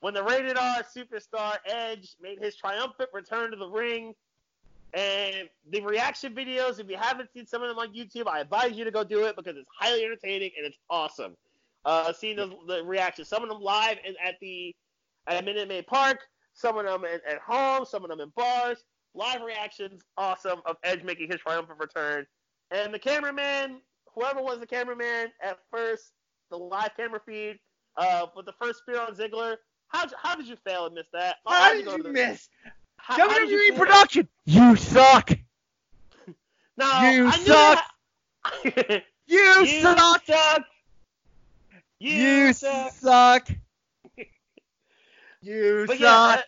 when 0.00 0.14
the 0.14 0.22
rated 0.22 0.58
R 0.58 0.82
superstar 0.82 1.56
Edge 1.64 2.16
made 2.20 2.38
his 2.40 2.56
triumphant 2.56 3.10
return 3.12 3.50
to 3.52 3.56
the 3.56 3.68
ring. 3.68 4.14
And 4.94 5.48
the 5.70 5.80
reaction 5.80 6.34
videos, 6.34 6.78
if 6.78 6.90
you 6.90 6.98
haven't 6.98 7.32
seen 7.32 7.46
some 7.46 7.62
of 7.62 7.68
them 7.68 7.78
on 7.78 7.94
YouTube, 7.94 8.26
I 8.26 8.40
advise 8.40 8.72
you 8.72 8.84
to 8.84 8.90
go 8.90 9.04
do 9.04 9.24
it 9.24 9.36
because 9.36 9.56
it's 9.56 9.68
highly 9.74 10.04
entertaining 10.04 10.50
and 10.58 10.66
it's 10.66 10.76
awesome. 10.90 11.34
Uh, 11.84 12.12
seeing 12.12 12.36
the, 12.36 12.52
the 12.68 12.84
reactions, 12.84 13.28
some 13.28 13.42
of 13.42 13.48
them 13.48 13.60
live 13.60 13.96
at 14.24 14.34
the 14.40 14.74
at 15.26 15.44
Minute 15.44 15.68
Maid 15.68 15.86
Park, 15.86 16.18
some 16.52 16.76
of 16.76 16.84
them 16.84 17.04
at, 17.04 17.24
at 17.26 17.38
home, 17.40 17.86
some 17.86 18.04
of 18.04 18.10
them 18.10 18.20
in 18.20 18.32
bars. 18.36 18.84
Live 19.14 19.42
reactions, 19.42 20.02
awesome, 20.16 20.60
of 20.64 20.76
Edge 20.84 21.02
making 21.04 21.30
his 21.30 21.40
triumphant 21.40 21.78
return. 21.78 22.26
And 22.70 22.92
the 22.92 22.98
cameraman, 22.98 23.80
whoever 24.14 24.42
was 24.42 24.58
the 24.60 24.66
cameraman 24.66 25.28
at 25.42 25.58
first, 25.70 26.12
the 26.50 26.56
live 26.58 26.90
camera 26.96 27.20
feed, 27.26 27.58
uh, 27.96 28.26
with 28.36 28.46
the 28.46 28.52
first 28.60 28.78
spear 28.80 29.00
on 29.00 29.14
Ziggler, 29.14 29.56
how 29.88 30.06
how 30.22 30.34
did 30.34 30.46
you 30.46 30.56
fail 30.66 30.86
and 30.86 30.94
miss 30.94 31.06
that? 31.12 31.36
How 31.46 31.54
how'd 31.54 31.76
did 31.76 31.84
go 31.84 31.96
you 31.96 32.02
the- 32.02 32.08
miss? 32.10 32.48
how- 32.96 33.16
how 33.18 33.38
did 33.38 33.50
you 33.50 33.58
WWE 33.58 33.68
fail? 33.68 33.78
production. 33.78 34.28
You 34.44 34.76
suck. 34.76 35.30
No, 36.78 36.86
You 37.10 37.26
I 37.26 37.36
knew 37.36 37.46
suck. 37.46 37.84
that- 38.64 39.04
You, 39.26 39.38
you 39.38 39.66
suck. 39.82 40.24
suck. 40.26 40.62
You, 42.00 42.10
You 42.10 42.52
suck. 42.54 42.92
suck. 42.92 43.48
You 45.42 45.84
But 45.86 45.98
yeah, 46.00 46.36
suck. 46.36 46.44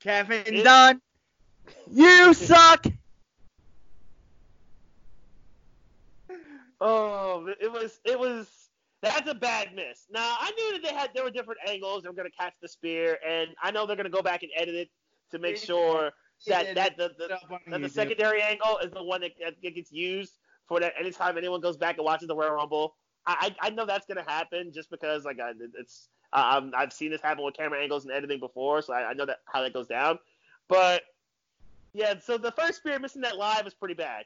Kevin 0.00 0.42
It- 0.46 0.64
Dunn. 0.64 1.00
You 1.92 2.34
suck. 2.34 2.84
Oh, 6.80 7.46
it 7.60 7.70
was 7.70 8.00
it 8.04 8.18
was 8.18 8.70
that's 9.02 9.28
a 9.28 9.34
bad 9.34 9.74
miss. 9.74 10.06
Now 10.10 10.36
I 10.38 10.50
knew 10.52 10.72
that 10.72 10.82
they 10.82 10.94
had 10.94 11.10
there 11.14 11.24
were 11.24 11.30
different 11.30 11.60
angles. 11.66 12.02
They 12.02 12.08
were 12.08 12.14
gonna 12.14 12.30
catch 12.30 12.54
the 12.60 12.68
spear, 12.68 13.18
and 13.26 13.50
I 13.62 13.70
know 13.70 13.86
they're 13.86 13.96
gonna 13.96 14.08
go 14.08 14.22
back 14.22 14.42
and 14.42 14.52
edit 14.56 14.74
it 14.74 14.90
to 15.30 15.38
make 15.38 15.56
sure 15.56 16.10
that 16.46 16.74
that 16.74 16.96
the, 16.96 17.10
the, 17.18 17.28
that 17.28 17.80
the 17.80 17.86
YouTube. 17.86 17.90
secondary 17.90 18.42
angle 18.42 18.78
is 18.78 18.90
the 18.92 19.02
one 19.02 19.20
that, 19.20 19.32
that 19.42 19.74
gets 19.74 19.92
used 19.92 20.38
for 20.66 20.80
that 20.80 20.94
anytime 20.98 21.36
anyone 21.36 21.60
goes 21.60 21.76
back 21.76 21.96
and 21.96 22.04
watches 22.04 22.28
the 22.28 22.34
Royal 22.36 22.52
Rumble. 22.52 22.94
I 23.26 23.54
I, 23.60 23.70
know 23.70 23.84
that's 23.84 24.06
gonna 24.06 24.24
happen 24.26 24.72
just 24.72 24.90
because 24.90 25.24
like 25.24 25.38
I, 25.38 25.52
it's 25.78 26.08
I'm, 26.32 26.72
I've 26.74 26.92
seen 26.92 27.10
this 27.10 27.20
happen 27.20 27.44
with 27.44 27.54
camera 27.54 27.80
angles 27.80 28.04
and 28.04 28.14
editing 28.14 28.40
before, 28.40 28.80
so 28.80 28.94
I, 28.94 29.10
I 29.10 29.12
know 29.12 29.26
that 29.26 29.38
how 29.46 29.62
that 29.62 29.74
goes 29.74 29.88
down. 29.88 30.18
But 30.68 31.02
yeah, 31.92 32.14
so 32.18 32.38
the 32.38 32.52
first 32.52 32.78
spear 32.78 32.98
missing 32.98 33.22
that 33.22 33.36
live 33.36 33.64
was 33.64 33.74
pretty 33.74 33.94
bad. 33.94 34.24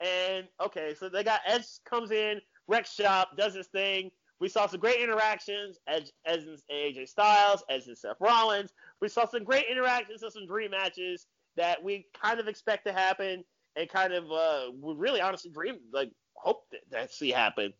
And 0.00 0.46
okay, 0.60 0.94
so 0.98 1.08
they 1.08 1.24
got 1.24 1.40
Edge 1.46 1.64
comes 1.84 2.10
in, 2.10 2.40
Rex 2.68 2.92
Shop 2.92 3.36
does 3.36 3.54
his 3.54 3.66
thing. 3.68 4.10
We 4.38 4.48
saw 4.48 4.66
some 4.66 4.80
great 4.80 5.00
interactions, 5.00 5.78
Edge, 5.86 6.12
Edge 6.26 6.42
and 6.42 6.58
AJ 6.70 7.08
Styles, 7.08 7.64
Edge 7.70 7.86
and 7.86 7.96
Seth 7.96 8.20
Rollins. 8.20 8.72
We 9.00 9.08
saw 9.08 9.26
some 9.26 9.44
great 9.44 9.66
interactions 9.70 10.22
and 10.22 10.32
some 10.32 10.46
dream 10.46 10.72
matches 10.72 11.26
that 11.56 11.82
we 11.82 12.06
kind 12.20 12.38
of 12.38 12.48
expect 12.48 12.86
to 12.86 12.92
happen 12.92 13.44
and 13.76 13.88
kind 13.88 14.12
of 14.12 14.30
uh, 14.30 14.72
we 14.78 14.94
really 14.94 15.20
honestly 15.20 15.50
dream 15.50 15.76
like 15.92 16.10
hope 16.34 16.64
that, 16.70 16.80
that 16.90 17.12
see 17.12 17.30
happen. 17.30 17.72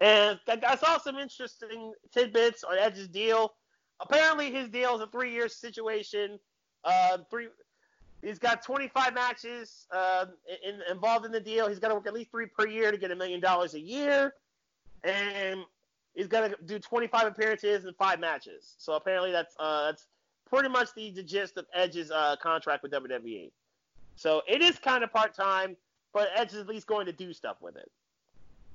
And 0.00 0.38
I 0.48 0.58
I 0.66 0.76
saw 0.76 0.98
some 0.98 1.18
interesting 1.18 1.92
tidbits 2.12 2.64
on 2.64 2.78
Edge's 2.78 3.08
deal. 3.08 3.54
Apparently, 4.00 4.50
his 4.50 4.68
deal 4.68 4.96
is 4.96 5.00
a 5.00 5.06
three-year 5.06 5.48
situation. 5.48 6.38
Uh, 6.84 7.18
three, 7.30 7.46
he's 8.22 8.38
got 8.38 8.62
25 8.62 9.14
matches 9.14 9.86
uh, 9.92 10.26
in, 10.66 10.80
involved 10.90 11.26
in 11.26 11.32
the 11.32 11.40
deal. 11.40 11.68
He's 11.68 11.78
got 11.78 11.88
to 11.88 11.94
work 11.94 12.06
at 12.06 12.14
least 12.14 12.30
three 12.30 12.46
per 12.46 12.66
year 12.66 12.90
to 12.90 12.96
get 12.96 13.10
a 13.10 13.16
million 13.16 13.40
dollars 13.40 13.74
a 13.74 13.80
year, 13.80 14.34
and 15.04 15.60
he's 16.14 16.28
got 16.28 16.48
to 16.48 16.56
do 16.64 16.78
25 16.78 17.26
appearances 17.26 17.84
and 17.84 17.94
five 17.96 18.20
matches. 18.20 18.74
So 18.78 18.94
apparently, 18.94 19.32
that's 19.32 19.54
uh, 19.58 19.86
that's 19.86 20.06
pretty 20.48 20.68
much 20.68 20.88
the, 20.94 21.10
the 21.10 21.22
gist 21.22 21.56
of 21.56 21.66
Edge's 21.74 22.10
uh, 22.10 22.36
contract 22.40 22.82
with 22.82 22.92
WWE. 22.92 23.50
So 24.16 24.42
it 24.48 24.62
is 24.62 24.78
kind 24.78 25.02
of 25.02 25.12
part 25.12 25.34
time, 25.34 25.76
but 26.12 26.28
Edge 26.34 26.52
is 26.52 26.58
at 26.58 26.68
least 26.68 26.86
going 26.86 27.06
to 27.06 27.12
do 27.12 27.32
stuff 27.32 27.56
with 27.60 27.76
it. 27.76 27.90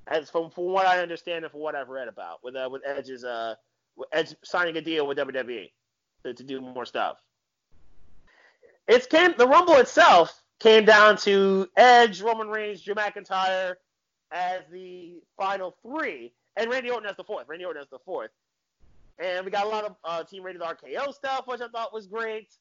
As 0.06 0.30
from 0.30 0.50
from 0.50 0.64
what 0.64 0.86
I 0.86 1.00
understand 1.00 1.44
and 1.44 1.52
from 1.52 1.60
what 1.60 1.74
I've 1.74 1.88
read 1.88 2.08
about 2.08 2.42
with 2.44 2.56
uh, 2.56 2.68
with 2.70 2.82
Edge's 2.86 3.24
uh 3.24 3.54
Edge 4.12 4.34
signing 4.44 4.76
a 4.76 4.80
deal 4.80 5.06
with 5.06 5.18
WWE. 5.18 5.70
to, 6.24 6.34
to 6.34 6.44
do 6.44 6.60
more 6.60 6.84
stuff. 6.84 7.18
It's 8.88 9.06
came 9.06 9.34
the 9.36 9.46
Rumble 9.46 9.74
itself 9.74 10.42
came 10.60 10.84
down 10.84 11.16
to 11.18 11.68
Edge, 11.76 12.22
Roman 12.22 12.48
Reigns, 12.48 12.82
Drew 12.82 12.94
McIntyre 12.94 13.74
as 14.32 14.62
the 14.72 15.20
final 15.36 15.76
three, 15.82 16.32
and 16.56 16.70
Randy 16.70 16.90
Orton 16.90 17.08
as 17.08 17.16
the 17.16 17.24
fourth. 17.24 17.46
Randy 17.48 17.66
Orton 17.66 17.82
as 17.82 17.88
the 17.90 17.98
fourth. 17.98 18.30
And 19.18 19.44
we 19.44 19.50
got 19.50 19.66
a 19.66 19.68
lot 19.68 19.84
of 19.84 19.96
uh, 20.04 20.22
team 20.24 20.42
rated 20.42 20.62
RKO 20.62 21.12
stuff, 21.12 21.46
which 21.46 21.60
I 21.60 21.68
thought 21.68 21.92
was 21.92 22.06
great. 22.06 22.54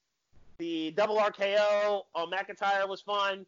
The 0.58 0.91
double 0.91 1.18
RKO 1.18 2.04
on 2.14 2.32
McIntyre 2.32 2.88
was 2.88 3.02
fun. 3.02 3.45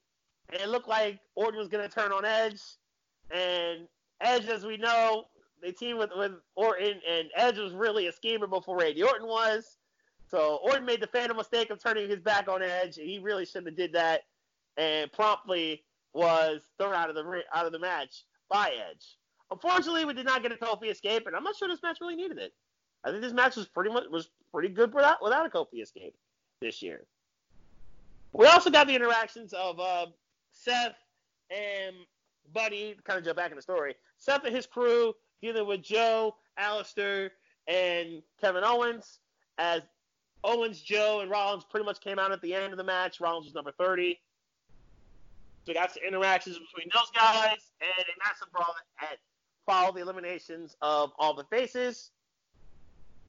And 0.51 0.61
it 0.61 0.69
looked 0.69 0.87
like 0.87 1.19
Orton 1.35 1.59
was 1.59 1.67
going 1.67 1.87
to 1.87 1.93
turn 1.93 2.11
on 2.11 2.23
Edge. 2.23 2.61
And 3.31 3.87
Edge, 4.21 4.45
as 4.45 4.65
we 4.65 4.77
know, 4.77 5.25
they 5.61 5.71
team 5.71 5.97
with, 5.97 6.11
with 6.15 6.33
Orton, 6.55 7.01
and 7.09 7.27
Edge 7.35 7.57
was 7.57 7.73
really 7.73 8.07
a 8.07 8.11
schemer 8.11 8.47
before 8.47 8.77
Randy 8.77 9.03
Orton 9.03 9.27
was. 9.27 9.78
So 10.29 10.59
Orton 10.63 10.85
made 10.85 11.01
the 11.01 11.07
fatal 11.07 11.35
mistake 11.35 11.71
of 11.71 11.81
turning 11.81 12.09
his 12.09 12.19
back 12.19 12.47
on 12.47 12.61
Edge, 12.61 12.97
and 12.97 13.07
he 13.07 13.19
really 13.19 13.45
shouldn't 13.45 13.67
have 13.67 13.75
did 13.75 13.93
that, 13.93 14.21
and 14.77 15.11
promptly 15.11 15.83
was 16.13 16.61
thrown 16.77 16.93
out 16.93 17.09
of 17.09 17.15
the 17.15 17.41
out 17.53 17.65
of 17.65 17.71
the 17.71 17.79
match 17.79 18.25
by 18.49 18.71
Edge. 18.91 19.17
Unfortunately, 19.51 20.05
we 20.05 20.13
did 20.13 20.25
not 20.25 20.43
get 20.43 20.51
a 20.51 20.55
Kofi 20.55 20.91
escape, 20.91 21.25
and 21.25 21.35
I'm 21.35 21.43
not 21.43 21.55
sure 21.55 21.67
this 21.67 21.81
match 21.81 21.97
really 22.01 22.15
needed 22.15 22.37
it. 22.37 22.53
I 23.03 23.09
think 23.09 23.21
this 23.21 23.33
match 23.33 23.55
was 23.55 23.67
pretty 23.67 23.89
much 23.89 24.03
was 24.11 24.29
pretty 24.51 24.69
good 24.69 24.93
without 24.93 25.23
without 25.23 25.45
a 25.45 25.49
Kofi 25.49 25.81
escape 25.81 26.15
this 26.61 26.81
year. 26.81 27.05
We 28.33 28.45
also 28.45 28.69
got 28.69 28.87
the 28.87 28.95
interactions 28.95 29.53
of 29.53 29.79
uh, 29.79 30.07
Seth 30.51 30.95
and 31.49 31.95
Buddy. 32.53 32.95
Kind 33.03 33.17
of 33.17 33.25
jump 33.25 33.37
back 33.37 33.49
in 33.49 33.55
the 33.55 33.61
story. 33.61 33.95
Seth 34.17 34.43
and 34.43 34.55
his 34.55 34.67
crew 34.67 35.13
dealing 35.41 35.65
with 35.65 35.81
Joe, 35.81 36.35
Aleister, 36.59 37.31
and 37.67 38.21
Kevin 38.39 38.63
Owens. 38.63 39.19
As 39.57 39.81
Owens, 40.43 40.81
Joe, 40.81 41.19
and 41.21 41.29
Rollins 41.29 41.65
pretty 41.69 41.85
much 41.85 41.99
came 41.99 42.19
out 42.19 42.31
at 42.31 42.41
the 42.41 42.53
end 42.53 42.71
of 42.71 42.77
the 42.77 42.83
match. 42.83 43.19
Rollins 43.19 43.45
was 43.45 43.55
number 43.55 43.71
30. 43.71 44.19
So 45.65 45.73
got 45.73 45.93
some 45.93 46.03
interactions 46.07 46.57
between 46.57 46.89
those 46.93 47.11
guys 47.13 47.71
and 47.81 48.05
a 48.05 48.27
massive 48.27 48.51
brawl 48.51 48.73
that 49.01 49.17
followed 49.65 49.95
the 49.95 50.01
eliminations 50.01 50.75
of 50.81 51.11
all 51.19 51.33
the 51.33 51.43
faces. 51.43 52.11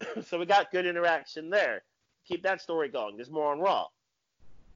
so 0.25 0.39
we 0.39 0.47
got 0.47 0.71
good 0.71 0.87
interaction 0.87 1.51
there. 1.51 1.83
Keep 2.27 2.43
that 2.45 2.61
story 2.61 2.89
going. 2.89 3.17
There's 3.17 3.31
more 3.31 3.53
on 3.53 3.61
Raw. 3.61 3.89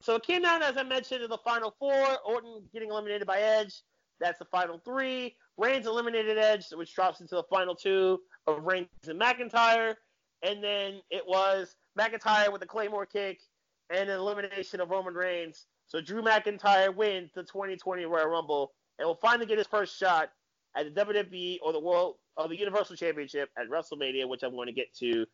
So 0.01 0.15
it 0.15 0.23
came 0.23 0.43
down, 0.43 0.61
as 0.61 0.77
I 0.77 0.83
mentioned, 0.83 1.21
to 1.21 1.27
the 1.27 1.37
final 1.39 1.73
four. 1.79 2.05
Orton 2.25 2.61
getting 2.73 2.89
eliminated 2.89 3.25
by 3.25 3.39
Edge. 3.39 3.81
That's 4.19 4.37
the 4.37 4.45
final 4.45 4.77
three. 4.77 5.35
Reigns 5.57 5.87
eliminated 5.87 6.37
Edge, 6.37 6.65
which 6.73 6.93
drops 6.93 7.21
into 7.21 7.35
the 7.35 7.43
final 7.49 7.73
two 7.73 8.19
of 8.45 8.63
Reigns 8.63 8.87
and 9.07 9.19
McIntyre. 9.19 9.95
And 10.43 10.63
then 10.63 11.01
it 11.09 11.23
was 11.25 11.75
McIntyre 11.97 12.51
with 12.51 12.61
a 12.61 12.65
Claymore 12.65 13.05
kick 13.05 13.41
and 13.89 14.09
an 14.09 14.15
elimination 14.19 14.79
of 14.79 14.89
Roman 14.89 15.13
Reigns. 15.13 15.65
So 15.87 16.01
Drew 16.01 16.21
McIntyre 16.21 16.93
wins 16.93 17.31
the 17.33 17.43
2020 17.43 18.05
Royal 18.05 18.27
Rumble 18.27 18.73
and 18.99 19.07
will 19.07 19.15
finally 19.15 19.45
get 19.45 19.57
his 19.57 19.67
first 19.67 19.97
shot 19.97 20.31
at 20.75 20.93
the 20.93 21.05
WWE 21.05 21.59
or 21.61 21.73
the 21.73 21.79
World 21.79 22.15
or 22.37 22.47
the 22.47 22.57
Universal 22.57 22.95
Championship 22.95 23.49
at 23.57 23.69
WrestleMania, 23.69 24.27
which 24.27 24.43
I'm 24.43 24.55
going 24.55 24.67
to 24.67 24.73
get 24.73 24.93
to 24.95 25.25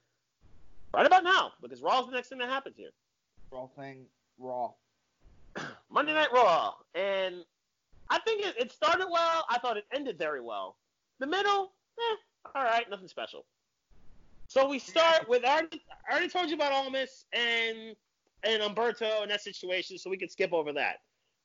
right 0.94 1.06
about 1.06 1.24
now 1.24 1.52
because 1.62 1.82
Raw 1.82 2.02
is 2.02 2.08
the 2.08 2.12
next 2.14 2.30
thing 2.30 2.40
that 2.40 2.50
happens 2.50 2.76
here. 2.78 2.92
Raw 3.52 3.68
thing, 3.68 4.06
Raw. 4.38 4.72
Monday 5.92 6.14
Night 6.14 6.30
Raw, 6.34 6.74
and 6.96 7.44
I 8.10 8.20
think 8.20 8.46
it, 8.46 8.56
it 8.58 8.72
started 8.72 9.08
well. 9.12 9.46
I 9.50 9.58
thought 9.60 9.78
it 9.78 9.86
ended 9.94 10.18
very 10.18 10.42
well. 10.42 10.78
The 11.20 11.28
middle, 11.28 11.72
eh, 12.00 12.16
all 12.56 12.64
right, 12.64 12.90
nothing 12.90 13.08
special. 13.08 13.46
So 14.52 14.68
we 14.68 14.80
start 14.80 15.30
with 15.30 15.46
I 15.46 15.60
already, 15.60 15.82
I 16.10 16.12
already 16.12 16.28
told 16.28 16.50
you 16.50 16.56
about 16.56 16.74
Almas 16.74 17.24
and 17.32 17.96
and 18.44 18.62
Humberto 18.62 19.22
and 19.22 19.32
that 19.32 19.40
situation, 19.40 19.98
so 19.98 20.10
we 20.10 20.18
can 20.18 20.28
skip 20.28 20.52
over 20.52 20.74
that. 20.74 20.98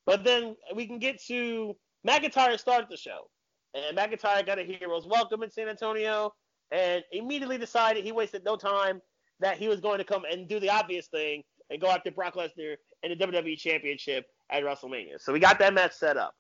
But 0.07 0.25
then 0.25 0.57
we 0.75 0.89
can 0.89 0.99
get 0.99 1.23
to 1.27 1.77
McIntyre 2.05 2.59
started 2.59 2.89
the 2.91 2.97
show, 2.97 3.31
and 3.75 3.97
McIntyre 3.97 4.45
got 4.45 4.59
a 4.59 4.65
hero's 4.65 5.07
welcome 5.07 5.45
in 5.45 5.53
San 5.53 5.69
Antonio, 5.69 6.35
and 6.73 7.05
immediately 7.13 7.59
decided 7.59 8.03
he 8.03 8.11
wasted 8.11 8.43
no 8.45 8.57
time 8.57 9.01
that 9.39 9.57
he 9.57 9.69
was 9.69 9.79
going 9.79 9.99
to 9.99 10.05
come 10.05 10.25
and 10.29 10.49
do 10.49 10.59
the 10.59 10.71
obvious 10.71 11.07
thing 11.07 11.45
and 11.71 11.81
go 11.81 11.89
after 11.89 12.11
Brock 12.11 12.35
Lesnar 12.35 12.75
and 13.05 13.13
the 13.13 13.25
WWE 13.25 13.57
Championship 13.57 14.27
at 14.51 14.65
WrestleMania. 14.65 15.21
So 15.21 15.33
we 15.33 15.39
got 15.39 15.61
that 15.61 15.75
match 15.75 15.93
set 15.93 16.17
up. 16.17 16.35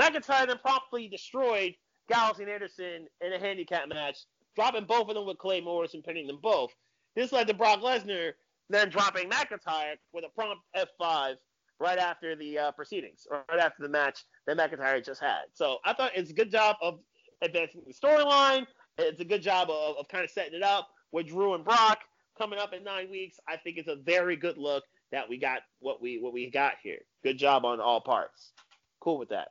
McIntyre 0.00 0.46
then 0.46 0.56
promptly 0.64 1.08
destroyed 1.08 1.74
Gallows 2.08 2.38
and 2.38 2.48
Anderson 2.48 3.06
in 3.20 3.32
a 3.34 3.38
handicap 3.38 3.88
match, 3.88 4.16
dropping 4.56 4.84
both 4.84 5.08
of 5.08 5.14
them 5.14 5.26
with 5.26 5.38
Claymores 5.38 5.94
and 5.94 6.02
pinning 6.02 6.26
them 6.26 6.40
both. 6.42 6.72
This 7.14 7.32
led 7.32 7.46
to 7.46 7.54
Brock 7.54 7.80
Lesnar 7.80 8.32
then 8.68 8.88
dropping 8.88 9.30
McIntyre 9.30 9.94
with 10.12 10.24
a 10.24 10.28
prompt 10.34 10.62
F5 10.76 11.36
right 11.78 11.98
after 11.98 12.34
the 12.34 12.58
uh, 12.58 12.72
proceedings, 12.72 13.26
or 13.30 13.44
right 13.50 13.60
after 13.60 13.82
the 13.82 13.88
match 13.88 14.24
that 14.46 14.56
McIntyre 14.56 15.04
just 15.04 15.20
had. 15.20 15.42
So 15.52 15.78
I 15.84 15.92
thought 15.92 16.12
it's 16.14 16.30
a 16.30 16.34
good 16.34 16.50
job 16.50 16.76
of 16.82 16.98
advancing 17.42 17.82
the 17.86 17.92
storyline. 17.92 18.66
It's 18.98 19.20
a 19.20 19.24
good 19.24 19.42
job 19.42 19.70
of, 19.70 19.96
of 19.98 20.08
kind 20.08 20.24
of 20.24 20.30
setting 20.30 20.54
it 20.54 20.62
up 20.62 20.88
with 21.12 21.28
Drew 21.28 21.54
and 21.54 21.64
Brock 21.64 21.98
coming 22.38 22.58
up 22.58 22.72
in 22.72 22.82
nine 22.82 23.10
weeks. 23.10 23.38
I 23.46 23.56
think 23.56 23.76
it's 23.76 23.88
a 23.88 23.96
very 23.96 24.36
good 24.36 24.56
look 24.56 24.84
that 25.12 25.28
we 25.28 25.38
got 25.38 25.60
what 25.80 26.00
we 26.00 26.18
what 26.18 26.32
we 26.32 26.50
got 26.50 26.74
here. 26.82 26.98
Good 27.22 27.38
job 27.38 27.64
on 27.64 27.80
all 27.80 28.00
parts. 28.00 28.52
Cool 29.00 29.18
with 29.18 29.28
that. 29.28 29.48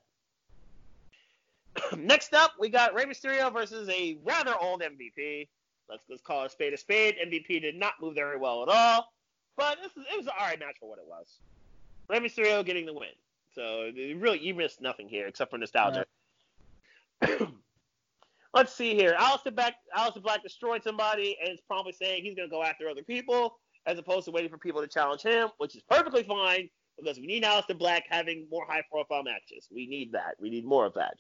Next 1.97 2.34
up, 2.34 2.53
we 2.60 2.69
got 2.69 2.93
Rey 2.93 3.06
Mysterio 3.06 3.52
versus 3.52 3.89
a 3.89 4.18
rather 4.23 4.53
old 4.60 4.81
MVP. 4.81 5.47
Let's 5.89 6.03
let's 6.10 6.22
call 6.22 6.45
a 6.45 6.49
spade 6.49 6.73
a 6.73 6.77
spade. 6.77 7.15
MVP 7.23 7.61
did 7.61 7.76
not 7.76 7.93
move 8.02 8.15
very 8.15 8.38
well 8.38 8.64
at 8.64 8.69
all, 8.69 9.14
but 9.57 9.77
this 9.81 9.91
is, 9.91 10.03
it 10.11 10.18
was 10.18 10.27
an 10.27 10.34
alright 10.39 10.60
match 10.60 10.77
for 10.80 10.89
what 10.89 10.99
it 10.99 11.06
was. 11.07 11.39
Rey 12.10 12.19
Mysterio 12.19 12.65
getting 12.65 12.85
the 12.85 12.93
win. 12.93 13.10
So 13.53 13.91
really, 13.95 14.39
you 14.39 14.53
missed 14.53 14.81
nothing 14.81 15.07
here 15.07 15.27
except 15.27 15.52
for 15.52 15.57
nostalgia. 15.57 16.06
Let's 18.53 18.73
see 18.73 18.95
here. 18.95 19.15
Aleister 19.19 19.53
Black, 19.53 19.76
Aleister 19.95 20.22
Black 20.22 20.41
destroyed 20.43 20.84
somebody 20.84 21.38
and 21.41 21.53
is 21.53 21.61
probably 21.68 21.91
saying 21.91 22.23
he's 22.23 22.35
going 22.35 22.49
to 22.49 22.53
go 22.53 22.64
after 22.64 22.88
other 22.89 23.03
people 23.03 23.57
as 23.85 23.97
opposed 23.99 24.26
to 24.26 24.31
waiting 24.31 24.49
for 24.49 24.57
people 24.57 24.81
to 24.81 24.88
challenge 24.88 25.22
him, 25.22 25.49
which 25.57 25.76
is 25.76 25.84
perfectly 25.89 26.23
fine 26.23 26.69
because 26.97 27.19
we 27.19 27.27
need 27.27 27.43
Aleister 27.43 27.77
Black 27.77 28.03
having 28.10 28.47
more 28.49 28.65
high-profile 28.68 29.23
matches. 29.23 29.68
We 29.73 29.88
need 29.88 30.11
that. 30.14 30.35
We 30.39 30.49
need 30.49 30.65
more 30.65 30.85
of 30.85 30.93
that. 30.95 31.15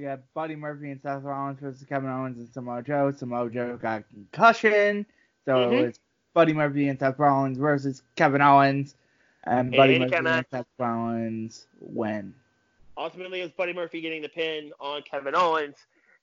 Yeah, 0.00 0.16
Buddy 0.34 0.56
Murphy 0.56 0.90
and 0.90 1.00
Seth 1.00 1.22
Rollins 1.22 1.60
versus 1.60 1.86
Kevin 1.88 2.10
Owens 2.10 2.38
and 2.38 2.52
Samoa 2.52 2.82
Joe. 2.82 3.12
Samoa 3.12 3.48
Joe 3.48 3.76
got 3.76 4.08
concussion, 4.08 5.06
so 5.44 5.52
mm-hmm. 5.52 5.74
it 5.74 5.86
was 5.86 6.00
Buddy 6.34 6.52
Murphy 6.52 6.88
and 6.88 6.98
Seth 6.98 7.18
Rollins 7.18 7.58
versus 7.58 8.02
Kevin 8.16 8.42
Owens, 8.42 8.96
and 9.44 9.70
Buddy 9.70 10.00
Murphy 10.00 10.16
and 10.16 10.46
Seth 10.50 10.66
Rollins 10.78 11.68
win. 11.80 12.34
Ultimately, 12.96 13.40
it 13.40 13.44
was 13.44 13.52
Buddy 13.52 13.72
Murphy 13.72 14.00
getting 14.00 14.22
the 14.22 14.28
pin 14.28 14.72
on 14.80 15.02
Kevin 15.02 15.34
Owens 15.36 15.76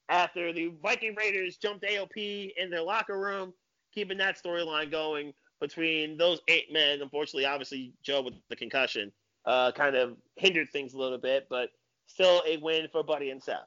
after 0.08 0.52
the 0.52 0.72
Viking 0.82 1.14
Raiders 1.14 1.56
jumped 1.56 1.84
AOP 1.84 2.52
in 2.56 2.70
their 2.70 2.82
locker 2.82 3.18
room, 3.18 3.54
keeping 3.94 4.18
that 4.18 4.42
storyline 4.42 4.90
going 4.90 5.32
between 5.60 6.18
those 6.18 6.40
eight 6.48 6.70
men. 6.72 7.00
Unfortunately, 7.00 7.46
obviously, 7.46 7.94
Joe 8.02 8.20
with 8.20 8.34
the 8.50 8.56
concussion 8.56 9.12
uh, 9.46 9.72
kind 9.72 9.96
of 9.96 10.16
hindered 10.36 10.68
things 10.70 10.92
a 10.92 10.98
little 10.98 11.18
bit, 11.18 11.46
but 11.48 11.70
still 12.12 12.42
a 12.46 12.56
win 12.58 12.88
for 12.90 13.02
Buddy 13.02 13.30
and 13.30 13.42
Seth. 13.42 13.58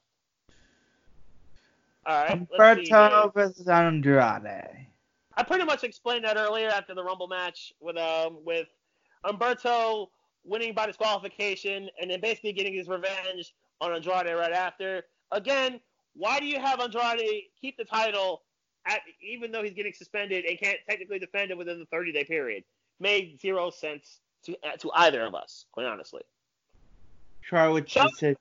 All 2.05 2.23
right. 2.23 2.47
Humberto 2.49 3.33
versus 3.33 3.67
Andrade. 3.67 4.87
I 5.37 5.43
pretty 5.43 5.65
much 5.65 5.83
explained 5.83 6.23
that 6.25 6.37
earlier 6.37 6.69
after 6.69 6.93
the 6.93 7.03
Rumble 7.03 7.27
match 7.27 7.73
with 7.79 7.97
um 7.97 8.37
with 8.45 8.67
Humberto 9.25 10.07
winning 10.43 10.73
by 10.73 10.85
disqualification 10.85 11.89
and 11.99 12.11
then 12.11 12.21
basically 12.21 12.53
getting 12.53 12.73
his 12.73 12.87
revenge 12.87 13.53
on 13.81 13.91
Andrade 13.91 14.35
right 14.37 14.53
after. 14.53 15.03
Again, 15.31 15.79
why 16.15 16.39
do 16.39 16.45
you 16.45 16.59
have 16.59 16.79
Andrade 16.79 17.45
keep 17.59 17.75
the 17.77 17.83
title 17.83 18.43
at, 18.85 19.01
even 19.21 19.51
though 19.51 19.63
he's 19.63 19.73
getting 19.73 19.93
suspended 19.93 20.45
and 20.45 20.59
can't 20.59 20.77
technically 20.87 21.17
defend 21.19 21.49
it 21.49 21.57
within 21.57 21.79
the 21.79 21.85
30 21.85 22.11
day 22.11 22.23
period? 22.23 22.63
Made 22.99 23.39
zero 23.41 23.71
sense 23.71 24.19
to 24.43 24.55
to 24.79 24.91
either 24.93 25.23
of 25.25 25.33
us, 25.33 25.65
quite 25.71 25.87
honestly. 25.87 26.21
Charlotte 27.45 27.87
decision. 27.87 28.37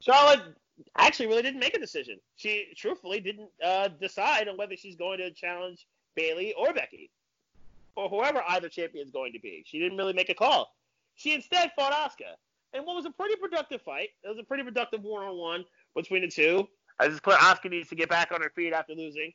Charlotte 0.00 0.54
actually 0.96 1.26
really 1.26 1.42
didn't 1.42 1.60
make 1.60 1.76
a 1.76 1.80
decision. 1.80 2.18
She 2.36 2.66
truthfully 2.76 3.20
didn't 3.20 3.48
uh, 3.64 3.88
decide 3.88 4.48
on 4.48 4.56
whether 4.56 4.76
she's 4.76 4.96
going 4.96 5.18
to 5.18 5.30
challenge 5.30 5.86
Bayley 6.14 6.52
or 6.54 6.72
Becky, 6.72 7.10
or 7.94 8.08
whoever 8.08 8.42
either 8.48 8.68
champion 8.68 9.04
is 9.04 9.10
going 9.10 9.32
to 9.32 9.40
be. 9.40 9.62
She 9.66 9.78
didn't 9.78 9.98
really 9.98 10.12
make 10.12 10.28
a 10.28 10.34
call. 10.34 10.74
She 11.14 11.32
instead 11.32 11.72
fought 11.76 11.92
Asuka, 11.92 12.34
and 12.72 12.84
what 12.84 12.96
was 12.96 13.06
a 13.06 13.10
pretty 13.10 13.36
productive 13.36 13.82
fight. 13.82 14.10
It 14.22 14.28
was 14.28 14.38
a 14.38 14.44
pretty 14.44 14.64
productive 14.64 15.02
one-on-one 15.02 15.64
between 15.94 16.22
the 16.22 16.28
two. 16.28 16.68
I 16.98 17.08
just 17.08 17.22
put 17.22 17.36
Asuka 17.36 17.70
needs 17.70 17.88
to 17.90 17.94
get 17.94 18.08
back 18.08 18.32
on 18.32 18.42
her 18.42 18.50
feet 18.50 18.72
after 18.72 18.94
losing. 18.94 19.32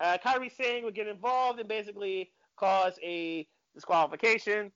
Uh, 0.00 0.18
Kairi 0.24 0.54
Sane 0.54 0.84
would 0.84 0.94
get 0.94 1.06
involved 1.06 1.60
and 1.60 1.68
basically 1.68 2.30
cause 2.56 2.98
a 3.02 3.46
disqualification. 3.74 4.72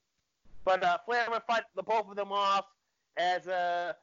But 0.63 0.83
uh, 0.83 0.97
Flair 1.05 1.27
would 1.29 1.43
fight 1.43 1.63
the 1.75 1.83
both 1.83 2.09
of 2.09 2.15
them 2.15 2.31
off 2.31 2.65
as 3.19 3.47
uh, 3.47 3.93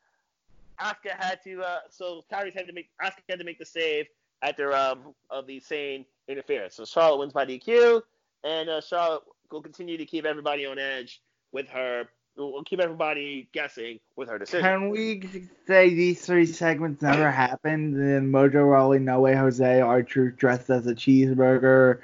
Asuka 0.81 1.17
had 1.19 1.43
to. 1.45 1.63
Uh, 1.63 1.79
so 1.91 2.25
Kairi 2.33 2.55
had 2.55 2.67
to 2.67 2.73
make 2.73 2.91
Asuka 3.03 3.23
had 3.29 3.39
to 3.39 3.45
make 3.45 3.59
the 3.59 3.65
save 3.65 4.07
after 4.43 4.75
um, 4.75 5.15
of 5.31 5.47
the 5.47 5.59
same 5.61 6.05
interference. 6.29 6.75
So 6.75 6.85
Charlotte 6.85 7.19
wins 7.19 7.33
by 7.33 7.47
DQ. 7.47 8.03
and 8.45 8.69
uh, 8.69 8.81
Charlotte 8.81 9.23
will 9.51 9.63
continue 9.63 9.97
to 9.97 10.05
keep 10.05 10.25
everybody 10.25 10.67
on 10.67 10.79
edge 10.79 11.23
with 11.53 11.69
her. 11.69 12.05
We'll 12.37 12.65
keep 12.65 12.81
everybody 12.81 13.49
guessing 13.53 13.99
with 14.15 14.29
her 14.29 14.39
decision. 14.39 14.61
Can 14.61 14.91
we 14.91 15.49
say 15.67 15.95
these 15.95 16.21
three 16.21 16.45
segments 16.45 17.01
never 17.01 17.31
happened? 17.31 17.99
Then 17.99 18.31
Mojo 18.31 18.71
Rawley, 18.71 18.99
No 18.99 19.21
Way 19.21 19.35
Jose, 19.35 19.81
R-Truth 19.81 20.37
dressed 20.37 20.69
as 20.69 20.87
a 20.87 20.95
cheeseburger, 20.95 22.01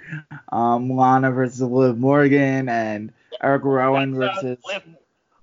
um, 0.50 0.88
Lana 0.88 1.32
versus 1.32 1.60
Liv 1.60 1.98
Morgan, 1.98 2.70
and 2.70 3.12
Eric 3.42 3.64
Rowan 3.64 4.14
uh, 4.14 4.18
versus. 4.18 4.58
Liv, 4.66 4.82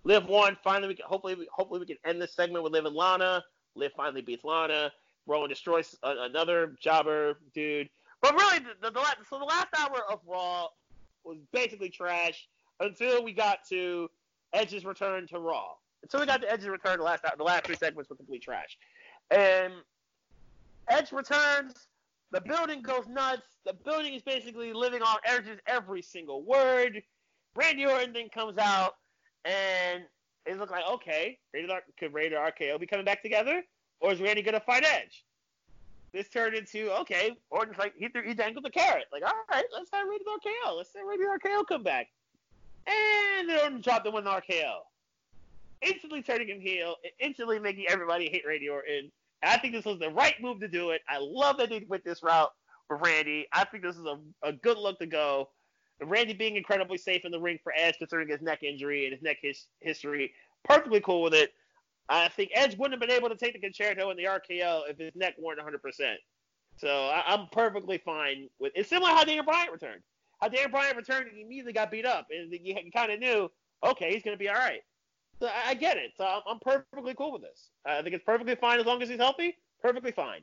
Liv 0.09 0.27
won. 0.27 0.57
Finally, 0.63 0.87
we 0.87 0.95
can, 0.95 1.05
hopefully, 1.07 1.35
we, 1.35 1.47
hopefully 1.53 1.79
we 1.79 1.85
can 1.85 1.97
end 2.03 2.19
this 2.19 2.33
segment 2.33 2.63
with 2.63 2.73
Liv 2.73 2.85
and 2.85 2.95
Lana. 2.95 3.43
Liv 3.75 3.91
finally 3.95 4.23
beats 4.23 4.43
Lana. 4.43 4.91
Rowan 5.27 5.49
destroys 5.49 5.95
a, 6.01 6.15
another 6.21 6.75
jobber 6.81 7.37
dude. 7.53 7.87
But 8.19 8.33
really, 8.33 8.57
the, 8.57 8.69
the, 8.81 8.89
the, 8.89 9.05
so 9.29 9.37
the 9.37 9.45
last 9.45 9.67
hour 9.77 10.01
of 10.11 10.19
Raw 10.25 10.65
was 11.23 11.37
basically 11.53 11.89
trash 11.89 12.47
until 12.79 13.23
we 13.23 13.33
got 13.33 13.59
to 13.69 14.09
Edge's 14.51 14.83
return 14.83 15.27
to 15.27 15.37
Raw. 15.37 15.73
Until 16.01 16.21
we 16.21 16.25
got 16.25 16.41
to 16.41 16.51
Edge's 16.51 16.69
return, 16.69 16.97
the 16.97 17.05
last 17.05 17.23
the 17.37 17.43
last 17.43 17.67
three 17.67 17.75
segments 17.75 18.09
were 18.09 18.15
complete 18.15 18.41
trash. 18.41 18.79
And 19.29 19.73
Edge 20.87 21.11
returns. 21.11 21.85
The 22.31 22.41
building 22.41 22.81
goes 22.81 23.07
nuts. 23.07 23.45
The 23.63 23.73
building 23.73 24.15
is 24.15 24.23
basically 24.23 24.73
living 24.73 25.03
on 25.03 25.17
Edge's 25.23 25.59
every 25.67 26.01
single 26.01 26.41
word. 26.41 27.03
Randy 27.55 27.85
Orton 27.85 28.13
then 28.13 28.29
comes 28.29 28.57
out 28.57 28.95
and 29.45 30.03
it 30.45 30.57
looked 30.57 30.71
like, 30.71 30.87
okay, 30.89 31.37
Rated 31.53 31.71
could 31.99 32.13
Rated 32.13 32.37
RKO 32.37 32.79
be 32.79 32.87
coming 32.87 33.05
back 33.05 33.21
together? 33.21 33.63
Or 34.01 34.11
is 34.11 34.21
Randy 34.21 34.43
to 34.43 34.59
fight 34.61 34.85
Edge? 34.85 35.25
This 36.11 36.27
turned 36.29 36.55
into, 36.55 36.91
okay, 37.01 37.37
Orton's 37.51 37.77
like, 37.77 37.93
he, 37.95 38.07
threw, 38.07 38.23
he 38.23 38.33
dangled 38.33 38.65
the 38.65 38.69
carrot. 38.69 39.05
Like, 39.11 39.23
all 39.23 39.33
right, 39.51 39.65
let's 39.73 39.89
have 39.93 40.07
Rated 40.07 40.25
RKO. 40.25 40.77
Let's 40.77 40.89
have 40.95 41.05
Rated 41.05 41.27
RKO 41.27 41.67
come 41.67 41.83
back. 41.83 42.07
And 42.87 43.49
then 43.49 43.59
Orton 43.59 43.81
dropped 43.81 44.05
the 44.05 44.11
one 44.11 44.23
RKO. 44.23 44.79
Instantly 45.81 46.23
turning 46.23 46.49
him 46.49 46.59
heel, 46.59 46.95
instantly 47.19 47.59
making 47.59 47.85
everybody 47.87 48.27
hate 48.29 48.43
Randy 48.47 48.69
Orton. 48.69 49.11
And 49.41 49.51
I 49.51 49.57
think 49.57 49.73
this 49.73 49.85
was 49.85 49.99
the 49.99 50.09
right 50.09 50.35
move 50.41 50.59
to 50.61 50.67
do 50.67 50.89
it. 50.89 51.01
I 51.07 51.19
love 51.19 51.57
that 51.57 51.69
they 51.69 51.85
went 51.87 52.03
this 52.03 52.23
route 52.23 52.51
for 52.87 52.97
Randy. 52.97 53.47
I 53.53 53.63
think 53.65 53.83
this 53.83 53.95
is 53.95 54.05
a, 54.05 54.17
a 54.43 54.51
good 54.51 54.77
look 54.77 54.99
to 54.99 55.05
go. 55.05 55.49
And 55.99 56.09
Randy 56.09 56.33
being 56.33 56.55
incredibly 56.55 56.97
safe 56.97 57.25
in 57.25 57.31
the 57.31 57.39
ring 57.39 57.59
for 57.63 57.73
Edge, 57.75 57.97
considering 57.97 58.29
his 58.29 58.41
neck 58.41 58.63
injury 58.63 59.05
and 59.05 59.13
his 59.13 59.21
neck 59.21 59.37
his, 59.41 59.65
history, 59.81 60.33
perfectly 60.63 61.01
cool 61.01 61.21
with 61.21 61.33
it. 61.33 61.53
I 62.07 62.27
think 62.29 62.51
Edge 62.53 62.77
wouldn't 62.77 62.99
have 62.99 63.07
been 63.07 63.15
able 63.15 63.29
to 63.29 63.35
take 63.35 63.53
the 63.53 63.59
Con-Chair-To 63.59 64.07
and 64.07 64.17
the 64.17 64.23
RKO 64.23 64.89
if 64.89 64.97
his 64.97 65.15
neck 65.15 65.35
weren't 65.37 65.59
100%. 65.59 66.15
So 66.77 66.87
I, 66.87 67.23
I'm 67.27 67.47
perfectly 67.51 67.97
fine 67.97 68.49
with. 68.59 68.71
It. 68.75 68.81
It's 68.81 68.89
similar 68.89 69.11
how 69.11 69.23
Daniel 69.23 69.45
Bryan 69.45 69.71
returned. 69.71 70.01
How 70.39 70.47
Daniel 70.47 70.71
Bryan 70.71 70.95
returned 70.95 71.27
and 71.27 71.35
he 71.35 71.43
immediately 71.43 71.73
got 71.73 71.91
beat 71.91 72.05
up, 72.05 72.27
and 72.31 72.51
you, 72.51 72.75
kind 72.95 73.11
of 73.11 73.19
knew, 73.19 73.51
okay, 73.85 74.13
he's 74.13 74.23
gonna 74.23 74.37
be 74.37 74.49
all 74.49 74.55
right. 74.55 74.81
So 75.39 75.47
I, 75.47 75.71
I 75.71 75.73
get 75.73 75.97
it. 75.97 76.11
So 76.17 76.25
I'm, 76.25 76.41
I'm 76.47 76.59
perfectly 76.59 77.13
cool 77.15 77.33
with 77.33 77.41
this. 77.41 77.69
I 77.85 78.01
think 78.01 78.15
it's 78.15 78.23
perfectly 78.23 78.55
fine 78.55 78.79
as 78.79 78.85
long 78.85 79.01
as 79.01 79.09
he's 79.09 79.19
healthy. 79.19 79.57
Perfectly 79.81 80.11
fine. 80.11 80.41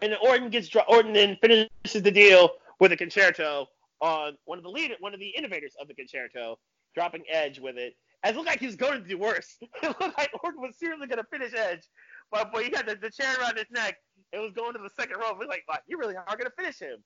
And 0.00 0.12
then 0.12 0.18
Orton 0.22 0.48
gets 0.50 0.74
Orton 0.88 1.12
then 1.12 1.36
finishes 1.40 2.02
the 2.02 2.10
deal 2.10 2.50
with 2.80 2.92
a 2.92 2.96
Con-Chair-To 2.96 3.66
on 4.02 4.36
one 4.44 4.58
of 4.58 4.64
the 4.64 4.70
lead, 4.70 4.94
one 5.00 5.14
of 5.14 5.20
the 5.20 5.28
innovators 5.28 5.74
of 5.80 5.88
the 5.88 5.94
Con-Chair-To, 5.94 6.56
dropping 6.94 7.22
Edge 7.30 7.60
with 7.60 7.78
it. 7.78 7.94
As 8.24 8.32
it 8.32 8.36
looked 8.36 8.48
like 8.48 8.60
he 8.60 8.66
was 8.66 8.76
going 8.76 9.02
to 9.02 9.08
do 9.08 9.16
worse. 9.16 9.56
it 9.60 9.96
looked 10.00 10.18
like 10.18 10.30
Orton 10.42 10.60
was 10.60 10.76
seriously 10.76 11.06
going 11.06 11.18
to 11.18 11.26
finish 11.30 11.52
Edge, 11.56 11.88
but 12.30 12.52
boy, 12.52 12.64
he 12.64 12.70
got 12.70 12.86
the, 12.86 12.96
the 12.96 13.10
chair 13.10 13.34
around 13.40 13.56
his 13.56 13.70
neck. 13.70 13.96
It 14.32 14.38
was 14.38 14.52
going 14.52 14.74
to 14.74 14.78
the 14.78 14.90
second 14.98 15.18
row. 15.18 15.32
Was 15.34 15.48
like, 15.48 15.64
wow, 15.68 15.78
you 15.86 15.98
really 15.98 16.16
are 16.16 16.36
going 16.36 16.44
to 16.44 16.52
finish 16.56 16.78
him. 16.78 16.98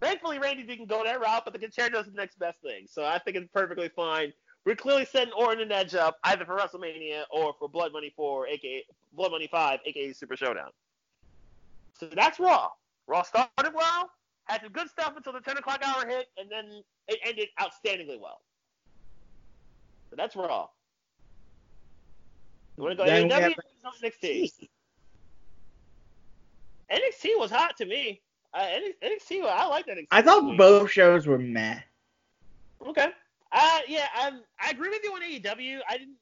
Thankfully, 0.00 0.38
Randy 0.38 0.64
didn't 0.64 0.88
go 0.88 1.04
that 1.04 1.20
route, 1.20 1.42
but 1.44 1.52
the 1.52 1.60
Con-Chair-To 1.60 2.00
is 2.00 2.06
the 2.06 2.12
next 2.12 2.38
best 2.38 2.60
thing. 2.60 2.86
So 2.88 3.04
I 3.04 3.18
think 3.18 3.36
it's 3.36 3.48
perfectly 3.52 3.88
fine. 3.94 4.32
We're 4.64 4.76
clearly 4.76 5.04
setting 5.04 5.32
Orton 5.32 5.62
and 5.62 5.72
Edge 5.72 5.94
up 5.94 6.18
either 6.24 6.44
for 6.44 6.56
WrestleMania 6.56 7.22
or 7.30 7.54
for 7.58 7.68
Blood 7.68 7.92
Money 7.92 8.12
4, 8.16 8.48
aka 8.48 8.84
Blood 9.12 9.32
Money 9.32 9.48
5, 9.48 9.80
aka 9.84 10.12
Super 10.12 10.36
Showdown. 10.36 10.70
So 11.98 12.08
that's 12.14 12.38
Raw. 12.38 12.68
Raw 13.06 13.22
started 13.22 13.74
well, 13.74 14.10
had 14.44 14.60
some 14.62 14.72
good 14.72 14.88
stuff 14.88 15.14
until 15.16 15.32
the 15.32 15.40
10 15.40 15.56
o'clock 15.56 15.82
hour 15.86 16.06
hit, 16.06 16.26
and 16.36 16.50
then 16.50 16.82
it 17.08 17.18
ended 17.24 17.48
outstandingly 17.60 18.20
well. 18.20 18.40
So 20.10 20.16
that's 20.16 20.36
Raw. 20.36 20.68
You 22.76 22.82
want 22.84 22.98
to 22.98 23.04
go 23.04 23.06
Then 23.06 23.28
AEW 23.28 23.40
have 23.40 23.54
NXT? 24.02 24.68
NXT 26.90 27.38
was 27.38 27.50
hot 27.50 27.76
to 27.78 27.86
me. 27.86 28.20
Uh, 28.54 28.66
NXT, 29.02 29.44
I 29.44 29.66
like 29.66 29.86
NXT. 29.86 30.06
I 30.10 30.20
thought 30.22 30.56
both 30.58 30.90
shows 30.90 31.26
were 31.26 31.38
meh. 31.38 31.78
Okay. 32.86 33.08
Uh, 33.50 33.78
yeah, 33.86 34.06
I 34.14 34.32
I 34.60 34.70
agree 34.70 34.88
with 34.90 35.00
you 35.04 35.12
on 35.12 35.22
AEW. 35.22 35.78
I 35.88 35.98
didn't. 35.98 36.16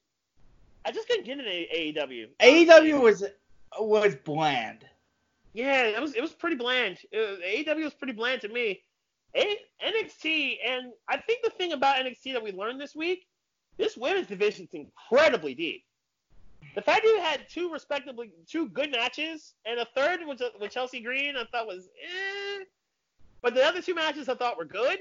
I 0.85 0.93
just 0.93 1.09
couldn't 1.09 1.25
get 1.25 1.39
into 1.39 1.51
AEW. 1.51 2.29
AEW 2.41 3.01
was 3.01 3.25
was 3.79 4.15
bland. 4.17 4.85
Yeah, 5.53 5.85
it 5.85 6.01
was 6.01 6.15
it 6.15 6.21
was 6.21 6.33
pretty 6.33 6.57
bland. 6.57 6.99
It 7.11 7.19
was, 7.19 7.39
AEW 7.41 7.85
was 7.85 7.95
pretty 7.95 8.13
bland 8.13 8.41
to 8.43 8.49
me. 8.49 8.83
A, 9.37 9.59
NXT, 9.85 10.57
and 10.67 10.93
I 11.09 11.17
think 11.17 11.45
the 11.45 11.51
thing 11.51 11.73
about 11.73 11.97
NXT 11.97 12.33
that 12.33 12.43
we 12.43 12.53
learned 12.53 12.81
this 12.81 12.97
week, 12.97 13.27
this 13.77 13.97
women's 13.97 14.27
division 14.27 14.65
is 14.65 14.75
incredibly 14.75 15.55
deep. 15.55 15.85
The 16.75 16.83
fact 16.83 17.03
that 17.03 17.09
you 17.09 17.21
had 17.21 17.49
two 17.49 17.73
respectably 17.73 18.33
two 18.49 18.69
good 18.69 18.91
matches, 18.91 19.55
and 19.65 19.81
a 19.81 19.87
third 19.95 20.21
with 20.27 20.73
Chelsea 20.73 21.01
Green, 21.01 21.37
I 21.37 21.45
thought 21.51 21.67
was 21.67 21.89
eh. 22.03 22.65
But 23.43 23.55
the 23.55 23.65
other 23.65 23.81
two 23.81 23.95
matches 23.95 24.29
I 24.29 24.35
thought 24.35 24.59
were 24.59 24.65
good, 24.65 24.99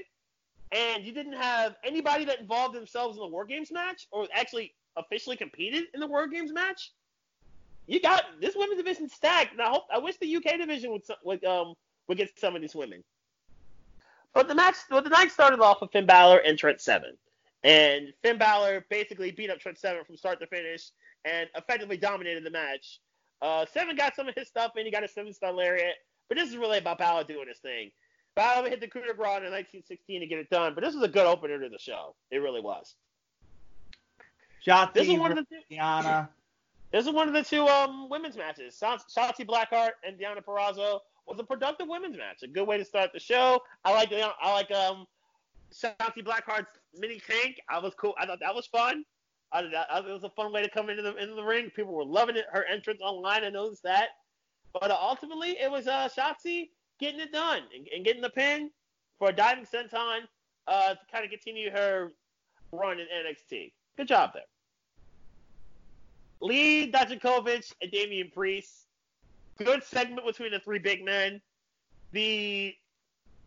and 0.72 1.04
you 1.04 1.12
didn't 1.12 1.34
have 1.34 1.76
anybody 1.84 2.24
that 2.24 2.40
involved 2.40 2.74
themselves 2.74 3.16
in 3.16 3.22
the 3.22 3.28
War 3.28 3.44
Games 3.44 3.70
match 3.70 4.08
or 4.10 4.26
actually 4.32 4.74
officially 4.96 5.36
competed 5.36 5.84
in 5.94 6.00
the 6.00 6.06
War 6.06 6.26
Games 6.26 6.52
match. 6.52 6.92
You 7.90 8.00
got 8.00 8.22
this 8.40 8.54
women's 8.54 8.78
division 8.78 9.08
stacked, 9.08 9.50
and 9.50 9.60
I 9.60 9.68
hope 9.68 9.82
I 9.92 9.98
wish 9.98 10.16
the 10.18 10.36
UK 10.36 10.58
division 10.58 10.92
would 10.92 11.02
would 11.24 11.44
um 11.44 11.74
would 12.06 12.18
get 12.18 12.30
some 12.38 12.54
of 12.54 12.62
these 12.62 12.76
women. 12.76 13.02
But 14.32 14.46
the 14.46 14.54
match, 14.54 14.76
well, 14.92 15.02
the 15.02 15.10
night 15.10 15.32
started 15.32 15.60
off 15.60 15.80
with 15.80 15.90
Finn 15.90 16.06
Balor 16.06 16.38
and 16.38 16.56
Trent 16.56 16.80
Seven, 16.80 17.18
and 17.64 18.12
Finn 18.22 18.38
Balor 18.38 18.86
basically 18.90 19.32
beat 19.32 19.50
up 19.50 19.58
Trent 19.58 19.76
Seven 19.76 20.04
from 20.04 20.16
start 20.16 20.38
to 20.38 20.46
finish 20.46 20.92
and 21.24 21.48
effectively 21.56 21.96
dominated 21.96 22.44
the 22.44 22.50
match. 22.50 23.00
Uh, 23.42 23.66
Seven 23.66 23.96
got 23.96 24.14
some 24.14 24.28
of 24.28 24.36
his 24.36 24.46
stuff 24.46 24.70
in, 24.76 24.84
he 24.84 24.92
got 24.92 25.02
a 25.02 25.08
seven 25.08 25.32
star 25.32 25.52
lariat, 25.52 25.96
but 26.28 26.38
this 26.38 26.48
is 26.48 26.56
really 26.56 26.78
about 26.78 26.98
Balor 26.98 27.24
doing 27.24 27.48
his 27.48 27.58
thing. 27.58 27.90
Balor 28.36 28.68
hit 28.68 28.80
the 28.80 28.86
coup 28.86 29.00
de 29.00 29.14
grace 29.14 29.38
in 29.38 29.50
1916 29.50 30.20
to 30.20 30.26
get 30.28 30.38
it 30.38 30.48
done, 30.48 30.76
but 30.76 30.84
this 30.84 30.94
was 30.94 31.02
a 31.02 31.08
good 31.08 31.26
opener 31.26 31.58
to 31.58 31.68
the 31.68 31.78
show. 31.78 32.14
It 32.30 32.38
really 32.38 32.60
was. 32.60 32.94
Shotzi 34.64 34.92
This 34.92 35.08
is 35.08 35.18
one 35.18 35.32
of 35.32 35.38
the 35.38 35.42
two, 35.42 35.60
Diana. 35.68 36.30
This 36.92 37.06
is 37.06 37.12
one 37.12 37.28
of 37.28 37.34
the 37.34 37.42
two 37.42 37.66
um 37.66 38.08
women's 38.10 38.36
matches. 38.36 38.78
Shotzi 38.82 39.46
Blackheart 39.46 39.92
and 40.04 40.18
Deonna 40.18 40.44
Purrazzo 40.44 41.00
was 41.26 41.38
a 41.38 41.44
productive 41.44 41.86
women's 41.88 42.16
match. 42.16 42.42
A 42.42 42.48
good 42.48 42.66
way 42.66 42.78
to 42.78 42.84
start 42.84 43.10
the 43.12 43.20
show. 43.20 43.60
I 43.84 43.92
like 43.92 44.12
I 44.12 44.52
like 44.52 44.70
um 44.72 45.06
Shotzi 45.72 46.24
Blackheart's 46.24 46.78
mini 46.96 47.20
tank. 47.20 47.60
I 47.68 47.78
was 47.78 47.94
cool. 47.94 48.14
I 48.18 48.26
thought 48.26 48.40
that 48.40 48.54
was 48.54 48.66
fun. 48.66 49.04
I, 49.52 49.60
I, 49.90 49.98
it 49.98 50.12
was 50.12 50.22
a 50.22 50.30
fun 50.30 50.52
way 50.52 50.62
to 50.62 50.70
come 50.70 50.90
into 50.90 51.02
the 51.02 51.16
into 51.16 51.34
the 51.34 51.42
ring. 51.42 51.70
People 51.70 51.94
were 51.94 52.04
loving 52.04 52.36
it. 52.36 52.46
Her 52.52 52.64
entrance 52.64 53.00
online, 53.02 53.44
I 53.44 53.50
noticed 53.50 53.82
that. 53.84 54.08
But 54.72 54.90
uh, 54.90 54.96
ultimately, 55.00 55.50
it 55.60 55.70
was 55.70 55.86
uh, 55.86 56.08
Shotzi 56.16 56.70
getting 57.00 57.20
it 57.20 57.32
done 57.32 57.62
and, 57.74 57.88
and, 57.94 58.04
getting 58.04 58.22
the 58.22 58.30
pin 58.30 58.70
for 59.18 59.30
a 59.30 59.32
diving 59.32 59.64
senton 59.64 60.20
uh, 60.68 60.90
to 60.90 61.00
kind 61.10 61.24
of 61.24 61.30
continue 61.30 61.70
her 61.70 62.12
run 62.70 62.98
in 63.00 63.06
NXT. 63.06 63.72
Good 63.96 64.06
job 64.06 64.30
there. 64.34 64.44
Lee 66.40 66.90
Dijakovic 66.90 67.72
and 67.82 67.90
Damian 67.90 68.30
Priest. 68.32 68.86
Good 69.58 69.84
segment 69.84 70.26
between 70.26 70.52
the 70.52 70.60
three 70.60 70.78
big 70.78 71.04
men. 71.04 71.40
The 72.12 72.74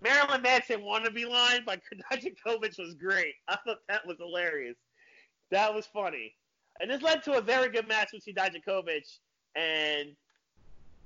Marilyn 0.01 0.41
Manson 0.41 0.81
wannabe 0.81 1.27
line 1.27 1.63
by 1.65 1.77
Dijakovic 2.11 2.77
was 2.77 2.93
great. 2.95 3.35
I 3.47 3.57
thought 3.65 3.79
that 3.89 4.05
was 4.05 4.17
hilarious. 4.17 4.77
That 5.49 5.73
was 5.73 5.85
funny. 5.87 6.35
And 6.79 6.89
this 6.89 7.01
led 7.01 7.23
to 7.23 7.37
a 7.37 7.41
very 7.41 7.69
good 7.69 7.87
match 7.87 8.09
between 8.11 8.35
Dijakovic 8.35 9.19
and 9.55 10.09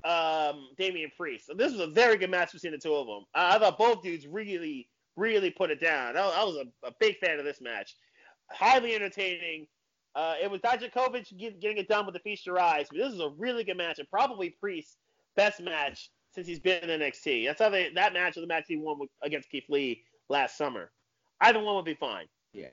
um, 0.04 0.70
Damian 0.78 1.12
Priest. 1.16 1.48
So 1.48 1.54
this 1.54 1.72
was 1.72 1.82
a 1.82 1.88
very 1.88 2.18
good 2.18 2.30
match 2.30 2.54
between 2.54 2.72
the 2.72 2.78
two 2.78 2.96
of 2.96 3.08
them. 3.08 3.26
I, 3.36 3.56
I 3.56 3.60
thought 3.60 3.78
both 3.78 4.02
dudes 4.02 4.26
really, 4.28 4.88
really 5.16 5.52
put 5.52 5.72
it 5.72 5.82
down. 5.82 6.18
I, 6.18 6.22
I 6.22 6.44
was 6.44 6.58
a, 6.58 6.88
a, 6.88 6.92
big 7.00 7.18
fan 7.18 7.40
of 7.40 7.46
this 7.46 7.62
match. 7.62 7.96
Highly 8.50 8.96
entertaining. 8.96 9.68
Uh, 10.18 10.34
it 10.42 10.50
was 10.50 10.60
Dijakovic 10.62 11.38
get, 11.38 11.60
getting 11.62 11.78
it 11.78 11.88
done 11.88 12.08
with 12.08 12.16
the 12.16 12.20
Feast 12.22 12.48
Your 12.48 12.60
Eyes, 12.60 12.88
but 12.90 12.98
this 12.98 13.14
is 13.14 13.20
a 13.20 13.30
really 13.38 13.64
good 13.64 13.78
match 13.78 14.00
and 14.00 14.10
probably 14.10 14.50
Priest's 14.50 14.98
best 15.36 15.62
match 15.62 16.10
since 16.34 16.48
he's 16.48 16.60
been 16.60 16.90
in 16.90 17.00
NXT. 17.00 17.46
That's 17.46 17.62
how 17.62 17.70
they 17.70 17.92
that 17.94 18.14
match 18.14 18.36
was 18.36 18.42
the 18.42 18.48
match 18.48 18.66
he 18.68 18.78
won 18.78 18.98
with, 18.98 19.12
against 19.22 19.48
Keith 19.52 19.66
Lee 19.70 20.02
last 20.28 20.58
summer. 20.58 20.90
Either 21.42 21.60
one 21.60 21.76
would 21.76 21.86
be 21.86 21.94
fine. 21.94 22.26
Yeah. 22.52 22.70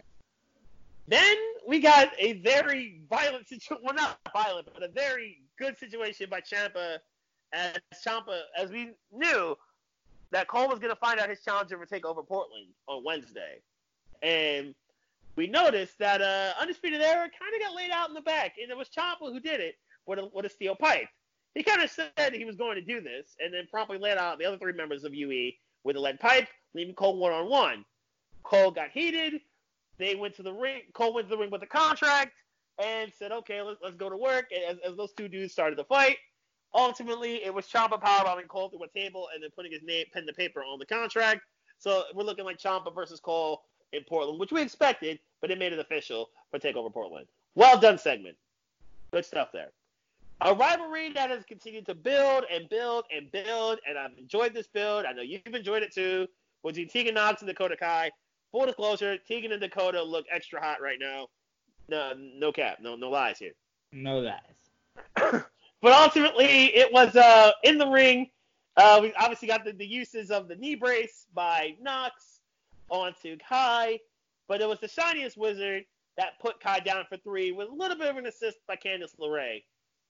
Then 1.07 1.37
we 1.69 1.81
got 1.81 2.12
a 2.19 2.41
very 2.41 3.03
violent 3.11 3.47
situation. 3.47 3.85
Well, 3.85 3.95
not 3.95 4.19
violent, 4.33 4.69
but 4.73 4.83
a 4.83 4.89
very 4.89 5.43
good 5.59 5.77
situation 5.77 6.29
by 6.31 6.41
Ciampa. 6.41 6.97
As 7.53 7.77
Ciampa, 8.03 8.41
as 8.59 8.71
we 8.71 8.93
knew, 9.12 9.55
that 10.31 10.49
Cole 10.49 10.66
was 10.66 10.79
gonna 10.79 10.97
find 10.97 11.21
out 11.21 11.29
his 11.29 11.43
challenger 11.45 11.77
for 11.77 11.85
Takeover 11.85 12.27
Portland 12.27 12.69
on 12.89 13.05
Wednesday, 13.05 13.61
and 14.23 14.75
we 15.36 15.47
noticed 15.47 15.98
that 15.98 16.23
uh, 16.23 16.52
Undisputed 16.61 17.01
Era 17.01 17.28
kind 17.39 17.55
of 17.55 17.61
got 17.61 17.74
laid 17.74 17.90
out 17.90 18.09
in 18.09 18.15
the 18.15 18.20
back, 18.20 18.55
and 18.61 18.70
it 18.70 18.77
was 18.77 18.89
Ciampa 18.89 19.32
who 19.32 19.40
did 19.40 19.61
it 19.61 19.74
with 20.06 20.19
a, 20.19 20.28
with 20.32 20.47
a 20.47 20.48
steel 20.48 20.74
pipe. 20.74 21.09
He 21.55 21.62
kind 21.62 21.82
of 21.82 21.90
said 21.90 22.32
he 22.32 22.44
was 22.44 22.56
going 22.56 22.77
to 22.77 22.82
do 22.82 23.01
this, 23.01 23.36
and 23.40 23.52
then 23.52 23.66
promptly 23.70 23.98
laid 23.98 24.19
out 24.19 24.39
the 24.39 24.44
other 24.44 24.59
three 24.59 24.73
members 24.73 25.05
of 25.05 25.15
UE 25.15 25.52
with 25.85 25.97
a 25.97 26.01
lead 26.01 26.19
pipe, 26.20 26.48
leaving 26.74 26.94
Cole 26.94 27.19
one 27.19 27.32
on 27.32 27.48
one. 27.48 27.85
Cole 28.43 28.70
got 28.70 28.90
heated. 28.90 29.40
They 29.98 30.15
went 30.15 30.35
to 30.36 30.43
the 30.43 30.52
ring. 30.52 30.82
Cole 30.93 31.15
went 31.15 31.28
to 31.28 31.35
the 31.35 31.40
ring 31.40 31.51
with 31.51 31.61
the 31.61 31.66
contract 31.66 32.32
and 32.82 33.12
said, 33.16 33.31
"Okay, 33.31 33.62
let's, 33.62 33.81
let's 33.82 33.97
go 33.97 34.11
to 34.11 34.16
work." 34.16 34.47
As, 34.69 34.78
as 34.85 34.97
those 34.97 35.12
two 35.12 35.28
dudes 35.28 35.52
started 35.52 35.78
the 35.78 35.85
fight, 35.85 36.16
ultimately 36.74 37.44
it 37.44 37.55
was 37.55 37.66
Ciampa 37.66 38.01
powerbombing 38.02 38.48
Cole 38.48 38.70
through 38.70 38.85
a 38.85 38.89
table 38.89 39.28
and 39.32 39.43
then 39.43 39.51
putting 39.55 39.73
his 39.73 39.82
name, 39.82 40.06
pen 40.12 40.27
to 40.27 40.32
paper 40.32 40.61
on 40.61 40.78
the 40.78 40.86
contract. 40.86 41.43
So 41.78 42.05
we're 42.15 42.24
looking 42.24 42.44
like 42.44 42.59
Ciampa 42.59 42.94
versus 42.94 43.20
Cole 43.20 43.62
in 43.95 44.05
Portland, 44.05 44.39
which 44.39 44.53
we 44.53 44.62
expected, 44.62 45.19
but 45.41 45.51
it 45.51 45.59
made 45.59 45.73
it 45.73 45.79
official 45.79 46.31
for 46.51 46.59
Takeover 46.59 46.93
Portland. 46.93 47.27
Well 47.55 47.79
done 47.79 47.99
segment. 47.99 48.37
Good 49.12 49.25
stuff 49.25 49.49
there. 49.53 49.71
A 50.41 50.53
rivalry 50.53 51.12
that 51.12 51.31
has 51.31 51.45
continued 51.45 51.87
to 51.87 51.95
build 51.95 52.45
and 52.53 52.69
build 52.69 53.05
and 53.15 53.31
build, 53.31 53.79
and 53.89 53.97
I've 53.97 54.19
enjoyed 54.19 54.53
this 54.53 54.66
build. 54.66 55.07
I 55.07 55.12
know 55.12 55.23
you've 55.23 55.43
enjoyed 55.47 55.83
it 55.83 55.95
too. 55.95 56.27
Between 56.65 56.89
Tegan 56.89 57.15
Nox 57.15 57.43
and 57.43 57.49
Dakota 57.49 57.77
Kai. 57.77 58.11
Full 58.51 58.66
disclosure, 58.66 59.19
Tegan 59.19 59.53
and 59.53 59.61
Dakota 59.61 60.03
look 60.03 60.27
extra 60.31 60.61
hot 60.61 60.81
right 60.81 60.99
now. 61.01 61.29
No, 61.89 62.12
no 62.16 62.53
cap, 62.53 62.79
no, 62.81 62.97
no 62.97 63.11
lies 63.11 63.39
here. 63.39 63.53
No 63.93 64.19
lies. 64.19 64.41
but 65.83 65.93
ultimately, 65.93 66.75
it 66.75 66.93
was 66.93 67.15
uh, 67.16 67.53
in 67.62 67.79
the 67.79 67.87
ring. 67.87 68.31
Uh, 68.77 68.99
we 69.03 69.12
obviously 69.15 69.49
got 69.49 69.65
the, 69.65 69.73
the 69.73 69.87
uses 69.87 70.31
of 70.31 70.49
the 70.49 70.57
knee 70.57 70.75
brace 70.75 71.27
by 71.35 71.77
Nox 71.81 72.34
onto 72.89 73.36
Kai, 73.39 73.98
but 74.48 74.61
it 74.61 74.69
was 74.69 74.81
the 74.81 74.89
shiniest 74.89 75.36
wizard 75.36 75.85
that 76.16 76.39
put 76.40 76.61
Kai 76.61 76.81
down 76.81 77.05
for 77.09 77.16
three 77.19 77.52
with 77.52 77.69
a 77.69 77.74
little 77.74 77.97
bit 77.97 78.09
of 78.09 78.16
an 78.16 78.27
assist 78.27 78.59
by 78.66 78.77
Candice 78.77 79.19
LeRae, 79.19 79.62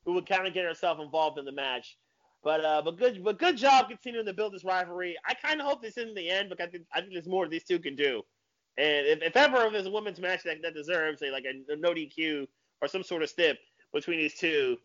who 0.05 0.13
would 0.13 0.29
kind 0.29 0.47
of 0.47 0.55
get 0.55 0.65
herself 0.65 0.99
involved 1.01 1.39
in 1.39 1.45
the 1.45 1.53
match. 1.53 1.97
But 2.43 2.63
uh, 2.63 2.83
but 2.83 2.99
good 2.99 3.25
but 3.25 3.39
good 3.39 3.57
job 3.57 3.89
continuing 3.89 4.27
to 4.27 4.35
build 4.35 4.53
this 4.53 4.65
rivalry. 4.65 5.17
I 5.27 5.33
kind 5.33 5.61
of 5.61 5.67
hope 5.67 5.83
this 5.83 5.97
isn't 5.97 6.15
the 6.15 6.29
end 6.29 6.51
because 6.51 6.67
I 6.67 6.71
think, 6.71 6.85
I 6.93 7.01
think 7.01 7.15
there's 7.15 7.27
more 7.27 7.49
these 7.49 7.65
two 7.65 7.79
can 7.79 7.97
do. 7.97 8.23
And 8.77 9.07
if, 9.07 9.23
if 9.23 9.37
ever 9.37 9.71
there's 9.71 9.87
a 9.87 9.91
women's 9.91 10.21
match 10.21 10.43
that, 10.45 10.59
that 10.63 10.75
deserves 10.75 11.23
a 11.23 11.31
like 11.31 11.45
a, 11.45 11.73
a 11.73 11.77
no 11.77 11.95
DQ 11.95 12.47
or 12.83 12.89
some 12.89 13.03
sort 13.03 13.23
of 13.23 13.31
stip 13.31 13.59
between 13.95 14.19
these 14.19 14.35
two, 14.35 14.77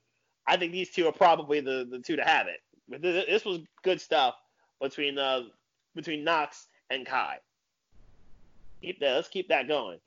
I 0.48 0.56
think 0.56 0.72
these 0.72 0.92
two 0.92 1.06
are 1.08 1.12
probably 1.12 1.60
the, 1.60 1.88
the 1.92 2.00
two 2.00 2.16
to 2.16 2.24
have 2.24 2.48
it. 2.48 2.62
But 2.88 3.02
this, 3.02 3.26
this 3.28 3.46
was 3.46 3.60
good 3.84 4.00
stuff 4.00 4.36
between 4.82 5.18
uh 5.18 5.42
between 5.96 6.24
Nox 6.24 6.68
and 6.90 7.06
Kai. 7.06 7.40
Keep 8.82 9.00
that. 9.00 9.16
Let's 9.16 9.28
keep 9.28 9.48
that 9.50 9.68
going. 9.68 10.00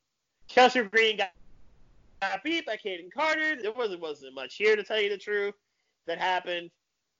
Chelsea 0.49 0.83
Green 0.83 1.17
got, 1.17 1.33
got 2.21 2.43
beat 2.43 2.67
by 2.67 2.77
Kayden 2.77 3.13
Carter. 3.13 3.57
There 3.61 3.73
wasn't 3.73 4.01
wasn't 4.01 4.35
much 4.35 4.57
here 4.57 4.77
to 4.77 4.83
tell 4.83 5.01
you 5.01 5.11
the 5.11 5.19
truth 5.19 5.55
that 6.07 6.19
happened. 6.19 6.71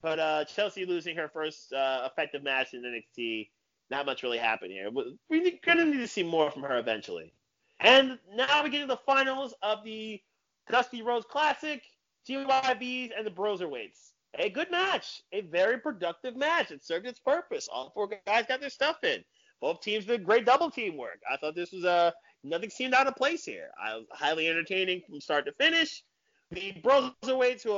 But 0.01 0.19
uh, 0.19 0.45
Chelsea 0.45 0.85
losing 0.85 1.15
her 1.15 1.29
first 1.29 1.71
uh, 1.73 2.07
effective 2.11 2.43
match 2.43 2.73
in 2.73 2.81
NXT, 2.81 3.49
not 3.89 4.05
much 4.05 4.21
really 4.21 4.37
happened 4.37 4.71
here. 4.71 4.89
We're 4.91 5.51
gonna 5.65 5.85
need 5.85 5.97
to 5.97 6.07
see 6.07 6.23
more 6.23 6.51
from 6.51 6.63
her 6.63 6.77
eventually. 6.77 7.33
And 7.79 8.19
now 8.35 8.63
we 8.63 8.69
get 8.69 8.81
to 8.81 8.87
the 8.87 8.97
finals 8.97 9.53
of 9.61 9.83
the 9.83 10.21
Dusty 10.69 11.01
Rhodes 11.01 11.25
Classic, 11.29 11.81
GYVs 12.27 13.11
and 13.17 13.25
the 13.25 13.31
Broserweights. 13.31 14.11
A 14.39 14.49
good 14.49 14.71
match, 14.71 15.21
a 15.31 15.41
very 15.41 15.77
productive 15.77 16.35
match. 16.35 16.71
It 16.71 16.83
served 16.83 17.05
its 17.05 17.19
purpose. 17.19 17.69
All 17.71 17.91
four 17.91 18.09
guys 18.25 18.45
got 18.47 18.61
their 18.61 18.69
stuff 18.69 19.03
in. 19.03 19.23
Both 19.63 19.79
teams 19.79 20.03
did 20.03 20.25
great 20.25 20.45
double 20.45 20.69
team 20.69 20.97
work. 20.97 21.21
I 21.31 21.37
thought 21.37 21.55
this 21.55 21.71
was 21.71 21.85
a 21.85 21.89
uh, 21.89 22.11
nothing 22.43 22.69
seemed 22.69 22.93
out 22.93 23.07
of 23.07 23.15
place 23.15 23.45
here. 23.45 23.69
I 23.81 23.95
was 23.95 24.05
highly 24.11 24.49
entertaining 24.49 25.03
from 25.07 25.21
start 25.21 25.45
to 25.45 25.53
finish. 25.53 26.03
The 26.51 26.73
Broserweights 26.83 27.63
who 27.63 27.77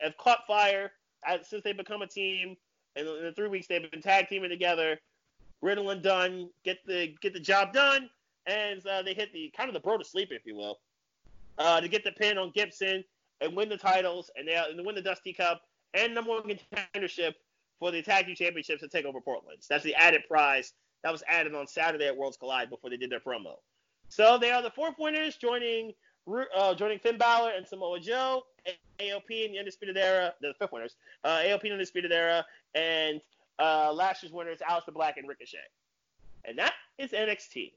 have, 0.00 0.16
caught 0.18 0.46
fire 0.46 0.92
since 1.42 1.64
they've 1.64 1.76
become 1.76 2.02
a 2.02 2.06
team, 2.06 2.56
and 2.94 3.08
in 3.08 3.24
the 3.24 3.32
three 3.32 3.48
weeks 3.48 3.66
they've 3.66 3.90
been 3.90 4.00
tag 4.00 4.28
teaming 4.28 4.50
together. 4.50 5.00
Riddle 5.62 5.90
and 5.90 6.00
Dunne 6.00 6.48
get 6.64 6.78
the 6.86 7.12
get 7.20 7.32
the 7.32 7.40
job 7.40 7.72
done, 7.72 8.08
and 8.46 8.86
uh, 8.86 9.02
they 9.02 9.12
hit 9.12 9.32
the 9.32 9.52
kind 9.56 9.68
of 9.68 9.74
the 9.74 9.80
bro 9.80 9.98
to 9.98 10.04
sleep, 10.04 10.28
if 10.30 10.46
you 10.46 10.54
will, 10.54 10.78
uh, 11.58 11.80
to 11.80 11.88
get 11.88 12.04
the 12.04 12.12
pin 12.12 12.38
on 12.38 12.52
Gibson 12.54 13.02
and 13.40 13.56
win 13.56 13.68
the 13.68 13.76
titles, 13.76 14.30
and 14.36 14.46
they 14.46 14.54
and 14.54 14.86
win 14.86 14.94
the 14.94 15.02
Dusty 15.02 15.32
Cup 15.32 15.62
and 15.92 16.14
number 16.14 16.30
one 16.30 16.44
contendership 16.44 17.34
for 17.80 17.90
the 17.90 18.00
tag 18.00 18.26
team 18.26 18.36
championships 18.36 18.80
to 18.82 18.88
take 18.88 19.04
over 19.04 19.20
Portland. 19.20 19.58
So 19.58 19.74
that's 19.74 19.82
the 19.82 19.96
added 19.96 20.22
prize 20.28 20.72
that 21.06 21.12
was 21.12 21.22
added 21.28 21.54
on 21.54 21.68
Saturday 21.68 22.08
at 22.08 22.16
Worlds 22.16 22.36
Collide 22.36 22.68
before 22.68 22.90
they 22.90 22.96
did 22.96 23.10
their 23.10 23.20
promo. 23.20 23.58
So 24.08 24.38
they 24.38 24.50
are 24.50 24.60
the 24.60 24.72
fourth 24.72 24.96
winners, 24.98 25.36
joining 25.36 25.92
uh, 26.58 26.74
joining 26.74 26.98
Finn 26.98 27.16
Balor 27.16 27.52
and 27.56 27.64
Samoa 27.64 28.00
Joe, 28.00 28.42
AOP 28.98 29.30
in 29.30 29.52
the 29.52 29.60
Undisputed 29.60 29.96
Era, 29.96 30.34
the 30.40 30.52
fifth 30.58 30.72
winners, 30.72 30.96
uh, 31.22 31.42
AOP 31.44 31.62
in 31.62 31.68
the 31.68 31.74
Undisputed 31.74 32.10
Era, 32.10 32.44
and 32.74 33.20
uh, 33.60 33.92
last 33.92 34.24
year's 34.24 34.32
winners, 34.32 34.58
Aleister 34.68 34.92
Black 34.92 35.16
and 35.16 35.28
Ricochet. 35.28 35.58
And 36.44 36.58
that 36.58 36.72
is 36.98 37.12
NXT. 37.12 37.70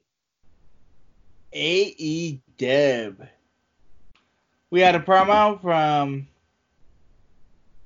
AE 1.54 2.42
Deb. 2.58 3.28
We 4.72 4.82
had 4.82 4.96
a 4.96 5.00
promo 5.00 5.62
from 5.62 6.28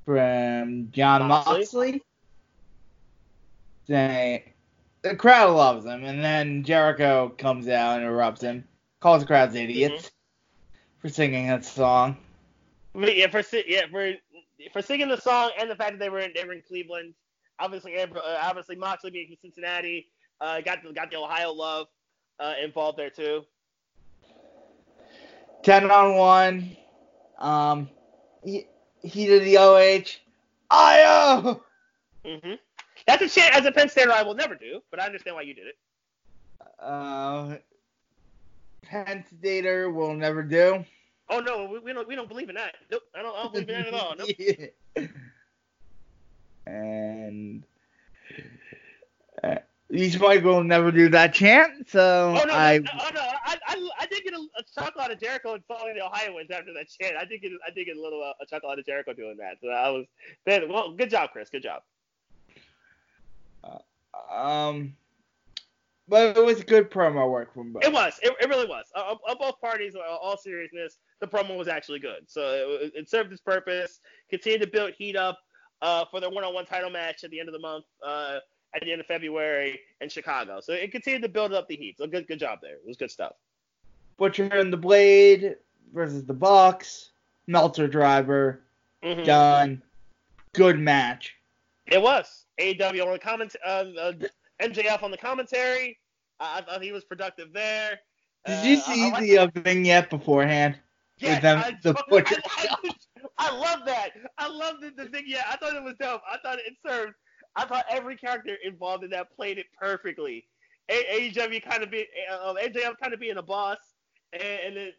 from 0.06 0.90
John 0.94 1.28
Moxley, 1.28 1.60
Moxley 1.60 2.04
saying 3.88 4.53
the 5.04 5.16
crowd 5.16 5.56
loves 5.56 5.86
him, 5.86 6.04
and 6.04 6.24
then 6.24 6.64
Jericho 6.64 7.30
comes 7.38 7.68
out 7.68 7.98
and 7.98 8.04
interrupts 8.04 8.42
him, 8.42 8.64
calls 9.00 9.22
the 9.22 9.28
crowd 9.28 9.56
idiots 9.56 10.06
mm-hmm. 10.06 10.78
for 11.00 11.10
singing 11.10 11.48
that 11.48 11.66
song. 11.66 12.18
Yeah, 12.96 13.28
for 13.28 13.44
yeah 13.68 13.86
for 13.92 14.14
for 14.72 14.82
singing 14.82 15.10
the 15.10 15.20
song 15.20 15.52
and 15.60 15.70
the 15.70 15.76
fact 15.76 15.92
that 15.92 16.00
they 16.00 16.10
were 16.10 16.20
in, 16.20 16.32
they 16.36 16.46
were 16.46 16.54
in 16.54 16.64
Cleveland. 16.68 17.14
Obviously, 17.60 18.00
uh, 18.00 18.08
obviously 18.42 18.76
Moxley 18.76 19.12
being 19.12 19.28
from 19.28 19.38
Cincinnati, 19.42 20.08
uh, 20.42 20.62
got 20.62 20.84
the, 20.84 20.92
got 20.94 21.12
the 21.12 21.18
Ohio 21.18 21.52
love 21.52 21.88
uh, 22.40 22.54
involved 22.64 22.98
there 22.98 23.10
too. 23.10 23.44
Ten 25.64 25.90
on 25.90 26.16
one. 26.16 26.78
Um, 27.40 27.90
he, 28.44 28.68
he 29.02 29.26
did 29.26 29.44
the 29.44 29.58
OH. 29.58 30.20
IO. 30.72 31.62
Mhm. 32.26 32.58
That's 33.08 33.22
a 33.22 33.30
chant 33.30 33.56
as 33.56 33.66
a 33.66 33.72
Penn 33.72 33.90
Stater 33.90 34.12
I 34.12 34.24
will 34.24 34.36
never 34.36 34.56
do, 34.56 34.82
but 34.92 35.00
I 35.00 35.06
understand 35.06 35.36
why 35.36 35.42
you 35.42 35.54
did 35.54 35.68
it. 35.68 35.76
Uh, 36.80 37.58
Penn 38.84 39.26
Stater 39.40 39.90
will 39.90 40.14
never 40.14 40.44
do. 40.44 40.86
Oh 41.30 41.40
no, 41.40 41.66
we, 41.66 41.80
we, 41.80 41.94
don't 41.94 42.08
we 42.08 42.16
don't 42.16 42.30
believe 42.30 42.50
in 42.50 42.56
that. 42.56 42.76
Nope, 42.92 43.02
I 43.16 43.22
don't, 43.22 43.36
I 43.36 43.44
don't 43.44 43.54
believe 43.54 43.70
in 43.70 43.76
that 43.76 43.88
at 43.88 43.94
all. 43.94 44.16
Nope. 44.18 44.30
yeah. 44.38 45.08
And 46.66 47.66
uh, 49.44 49.56
East 49.92 50.20
Mike 50.20 50.44
will 50.44 50.64
never 50.64 50.92
do 50.92 51.10
that 51.10 51.34
chant, 51.34 51.90
so 51.90 52.36
oh, 52.42 52.46
no, 52.46 52.54
I. 52.54 52.78
Oh 52.78 53.10
no, 53.14 53.22
I, 53.22 53.58
I, 53.68 53.90
I 54.00 54.06
did 54.06 54.24
get 54.24 54.34
a, 54.34 54.48
a 54.58 54.64
chuckle 54.74 55.02
out 55.02 55.12
of 55.12 55.20
Jericho 55.20 55.56
and 55.56 55.64
following 55.68 55.96
the 55.96 56.06
Ohioans 56.06 56.50
after 56.52 56.74
that 56.74 56.88
chant. 56.88 57.18
I 57.18 57.26
did 57.26 57.42
get 57.42 57.52
I 57.68 57.72
did 57.72 57.86
get 57.86 57.98
a 57.98 58.02
little 58.02 58.24
uh, 58.24 58.32
a 58.42 58.46
chuckle 58.46 58.70
out 58.70 58.80
of 58.80 58.86
Jericho 58.86 59.14
doing 59.14 59.36
that. 59.38 59.58
So 59.62 59.68
I 59.70 59.90
was, 59.90 60.06
then 60.46 60.70
well, 60.70 60.94
good 60.94 61.10
job, 61.10 61.32
Chris. 61.32 61.50
Good 61.50 61.64
job. 61.64 61.84
Um, 64.32 64.96
but 66.08 66.38
it 66.38 66.46
was 66.46 66.64
good 66.64 66.92
promo 66.92 67.32
work 67.32 67.54
from 67.54 67.74
both. 67.74 67.84
It 67.84 67.94
was. 67.94 68.20
It, 68.22 68.34
it 68.42 68.50
really 68.50 68.68
was. 68.68 68.86
Uh, 68.96 69.16
of 69.28 69.40
both 69.40 69.60
parties, 69.62 69.96
uh, 69.96 70.00
all 70.00 70.38
seriousness, 70.38 70.98
the 71.22 71.28
promo 71.28 71.58
was 71.58 71.68
actually 71.68 72.00
good. 72.00 72.24
So 72.28 72.42
it, 72.82 72.92
it 72.96 73.10
served 73.10 73.32
its 73.32 73.42
purpose. 73.42 74.00
Continued 74.30 74.62
to 74.62 74.68
build 74.68 74.94
heat 74.94 75.16
up 75.16 75.40
uh, 75.82 76.06
for 76.12 76.20
their 76.20 76.30
one-on-one 76.30 76.66
title 76.66 76.90
match 76.90 77.24
at 77.24 77.32
the 77.32 77.40
end 77.40 77.50
of 77.50 77.54
the 77.54 77.60
month, 77.60 77.86
uh, 78.06 78.40
at 78.76 78.82
the 78.82 78.92
end 78.92 79.00
of 79.02 79.08
February 79.08 79.80
in 80.02 80.10
Chicago. 80.10 80.60
So 80.62 80.74
it 80.74 80.92
continued 80.92 81.22
to 81.24 81.30
build 81.30 81.54
up 81.54 81.68
the 81.68 81.76
heat. 81.76 81.98
So 81.98 82.08
good, 82.08 82.28
good 82.28 82.40
job 82.40 82.60
there. 82.62 82.74
It 82.74 82.82
was 82.86 82.98
good 82.98 83.12
stuff. 83.12 83.34
Butcher 84.18 84.46
and 84.46 84.72
the 84.72 84.78
Blade 84.78 85.56
versus 85.94 86.26
the 86.26 86.34
Bucks. 86.34 87.12
Meltzer 87.48 87.88
driver. 87.88 88.64
Mm-hmm. 89.04 89.24
Done. 89.24 89.82
Good 90.54 90.80
match. 90.80 91.36
It 91.88 92.02
was. 92.02 92.43
AEW 92.60 93.06
on 93.06 93.14
the 93.14 93.20
comment, 93.20 93.56
uh, 93.66 93.86
uh, 94.00 94.14
MJF 94.62 95.04
on 95.04 95.12
the 95.12 95.18
commentary. 95.18 95.98
I, 96.40 96.60
I 96.60 96.62
thought 96.62 96.84
he 96.84 96.92
was 96.92 97.04
productive 97.04 97.54
there. 97.54 98.00
Did 98.46 98.66
you 98.66 98.78
uh, 98.78 98.82
see 98.82 99.12
I 99.12 99.22
the 99.22 99.38
like 99.38 99.54
vignette 99.54 100.10
beforehand? 100.10 100.78
Yeah, 101.18 101.40
them, 101.40 101.60
I, 101.60 101.78
the 101.82 101.94
I, 103.38 103.56
love 103.56 103.82
that. 103.86 104.10
I 104.38 104.48
love 104.48 104.76
the, 104.82 104.92
the 104.96 105.10
vignette. 105.10 105.46
I 105.50 105.56
thought 105.58 105.76
it 105.76 105.84
was 105.84 105.96
dope. 106.00 106.22
I 106.30 106.38
thought 106.44 106.60
it 106.60 106.74
served. 106.86 107.14
I 107.56 107.66
thought 107.66 107.86
every 107.90 108.18
character 108.18 108.58
involved 108.64 109.04
in 109.04 109.12
that 109.12 109.36
played 109.36 109.58
it 109.58 109.68
perfectly. 109.80 110.46
AEW 110.92 111.64
kind 111.64 111.84
of 111.84 111.92
be, 111.92 112.08
uh, 112.32 112.54
MJF 112.56 112.96
kind 113.02 113.14
of 113.14 113.20
being 113.20 113.38
a 113.38 113.42
boss, 113.42 113.78
and, 114.34 114.44
and 114.44 114.78
then 114.78 114.92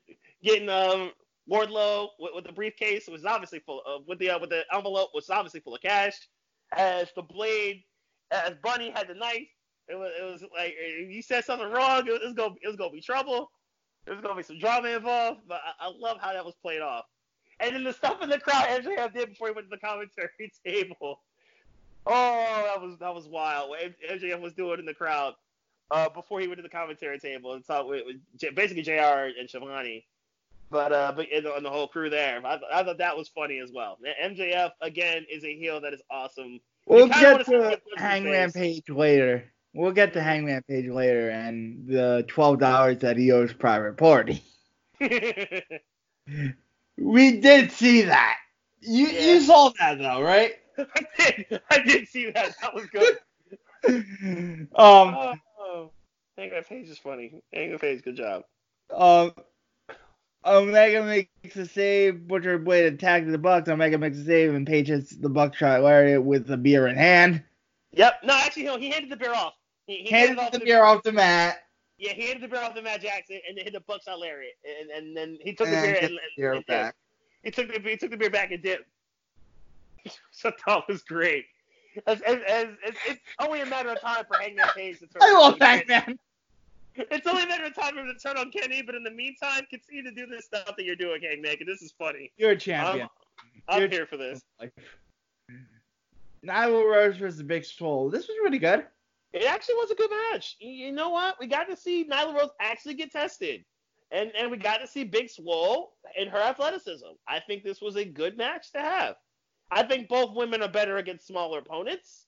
getting 0.42 0.68
um, 0.68 1.10
Wardlow 1.50 2.08
with, 2.18 2.32
with, 2.34 2.44
the 2.44 2.52
briefcase 2.52 3.06
was 3.08 3.24
obviously 3.24 3.58
full 3.58 3.82
of, 3.86 4.02
with 4.06 4.18
the 4.18 4.30
uh, 4.30 4.38
with 4.38 4.50
the 4.50 4.62
envelope 4.72 5.10
was 5.12 5.28
obviously 5.28 5.60
full 5.60 5.74
of 5.74 5.82
cash. 5.82 6.14
As 6.76 7.08
the 7.14 7.22
Blade 7.22 7.84
as 8.30 8.54
Bunny 8.62 8.90
had 8.90 9.08
the 9.08 9.14
knife. 9.14 9.48
It 9.88 9.96
was 9.96 10.12
it 10.18 10.24
was 10.24 10.42
like 10.56 10.74
if 10.78 11.10
you 11.10 11.22
said 11.22 11.44
something 11.44 11.70
wrong, 11.70 12.06
it 12.06 12.22
was 12.22 12.34
gonna 12.34 12.54
it 12.62 12.66
was 12.66 12.76
gonna 12.76 12.90
be 12.90 13.00
trouble. 13.00 13.50
There 14.04 14.14
was 14.14 14.22
gonna 14.22 14.36
be 14.36 14.42
some 14.42 14.58
drama 14.58 14.88
involved. 14.88 15.40
But 15.46 15.60
I, 15.64 15.86
I 15.86 15.92
love 15.96 16.18
how 16.20 16.32
that 16.32 16.44
was 16.44 16.54
played 16.62 16.80
off. 16.80 17.04
And 17.60 17.74
then 17.74 17.84
the 17.84 17.92
stuff 17.92 18.22
in 18.22 18.28
the 18.28 18.38
crowd 18.38 18.66
MJF 18.68 19.12
did 19.12 19.28
before 19.30 19.48
he 19.48 19.54
went 19.54 19.70
to 19.70 19.70
the 19.70 19.86
commentary 19.86 20.30
table. 20.66 21.20
Oh, 22.06 22.62
that 22.66 22.80
was 22.80 22.98
that 22.98 23.14
was 23.14 23.28
wild. 23.28 23.70
What 23.70 23.80
MJF 24.10 24.40
was 24.40 24.54
doing 24.54 24.78
in 24.78 24.86
the 24.86 24.94
crowd 24.94 25.34
uh, 25.90 26.08
before 26.08 26.40
he 26.40 26.46
went 26.48 26.58
to 26.58 26.62
the 26.62 26.68
commentary 26.68 27.18
table 27.18 27.52
and 27.52 27.64
talked 27.64 27.88
with, 27.88 28.04
with 28.06 28.54
basically 28.54 28.82
Jr. 28.82 29.30
and 29.38 29.48
Schiavone. 29.48 30.04
But 30.74 30.92
uh, 30.92 31.12
but 31.14 31.28
and 31.32 31.46
the, 31.46 31.54
and 31.54 31.64
the 31.64 31.70
whole 31.70 31.86
crew 31.86 32.10
there, 32.10 32.44
I, 32.44 32.58
I 32.72 32.82
thought 32.82 32.98
that 32.98 33.16
was 33.16 33.28
funny 33.28 33.60
as 33.60 33.70
well. 33.72 33.96
MJF 34.20 34.72
again 34.80 35.24
is 35.30 35.44
a 35.44 35.56
heel 35.56 35.80
that 35.82 35.92
is 35.94 36.02
awesome. 36.10 36.58
We'll 36.88 37.06
get 37.06 37.44
to 37.46 37.52
what 37.52 37.70
goes 37.70 37.78
in 37.92 37.98
Hangman. 38.02 38.50
Page 38.50 38.88
later. 38.88 39.44
We'll 39.72 39.92
get 39.92 40.14
to 40.14 40.20
Hangman 40.20 40.64
Page 40.68 40.90
later 40.90 41.30
and 41.30 41.86
the 41.86 42.24
twelve 42.26 42.58
dollars 42.58 42.98
that 43.02 43.16
he 43.16 43.30
owes 43.30 43.52
Private 43.52 43.96
Party. 43.96 44.42
We 46.98 47.40
did 47.40 47.70
see 47.70 48.02
that. 48.02 48.36
You 48.80 49.06
Yeah. 49.06 49.34
you 49.34 49.40
saw 49.42 49.72
that 49.78 49.98
though, 49.98 50.22
right? 50.22 50.54
I 50.76 51.06
did. 51.18 51.60
I 51.70 51.78
did 51.82 52.08
see 52.08 52.30
that. 52.32 52.54
That 52.60 52.74
was 52.74 52.86
good. 52.86 53.18
um, 54.74 55.38
Oh, 55.60 55.90
Hangman 56.36 56.64
Page 56.64 56.88
is 56.88 56.98
funny. 56.98 57.42
Hangman 57.52 57.78
Page, 57.78 58.02
good 58.02 58.16
job. 58.16 58.42
um, 58.92 59.32
Omega 60.46 61.02
makes 61.02 61.56
a 61.56 61.66
save, 61.66 62.26
Butcher 62.26 62.58
Blade 62.58 62.92
attacks 62.92 63.30
the 63.30 63.38
Bucks. 63.38 63.68
Omega 63.68 63.96
makes 63.98 64.18
a 64.18 64.24
save, 64.24 64.54
and 64.54 64.66
Page 64.66 64.88
hits 64.88 65.16
the 65.16 65.28
Buckshot 65.28 65.82
lariat 65.82 66.22
with 66.22 66.46
the 66.46 66.56
beer 66.56 66.86
in 66.86 66.96
hand. 66.96 67.42
Yep. 67.92 68.20
No, 68.24 68.34
actually, 68.34 68.64
no, 68.64 68.76
he 68.76 68.90
handed 68.90 69.10
the 69.10 69.16
beer 69.16 69.32
off. 69.32 69.54
He, 69.86 69.98
he 69.98 70.10
Handed 70.10 70.38
off 70.38 70.52
the 70.52 70.58
to- 70.58 70.64
beer 70.64 70.82
off 70.82 71.02
the 71.02 71.12
mat. 71.12 71.58
Yeah, 71.96 72.12
he 72.12 72.26
handed 72.26 72.42
the 72.42 72.48
beer 72.48 72.60
off 72.60 72.74
to 72.74 72.82
Matt 72.82 73.02
Jackson 73.02 73.40
and 73.48 73.56
then 73.56 73.64
hit 73.64 73.72
the 73.72 73.80
buckshot 73.80 74.18
lariat, 74.18 74.54
and 74.64 74.90
and 74.90 75.16
then 75.16 75.38
he 75.40 75.54
took 75.54 75.68
And 75.68 75.76
the 75.76 75.80
beer 75.82 75.98
and, 76.02 76.10
the 76.12 76.20
beer 76.36 76.52
and 76.54 76.66
back. 76.66 76.96
He 77.44 77.50
took 77.52 77.72
the 77.72 77.88
he 77.88 77.96
took 77.96 78.10
the 78.10 78.16
beer 78.16 78.30
back 78.30 78.50
and 78.50 78.60
dipped. 78.60 78.88
so 80.32 80.50
that 80.66 80.82
was 80.88 81.02
great. 81.04 81.44
As, 82.08 82.20
as, 82.22 82.38
as, 82.48 82.66
as, 82.84 82.94
it's 83.06 83.20
only 83.38 83.60
a 83.60 83.66
matter 83.66 83.90
of 83.90 84.00
time 84.00 84.24
for 84.26 84.36
Hangman 84.38 84.66
Page 84.74 84.98
to 84.98 85.06
turn. 85.06 85.22
I 85.22 85.32
love. 85.32 85.56
Hangman. 85.60 86.18
It's 86.96 87.26
only 87.26 87.42
a 87.42 87.46
matter 87.46 87.64
of 87.64 87.74
time 87.74 87.94
for 87.94 88.00
him 88.00 88.06
to 88.06 88.14
turn 88.14 88.36
on 88.36 88.50
Kenny, 88.52 88.82
but 88.82 88.94
in 88.94 89.02
the 89.02 89.10
meantime, 89.10 89.62
continue 89.68 90.02
to 90.04 90.12
do 90.12 90.26
this 90.26 90.44
stuff 90.44 90.76
that 90.76 90.84
you're 90.84 90.94
doing, 90.96 91.22
Hangman. 91.22 91.56
'cause 91.56 91.66
this 91.66 91.82
is 91.82 91.92
funny. 91.92 92.32
You're 92.36 92.50
a 92.50 92.52
I'm, 92.54 92.58
champion. 92.58 93.08
I'm 93.68 93.80
You're- 93.80 93.94
here 93.96 94.06
for 94.06 94.16
this. 94.16 94.42
Nyla 96.44 96.84
Rose 96.92 97.16
versus 97.16 97.42
Big 97.42 97.64
Swole. 97.64 98.10
This 98.10 98.28
was 98.28 98.36
really 98.42 98.58
good. 98.58 98.86
It 99.32 99.44
actually 99.44 99.74
was 99.76 99.90
a 99.90 99.94
good 99.94 100.10
match. 100.10 100.56
You- 100.60 100.92
know 100.92 101.08
what? 101.08 101.38
We 101.40 101.46
got 101.46 101.64
to 101.68 101.76
see 101.76 102.04
Nyla 102.04 102.34
Rose 102.38 102.50
actually 102.60 102.94
get 102.94 103.10
tested. 103.10 103.64
And 104.10 104.30
and 104.36 104.50
we 104.50 104.58
got 104.58 104.76
to 104.78 104.86
see 104.86 105.02
Big 105.02 105.28
Swole 105.28 105.96
and 106.16 106.28
her 106.30 106.38
athleticism. 106.38 107.06
I 107.26 107.40
think 107.40 107.64
this 107.64 107.80
was 107.80 107.96
a 107.96 108.04
good 108.04 108.36
match 108.36 108.70
to 108.72 108.80
have. 108.80 109.16
I 109.72 109.82
think 109.82 110.08
both 110.08 110.34
women 110.36 110.62
are 110.62 110.68
better 110.68 110.98
against 110.98 111.26
smaller 111.26 111.58
opponents. 111.58 112.26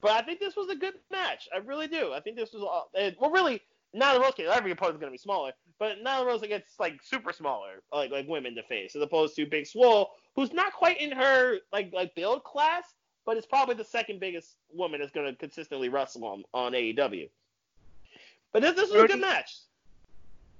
But 0.00 0.12
I 0.12 0.22
think 0.22 0.38
this 0.38 0.54
was 0.54 0.68
a 0.68 0.76
good 0.76 0.94
match. 1.10 1.48
I 1.52 1.56
really 1.58 1.88
do. 1.88 2.12
I 2.12 2.20
think 2.20 2.36
this 2.36 2.52
was 2.52 2.62
all 2.62 2.90
well 3.18 3.30
really 3.30 3.62
Nyla 3.94 4.20
Rose 4.20 4.34
every 4.50 4.72
opponent's 4.72 5.00
gonna 5.00 5.12
be 5.12 5.18
smaller, 5.18 5.52
but 5.78 6.02
Nyla 6.04 6.26
Rose 6.26 6.40
gets 6.42 6.78
like 6.80 7.00
super 7.02 7.32
smaller, 7.32 7.82
like 7.92 8.10
like 8.10 8.26
women 8.28 8.54
to 8.56 8.62
face, 8.62 8.96
as 8.96 9.02
opposed 9.02 9.36
to 9.36 9.46
Big 9.46 9.66
Swole, 9.66 10.10
who's 10.34 10.52
not 10.52 10.72
quite 10.72 11.00
in 11.00 11.12
her 11.12 11.58
like 11.72 11.92
like 11.92 12.14
build 12.14 12.44
class, 12.44 12.84
but 13.24 13.36
is 13.36 13.46
probably 13.46 13.74
the 13.74 13.84
second 13.84 14.20
biggest 14.20 14.56
woman 14.72 15.00
that's 15.00 15.12
going 15.12 15.26
to 15.26 15.36
consistently 15.36 15.88
wrestle 15.88 16.24
on, 16.24 16.44
on 16.52 16.72
AEW. 16.72 17.28
But 18.52 18.62
this, 18.62 18.74
this 18.74 18.90
was 18.90 19.04
a 19.04 19.08
good 19.08 19.20
match. 19.20 19.58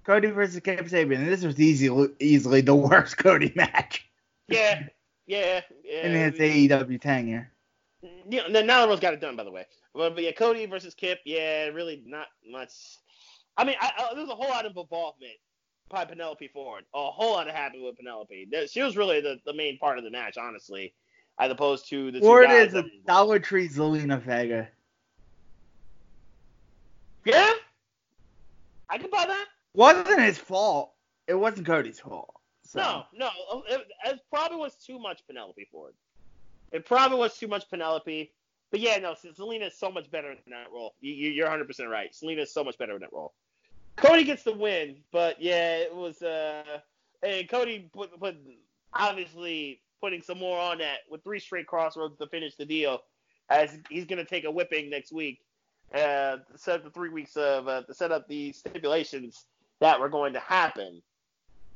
Cody 0.04 0.30
versus 0.30 0.60
Kip 0.60 0.80
Sabian. 0.86 1.24
This 1.26 1.44
was 1.44 1.58
easy, 1.58 1.90
easily 2.20 2.60
the 2.60 2.74
worst 2.74 3.16
Cody 3.18 3.52
match 3.54 4.06
Yeah, 4.48 4.86
yeah, 5.26 5.60
yeah. 5.84 6.06
in 6.06 6.32
his 6.32 6.40
AEW 6.40 7.00
tenure. 7.00 7.50
Yeah, 8.28 8.48
no, 8.48 8.62
now 8.62 8.86
Rose 8.86 9.00
got 9.00 9.14
it 9.14 9.20
done, 9.20 9.36
by 9.36 9.44
the 9.44 9.50
way. 9.50 9.66
But, 9.94 10.14
but 10.14 10.24
yeah, 10.24 10.32
Cody 10.32 10.66
versus 10.66 10.94
Kip, 10.94 11.20
yeah, 11.24 11.66
really 11.66 12.02
not 12.04 12.26
much. 12.50 12.72
I 13.56 13.64
mean, 13.64 13.76
I, 13.80 13.92
I, 13.96 14.14
there's 14.14 14.28
a 14.28 14.34
whole 14.34 14.48
lot 14.48 14.66
of 14.66 14.76
involvement 14.76 15.32
by 15.88 16.04
Penelope 16.04 16.48
Ford. 16.48 16.84
A 16.94 17.10
whole 17.10 17.32
lot 17.32 17.48
of 17.48 17.54
happened 17.54 17.84
with 17.84 17.96
Penelope. 17.96 18.48
She 18.68 18.82
was 18.82 18.96
really 18.96 19.20
the, 19.20 19.38
the 19.46 19.54
main 19.54 19.78
part 19.78 19.98
of 19.98 20.04
the 20.04 20.10
match, 20.10 20.36
honestly, 20.36 20.94
as 21.38 21.50
opposed 21.50 21.88
to 21.90 22.10
the 22.10 22.20
two 22.20 22.26
Or 22.26 22.42
it 22.42 22.48
guys. 22.48 22.68
is 22.68 22.74
a 22.74 22.84
Dollar 23.06 23.38
Tree 23.38 23.68
Zelina 23.68 24.20
Vega. 24.20 24.68
yeah, 27.24 27.52
I 28.90 28.98
can 28.98 29.10
buy 29.10 29.24
that. 29.26 29.46
Wasn't 29.74 30.20
his 30.20 30.38
fault. 30.38 30.92
It 31.26 31.34
wasn't 31.34 31.66
Cody's 31.66 32.00
fault. 32.00 32.34
So. 32.64 32.80
No, 32.80 33.04
no, 33.14 33.62
it, 33.68 33.86
it 34.06 34.20
probably 34.30 34.58
was 34.58 34.74
too 34.76 34.98
much 34.98 35.26
Penelope 35.26 35.66
Ford. 35.70 35.94
It 36.72 36.84
probably 36.86 37.18
was 37.18 37.36
too 37.36 37.46
much 37.48 37.68
Penelope. 37.70 38.32
But 38.70 38.80
yeah, 38.80 38.98
no, 38.98 39.14
Zelina 39.14 39.68
is 39.68 39.78
so 39.78 39.90
much 39.90 40.10
better 40.10 40.32
in 40.32 40.38
that 40.50 40.66
role. 40.72 40.94
You, 41.00 41.12
you, 41.14 41.30
you're 41.30 41.46
100% 41.48 41.88
right. 41.88 42.12
Zelina 42.12 42.42
is 42.42 42.52
so 42.52 42.64
much 42.64 42.76
better 42.78 42.94
in 42.94 43.00
that 43.00 43.12
role. 43.12 43.32
Cody 43.96 44.24
gets 44.24 44.42
the 44.42 44.52
win, 44.52 44.96
but 45.12 45.40
yeah, 45.40 45.76
it 45.76 45.94
was. 45.94 46.22
uh 46.22 46.80
And 47.22 47.48
Cody 47.48 47.88
put, 47.92 48.18
put 48.18 48.36
obviously 48.92 49.80
putting 50.00 50.22
some 50.22 50.38
more 50.38 50.58
on 50.58 50.78
that 50.78 50.98
with 51.10 51.22
three 51.24 51.40
straight 51.40 51.66
Cross 51.66 51.96
Rhodes 51.96 52.18
to 52.18 52.26
finish 52.26 52.54
the 52.56 52.64
deal, 52.64 53.02
as 53.50 53.78
he's 53.88 54.04
gonna 54.04 54.24
take 54.24 54.44
a 54.44 54.50
whipping 54.50 54.90
next 54.90 55.12
week. 55.12 55.40
Uh, 55.94 56.38
to 56.50 56.56
set 56.56 56.76
up 56.76 56.84
the 56.84 56.90
three 56.90 57.10
weeks 57.10 57.36
of 57.36 57.68
uh, 57.68 57.82
to 57.82 57.94
set 57.94 58.10
up 58.10 58.26
the 58.26 58.52
stipulations 58.52 59.44
that 59.80 60.00
were 60.00 60.08
going 60.08 60.32
to 60.32 60.40
happen 60.40 61.00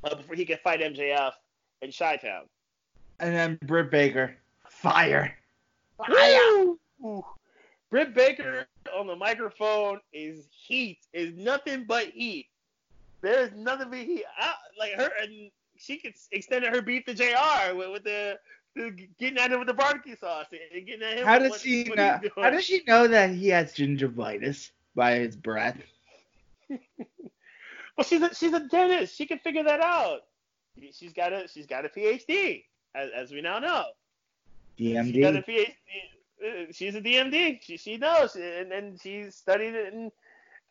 uh, 0.05 0.15
before 0.15 0.35
he 0.35 0.45
could 0.45 0.59
fight 0.61 0.81
MJF 0.81 1.32
in 1.82 1.93
Chi-Town. 1.93 2.45
And 3.20 3.35
then 3.35 3.59
Britt 3.65 3.90
Baker. 3.90 4.36
Fire. 4.69 5.35
Woo! 6.99 7.24
Britt 7.90 8.15
Baker 8.15 8.66
on 8.97 9.06
the 9.06 9.16
microphone 9.16 10.01
is 10.12 10.47
heat. 10.51 10.98
Is 11.12 11.35
nothing 11.36 11.85
but 11.89 12.06
heat. 12.09 12.47
There 13.20 13.43
is 13.44 13.51
nothing 13.56 13.90
but 13.90 13.98
heat. 13.98 14.24
I, 14.39 14.55
like 14.78 14.93
her, 14.94 15.10
and 15.23 15.51
she 15.77 15.98
could 15.98 16.15
extended 16.32 16.74
her 16.74 16.82
beef 16.82 17.05
to 17.06 17.15
Jr. 17.15 17.74
with, 17.74 17.90
with 17.90 18.05
the, 18.05 18.39
the 18.77 18.90
getting 19.19 19.39
at 19.39 19.51
him 19.52 19.59
with 19.59 19.69
the 19.69 19.74
barbecue 19.74 20.16
sauce 20.16 20.47
and 20.73 20.86
getting 20.86 21.02
at 21.02 21.19
him. 21.19 21.27
How 21.27 21.39
does 21.39 21.51
what- 21.51 21.60
she 21.60 21.85
what 21.85 21.97
know? 21.97 22.20
How 22.36 22.51
does 22.51 22.65
she 22.65 22.82
know 22.86 23.09
that 23.09 23.31
he 23.31 23.48
has 23.48 23.73
gingivitis 23.74 24.70
by 24.94 25.15
his 25.15 25.36
breath? 25.36 25.78
Well, 27.97 28.05
she's 28.05 28.23
a, 28.23 28.32
she's 28.32 28.52
a 28.52 28.60
dentist. 28.60 29.16
She 29.16 29.27
can 29.27 29.40
figure 29.40 29.65
that 29.65 29.81
out. 29.81 30.20
She's 30.93 31.12
got 31.12 31.32
a 31.32 31.48
she's 31.48 31.66
got 31.66 31.85
a 31.85 31.89
PhD, 31.89 32.62
as, 32.94 33.10
as 33.12 33.32
we 33.32 33.40
now 33.40 33.59
know. 33.59 33.86
She 34.78 34.94
got 34.94 35.01
a 35.06 35.09
DMD. 35.09 35.44
PhD. 35.44 35.74
Uh, 36.44 36.73
She's 36.73 36.94
a 36.94 37.01
DMD. 37.01 37.60
She 37.62 37.77
she 37.77 37.97
knows, 37.97 38.35
and 38.36 38.73
and 38.73 39.01
she 39.01 39.31
studied 39.31 39.74
it 39.74 39.93
in 39.94 40.10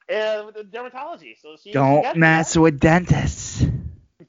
uh, 0.09 0.51
dermatology. 0.71 1.35
So 1.41 1.55
she 1.55 1.69
she 1.69 1.71
Don't 1.73 2.01
got 2.03 2.17
mess 2.17 2.55
with 2.57 2.79
dentists. 2.79 3.59
that. 3.59 3.71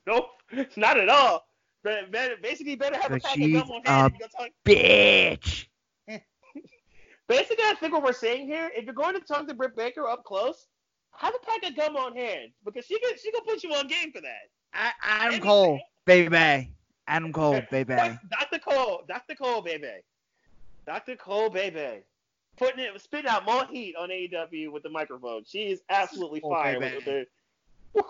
Nope, 0.06 0.26
not 0.76 0.98
at 0.98 1.08
all. 1.08 1.46
But 1.84 2.10
better, 2.10 2.34
basically, 2.42 2.74
better 2.76 2.96
have 2.96 3.10
a 3.12 3.14
But 3.14 3.22
pack 3.22 3.36
of 3.40 3.52
gum 3.52 3.70
on 3.70 3.82
hand. 3.84 4.12
if 4.14 4.18
you're 4.20 4.28
gonna 4.28 4.48
talk- 4.48 4.54
Bitch. 4.64 5.66
Basically, 7.28 7.64
I 7.64 7.74
think 7.78 7.92
what 7.92 8.02
we're 8.02 8.12
saying 8.14 8.46
here, 8.46 8.70
if 8.74 8.84
you're 8.86 8.94
going 8.94 9.14
to 9.14 9.20
talk 9.20 9.46
to 9.48 9.54
Britt 9.54 9.76
Baker 9.76 10.08
up 10.08 10.24
close, 10.24 10.66
have 11.14 11.34
a 11.34 11.44
pack 11.46 11.70
of 11.70 11.76
gum 11.76 11.94
on 11.96 12.16
hand 12.16 12.52
because 12.64 12.86
she 12.86 12.98
can 12.98 13.10
she 13.22 13.30
can 13.30 13.42
put 13.46 13.62
you 13.62 13.70
on 13.74 13.86
game 13.86 14.12
for 14.12 14.20
that. 14.22 14.48
I, 14.72 14.92
Adam 15.02 15.26
Anything- 15.26 15.42
Cole, 15.44 15.80
baby. 16.06 16.72
Adam 17.06 17.32
Cole, 17.32 17.60
baby. 17.70 17.94
Dr. 17.94 18.58
Cole, 18.66 19.02
Dr. 19.08 19.34
Cole, 19.34 19.60
baby. 19.62 19.88
Dr. 20.88 21.16
Cole, 21.16 21.50
baby. 21.50 22.00
Putting 22.56 22.80
it, 22.82 22.98
spitting 23.02 23.28
out 23.30 23.44
more 23.44 23.66
heat 23.66 23.94
on 23.94 24.08
AEW 24.08 24.72
with 24.72 24.82
the 24.82 24.88
microphone. 24.88 25.44
She 25.46 25.64
is 25.70 25.82
absolutely 25.90 26.40
Oh, 26.42 26.48
fire 26.48 26.80
baby. 26.80 26.96
with 26.96 27.04
the. 27.04 28.02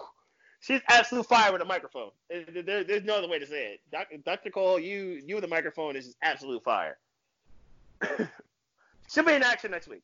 She's 0.61 0.81
absolute 0.89 1.27
fire 1.27 1.53
with 1.53 1.61
a 1.61 1.65
microphone. 1.65 2.11
There- 2.29 2.45
there- 2.63 2.85
there's 2.85 3.03
no 3.05 3.17
other 3.17 3.27
way 3.29 3.41
to 3.41 3.47
say 3.47 3.75
it. 3.75 3.81
Dr. 3.91 4.19
Dr. 4.19 4.51
Cole, 4.51 4.79
you 4.79 5.21
you 5.27 5.35
with 5.35 5.43
the 5.43 5.49
microphone 5.49 5.97
is 5.97 6.07
just 6.07 6.19
absolute 6.23 6.63
fire. 6.63 6.99
She'll 9.11 9.25
be 9.25 9.33
in 9.35 9.43
action 9.43 9.73
next 9.73 9.89
week. 9.89 10.03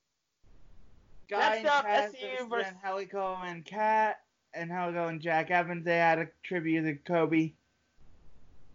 Guy 1.29 1.63
Next 1.63 1.69
up, 1.71 1.85
Cass 1.87 2.11
SCU 2.13 2.21
versus 2.39 2.49
versus- 2.49 2.73
Angelico 2.85 3.39
and 3.45 3.65
Cat, 3.65 4.21
and 4.53 4.71
Angelico 4.73 5.07
and 5.09 5.21
Jack 5.21 5.51
Evans. 5.53 5.85
They 5.85 5.97
had 5.97 6.19
a 6.19 6.27
tribute 6.43 6.83
to 6.83 6.95
Kobe. 7.13 7.53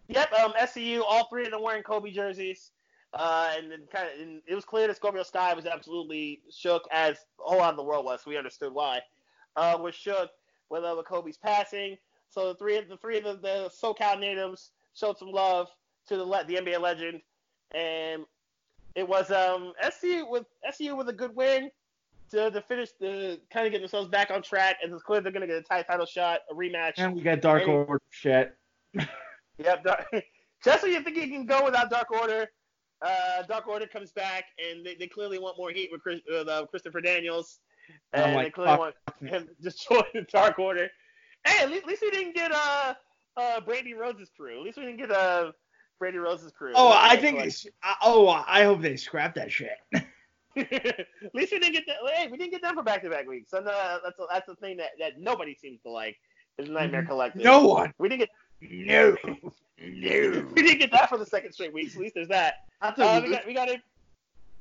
Yep, 0.08 0.32
um, 0.32 0.52
SCU, 0.58 1.02
all 1.06 1.28
three 1.28 1.44
of 1.44 1.50
them 1.52 1.62
wearing 1.62 1.82
Kobe 1.82 2.10
jerseys. 2.10 2.72
Uh, 3.12 3.52
and 3.56 3.70
then 3.70 3.80
kind 3.92 4.08
of, 4.08 4.20
and 4.20 4.40
it 4.46 4.54
was 4.54 4.64
clear 4.64 4.86
that 4.86 4.96
Scorpio 4.96 5.22
Sky 5.24 5.52
was 5.54 5.66
absolutely 5.66 6.42
shook, 6.50 6.84
as 6.92 7.16
a 7.44 7.50
whole 7.50 7.58
lot 7.58 7.70
of 7.70 7.76
the 7.76 7.82
world 7.82 8.04
was. 8.04 8.22
So 8.22 8.30
we 8.30 8.36
understood 8.36 8.72
why. 8.72 9.00
Uh, 9.56 9.76
was 9.80 9.94
shook 9.94 10.30
with, 10.68 10.84
uh, 10.84 10.94
with 10.96 11.06
Kobe's 11.06 11.36
passing. 11.36 11.96
So 12.28 12.48
the 12.48 12.54
three 12.54 12.76
of 12.76 12.88
the 12.88 12.96
three 12.96 13.18
of 13.18 13.24
the, 13.24 13.34
the 13.34 13.70
SoCal 13.82 14.18
natives 14.20 14.70
showed 14.94 15.18
some 15.18 15.32
love 15.32 15.66
to 16.08 16.16
the 16.16 16.24
the 16.24 16.54
NBA 16.56 16.80
legend, 16.80 17.20
and 17.72 18.24
it 18.94 19.06
was 19.06 19.32
um 19.32 19.72
SCU 19.84 20.30
with 20.30 20.46
SCU 20.72 20.96
with 20.96 21.08
a 21.08 21.12
good 21.12 21.34
win 21.34 21.70
to, 22.30 22.50
to 22.52 22.60
finish 22.62 22.90
the 23.00 23.40
kind 23.52 23.66
of 23.66 23.72
get 23.72 23.80
themselves 23.80 24.08
back 24.08 24.30
on 24.30 24.42
track, 24.42 24.76
and 24.82 24.92
it's 24.92 25.02
clear 25.02 25.20
they're 25.20 25.32
gonna 25.32 25.48
get 25.48 25.56
a 25.56 25.62
tie 25.62 25.82
title 25.82 26.06
shot, 26.06 26.40
a 26.50 26.54
rematch. 26.54 26.92
And 26.98 27.16
we 27.16 27.22
got 27.22 27.40
Dark 27.40 27.62
And- 27.62 27.72
Order 27.72 28.00
shit. 28.10 28.56
Yep. 29.58 29.84
Dark, 29.84 30.06
just 30.64 30.82
when 30.82 30.92
you 30.92 31.02
think 31.02 31.16
you 31.18 31.28
can 31.28 31.44
go 31.44 31.62
without 31.64 31.90
Dark 31.90 32.10
Order, 32.12 32.46
uh, 33.02 33.42
Dark 33.48 33.66
Order 33.68 33.86
comes 33.86 34.12
back, 34.12 34.44
and 34.58 34.84
they, 34.84 34.94
they 34.94 35.06
clearly 35.06 35.38
want 35.38 35.56
more 35.58 35.70
heat 35.70 35.88
with, 35.92 36.02
Chris, 36.02 36.20
with 36.28 36.48
uh, 36.48 36.66
Christopher 36.66 37.00
Daniels, 37.00 37.60
and 38.12 38.34
my 38.34 38.44
they 38.44 38.50
clearly 38.50 38.72
fuck. 38.72 38.78
want 38.80 38.94
him 39.20 39.46
to 39.48 39.62
destroy 39.62 40.02
the 40.14 40.22
Dark 40.32 40.58
Order. 40.58 40.88
Hey, 41.46 41.62
at 41.62 41.70
least, 41.70 41.82
at 41.82 41.88
least 41.88 42.02
we 42.02 42.10
didn't 42.10 42.34
get 42.34 42.52
uh, 42.52 42.94
uh, 43.36 43.60
Brandi 43.60 43.96
Rhodes's 43.96 44.30
crew. 44.36 44.58
At 44.58 44.64
least 44.64 44.76
we 44.78 44.84
didn't 44.84 44.98
get 44.98 45.10
uh, 45.10 45.52
Brandi 46.02 46.22
Rhodes's 46.22 46.52
crew. 46.52 46.72
Oh, 46.74 46.92
I 46.94 47.16
think. 47.16 47.38
like- 47.38 47.54
oh, 48.02 48.28
I 48.28 48.64
hope 48.64 48.82
they 48.82 48.96
scrap 48.96 49.34
that 49.34 49.50
shit. 49.50 49.70
at 50.56 51.06
least 51.32 51.52
we 51.52 51.60
didn't 51.60 51.72
get 51.72 51.84
that. 51.86 51.96
Hey, 52.14 52.26
we 52.26 52.36
didn't 52.36 52.50
get 52.50 52.60
them 52.60 52.74
for 52.74 52.82
back-to-back 52.82 53.26
weeks. 53.28 53.52
Uh, 53.54 53.60
that's 54.04 54.18
a, 54.18 54.24
that's 54.30 54.46
the 54.46 54.56
thing 54.56 54.76
that, 54.78 54.90
that 54.98 55.12
nobody 55.18 55.54
seems 55.54 55.80
to 55.82 55.90
like 55.90 56.16
is 56.58 56.68
Nightmare 56.68 57.04
Collective. 57.04 57.42
no 57.42 57.66
one. 57.66 57.94
we 57.98 58.08
didn't 58.08 58.20
get 58.20 58.30
No. 58.60 59.16
No. 59.24 60.46
we 60.54 60.62
didn't 60.62 60.78
get 60.78 60.90
that 60.92 61.08
for 61.08 61.18
the 61.18 61.26
second 61.26 61.52
straight 61.52 61.72
week. 61.72 61.90
So 61.90 61.98
at 61.98 62.02
least 62.02 62.14
there's 62.14 62.28
that. 62.28 62.64
Uh, 62.82 63.20
we 63.24 63.30
got 63.30 63.46
we 63.46 63.54
got 63.54 63.68
a 63.70 63.80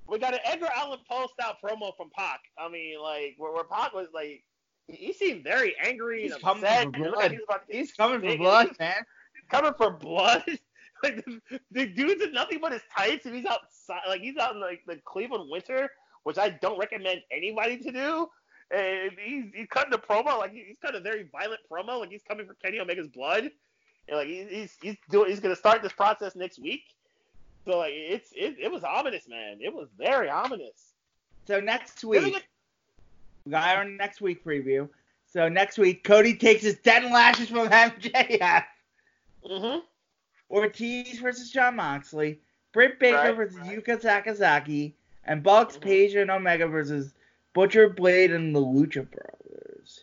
we 0.07 0.19
got 0.19 0.33
an 0.33 0.39
Edgar 0.45 0.69
Allan 0.75 0.99
Poe 1.09 1.27
style 1.33 1.57
promo 1.63 1.95
from 1.95 2.09
Pac. 2.15 2.39
I 2.57 2.69
mean, 2.69 2.99
like 3.01 3.35
where, 3.37 3.53
where 3.53 3.63
Pac 3.63 3.93
was 3.93 4.07
like 4.13 4.43
he, 4.87 4.95
he 4.95 5.13
seemed 5.13 5.43
very 5.43 5.75
angry 5.83 6.23
He's 6.23 6.33
and 6.33 6.41
coming 6.41 6.63
upset. 6.63 6.83
for 6.83 6.95
and 6.95 6.95
it 6.95 6.99
looked 6.99 7.13
blood. 7.13 7.23
like 7.23 7.31
he 7.31 7.37
was 7.37 7.45
about 7.47 7.67
to 7.67 7.71
get 7.73 7.79
He's 7.79 7.91
coming 7.93 8.21
for 8.21 8.37
blood, 8.37 8.67
he's 8.69 8.79
man. 8.79 9.03
coming 9.49 9.73
for 9.77 9.91
blood. 9.91 10.43
like 11.03 11.23
the, 11.25 11.59
the 11.71 11.85
dude's 11.87 12.21
in 12.23 12.33
nothing 12.33 12.59
but 12.61 12.71
his 12.73 12.81
tights, 12.95 13.25
and 13.25 13.35
he's 13.35 13.45
outside. 13.45 14.01
Like 14.07 14.21
he's 14.21 14.37
out 14.37 14.55
in 14.55 14.61
like 14.61 14.81
the 14.87 14.97
Cleveland 15.05 15.49
winter, 15.49 15.89
which 16.23 16.37
I 16.37 16.49
don't 16.49 16.79
recommend 16.79 17.21
anybody 17.31 17.77
to 17.77 17.91
do. 17.91 18.27
And 18.75 19.11
he's 19.23 19.45
he's 19.53 19.67
cutting 19.69 19.93
a 19.93 19.97
promo 19.97 20.37
like 20.39 20.51
he's 20.53 20.77
cutting 20.81 20.99
a 20.99 21.03
very 21.03 21.27
violent 21.31 21.61
promo, 21.71 21.99
like 21.99 22.11
he's 22.11 22.21
coming 22.27 22.45
for 22.45 22.53
Kenny 22.55 22.79
Omega's 22.79 23.07
blood, 23.07 23.49
and 24.09 24.17
like 24.17 24.27
he's 24.27 24.49
he's, 24.49 24.77
he's 24.81 24.95
doing 25.09 25.29
he's 25.29 25.39
gonna 25.39 25.55
start 25.55 25.81
this 25.81 25.93
process 25.93 26.35
next 26.35 26.59
week. 26.59 26.83
So 27.65 27.77
like 27.77 27.93
it's 27.93 28.31
it, 28.33 28.55
it 28.59 28.71
was 28.71 28.83
ominous, 28.83 29.27
man. 29.27 29.57
It 29.61 29.73
was 29.73 29.87
very 29.97 30.29
ominous. 30.29 30.93
So 31.47 31.59
next 31.59 32.03
week, 32.03 32.33
get- 32.33 32.43
we 33.45 33.51
got 33.51 33.75
our 33.77 33.85
next 33.85 34.21
week 34.21 34.43
preview. 34.43 34.89
So 35.31 35.47
next 35.47 35.77
week, 35.77 36.03
Cody 36.03 36.35
takes 36.35 36.63
his 36.63 36.79
10 36.79 37.11
lashes 37.11 37.49
from 37.49 37.67
MJF. 37.69 38.63
Mhm. 39.45 39.81
Ortiz 40.49 41.19
versus 41.19 41.51
Jon 41.51 41.75
Moxley. 41.75 42.39
Britt 42.71 42.99
Baker 42.99 43.17
Right, 43.17 43.35
versus 43.35 43.57
right. 43.59 43.83
Yuka 43.83 44.01
Sakazaki. 44.01 44.93
And 45.25 45.43
Bucks, 45.43 45.77
Mhm. 45.77 45.81
Page, 45.81 46.15
and 46.15 46.31
Omega 46.31 46.67
versus 46.67 47.13
Butcher, 47.53 47.89
Blade, 47.89 48.31
and 48.31 48.55
the 48.55 48.59
Lucha 48.59 49.07
Brothers. 49.09 50.01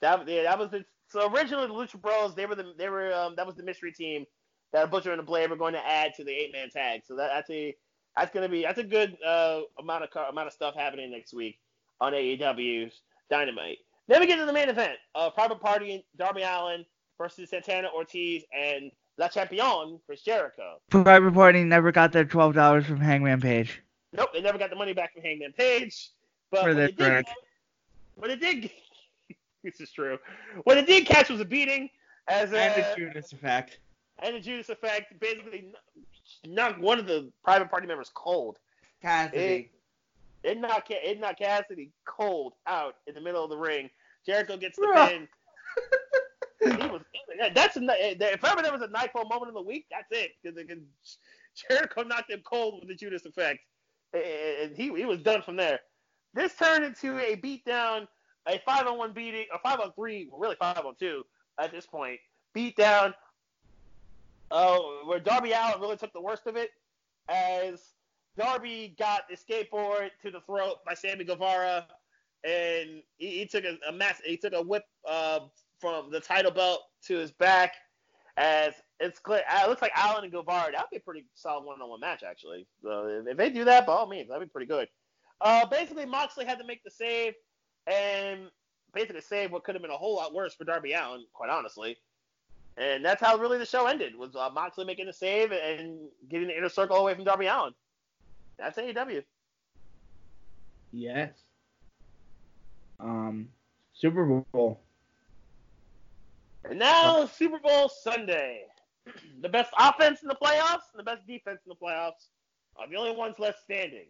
That 0.00 0.26
yeah, 0.26 0.42
that 0.44 0.58
was 0.58 0.70
the 0.70 0.84
so 1.10 1.30
originally 1.32 1.66
the 1.66 1.74
Lucha 1.74 2.00
Bros 2.00 2.34
they 2.34 2.46
were 2.46 2.54
the 2.54 2.72
they 2.78 2.88
were 2.88 3.12
um 3.12 3.34
that 3.36 3.46
was 3.46 3.56
the 3.56 3.62
mystery 3.62 3.92
team 3.92 4.24
that 4.72 4.90
Butcher 4.90 5.10
and 5.10 5.18
the 5.18 5.24
Blade 5.24 5.50
were 5.50 5.56
going 5.56 5.74
to 5.74 5.84
add 5.86 6.14
to 6.14 6.24
the 6.24 6.30
eight 6.30 6.52
man 6.52 6.70
tag. 6.70 7.02
So 7.04 7.16
that, 7.16 7.30
that's 7.32 7.50
a 7.50 7.74
that's 8.16 8.32
gonna 8.32 8.48
be 8.48 8.62
that's 8.62 8.78
a 8.78 8.84
good 8.84 9.16
uh 9.26 9.60
amount 9.78 10.04
of 10.04 10.10
car, 10.10 10.28
amount 10.28 10.46
of 10.46 10.52
stuff 10.52 10.74
happening 10.74 11.10
next 11.10 11.34
week 11.34 11.58
on 12.00 12.12
AEW's 12.12 13.02
Dynamite. 13.28 13.78
Then 14.08 14.20
we 14.20 14.26
get 14.26 14.36
to 14.36 14.46
the 14.46 14.52
main 14.52 14.68
event, 14.68 14.98
uh 15.14 15.30
Private 15.30 15.60
Party 15.60 16.04
Darby 16.16 16.42
Allin 16.42 16.84
versus 17.18 17.50
Santana 17.50 17.88
Ortiz 17.94 18.44
and 18.56 18.90
La 19.18 19.28
Champion 19.28 20.00
Chris 20.06 20.22
Jericho. 20.22 20.80
Private 20.88 21.34
Party 21.34 21.62
never 21.62 21.92
got 21.92 22.10
their 22.10 22.24
$12 22.24 22.84
from 22.84 23.00
Hangman 23.00 23.40
Page. 23.40 23.82
Nope, 24.12 24.30
they 24.32 24.40
never 24.40 24.58
got 24.58 24.70
the 24.70 24.76
money 24.76 24.94
back 24.94 25.12
from 25.12 25.22
Hangman 25.22 25.52
Page. 25.52 26.10
But 26.50 26.62
For 26.62 26.74
what 26.74 26.78
it 26.78 26.96
did, 26.96 27.26
what 28.16 28.30
it 28.30 28.40
did, 28.40 28.70
this 29.64 29.80
is 29.80 29.90
true. 29.92 30.18
What 30.64 30.78
it 30.78 30.86
did 30.86 31.06
catch 31.06 31.28
was 31.30 31.40
a 31.40 31.44
beating 31.44 31.90
as 32.28 32.52
a, 32.52 32.58
And 32.60 32.84
the 32.84 32.94
Judas 32.96 33.32
effect. 33.32 33.78
and 34.22 34.34
the 34.36 34.40
Judas 34.40 34.68
effect 34.68 35.18
basically 35.20 35.72
kn- 36.44 36.54
knocked 36.54 36.80
one 36.80 36.98
of 36.98 37.06
the 37.06 37.30
private 37.44 37.70
party 37.70 37.86
members 37.86 38.10
cold. 38.14 38.58
Cassidy. 39.02 39.70
It 40.42 40.58
knocked 40.58 40.88
Ca- 40.88 41.00
it 41.02 41.20
knocked 41.20 41.38
Cassidy 41.40 41.90
cold 42.06 42.54
out 42.66 42.96
in 43.06 43.14
the 43.14 43.20
middle 43.20 43.44
of 43.44 43.50
the 43.50 43.56
ring. 43.56 43.90
Jericho 44.26 44.56
gets 44.56 44.78
the 44.78 44.86
Bruh. 44.86 45.08
pin. 45.08 45.28
he 46.80 46.86
was 46.88 47.02
that's 47.54 47.76
a, 47.76 47.80
eh, 47.80 48.14
if 48.20 48.44
ever 48.44 48.62
there 48.62 48.72
was 48.72 48.82
a 48.82 48.88
nightfall 48.88 49.24
moment 49.24 49.48
of 49.48 49.54
the 49.54 49.62
week, 49.62 49.86
that's 49.90 50.08
it. 50.10 50.32
Because 50.42 50.78
Jericho 51.70 52.02
knocked 52.02 52.30
him 52.30 52.40
cold 52.44 52.80
with 52.80 52.88
the 52.88 52.94
Judas 52.94 53.24
effect, 53.24 53.60
and 54.12 54.76
he 54.76 54.92
he 54.94 55.04
was 55.06 55.20
done 55.20 55.42
from 55.42 55.56
there. 55.56 55.80
This 56.34 56.54
turned 56.54 56.84
into 56.84 57.18
a 57.18 57.36
beatdown, 57.36 58.06
a 58.50 58.58
five 58.64 58.86
on 58.86 58.98
one 58.98 59.12
beating, 59.12 59.46
a 59.54 59.58
five 59.58 59.80
on 59.80 59.92
three, 59.92 60.28
really 60.36 60.56
five 60.58 60.84
on 60.84 60.94
two 60.98 61.24
at 61.58 61.70
this 61.70 61.86
point. 61.86 62.18
Beatdown. 62.56 63.14
Oh, 64.50 65.02
where 65.06 65.20
Darby 65.20 65.52
Allin 65.52 65.80
really 65.80 65.96
took 65.96 66.12
the 66.12 66.20
worst 66.20 66.46
of 66.46 66.56
it, 66.56 66.70
as 67.28 67.80
Darby 68.36 68.96
got 68.98 69.22
the 69.28 69.36
skateboard 69.36 70.10
to 70.22 70.30
the 70.30 70.40
throat 70.40 70.76
by 70.84 70.94
Sammy 70.94 71.24
Guevara, 71.24 71.86
and 72.44 73.02
he, 73.18 73.38
he 73.38 73.46
took 73.46 73.64
a, 73.64 73.78
a 73.88 73.92
mass, 73.92 74.20
he 74.24 74.36
took 74.36 74.52
a 74.52 74.62
whip 74.62 74.84
uh, 75.08 75.40
from 75.80 76.10
the 76.10 76.18
title 76.18 76.50
belt 76.50 76.80
to 77.06 77.16
his 77.16 77.30
back. 77.30 77.74
As 78.36 78.74
it's 79.00 79.18
clear, 79.18 79.42
uh, 79.48 79.62
it 79.64 79.68
looks 79.68 79.82
like 79.82 79.92
Allin 79.96 80.24
and 80.24 80.32
Guevara. 80.32 80.72
That'd 80.72 80.90
be 80.90 80.96
a 80.96 81.00
pretty 81.00 81.26
solid 81.34 81.64
one-on-one 81.64 82.00
match, 82.00 82.22
actually. 82.22 82.66
So 82.82 83.06
if, 83.06 83.26
if 83.26 83.36
they 83.36 83.50
do 83.50 83.64
that, 83.64 83.86
by 83.86 83.92
all 83.92 84.06
means, 84.06 84.28
that'd 84.28 84.42
be 84.42 84.50
pretty 84.50 84.66
good. 84.66 84.88
Uh, 85.40 85.66
basically, 85.66 86.06
Moxley 86.06 86.44
had 86.44 86.58
to 86.58 86.64
make 86.64 86.82
the 86.82 86.90
save, 86.90 87.34
and 87.90 88.50
basically 88.94 89.20
save 89.20 89.52
what 89.52 89.64
could 89.64 89.74
have 89.74 89.82
been 89.82 89.90
a 89.90 89.96
whole 89.96 90.16
lot 90.16 90.34
worse 90.34 90.54
for 90.54 90.64
Darby 90.64 90.92
Allin, 90.92 91.24
quite 91.32 91.50
honestly. 91.50 91.96
And 92.76 93.04
that's 93.04 93.20
how 93.20 93.36
really 93.36 93.58
the 93.58 93.66
show 93.66 93.86
ended 93.86 94.16
was 94.16 94.34
uh, 94.36 94.48
Moxley 94.52 94.84
making 94.84 95.06
the 95.06 95.12
save 95.12 95.52
and 95.52 95.98
getting 96.28 96.48
the 96.48 96.56
inner 96.56 96.68
circle 96.68 96.96
away 96.96 97.14
from 97.14 97.24
Darby 97.24 97.46
Allin. 97.46 97.74
That's 98.58 98.78
AEW. 98.78 99.22
Yes. 100.92 101.30
Um, 102.98 103.48
Super 103.92 104.24
Bowl. 104.52 104.80
And 106.68 106.78
now 106.78 107.26
Super 107.26 107.58
Bowl 107.58 107.88
Sunday. 107.88 108.64
the 109.40 109.48
best 109.48 109.72
offense 109.78 110.22
in 110.22 110.28
the 110.28 110.34
playoffs 110.34 110.90
and 110.92 110.98
the 110.98 111.02
best 111.02 111.26
defense 111.26 111.60
in 111.64 111.70
the 111.70 111.74
playoffs 111.74 112.28
are 112.76 112.88
the 112.88 112.96
only 112.96 113.16
ones 113.16 113.38
left 113.38 113.60
standing. 113.60 114.06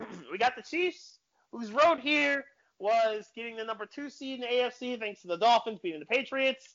we 0.32 0.38
got 0.38 0.56
the 0.56 0.62
Chiefs, 0.62 1.18
whose 1.52 1.70
road 1.70 1.98
here 2.00 2.44
was 2.84 3.30
getting 3.34 3.56
the 3.56 3.64
number 3.64 3.86
two 3.86 4.10
seed 4.10 4.34
in 4.34 4.40
the 4.42 4.46
AFC 4.46 4.98
thanks 5.00 5.22
to 5.22 5.28
the 5.28 5.38
Dolphins 5.38 5.80
beating 5.82 6.00
the 6.00 6.06
Patriots 6.06 6.74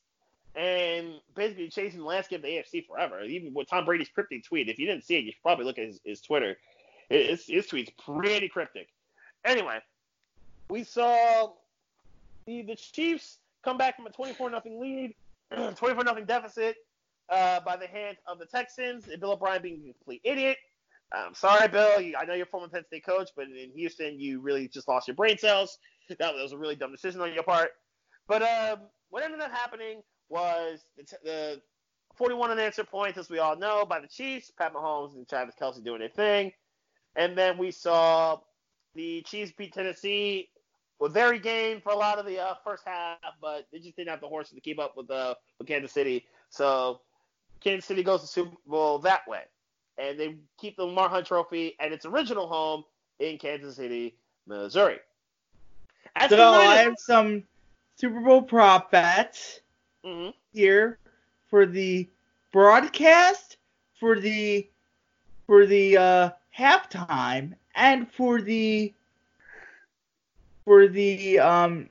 and 0.56 1.14
basically 1.36 1.70
chasing 1.70 2.00
the 2.00 2.06
landscape 2.06 2.40
of 2.40 2.44
the 2.44 2.50
AFC 2.50 2.88
forever. 2.88 3.22
Even 3.22 3.54
with 3.54 3.70
Tom 3.70 3.86
Brady's 3.86 4.10
cryptic 4.10 4.44
tweet, 4.44 4.70
if 4.70 4.80
you 4.80 4.88
didn't 4.88 5.04
see 5.04 5.18
it, 5.18 5.24
you 5.24 5.32
should 5.32 5.44
probably 5.44 5.66
look 5.66 5.78
at 5.78 5.86
his, 5.86 6.00
his 6.04 6.22
Twitter. 6.22 6.58
His, 7.12 7.46
his 7.46 7.68
tweet's 7.68 7.92
pretty 8.04 8.50
cryptic. 8.50 8.88
Anyway, 9.46 9.78
we 10.70 10.84
saw 10.84 11.52
the, 12.48 12.64
the 12.64 12.76
Chiefs 12.76 13.38
come 13.64 13.78
back 13.78 13.96
from 13.96 14.08
a 14.08 14.10
24 14.10 14.50
nothing 14.50 14.82
lead, 14.82 15.14
24 15.76 16.04
nothing 16.04 16.26
deficit 16.26 16.78
uh, 17.30 17.60
by 17.60 17.78
the 17.78 17.88
hand 17.88 18.18
of 18.28 18.40
the 18.40 18.48
Texans. 18.48 19.08
And 19.10 19.22
Bill 19.22 19.34
O'Brien 19.34 19.62
being 19.62 19.82
a 19.82 19.94
complete 19.94 20.22
idiot. 20.24 20.58
I'm 21.12 21.34
sorry, 21.36 21.68
Bill. 21.68 22.00
I 22.20 22.26
know 22.26 22.34
you're 22.34 22.46
former 22.46 22.68
Penn 22.68 22.86
State 22.86 23.06
coach, 23.06 23.30
but 23.36 23.46
in 23.46 23.72
Houston, 23.76 24.20
you 24.20 24.42
really 24.42 24.68
just 24.68 24.88
lost 24.88 25.08
your 25.08 25.16
brain 25.16 25.38
cells. 25.38 25.78
That, 26.20 26.34
was 26.36 26.52
a 26.52 26.58
really 26.58 26.76
dumb 26.76 26.92
decision 26.92 27.22
on 27.22 27.34
your 27.34 27.44
part. 27.44 27.72
But 28.28 28.42
um, 28.42 28.80
what 29.10 29.24
ended 29.24 29.42
up 29.42 29.52
happening 29.52 30.02
was 30.30 30.82
the, 30.98 31.04
t- 31.04 31.16
the 31.24 31.62
41 32.16 32.52
unanswered 32.52 32.90
points, 32.90 33.18
as 33.18 33.30
we 33.30 33.40
all 33.40 33.56
know, 33.56 33.86
by 33.86 34.00
the 34.00 34.08
Chiefs. 34.08 34.52
Pat 34.58 34.74
Mahomes 34.74 35.16
and 35.16 35.28
Travis 35.28 35.56
Kelce 35.60 35.84
doing 35.84 36.00
their 36.00 36.10
thing. 36.10 36.52
And 37.16 37.38
then 37.38 37.58
we 37.58 37.72
saw 37.72 38.40
the 38.96 39.22
Chiefs 39.22 39.52
beat 39.58 39.74
Tennessee 39.74 40.50
were 41.00 41.10
very 41.10 41.40
game 41.40 41.82
for 41.82 41.92
a 41.92 41.96
lot 41.96 42.20
of 42.20 42.26
the 42.26 42.40
uh, 42.40 42.56
first 42.64 42.84
half, 42.86 43.18
but 43.42 43.68
they 43.72 43.80
just 43.80 43.96
didn't 43.96 44.10
have 44.10 44.22
the 44.22 44.28
horses 44.28 44.54
to 44.54 44.62
keep 44.62 44.80
up 44.80 44.96
with 44.98 45.10
uh, 45.10 45.34
with 45.58 45.68
Kansas 45.68 45.92
City. 45.92 46.26
So 46.50 47.00
Kansas 47.62 47.86
City 47.86 48.04
goes 48.04 48.22
to 48.22 48.28
Super 48.28 48.56
Bowl 48.68 49.00
that 49.00 49.28
way, 49.28 49.44
and 49.98 50.20
they 50.20 50.36
keep 50.60 50.76
the 50.76 50.84
Lamar 50.84 51.10
Hunt 51.10 51.26
Trophy 51.26 51.76
at 51.80 51.92
its 51.92 52.06
original 52.06 52.48
home 52.48 52.84
in 53.20 53.38
Kansas 53.38 53.76
City, 53.76 54.18
Missouri. 54.46 55.00
As 56.16 56.30
So 56.30 56.54
I 56.54 56.76
have 56.78 56.96
some 56.98 57.44
Super 57.96 58.20
Bowl 58.22 58.42
prop 58.42 58.92
bets 58.92 59.62
Mhm. 60.06 60.34
here 60.54 60.98
for 61.50 61.66
the 61.66 62.08
broadcast, 62.52 63.58
for 64.00 64.20
the 64.20 64.68
for 65.46 65.66
the 65.66 65.98
uh, 65.98 66.30
halftime, 66.58 67.54
and 67.76 68.12
for 68.12 68.42
the 68.42 68.94
for 70.66 70.88
the 70.88 71.40
um, 71.40 71.90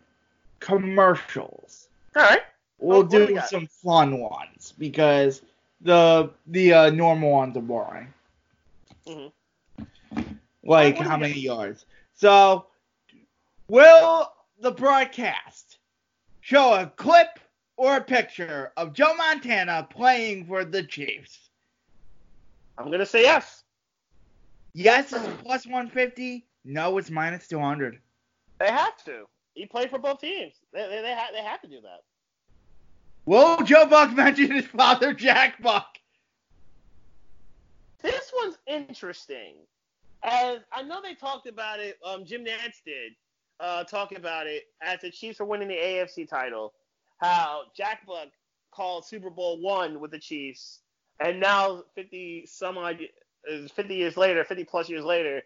commercials. 0.60 1.88
All 2.16 2.22
right. 2.22 2.42
We'll 2.78 3.02
what 3.02 3.10
do 3.10 3.26
we 3.26 3.40
some 3.40 3.66
fun 3.66 4.20
ones 4.20 4.72
because 4.78 5.42
the 5.80 6.30
the 6.46 6.72
uh, 6.72 6.90
normal 6.90 7.30
ones 7.32 7.56
are 7.56 7.60
boring. 7.60 8.12
Mhm. 9.06 9.32
Like 10.62 10.96
how 10.98 11.16
many 11.16 11.40
yards? 11.40 11.84
So, 12.14 12.66
will 13.68 14.32
the 14.60 14.72
broadcast 14.72 15.78
show 16.40 16.74
a 16.74 16.86
clip 16.86 17.38
or 17.76 17.96
a 17.96 18.00
picture 18.00 18.72
of 18.76 18.92
Joe 18.92 19.14
Montana 19.16 19.86
playing 19.90 20.46
for 20.46 20.64
the 20.64 20.82
Chiefs? 20.82 21.50
I'm 22.76 22.90
gonna 22.90 23.06
say 23.06 23.22
yes. 23.22 23.64
Yes, 24.74 25.12
it's 25.12 25.42
plus 25.42 25.66
150. 25.66 26.46
No, 26.64 26.98
it's 26.98 27.10
minus 27.10 27.48
200. 27.48 27.98
They 28.58 28.68
have 28.68 29.02
to. 29.04 29.24
He 29.54 29.66
played 29.66 29.90
for 29.90 29.98
both 29.98 30.20
teams. 30.20 30.54
They 30.72 30.86
they 30.88 31.02
they, 31.02 31.14
ha- 31.14 31.30
they 31.32 31.42
have 31.42 31.60
to 31.62 31.68
do 31.68 31.80
that. 31.82 32.02
Will 33.24 33.62
Joe 33.62 33.86
Buck 33.86 34.14
mention 34.14 34.50
his 34.50 34.66
father, 34.66 35.12
Jack 35.12 35.60
Buck? 35.60 35.98
This 38.00 38.32
one's 38.42 38.56
interesting. 38.66 39.54
As 40.22 40.60
I 40.72 40.82
know 40.82 41.00
they 41.02 41.14
talked 41.14 41.46
about 41.46 41.80
it, 41.80 41.98
um, 42.04 42.24
Jim 42.24 42.44
Nantz 42.44 42.82
did 42.84 43.12
uh, 43.60 43.84
talk 43.84 44.12
about 44.16 44.46
it 44.46 44.64
as 44.82 45.00
the 45.00 45.10
Chiefs 45.10 45.40
are 45.40 45.44
winning 45.44 45.68
the 45.68 45.74
AFC 45.74 46.28
title. 46.28 46.72
How 47.18 47.62
Jack 47.76 48.06
Buck 48.06 48.28
called 48.72 49.04
Super 49.04 49.30
Bowl 49.30 49.60
one 49.60 50.00
with 50.00 50.10
the 50.10 50.18
Chiefs, 50.18 50.80
and 51.20 51.40
now 51.40 51.82
50 51.94 52.46
some 52.46 52.78
odd, 52.78 53.00
50 53.74 53.94
years 53.94 54.16
later, 54.16 54.44
50 54.44 54.64
plus 54.64 54.88
years 54.88 55.04
later, 55.04 55.42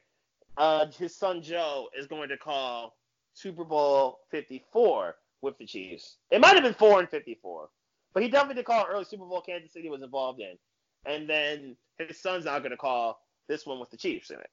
uh, 0.57 0.87
his 0.99 1.17
son 1.17 1.43
Joe 1.43 1.89
is 1.99 2.07
going 2.07 2.29
to 2.29 2.37
call 2.37 2.95
Super 3.35 3.65
Bowl 3.65 4.21
54 4.31 5.17
with 5.41 5.57
the 5.59 5.67
Chiefs. 5.67 6.19
It 6.31 6.41
might 6.41 6.55
have 6.55 6.63
been 6.63 6.75
four 6.75 7.01
and 7.01 7.09
54, 7.09 7.69
but 8.13 8.23
he 8.23 8.29
definitely 8.29 8.57
did 8.57 8.67
call 8.67 8.87
early 8.89 9.05
Super 9.05 9.25
Bowl 9.25 9.41
Kansas 9.41 9.73
City 9.73 9.89
was 9.89 10.03
involved 10.03 10.41
in, 10.41 10.59
and 11.07 11.29
then 11.29 11.77
his 11.99 12.21
son's 12.21 12.45
now 12.45 12.59
going 12.59 12.71
to 12.71 12.77
call 12.77 13.21
this 13.49 13.67
one 13.67 13.81
with 13.81 13.91
the 13.91 13.97
Chiefs 13.97 14.31
in 14.31 14.39
it. 14.39 14.51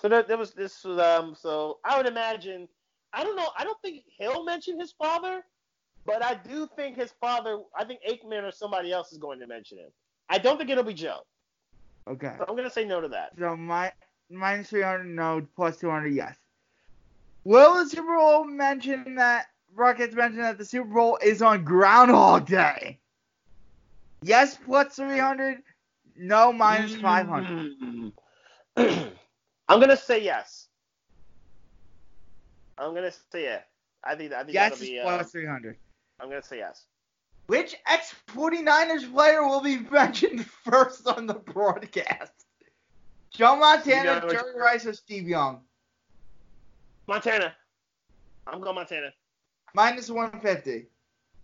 So 0.00 0.08
that, 0.08 0.28
that 0.28 0.38
was 0.38 0.52
this 0.52 0.84
was 0.84 0.98
um 0.98 1.34
so 1.34 1.78
I 1.84 1.96
would 1.96 2.06
imagine 2.06 2.68
I 3.12 3.24
don't 3.24 3.36
know 3.36 3.48
I 3.58 3.64
don't 3.64 3.80
think 3.82 4.04
he'll 4.06 4.44
mention 4.44 4.78
his 4.78 4.92
father, 4.92 5.42
but 6.06 6.22
I 6.22 6.34
do 6.34 6.68
think 6.76 6.96
his 6.96 7.12
father 7.20 7.58
I 7.76 7.84
think 7.84 8.00
Aikman 8.08 8.44
or 8.44 8.52
somebody 8.52 8.92
else 8.92 9.12
is 9.12 9.18
going 9.18 9.40
to 9.40 9.46
mention 9.46 9.78
him. 9.78 9.90
I 10.28 10.38
don't 10.38 10.58
think 10.58 10.70
it'll 10.70 10.84
be 10.84 10.94
Joe. 10.94 11.20
Okay. 12.06 12.34
So 12.38 12.44
I'm 12.48 12.56
gonna 12.56 12.70
say 12.70 12.84
no 12.84 13.00
to 13.00 13.08
that. 13.08 13.32
So 13.38 13.56
my 13.56 13.92
minus 14.30 14.70
300, 14.70 15.04
no. 15.04 15.46
Plus 15.56 15.76
200, 15.78 16.08
yes. 16.08 16.36
Will 17.44 17.82
the 17.82 17.88
Super 17.88 18.16
Bowl 18.16 18.44
mention 18.44 19.14
that 19.16 19.46
Rockets 19.74 20.14
mentioned 20.14 20.44
that 20.44 20.58
the 20.58 20.64
Super 20.64 20.88
Bowl 20.88 21.18
is 21.22 21.42
on 21.42 21.64
Groundhog 21.64 22.46
Day? 22.46 22.98
Yes, 24.22 24.58
plus 24.64 24.96
300. 24.96 25.62
No, 26.16 26.52
minus 26.52 26.94
500. 26.96 28.12
I'm 29.68 29.80
gonna 29.80 29.96
say 29.96 30.22
yes. 30.22 30.68
I'm 32.78 32.94
gonna 32.94 33.12
say 33.32 33.44
yeah. 33.44 33.60
I 34.04 34.14
think 34.14 34.32
I 34.32 34.42
think 34.42 34.54
Yes, 34.54 34.72
that'll 34.72 34.86
be. 34.86 34.98
Uh, 34.98 35.02
plus 35.02 35.32
300. 35.32 35.76
I'm 36.20 36.28
gonna 36.28 36.42
say 36.42 36.58
yes. 36.58 36.86
Which 37.46 37.76
ex 37.86 38.14
49ers 38.28 39.10
player 39.12 39.46
will 39.46 39.62
be 39.62 39.78
mentioned 39.90 40.46
first 40.46 41.06
on 41.06 41.26
the 41.26 41.34
broadcast? 41.34 42.32
Joe 43.30 43.56
Montana, 43.56 44.20
You 44.20 44.20
know, 44.20 44.30
Jerry 44.30 44.58
Rice, 44.58 44.86
or 44.86 44.92
Steve 44.92 45.28
Young? 45.28 45.60
Montana. 47.06 47.54
I'm 48.46 48.60
going 48.60 48.74
Montana. 48.74 49.12
Minus 49.74 50.10
150. 50.10 50.86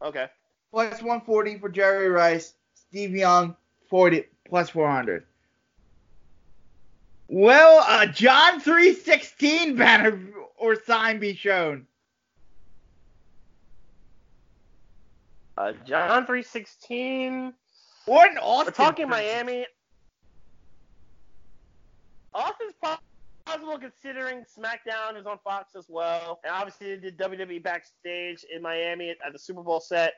Okay. 0.03 0.27
Plus 0.71 0.93
140 0.95 1.59
for 1.59 1.69
Jerry 1.69 2.09
Rice. 2.09 2.55
Steve 2.75 3.15
Young, 3.15 3.57
40 3.89 4.25
plus 4.49 4.71
400. 4.71 5.25
Will 7.35 7.83
a 7.89 8.07
John 8.07 8.61
316 8.61 9.75
banner 9.75 10.21
or 10.57 10.77
sign 10.87 11.19
be 11.19 11.35
shown? 11.35 11.85
Uh, 15.59 15.73
John 15.85 16.27
316. 16.27 17.53
Or 18.07 18.25
an 18.25 18.39
Austin? 18.39 18.67
We're 18.67 18.71
talking 18.71 19.09
Miami. 19.09 19.67
Austin's 22.33 22.75
possible 23.45 23.81
considering 23.81 24.45
SmackDown 24.45 25.19
is 25.19 25.27
on 25.27 25.39
Fox 25.43 25.75
as 25.75 25.87
well, 25.89 26.39
and 26.45 26.55
obviously 26.55 26.95
they 26.95 27.01
did 27.01 27.19
WWE 27.19 27.61
backstage 27.65 28.45
in 28.55 28.63
Miami 28.63 29.11
at, 29.11 29.33
the 29.33 29.41
Super 29.41 29.65
Bowl 29.65 29.81
set. 29.81 30.13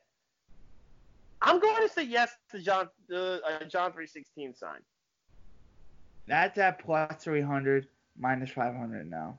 I'm 1.41 1.61
going 1.61 1.81
to 1.81 1.89
say 1.89 2.03
yes 2.03 2.33
to 2.51 2.61
John 2.61 2.91
the 3.09 3.41
uh, 3.43 3.65
John 3.65 3.91
316 3.93 4.55
sign. 4.55 4.81
That's 6.27 6.59
at 6.59 6.81
plus 6.81 7.23
300, 7.23 7.87
minus 8.19 8.51
500 8.51 9.09
now. 9.09 9.39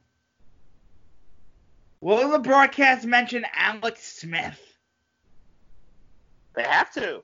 Will 2.00 2.30
the 2.30 2.40
broadcast 2.40 3.06
mention 3.06 3.46
Alex 3.54 4.20
Smith? 4.20 4.60
They 6.56 6.64
have 6.64 6.92
to. 6.94 7.24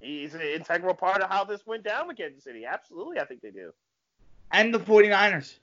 He's 0.00 0.34
an 0.34 0.40
integral 0.40 0.94
part 0.94 1.22
of 1.22 1.30
how 1.30 1.44
this 1.44 1.66
went 1.66 1.84
down 1.84 2.08
with 2.08 2.16
Kansas 2.16 2.44
City. 2.44 2.64
Absolutely, 2.64 3.18
I 3.18 3.24
think 3.24 3.42
they 3.42 3.50
do. 3.50 3.72
And 4.50 4.72
the 4.72 4.78
49ers. 4.78 5.54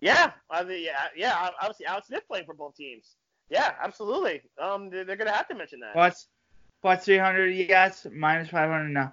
Yeah, 0.00 0.32
I 0.50 0.64
mean, 0.64 0.84
yeah, 0.84 1.06
yeah. 1.16 1.50
Obviously, 1.60 1.86
Alex 1.86 2.08
Smith 2.08 2.24
playing 2.28 2.44
for 2.44 2.54
both 2.54 2.76
teams. 2.76 3.16
Yeah, 3.48 3.72
absolutely. 3.82 4.42
Um, 4.60 4.90
they're, 4.90 5.04
they're 5.04 5.16
gonna 5.16 5.32
have 5.32 5.48
to 5.48 5.54
mention 5.54 5.80
that. 5.80 5.92
Plus, 5.92 6.26
plus 6.82 7.04
300, 7.04 7.48
yes. 7.50 8.06
Minus 8.12 8.48
500 8.48 8.88
now. 8.88 9.12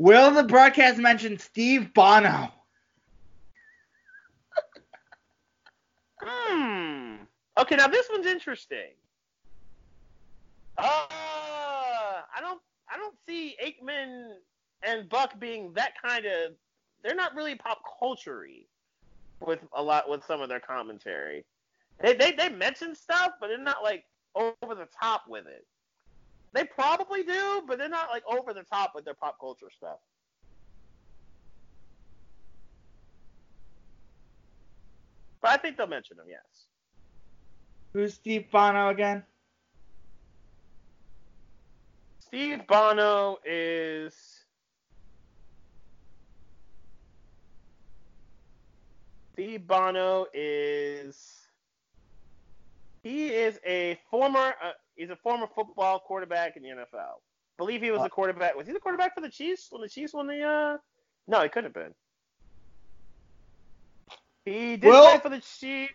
Will 0.00 0.30
the 0.30 0.44
broadcast 0.44 0.96
mention 0.96 1.38
Steve 1.38 1.92
Bono? 1.92 2.50
Hmm. 6.22 7.16
Okay, 7.58 7.76
now 7.76 7.86
this 7.86 8.08
one's 8.10 8.24
interesting. 8.24 8.94
Uh, 10.78 10.84
I 11.10 12.40
don't, 12.40 12.62
I 12.90 12.96
don't 12.96 13.14
see 13.26 13.56
Aikman 13.62 14.36
and 14.82 15.06
Buck 15.10 15.38
being 15.38 15.74
that 15.74 15.92
kind 16.02 16.24
of. 16.24 16.52
They're 17.04 17.14
not 17.14 17.34
really 17.34 17.56
pop 17.56 17.82
culture-y 17.98 18.62
with 19.46 19.60
a 19.74 19.82
lot 19.82 20.08
with 20.08 20.24
some 20.24 20.40
of 20.40 20.48
their 20.48 20.60
commentary. 20.60 21.44
They, 22.02 22.14
they, 22.14 22.32
they 22.32 22.48
mention 22.48 22.94
stuff, 22.94 23.32
but 23.38 23.48
they're 23.48 23.58
not 23.58 23.82
like 23.82 24.04
over 24.34 24.74
the 24.74 24.88
top 24.98 25.24
with 25.28 25.46
it. 25.46 25.66
They 26.52 26.64
probably 26.64 27.22
do, 27.22 27.62
but 27.66 27.78
they're 27.78 27.88
not 27.88 28.10
like 28.10 28.24
over 28.30 28.52
the 28.52 28.64
top 28.64 28.92
with 28.94 29.04
their 29.04 29.14
pop 29.14 29.36
culture 29.40 29.70
stuff. 29.74 29.98
But 35.40 35.52
I 35.52 35.56
think 35.56 35.76
they'll 35.76 35.86
mention 35.86 36.16
them, 36.16 36.26
yes. 36.28 36.66
Who's 37.94 38.14
Steve 38.14 38.50
Bono 38.50 38.88
again? 38.88 39.24
Steve 42.20 42.66
Bono 42.68 43.38
is 43.44 44.14
Steve 49.32 49.66
Bono 49.66 50.26
is 50.32 51.48
he 53.02 53.28
is 53.28 53.58
a 53.66 53.98
former 54.10 54.54
uh, 54.62 54.72
he's 55.00 55.10
a 55.10 55.16
former 55.16 55.46
football 55.46 55.98
quarterback 55.98 56.56
in 56.56 56.62
the 56.62 56.68
NFL. 56.68 57.20
believe 57.56 57.80
he 57.82 57.90
was 57.90 58.02
the 58.02 58.08
quarterback. 58.08 58.54
Was 58.54 58.66
he 58.66 58.72
the 58.72 58.80
quarterback 58.80 59.14
for 59.14 59.22
the 59.22 59.28
Chiefs 59.30 59.68
when 59.70 59.80
the 59.82 59.88
Chiefs 59.88 60.12
won 60.12 60.26
the 60.26 60.42
uh 60.42 60.78
No, 61.26 61.42
he 61.42 61.48
couldn't 61.48 61.74
have 61.74 61.74
been. 61.74 61.94
He 64.44 64.76
did 64.76 64.88
Well- 64.88 65.10
play 65.10 65.20
for 65.20 65.28
the 65.30 65.40
Chiefs. 65.40 65.94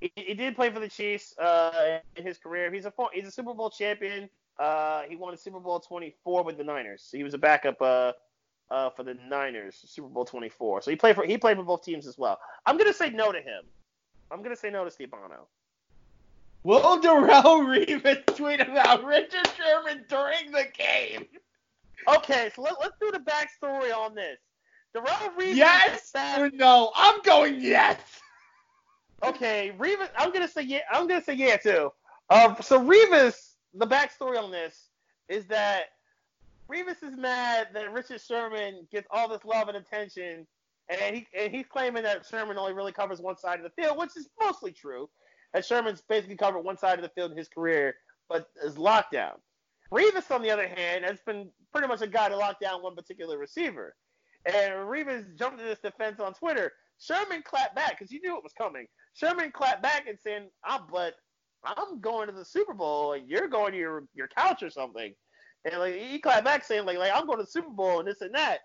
He, 0.00 0.10
he 0.16 0.34
did 0.34 0.56
play 0.56 0.70
for 0.70 0.80
the 0.80 0.88
Chiefs 0.88 1.36
uh, 1.38 1.98
in 2.16 2.24
his 2.24 2.38
career. 2.38 2.72
He's 2.72 2.86
a 2.86 2.92
he's 3.12 3.26
a 3.26 3.30
Super 3.30 3.52
Bowl 3.52 3.68
champion. 3.68 4.30
Uh, 4.58 5.02
he 5.02 5.14
won 5.16 5.34
a 5.34 5.36
Super 5.36 5.60
Bowl 5.60 5.78
24 5.78 6.42
with 6.42 6.56
the 6.56 6.64
Niners. 6.64 7.02
So 7.06 7.18
he 7.18 7.22
was 7.22 7.34
a 7.34 7.38
backup 7.38 7.82
uh, 7.82 8.12
uh, 8.70 8.90
for 8.90 9.02
the 9.02 9.14
Niners, 9.28 9.82
Super 9.86 10.08
Bowl 10.08 10.24
24. 10.24 10.80
So 10.82 10.90
he 10.90 10.96
played 10.96 11.16
for 11.16 11.24
he 11.24 11.36
played 11.36 11.58
for 11.58 11.64
both 11.64 11.82
teams 11.82 12.06
as 12.06 12.16
well. 12.16 12.38
I'm 12.64 12.78
gonna 12.78 12.94
say 12.94 13.10
no 13.10 13.30
to 13.30 13.38
him. 13.38 13.64
I'm 14.30 14.42
gonna 14.42 14.56
say 14.56 14.70
no 14.70 14.84
to 14.84 14.90
Steve 14.90 15.10
Bono. 15.10 15.48
Will 16.62 17.00
Darrell 17.00 17.62
Reeves 17.62 18.18
tweet 18.36 18.60
about 18.60 19.04
Richard 19.04 19.48
Sherman 19.56 20.04
during 20.08 20.50
the 20.52 20.66
game? 20.76 21.26
Okay, 22.06 22.50
so 22.54 22.62
let, 22.62 22.74
let's 22.80 22.96
do 23.00 23.10
the 23.10 23.18
backstory 23.20 23.94
on 23.96 24.14
this. 24.14 24.38
Darrell 24.92 25.32
Reeves. 25.38 25.56
Yes 25.56 26.12
or 26.38 26.50
no? 26.50 26.92
I'm 26.94 27.22
going 27.22 27.60
yes. 27.60 28.00
Okay, 29.22 29.72
Revis. 29.78 30.08
I'm 30.16 30.32
gonna 30.32 30.48
say 30.48 30.62
yeah. 30.62 30.80
I'm 30.90 31.06
gonna 31.06 31.22
say 31.22 31.34
yeah 31.34 31.56
too. 31.56 31.92
Um, 32.30 32.56
so 32.60 32.80
Revis, 32.80 33.54
the 33.74 33.86
backstory 33.86 34.42
on 34.42 34.50
this 34.50 34.88
is 35.28 35.46
that 35.46 35.84
Revis 36.70 37.02
is 37.02 37.16
mad 37.16 37.68
that 37.74 37.92
Richard 37.92 38.20
Sherman 38.20 38.86
gets 38.90 39.06
all 39.10 39.28
this 39.28 39.44
love 39.44 39.68
and 39.68 39.76
attention, 39.76 40.46
and 40.88 41.16
he 41.16 41.26
and 41.38 41.54
he's 41.54 41.66
claiming 41.66 42.02
that 42.02 42.26
Sherman 42.26 42.56
only 42.58 42.72
really 42.72 42.92
covers 42.92 43.20
one 43.20 43.36
side 43.36 43.60
of 43.60 43.64
the 43.64 43.82
field, 43.82 43.98
which 43.98 44.16
is 44.16 44.28
mostly 44.40 44.72
true. 44.72 45.08
That 45.52 45.64
Sherman's 45.64 46.02
basically 46.08 46.36
covered 46.36 46.60
one 46.60 46.78
side 46.78 46.98
of 46.98 47.02
the 47.02 47.08
field 47.10 47.32
in 47.32 47.38
his 47.38 47.48
career, 47.48 47.94
but 48.28 48.48
is 48.62 48.78
locked 48.78 49.12
down. 49.12 49.34
Revis, 49.92 50.30
on 50.30 50.42
the 50.42 50.50
other 50.50 50.68
hand, 50.68 51.04
has 51.04 51.20
been 51.26 51.50
pretty 51.72 51.88
much 51.88 52.00
a 52.02 52.06
guy 52.06 52.28
to 52.28 52.36
lock 52.36 52.60
down 52.60 52.82
one 52.82 52.94
particular 52.94 53.38
receiver. 53.38 53.94
And 54.46 54.72
Revis 54.74 55.36
jumped 55.36 55.58
to 55.58 55.64
this 55.64 55.80
defense 55.80 56.20
on 56.20 56.34
Twitter. 56.34 56.72
Sherman 56.98 57.42
clapped 57.42 57.74
back 57.74 57.98
because 57.98 58.10
he 58.10 58.20
knew 58.20 58.36
it 58.36 58.42
was 58.42 58.52
coming. 58.52 58.86
Sherman 59.14 59.50
clapped 59.50 59.82
back 59.82 60.06
and 60.06 60.18
said, 60.18 60.48
"I'm 60.64 60.82
but 60.90 61.14
I'm 61.64 62.00
going 62.00 62.28
to 62.28 62.32
the 62.32 62.44
Super 62.44 62.74
Bowl 62.74 63.14
and 63.14 63.28
you're 63.28 63.48
going 63.48 63.72
to 63.72 63.78
your 63.78 64.04
your 64.14 64.28
couch 64.28 64.62
or 64.62 64.70
something." 64.70 65.14
And 65.64 65.78
like 65.78 65.94
he 65.96 66.18
clapped 66.18 66.44
back 66.44 66.64
saying 66.64 66.86
like 66.86 66.98
like 66.98 67.12
I'm 67.14 67.26
going 67.26 67.38
to 67.38 67.44
the 67.44 67.50
Super 67.50 67.70
Bowl 67.70 67.98
and 67.98 68.08
this 68.08 68.20
and 68.20 68.34
that. 68.34 68.60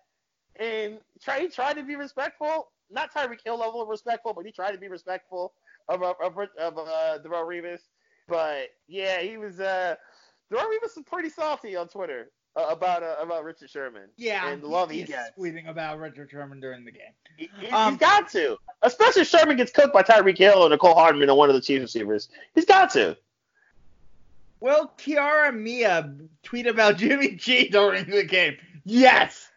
And 0.60 1.00
try 1.22 1.42
he 1.42 1.50
tried 1.50 1.76
to 1.76 1.84
be 1.84 1.96
respectful, 1.96 2.72
not 2.90 3.14
Tyreek 3.14 3.40
Hill 3.44 3.58
level 3.58 3.82
of 3.82 3.90
respectful, 3.90 4.34
but 4.34 4.46
he 4.46 4.52
tried 4.52 4.72
to 4.72 4.78
be 4.78 4.88
respectful 4.88 5.54
of 5.90 6.02
of 6.02 6.16
of, 6.20 6.38
of 6.58 6.78
uh, 6.78 7.18
Darrelle 7.24 7.46
Revis. 7.48 7.82
But 8.28 8.70
yeah, 8.88 9.20
he 9.22 9.38
was 9.38 9.60
uh 9.60 9.96
Darrelle 10.52 10.66
Revis 10.68 10.96
was 10.96 11.06
pretty 11.06 11.30
salty 11.30 11.76
on 11.76 11.88
Twitter 11.88 12.32
uh, 12.56 12.68
about 12.70 13.04
uh, 13.04 13.16
about 13.20 13.44
Richard 13.44 13.70
Sherman. 13.70 14.10
Yeah, 14.18 14.48
and 14.50 14.62
the 14.62 14.68
love 14.68 14.90
he 14.90 15.00
he's 15.00 15.10
gets. 15.10 15.32
tweeting 15.38 15.70
about 15.70 16.00
Richard 16.00 16.30
Sherman 16.32 16.60
during 16.60 16.86
the 16.86 16.92
game. 16.92 17.12
He, 17.38 17.50
he, 17.60 17.68
Um, 17.68 17.92
has 17.94 17.98
got 18.00 18.30
to, 18.32 18.58
especially 18.82 19.24
if 19.24 19.28
Sherman 19.28 19.58
gets 19.58 19.72
cooked 19.72 19.94
by 19.94 20.04
Tyreek 20.04 20.38
Hill 20.38 20.60
or 20.64 20.70
Mecole 20.70 20.94
Hardman 20.96 21.30
or 21.30 21.38
one 21.38 21.50
of 21.50 21.56
the 21.56 21.62
Chiefs 21.62 21.82
receivers. 21.82 22.30
He's 22.54 22.66
got 22.66 22.92
to. 22.94 23.18
Will 24.62 24.92
Kiara 24.98 25.54
Mia 25.56 26.16
tweet 26.44 26.66
about 26.66 26.98
Jimmy 26.98 27.36
G 27.36 27.68
during 27.68 28.10
the 28.10 28.24
game? 28.24 28.56
Yes. 28.86 29.50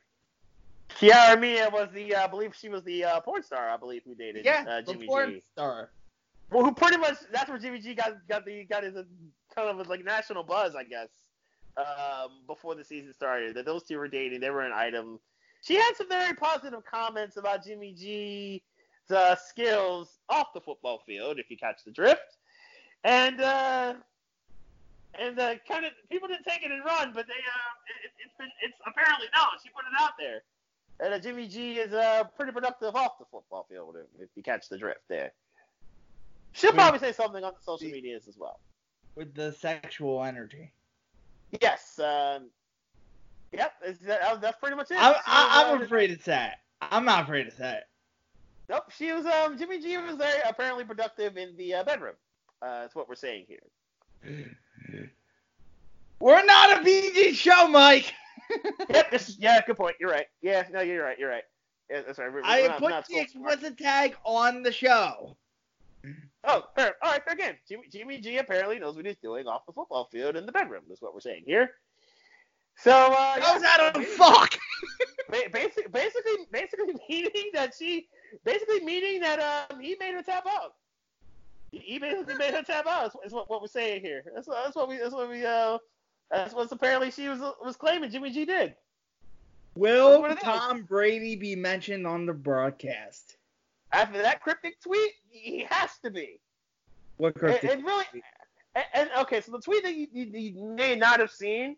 Kiara 1.00 1.40
Mia 1.40 1.70
was 1.70 1.88
the, 1.92 2.14
uh, 2.16 2.24
I 2.24 2.26
believe 2.26 2.54
she 2.56 2.68
was 2.68 2.82
the 2.82 3.04
uh, 3.04 3.20
porn 3.20 3.42
star, 3.44 3.68
I 3.70 3.76
believe, 3.76 4.02
who 4.04 4.14
dated 4.16 4.44
Yeah, 4.44 4.64
uh, 4.68 4.80
the 4.80 4.92
Jimmy 4.94 5.06
porn 5.06 5.30
G. 5.34 5.42
star. 5.52 5.90
Well, 6.50 6.64
who 6.64 6.72
pretty 6.72 6.96
much 6.96 7.16
that's 7.32 7.48
where 7.48 7.58
Jimmy 7.58 7.78
G 7.80 7.94
got 7.94 8.26
got 8.28 8.44
the 8.44 8.64
got 8.64 8.82
his 8.82 8.94
kind 9.54 9.68
of 9.68 9.86
like 9.88 10.04
national 10.04 10.44
buzz, 10.44 10.74
I 10.74 10.84
guess. 10.84 11.08
Um, 11.76 12.40
before 12.48 12.74
the 12.74 12.82
season 12.82 13.12
started, 13.12 13.54
that 13.54 13.64
those 13.64 13.84
two 13.84 13.98
were 13.98 14.08
dating, 14.08 14.40
they 14.40 14.50
were 14.50 14.62
an 14.62 14.72
item. 14.72 15.20
She 15.62 15.74
had 15.74 15.92
some 15.96 16.08
very 16.08 16.34
positive 16.34 16.84
comments 16.84 17.36
about 17.36 17.64
Jimmy 17.64 17.92
G's 17.92 18.60
uh, 19.14 19.36
skills 19.36 20.18
off 20.28 20.48
the 20.54 20.60
football 20.60 21.02
field, 21.06 21.38
if 21.38 21.50
you 21.50 21.56
catch 21.56 21.84
the 21.84 21.92
drift. 21.92 22.36
And 23.04 23.40
uh, 23.40 23.94
and 25.20 25.38
uh, 25.38 25.54
kind 25.68 25.84
of 25.84 25.92
people 26.10 26.28
didn't 26.28 26.44
take 26.44 26.64
it 26.64 26.72
and 26.72 26.84
run, 26.84 27.12
but 27.14 27.26
they 27.26 27.32
uh, 27.32 28.04
it, 28.04 28.10
it's 28.24 28.34
been 28.38 28.48
it's 28.62 28.78
apparently 28.86 29.26
no, 29.36 29.42
she 29.62 29.68
put 29.70 29.84
it 29.84 30.00
out 30.00 30.12
there. 30.18 30.42
And 31.00 31.14
uh, 31.14 31.18
Jimmy 31.20 31.46
G 31.46 31.74
is 31.74 31.92
uh, 31.92 32.24
pretty 32.36 32.50
productive 32.50 32.96
off 32.96 33.18
the 33.20 33.24
football 33.30 33.66
field, 33.70 33.96
if 34.18 34.30
you 34.34 34.42
catch 34.42 34.68
the 34.68 34.78
drift 34.78 35.02
there. 35.08 35.32
She'll 36.58 36.70
With- 36.70 36.76
probably 36.76 36.98
say 36.98 37.12
something 37.12 37.44
on 37.44 37.52
the 37.56 37.62
social 37.62 37.88
medias 37.88 38.26
as 38.26 38.36
well. 38.36 38.58
with 39.14 39.32
the 39.34 39.52
sexual 39.52 40.24
energy. 40.24 40.72
Yes. 41.60 41.98
Um, 41.98 42.50
yep. 43.52 43.74
Is 43.86 43.98
that, 44.00 44.40
that's 44.40 44.58
pretty 44.58 44.74
much 44.76 44.90
it. 44.90 44.98
I'm, 45.00 45.14
I, 45.26 45.64
I'm 45.66 45.80
uh, 45.80 45.84
afraid 45.84 46.08
to 46.08 46.24
that. 46.26 46.58
I'm 46.82 47.04
not 47.04 47.24
afraid 47.24 47.48
to 47.50 47.56
that. 47.58 47.88
Nope. 48.68 48.90
She 48.90 49.12
was. 49.12 49.24
Um, 49.24 49.56
Jimmy 49.56 49.80
G 49.80 49.96
was 49.98 50.16
very 50.16 50.40
apparently 50.44 50.84
productive 50.84 51.36
in 51.36 51.56
the 51.56 51.74
uh, 51.74 51.84
bedroom. 51.84 52.14
Uh, 52.60 52.80
that's 52.80 52.94
what 52.94 53.08
we're 53.08 53.14
saying 53.14 53.46
here. 53.46 54.56
We're 56.20 56.44
not 56.44 56.80
a 56.80 56.84
PG 56.84 57.34
show, 57.34 57.68
Mike. 57.68 58.12
yep. 58.90 59.12
This. 59.12 59.36
Yeah. 59.40 59.60
Good 59.64 59.76
point. 59.76 59.94
You're 60.00 60.10
right. 60.10 60.26
Yeah. 60.42 60.64
No. 60.72 60.80
You're 60.80 61.04
right. 61.04 61.18
You're 61.18 61.30
right. 61.30 61.44
Yeah, 61.88 62.02
that's 62.04 62.18
right. 62.18 62.32
We're, 62.32 62.42
I 62.44 62.62
we're 62.62 62.68
not, 62.68 62.78
put 62.78 62.90
not 62.90 63.06
the 63.06 63.18
explicit 63.20 63.78
tag 63.78 64.16
on 64.24 64.62
the 64.62 64.72
show. 64.72 65.36
Oh, 66.44 66.62
fair. 66.76 66.94
All 67.02 67.12
right. 67.12 67.24
Fair 67.24 67.34
game. 67.34 67.54
Jimmy, 67.68 67.84
Jimmy 67.90 68.18
G 68.20 68.38
apparently 68.38 68.78
knows 68.78 68.96
what 68.96 69.06
he's 69.06 69.16
doing 69.16 69.46
off 69.46 69.66
the 69.66 69.72
football 69.72 70.08
field 70.10 70.36
in 70.36 70.46
the 70.46 70.52
bedroom. 70.52 70.82
Is 70.90 71.02
what 71.02 71.14
we're 71.14 71.20
saying 71.20 71.42
here. 71.46 71.72
So. 72.76 72.92
Uh, 72.92 73.34
yeah, 73.38 73.42
How's 73.44 73.62
that 73.62 73.96
a 73.96 74.02
fuck? 74.02 74.56
ba- 75.30 75.50
basic, 75.52 75.92
basically, 75.92 76.32
basically 76.52 76.94
meaning 77.08 77.50
that 77.54 77.74
she, 77.76 78.06
basically 78.44 78.80
meaning 78.80 79.20
that 79.20 79.40
um 79.70 79.80
he 79.80 79.96
made 79.98 80.14
her 80.14 80.22
tap 80.22 80.46
out. 80.46 80.74
He- 81.72 81.78
He 81.78 81.98
basically 81.98 82.34
made 82.36 82.54
her 82.54 82.62
tap 82.62 82.86
out. 82.86 83.06
Is, 83.08 83.12
is 83.26 83.32
what, 83.32 83.50
what 83.50 83.60
we're 83.60 83.66
saying 83.68 84.02
here. 84.02 84.22
That's 84.34 84.46
what, 84.46 84.62
that's 84.64 84.76
what 84.76 84.88
we 84.88 84.98
that's 84.98 85.12
what 85.14 85.28
we 85.28 85.44
uh 85.44 85.78
that's 86.30 86.54
what 86.54 86.70
apparently 86.70 87.10
she 87.10 87.28
was 87.28 87.40
was 87.64 87.76
claiming 87.76 88.10
Jimmy 88.10 88.30
G 88.30 88.44
did. 88.44 88.74
Will 89.74 90.20
what 90.20 90.30
it 90.32 90.38
is. 90.38 90.42
Tom 90.44 90.82
Brady 90.82 91.36
be 91.36 91.54
mentioned 91.56 92.06
on 92.06 92.26
the 92.26 92.32
broadcast? 92.32 93.37
After 93.92 94.20
that 94.22 94.42
cryptic 94.42 94.80
tweet, 94.80 95.12
he 95.30 95.66
has 95.68 95.90
to 96.02 96.10
be. 96.10 96.40
What 97.16 97.34
cryptic 97.34 97.70
and 97.70 97.84
really, 97.84 98.04
and, 98.74 98.84
and 98.94 99.10
okay, 99.20 99.40
so 99.40 99.52
the 99.52 99.60
tweet 99.60 99.82
that 99.82 99.94
you, 99.94 100.06
you, 100.12 100.24
you 100.26 100.64
may 100.64 100.94
not 100.94 101.20
have 101.20 101.30
seen 101.30 101.76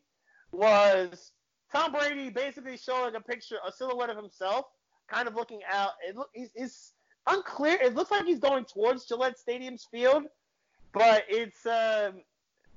was 0.53 1.33
Tom 1.73 1.93
Brady 1.93 2.31
basically 2.31 2.77
showing 2.77 3.15
a 3.15 3.21
picture, 3.21 3.57
a 3.67 3.73
silhouette 3.73 4.11
of 4.11 4.17
himself, 4.17 4.67
kind 5.09 5.29
of 5.29 5.35
looking 5.35 5.61
out. 5.73 5.93
It 6.07 6.17
look, 6.17 6.31
it's, 6.35 6.53
it's 6.55 6.93
unclear. 7.27 7.79
It 7.81 7.95
looks 7.95 8.11
like 8.11 8.27
he's 8.27 8.41
going 8.41 8.65
towards 8.65 9.05
Gillette 9.07 9.39
Stadium's 9.39 9.87
field, 9.91 10.25
but 10.93 11.25
it's 11.29 11.65
um, 11.65 12.23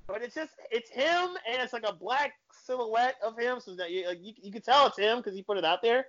but 0.08 0.22
it's 0.22 0.36
just 0.36 0.52
it's 0.72 0.90
him, 0.90 1.30
and 1.50 1.62
it's 1.62 1.74
like 1.74 1.86
a 1.88 1.94
black 1.94 2.34
silhouette 2.52 3.16
of 3.26 3.38
him, 3.38 3.60
so 3.60 3.76
that 3.76 3.92
you 3.92 4.08
like, 4.08 4.20
you, 4.22 4.34
you 4.42 4.52
can 4.52 4.62
tell 4.62 4.88
it's 4.88 4.98
him 4.98 5.18
because 5.18 5.34
he 5.34 5.42
put 5.42 5.58
it 5.58 5.66
out 5.66 5.82
there, 5.82 6.06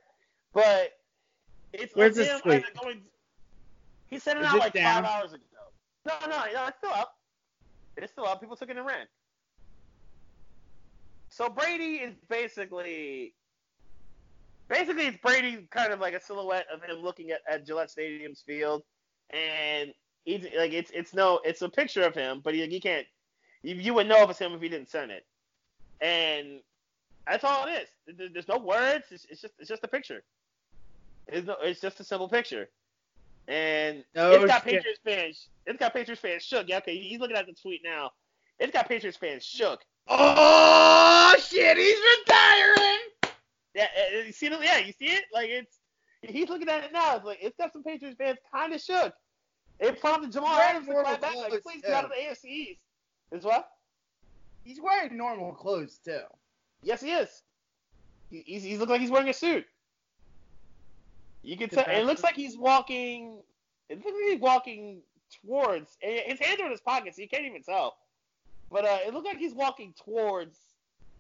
but 0.53 0.93
it's 1.73 1.95
Where's 1.97 2.17
like 2.17 2.27
this 2.27 2.35
him 2.35 2.41
tweet? 2.41 2.55
either 2.57 2.67
going. 2.83 3.03
He 4.09 4.19
sent 4.19 4.39
it 4.39 4.43
Is 4.43 4.49
out 4.49 4.57
it 4.57 4.59
like 4.59 4.73
down? 4.73 5.05
five 5.05 5.13
hours 5.23 5.33
ago. 5.33 5.43
No, 6.07 6.15
no, 6.23 6.37
no, 6.53 6.67
it's 6.67 6.79
still 6.79 6.93
up. 6.93 7.17
It's 7.97 8.13
still 8.13 8.27
up. 8.27 8.41
People 8.41 8.57
took 8.57 8.71
it 8.71 8.77
and 8.77 8.87
ran. 8.87 9.07
So 11.31 11.49
Brady 11.49 11.97
is 11.97 12.15
basically, 12.29 13.35
basically 14.69 15.07
it's 15.07 15.19
Brady 15.19 15.67
kind 15.71 15.93
of 15.93 16.01
like 16.01 16.15
a 16.15 16.21
silhouette 16.21 16.67
of 16.73 16.83
him 16.83 17.03
looking 17.03 17.31
at, 17.31 17.41
at 17.49 17.67
Gillette 17.67 17.91
Stadium's 17.91 18.43
field, 18.47 18.83
and 19.31 19.93
he's 20.25 20.45
like 20.57 20.73
it's 20.73 20.91
it's 20.93 21.13
no 21.13 21.41
it's 21.45 21.63
a 21.63 21.69
picture 21.69 22.03
of 22.03 22.15
him, 22.15 22.41
but 22.45 22.55
you, 22.55 22.65
you 22.65 22.81
can't 22.81 23.07
you, 23.63 23.75
you 23.75 23.95
would 23.95 24.07
know 24.07 24.23
if 24.23 24.31
it's 24.31 24.39
him 24.39 24.53
if 24.53 24.61
he 24.61 24.69
didn't 24.69 24.91
send 24.91 25.11
it, 25.11 25.25
and 26.01 26.61
that's 27.27 27.43
all 27.43 27.67
it 27.67 27.89
is. 28.07 28.33
There's 28.33 28.49
no 28.49 28.59
words. 28.59 29.07
It's, 29.11 29.27
it's 29.29 29.41
just 29.41 29.55
it's 29.59 29.69
just 29.69 29.83
a 29.83 29.89
picture. 29.89 30.23
It's 31.27 31.47
no 31.47 31.57
it's 31.63 31.81
just 31.81 31.99
a 32.01 32.05
simple 32.05 32.29
picture, 32.29 32.69
and 33.49 34.05
it's 34.15 34.45
got 34.47 34.65
shit. 34.65 34.75
Patriots 34.75 35.01
fans. 35.05 35.49
It's 35.67 35.79
got 35.79 35.93
Patriots 35.93 36.21
fans 36.21 36.43
shook. 36.43 36.69
Yeah, 36.69 36.79
okay, 36.79 36.97
he's 36.97 37.21
looking 37.21 37.37
at 37.37 37.47
the 37.47 37.53
tweet 37.53 37.83
now. 37.85 38.11
It's 38.59 38.73
got 38.73 38.89
Patriots 38.89 39.17
fans 39.17 39.45
shook. 39.45 39.81
Oh 40.09 41.35
shit, 41.39 41.77
he's 41.77 41.99
retiring. 42.19 43.35
Yeah, 43.75 43.87
uh, 43.99 44.19
you 44.27 44.33
see 44.33 44.49
the 44.49 44.59
yeah, 44.63 44.79
you 44.79 44.93
see 44.93 45.07
it? 45.07 45.25
Like 45.33 45.49
it's 45.51 45.79
he's 46.23 46.49
looking 46.49 46.69
at 46.69 46.85
it 46.85 46.93
now. 46.93 47.17
It's 47.17 47.25
like 47.25 47.39
it's 47.41 47.57
got 47.57 47.73
some 47.73 47.83
Patriots 47.83 48.17
fans 48.19 48.39
kind 48.53 48.73
of 48.73 48.81
shook. 48.81 49.15
It 49.81 50.01
prompted 50.01 50.33
Jamal 50.33 50.57
Adams 50.57 50.87
to 50.87 50.93
clap 50.93 51.21
back 51.21 51.35
like, 51.35 51.63
please 51.63 51.83
get 51.83 51.93
out 51.93 52.05
of 52.05 52.11
the 52.11 52.17
AFC 52.17 52.51
East. 52.51 52.81
Is 53.33 53.45
what? 53.45 53.69
He's 54.63 54.81
wearing 54.81 55.17
normal 55.17 55.53
clothes 55.53 55.99
too. 56.05 56.21
Yes, 56.83 57.03
he 57.03 57.11
is. 57.11 57.43
He, 58.31 58.43
he's 58.47 58.63
he's 58.63 58.79
look 58.79 58.89
like 58.89 59.01
he's 59.01 59.11
wearing 59.11 59.29
a 59.29 59.35
suit. 59.35 59.67
You 61.45 61.57
can 61.57 61.69
tell. 61.69 61.85
It 61.87 62.05
looks 62.05 62.23
like 62.23 62.35
he's 62.35 62.57
walking. 62.57 63.39
It 63.89 63.99
looks 63.99 64.17
like 64.21 64.33
he's 64.33 64.41
walking 64.41 65.03
towards. 65.45 65.97
His 66.01 66.41
hands 66.41 66.61
are 66.61 66.65
in 66.65 66.71
his 66.71 66.81
pockets. 66.81 67.17
So 67.17 67.23
you 67.23 67.29
can't 67.29 67.45
even 67.45 67.63
tell. 67.63 67.97
But 68.71 68.85
uh, 68.85 68.99
it 69.07 69.13
looked 69.13 69.27
like 69.27 69.39
he's 69.39 69.55
walking 69.55 69.95
towards 70.05 70.59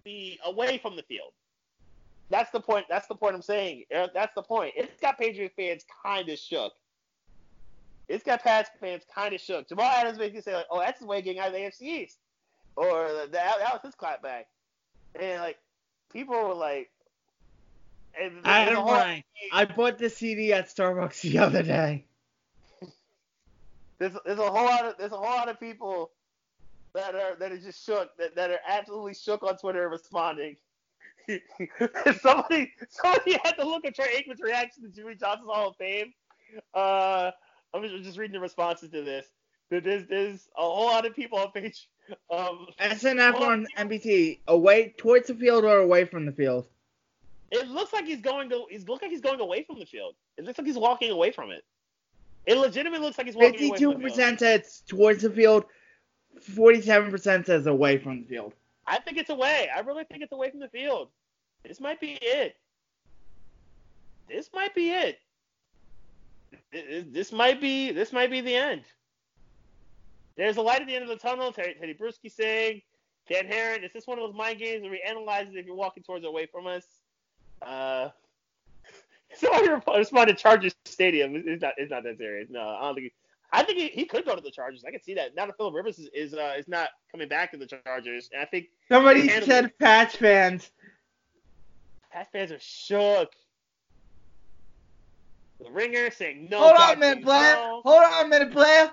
the 0.04 0.38
away 0.44 0.78
from 0.78 0.96
the 0.96 1.02
field. 1.02 1.32
That's 2.30 2.50
the 2.50 2.60
point. 2.60 2.86
That's 2.88 3.06
the 3.06 3.14
point 3.14 3.34
I'm 3.34 3.42
saying. 3.42 3.84
Uh, 3.94 4.08
That's 4.14 4.34
the 4.34 4.42
point. 4.42 4.72
It's 4.76 4.98
got 5.00 5.18
Patriots 5.18 5.54
fans 5.56 5.84
kind 6.02 6.28
of 6.28 6.38
shook. 6.38 6.72
It's 8.08 8.24
got 8.24 8.42
Pats 8.42 8.70
fans 8.80 9.04
kind 9.14 9.34
of 9.34 9.40
shook. 9.40 9.68
Jamal 9.68 9.86
Adams 9.86 10.18
basically 10.18 10.42
said, 10.42 10.56
like, 10.56 10.66
"Oh, 10.70 10.80
that's 10.80 10.98
his 10.98 11.08
way 11.08 11.18
of 11.18 11.24
getting 11.24 11.40
out 11.40 11.48
of 11.48 11.52
the 11.54 11.60
AFC 11.60 11.82
East," 11.82 12.18
or 12.76 13.08
that, 13.12 13.32
that 13.32 13.72
was 13.72 13.80
his 13.82 13.94
clapback. 13.94 14.44
And 15.18 15.40
like 15.40 15.58
people 16.12 16.34
were 16.34 16.54
like, 16.54 16.90
and 18.20 18.40
Adam 18.44 18.84
Ryan, 18.84 19.24
I 19.52 19.64
bought 19.64 19.98
the 19.98 20.10
CD 20.10 20.52
at 20.52 20.68
Starbucks 20.68 21.20
the 21.32 21.38
other 21.38 21.62
day. 21.62 22.04
there's, 23.98 24.12
there's 24.24 24.38
a 24.38 24.50
whole 24.50 24.66
lot 24.66 24.84
of 24.84 24.94
there's 24.98 25.12
a 25.12 25.16
whole 25.16 25.36
lot 25.36 25.48
of 25.48 25.58
people 25.58 26.10
that 26.94 27.14
are 27.14 27.36
that 27.36 27.52
are 27.52 27.58
just 27.58 27.84
shook 27.84 28.16
that, 28.18 28.34
that 28.36 28.50
are 28.50 28.60
absolutely 28.66 29.14
shook 29.14 29.42
on 29.42 29.56
Twitter 29.56 29.88
responding. 29.88 30.56
somebody 32.20 32.72
somebody 32.88 33.38
had 33.44 33.52
to 33.52 33.66
look 33.66 33.84
at 33.84 33.94
Trey 33.94 34.22
Aikman's 34.22 34.40
reaction 34.40 34.82
to 34.82 34.88
Jimmy 34.88 35.14
Johnson's 35.14 35.48
Hall 35.50 35.68
of 35.68 35.76
Fame. 35.76 36.12
Uh, 36.74 37.30
I'm 37.72 37.82
just, 38.02 38.18
reading 38.18 38.34
the 38.34 38.40
responses 38.40 38.90
to 38.90 39.02
this. 39.02 39.26
There's 39.70 40.06
there's 40.06 40.48
a 40.56 40.62
whole 40.62 40.86
lot 40.86 41.06
of 41.06 41.16
people 41.16 41.38
on 41.38 41.50
page. 41.50 41.88
Um, 42.30 42.66
SNF 42.78 43.40
on 43.40 43.66
NBC, 43.78 44.40
away 44.46 44.94
towards 44.98 45.28
the 45.28 45.34
field 45.34 45.64
or 45.64 45.78
away 45.78 46.04
from 46.04 46.26
the 46.26 46.32
field? 46.32 46.66
It 47.50 47.68
looks 47.68 47.92
like 47.92 48.06
he's 48.06 48.20
going 48.20 48.48
to 48.50 48.66
he's 48.70 48.88
look 48.88 49.02
like 49.02 49.10
he's 49.10 49.20
going 49.20 49.40
away 49.40 49.62
from 49.62 49.78
the 49.78 49.86
field. 49.86 50.14
It 50.36 50.44
looks 50.44 50.58
like 50.58 50.66
he's 50.66 50.78
walking 50.78 51.10
away 51.10 51.30
from 51.30 51.50
it. 51.50 51.64
It 52.46 52.56
legitimately 52.58 53.04
looks 53.06 53.18
like 53.18 53.26
he's 53.26 53.36
walking 53.36 53.50
away 53.50 53.68
Fifty-two 53.70 53.92
from 53.92 54.02
the 54.02 54.08
field. 54.08 54.16
percent 54.16 54.40
says 54.40 54.82
towards 54.86 55.22
the 55.22 55.30
field. 55.30 55.64
Forty-seven 56.40 57.10
percent 57.10 57.46
says 57.46 57.66
away 57.66 57.98
from 57.98 58.22
the 58.22 58.26
field. 58.26 58.54
I 58.86 58.98
think 58.98 59.16
it's 59.18 59.30
away. 59.30 59.68
I 59.74 59.80
really 59.80 60.04
think 60.04 60.22
it's 60.22 60.32
away 60.32 60.50
from 60.50 60.60
the 60.60 60.68
field. 60.68 61.08
This 61.66 61.80
might 61.80 62.00
be 62.00 62.18
it. 62.20 62.56
this 64.28 64.50
might 64.52 64.74
be 64.74 64.90
it. 64.90 65.20
This 67.12 67.32
might 67.32 67.60
be 67.60 67.92
this 67.92 68.12
might 68.12 68.30
be 68.30 68.40
the 68.40 68.54
end. 68.54 68.82
There's 70.36 70.56
a 70.56 70.62
light 70.62 70.80
at 70.80 70.86
the 70.86 70.94
end 70.94 71.04
of 71.04 71.08
the 71.08 71.16
tunnel. 71.16 71.52
Teddy, 71.52 71.74
Teddy 71.78 71.94
Bruschi 71.94 72.30
saying, 72.30 72.82
Dan 73.28 73.46
Heron, 73.46 73.84
is 73.84 73.92
this 73.92 74.06
one 74.06 74.18
of 74.18 74.24
those 74.24 74.36
mind 74.36 74.58
games 74.58 74.82
where 74.82 74.90
we 74.90 75.00
analyze 75.00 75.48
it 75.48 75.56
if 75.56 75.64
you're 75.64 75.76
walking 75.76 76.02
towards 76.02 76.24
or 76.24 76.28
away 76.28 76.46
from 76.46 76.66
us? 76.66 76.84
Uh, 77.64 78.10
somebody 79.36 79.68
responded 79.96 80.38
Chargers 80.38 80.74
Stadium. 80.84 81.34
It's 81.46 81.62
not 81.62 81.74
it's 81.76 81.90
not 81.90 82.04
that 82.04 82.18
serious. 82.18 82.48
No, 82.50 82.60
I 82.60 82.82
don't 82.82 82.94
think. 82.94 83.06
He, 83.06 83.12
I 83.52 83.62
think 83.62 83.78
he, 83.78 83.88
he 83.88 84.04
could 84.04 84.24
go 84.24 84.34
to 84.34 84.40
the 84.40 84.50
Chargers. 84.50 84.84
I 84.84 84.90
can 84.90 85.02
see 85.02 85.14
that. 85.14 85.36
Now 85.36 85.46
that 85.46 85.56
Philip 85.56 85.74
Rivers 85.74 85.98
is 85.98 86.08
is, 86.14 86.34
uh, 86.34 86.54
is 86.58 86.66
not 86.66 86.88
coming 87.10 87.28
back 87.28 87.52
to 87.52 87.56
the 87.56 87.66
Chargers, 87.66 88.30
and 88.32 88.42
I 88.42 88.46
think 88.46 88.66
somebody 88.88 89.28
said 89.28 89.76
Pats 89.78 90.16
fans. 90.16 90.70
Pats 92.12 92.28
fans 92.32 92.52
are 92.52 92.58
shook. 92.60 93.32
The 95.60 95.70
ringer 95.70 96.10
saying 96.10 96.48
no. 96.50 96.58
Hold 96.58 96.76
on 96.76 96.94
a 96.94 96.96
minute, 96.96 97.24
player. 97.24 97.54
No. 97.54 97.80
Hold 97.84 98.02
on 98.04 98.26
a 98.26 98.28
minute, 98.28 98.52
player. 98.52 98.90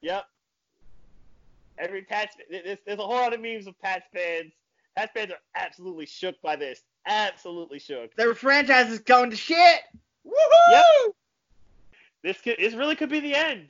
Yep. 0.00 0.24
Every 1.78 2.02
Pats, 2.02 2.36
there's, 2.50 2.78
there's 2.86 2.98
a 2.98 3.02
whole 3.02 3.14
lot 3.14 3.32
of 3.32 3.40
memes 3.40 3.66
of 3.66 3.78
Pats 3.80 4.06
fans. 4.12 4.52
Pats 4.96 5.12
fans 5.14 5.30
are 5.30 5.38
absolutely 5.54 6.06
shook 6.06 6.40
by 6.42 6.56
this. 6.56 6.82
Absolutely 7.08 7.78
shook. 7.78 8.14
Their 8.16 8.34
franchise 8.34 8.90
is 8.90 8.98
going 9.00 9.30
to 9.30 9.36
shit. 9.36 9.80
Woohoo! 10.26 10.70
Yep. 10.70 10.84
This 12.22 12.40
could, 12.40 12.56
this 12.58 12.74
really 12.74 12.94
could 12.94 13.08
be 13.08 13.20
the 13.20 13.34
end. 13.34 13.68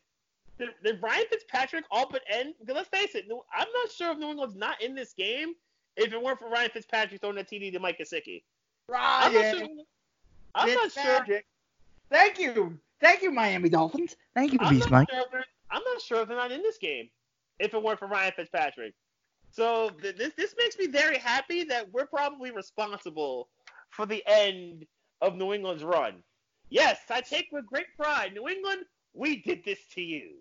Did, 0.58 0.70
did 0.82 1.00
Ryan 1.00 1.24
Fitzpatrick 1.30 1.84
all 1.90 2.08
but 2.10 2.22
end? 2.28 2.54
Because 2.58 2.74
let's 2.74 2.88
face 2.88 3.14
it, 3.14 3.26
I'm 3.30 3.68
not 3.72 3.92
sure 3.92 4.10
if 4.10 4.18
New 4.18 4.30
England's 4.30 4.56
not 4.56 4.82
in 4.82 4.94
this 4.94 5.12
game 5.12 5.54
if 5.96 6.12
it 6.12 6.20
weren't 6.20 6.40
for 6.40 6.50
Ryan 6.50 6.70
Fitzpatrick 6.70 7.20
throwing 7.20 7.36
that 7.36 7.48
TD 7.48 7.72
to 7.72 7.78
Mike 7.78 7.98
Gesicki. 7.98 8.42
Ryan. 8.88 9.26
I'm 9.26 9.34
not 9.34 9.56
sure. 9.56 9.68
I'm 10.54 10.74
not 10.74 10.92
sure. 10.92 11.40
Thank 12.10 12.38
you. 12.38 12.78
Thank 13.00 13.22
you, 13.22 13.30
Miami 13.30 13.68
Dolphins. 13.68 14.16
Thank 14.34 14.52
you, 14.52 14.58
Beast 14.58 14.90
Mike. 14.90 15.08
Sure 15.10 15.44
I'm 15.70 15.82
not 15.84 16.02
sure 16.02 16.22
if 16.22 16.28
they're 16.28 16.36
not 16.36 16.50
in 16.50 16.62
this 16.62 16.78
game 16.78 17.08
if 17.60 17.74
it 17.74 17.82
weren't 17.82 17.98
for 17.98 18.08
Ryan 18.08 18.32
Fitzpatrick. 18.34 18.94
So 19.50 19.90
th- 20.02 20.16
this 20.16 20.32
this 20.36 20.54
makes 20.58 20.78
me 20.78 20.86
very 20.86 21.18
happy 21.18 21.64
that 21.64 21.90
we're 21.92 22.06
probably 22.06 22.50
responsible 22.50 23.48
for 23.90 24.06
the 24.06 24.22
end 24.26 24.86
of 25.20 25.36
New 25.36 25.52
England's 25.52 25.82
run. 25.82 26.22
Yes, 26.70 26.98
I 27.10 27.20
take 27.20 27.48
with 27.50 27.66
great 27.66 27.86
pride. 27.96 28.34
New 28.34 28.48
England, 28.48 28.82
we 29.14 29.42
did 29.42 29.64
this 29.64 29.78
to 29.94 30.02
you. 30.02 30.36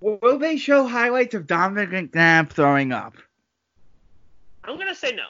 Will 0.00 0.38
they 0.38 0.56
show 0.56 0.86
highlights 0.86 1.34
of 1.34 1.46
Donovan 1.46 2.08
McNabb 2.08 2.50
throwing 2.50 2.92
up? 2.92 3.14
I'm 4.64 4.78
gonna 4.78 4.94
say 4.94 5.12
no. 5.12 5.26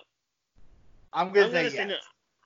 I'm 1.12 1.32
gonna, 1.32 1.46
I'm 1.46 1.52
say, 1.52 1.56
gonna 1.56 1.64
yes. 1.64 1.72
say 1.74 1.84
no. 1.86 1.96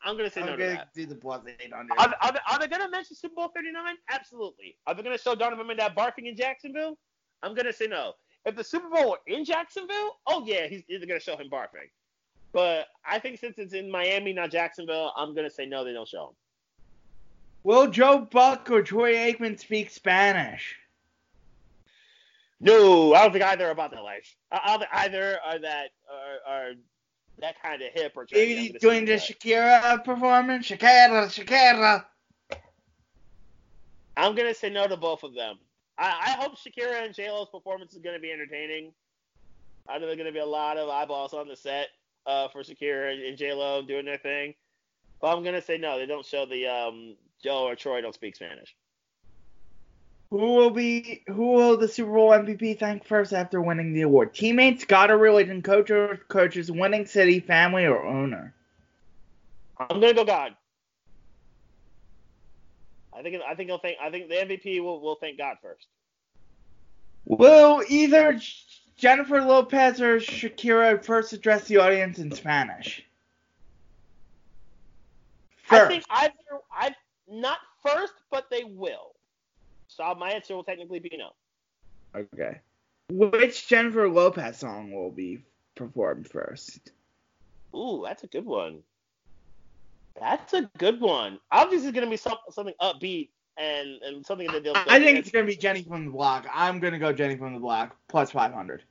I'm 0.05 0.17
gonna 0.17 0.31
say 0.31 0.41
no. 0.41 0.53
I'm 0.53 0.59
gonna 0.59 0.71
to 0.71 0.77
that. 0.77 0.95
do 0.95 1.07
the 1.07 1.15
plus 1.15 1.43
eight 1.47 1.73
under. 1.73 1.93
Are, 1.99 2.15
are, 2.21 2.33
they, 2.33 2.39
are 2.51 2.59
they 2.59 2.69
gonna 2.69 2.89
mention 2.89 3.17
Super 3.17 3.35
Bowl 3.35 3.53
39? 3.55 3.95
Absolutely. 4.11 4.77
Are 4.87 4.95
they 4.95 5.03
gonna 5.03 5.19
show 5.19 5.35
Donovan 5.35 5.67
McNabb 5.67 5.95
barfing 5.95 6.27
in 6.27 6.37
Jacksonville? 6.37 6.99
I'm 7.43 7.55
gonna 7.55 7.73
say 7.73 7.87
no. 7.87 8.15
If 8.47 8.55
the 8.55 8.65
Super 8.65 8.89
Bowl 8.89 9.11
were 9.11 9.19
in 9.27 9.45
Jacksonville, 9.45 10.19
oh 10.27 10.45
yeah, 10.47 10.69
he's 10.69 10.83
either 10.89 11.05
gonna 11.05 11.21
show 11.21 11.37
him 11.37 11.51
barfing. 11.51 11.91
But 12.53 12.87
I 13.05 13.19
think 13.19 13.41
since 13.41 13.59
it's 13.59 13.75
in 13.75 13.91
Miami, 13.91 14.33
not 14.33 14.53
Jacksonville, 14.53 15.13
I'm 15.17 15.35
gonna 15.35 15.51
say 15.51 15.67
no, 15.67 15.85
they 15.85 15.93
don't 15.93 16.09
show 16.09 16.29
him. 16.29 16.35
Will 17.65 17.89
Joe 17.89 18.21
Buck 18.31 18.71
or 18.71 18.83
Troy 18.83 19.15
Aikman 19.15 19.59
speak 19.59 19.91
Spanish? 19.91 20.77
No, 22.61 23.13
I 23.15 23.25
don't 23.25 23.33
think 23.33 23.45
either 23.45 23.67
are 23.67 23.73
about 23.73 23.91
their 23.91 24.03
life. 24.03 24.35
Uh, 24.53 24.79
either 24.93 25.39
are 25.45 25.59
that 25.59 25.91
are, 26.09 26.53
are 26.53 26.73
that 27.41 27.61
kind 27.61 27.83
of 27.83 27.93
hip 27.93 28.13
or. 28.17 28.27
He's 28.31 28.73
doing 28.81 29.05
the 29.05 29.15
Shakira 29.15 30.05
performance. 30.05 30.69
Shakira, 30.69 31.27
Shakira. 31.27 32.05
I'm 34.17 34.37
gonna 34.37 34.55
say 34.55 34.71
no 34.71 34.87
to 34.87 34.97
both 34.97 35.25
of 35.25 35.35
them. 35.35 35.59
I, 35.99 36.09
I 36.09 36.31
hope 36.43 36.57
Shakira 36.57 37.05
and 37.05 37.15
J 37.15 37.31
Lo's 37.31 37.49
performance 37.49 37.95
is 37.95 38.01
gonna 38.01 38.19
be 38.19 38.31
entertaining. 38.31 38.93
I 39.89 39.99
know 39.99 40.07
there's 40.07 40.19
gonna 40.19 40.33
be 40.33 40.39
a 40.39 40.47
lot 40.47 40.77
of 40.77 40.89
eyeballs 40.89 41.33
on 41.33 41.49
the 41.49 41.57
set 41.57 41.89
uh, 42.27 42.49
for 42.49 42.63
Shakira 42.63 43.29
and 43.29 43.37
J 43.37 43.53
Lo 43.53 43.83
doing 43.83 44.05
their 44.05 44.19
thing. 44.19 44.55
But 45.21 45.35
I'm 45.35 45.43
gonna 45.43 45.63
say 45.63 45.79
no. 45.79 45.99
They 45.99 46.07
don't 46.07 46.27
show 46.27 46.45
the 46.45 46.67
um, 46.67 47.17
Joe 47.43 47.65
or 47.67 47.77
Troy 47.77 48.01
don't 48.01 48.15
speak 48.15 48.37
Spanish. 48.37 48.75
Who 50.31 50.55
will 50.55 50.71
be 50.71 51.23
who 51.29 51.53
will 51.53 51.77
the 51.77 51.89
Super 51.89 52.13
Bowl 52.13 52.31
MVP 52.31 52.79
thank 52.79 53.07
first 53.07 53.33
after 53.33 53.63
winning 53.63 53.95
the 53.95 54.03
award? 54.03 54.35
Teammates, 54.35 54.85
God 54.85 55.11
or 55.11 55.19
religion, 55.19 55.63
coach 55.63 55.91
or 55.91 56.21
coaches, 56.29 56.71
winning 56.71 57.07
city, 57.07 57.41
family, 57.41 57.87
or 57.87 58.05
owner? 58.05 58.53
I'm 59.79 60.01
gonna 60.01 60.15
go 60.15 60.25
God. 60.25 60.57
I 63.17 63.23
think 63.23 63.43
I 63.49 63.55
think 63.55 63.71
he'll 63.71 63.79
thank 63.79 63.97
I 64.01 64.11
think 64.11 64.29
the 64.29 64.35
MVP 64.35 64.83
will 64.83 65.01
will 65.01 65.17
thank 65.17 65.39
God 65.39 65.57
first. 65.63 65.87
Will 67.25 67.83
either 67.89 68.39
Jennifer 68.97 69.41
Lopez 69.41 70.01
or 70.01 70.19
Shakira 70.19 71.03
first 71.03 71.33
address 71.33 71.65
the 71.65 71.79
audience 71.79 72.19
in 72.19 72.31
Spanish? 72.33 73.05
First. 75.65 75.85
I 75.85 75.89
think 75.89 76.05
either 76.11 76.33
I 76.71 76.95
not 77.29 77.59
first, 77.83 78.15
but 78.31 78.49
they 78.51 78.65
will. 78.65 79.15
So 79.89 80.15
my 80.15 80.31
answer 80.31 80.55
will 80.55 80.65
technically 80.65 81.01
be 81.01 81.11
no. 81.17 81.33
Okay. 82.15 82.61
Which 83.11 83.69
Jennifer 83.69 84.09
Lopez 84.09 84.59
song 84.59 84.93
will 84.93 85.11
be 85.11 85.43
performed 85.75 86.29
first? 86.29 86.93
Ooh, 87.75 88.03
that's 88.05 88.25
a 88.25 88.27
good 88.27 88.45
one. 88.45 88.83
That's 90.21 90.55
a 90.55 90.71
good 90.79 91.01
one. 91.01 91.39
Obviously, 91.51 91.89
it's 91.89 91.95
gonna 91.95 92.11
be 92.11 92.17
some, 92.17 92.39
something 92.51 92.75
upbeat 92.81 93.31
and 93.57 94.03
and 94.03 94.25
something 94.25 94.47
that 94.53 94.63
they'll. 94.65 94.77
I 94.77 94.99
think 94.99 95.19
it's 95.19 95.31
gonna 95.31 95.47
be 95.47 95.57
Jenny 95.57 95.83
from 95.83 96.07
the 96.07 96.11
Block. 96.11 96.47
I'm 96.53 96.79
gonna 96.79 96.99
go 96.99 97.13
Jenny 97.13 97.37
from 97.37 97.55
the 97.55 97.61
Block 97.61 97.97
plus 98.09 98.31
500. 98.31 98.83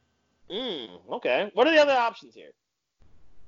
Hmm. 0.49 0.85
Okay. 1.11 1.51
What 1.53 1.67
are 1.67 1.71
the 1.71 1.81
other 1.81 1.93
options 1.93 2.35
here? 2.35 2.51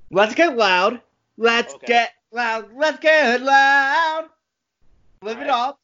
Let's 0.09 0.33
get 0.33 0.57
loud. 0.57 1.01
Let's 1.37 1.75
okay. 1.75 1.87
get 1.87 2.13
loud. 2.31 2.69
Let's 2.75 2.99
get 2.99 3.41
loud. 3.41 4.29
Live 5.21 5.37
right. 5.37 5.45
it 5.45 5.49
up 5.49 5.79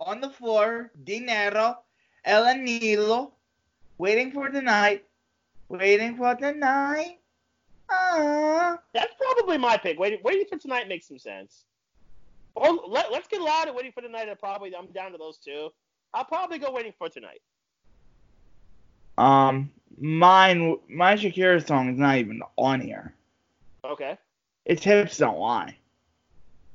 on 0.00 0.20
the 0.20 0.30
floor, 0.30 0.90
dinero, 1.04 1.76
el 2.24 2.44
anillo, 2.44 3.32
waiting 3.98 4.30
for 4.30 4.50
the 4.50 4.60
night, 4.60 5.04
waiting 5.68 6.16
for 6.16 6.34
the 6.34 6.52
night. 6.52 7.18
That's 7.88 9.14
probably 9.18 9.58
my 9.58 9.76
pick. 9.76 9.98
Waiting, 9.98 10.20
waiting 10.22 10.46
for 10.48 10.58
tonight 10.58 10.88
makes 10.88 11.06
some 11.06 11.18
sense. 11.18 11.64
Or 12.54 12.72
let, 12.88 13.12
us 13.12 13.26
get 13.30 13.40
loud 13.40 13.68
and 13.68 13.76
waiting 13.76 13.92
for 13.92 14.00
tonight. 14.00 14.26
night. 14.26 14.30
I 14.30 14.34
probably 14.34 14.74
I'm 14.74 14.86
down 14.86 15.12
to 15.12 15.18
those 15.18 15.38
two. 15.38 15.68
I'll 16.14 16.24
probably 16.24 16.58
go 16.58 16.72
waiting 16.72 16.94
for 16.98 17.08
tonight. 17.08 17.42
Um, 19.18 19.70
mine, 19.98 20.78
my 20.88 21.14
Shakira 21.14 21.66
song 21.66 21.90
is 21.90 21.98
not 21.98 22.16
even 22.16 22.40
on 22.56 22.80
here. 22.80 23.14
Okay. 23.84 24.16
It's 24.64 24.82
hips 24.82 25.18
don't 25.18 25.38
lie. 25.38 25.76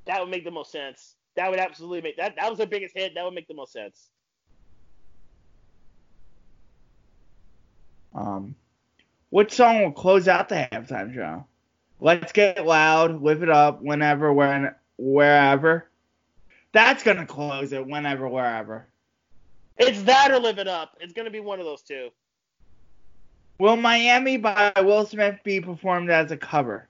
That 0.05 0.19
would 0.21 0.29
make 0.29 0.43
the 0.43 0.51
most 0.51 0.71
sense. 0.71 1.15
That 1.35 1.49
would 1.49 1.59
absolutely 1.59 2.01
make 2.01 2.17
that. 2.17 2.35
That 2.35 2.49
was 2.49 2.57
their 2.57 2.67
biggest 2.67 2.95
hit. 2.95 3.15
That 3.15 3.23
would 3.23 3.33
make 3.33 3.47
the 3.47 3.53
most 3.53 3.73
sense. 3.73 4.09
Um, 8.13 8.55
which 9.31 9.53
song 9.53 9.81
will 9.81 9.91
close 9.91 10.27
out 10.27 10.49
the 10.49 10.67
halftime 10.71 11.13
show? 11.13 11.45
Let's 11.99 12.31
get 12.31 12.65
loud, 12.65 13.21
live 13.21 13.41
it 13.43 13.49
up, 13.49 13.81
whenever, 13.81 14.31
when, 14.31 14.75
wherever. 14.97 15.87
That's 16.73 17.03
gonna 17.03 17.25
close 17.25 17.73
it, 17.73 17.85
whenever, 17.85 18.27
wherever. 18.27 18.87
It's 19.77 20.03
that 20.03 20.31
or 20.31 20.39
live 20.39 20.59
it 20.59 20.67
up. 20.67 20.97
It's 20.99 21.13
gonna 21.13 21.31
be 21.31 21.39
one 21.39 21.59
of 21.59 21.65
those 21.65 21.81
two. 21.81 22.09
Will 23.57 23.77
Miami 23.77 24.37
by 24.37 24.73
Will 24.77 25.05
Smith 25.05 25.39
be 25.43 25.61
performed 25.61 26.09
as 26.09 26.31
a 26.31 26.37
cover? 26.37 26.87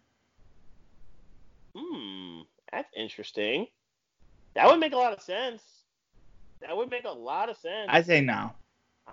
Hmm, 1.75 2.41
that's 2.71 2.89
interesting. 2.95 3.67
That 4.55 4.67
would 4.67 4.79
make 4.79 4.93
a 4.93 4.97
lot 4.97 5.13
of 5.13 5.21
sense. 5.21 5.61
That 6.61 6.75
would 6.75 6.89
make 6.89 7.05
a 7.05 7.11
lot 7.11 7.49
of 7.49 7.57
sense. 7.57 7.87
I 7.89 8.01
say 8.01 8.21
no. 8.21 8.51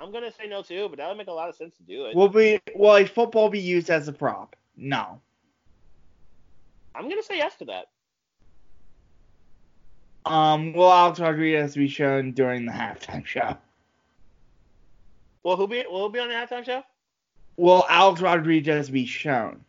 I'm 0.01 0.13
gonna 0.13 0.33
say 0.33 0.49
no 0.49 0.63
too, 0.63 0.89
but 0.89 0.99
that 0.99 1.09
would 1.09 1.19
make 1.19 1.27
a 1.29 1.33
lot 1.33 1.49
of 1.49 1.55
sense 1.55 1.77
to 1.77 1.83
do 1.83 2.07
it. 2.07 2.15
Will 2.15 2.29
be 2.29 2.61
will 2.75 2.97
a 2.97 3.05
football 3.05 3.49
be 3.49 3.61
used 3.61 3.91
as 3.91 4.09
a 4.09 4.13
prop? 4.13 4.57
No. 4.77 5.21
I'm 6.95 7.09
gonna 7.09 7.23
say 7.23 7.37
yes 7.37 7.57
to 7.57 7.65
that. 7.67 7.87
Um, 10.25 10.73
will 10.73 10.93
Alex 10.93 11.21
Rodriguez 11.21 11.75
be 11.75 11.89
shown 11.89 12.33
during 12.33 12.67
the 12.67 12.73
halftime 12.73 13.25
show? 13.25 13.57
Will 15.43 15.57
who 15.57 15.67
be 15.67 15.85
will 15.91 16.07
who 16.07 16.13
be 16.13 16.19
on 16.19 16.29
the 16.29 16.35
halftime 16.35 16.65
show? 16.65 16.83
Will 17.57 17.85
Alex 17.89 18.21
Rodriguez 18.21 18.91
be 18.91 19.07
shown? 19.07 19.65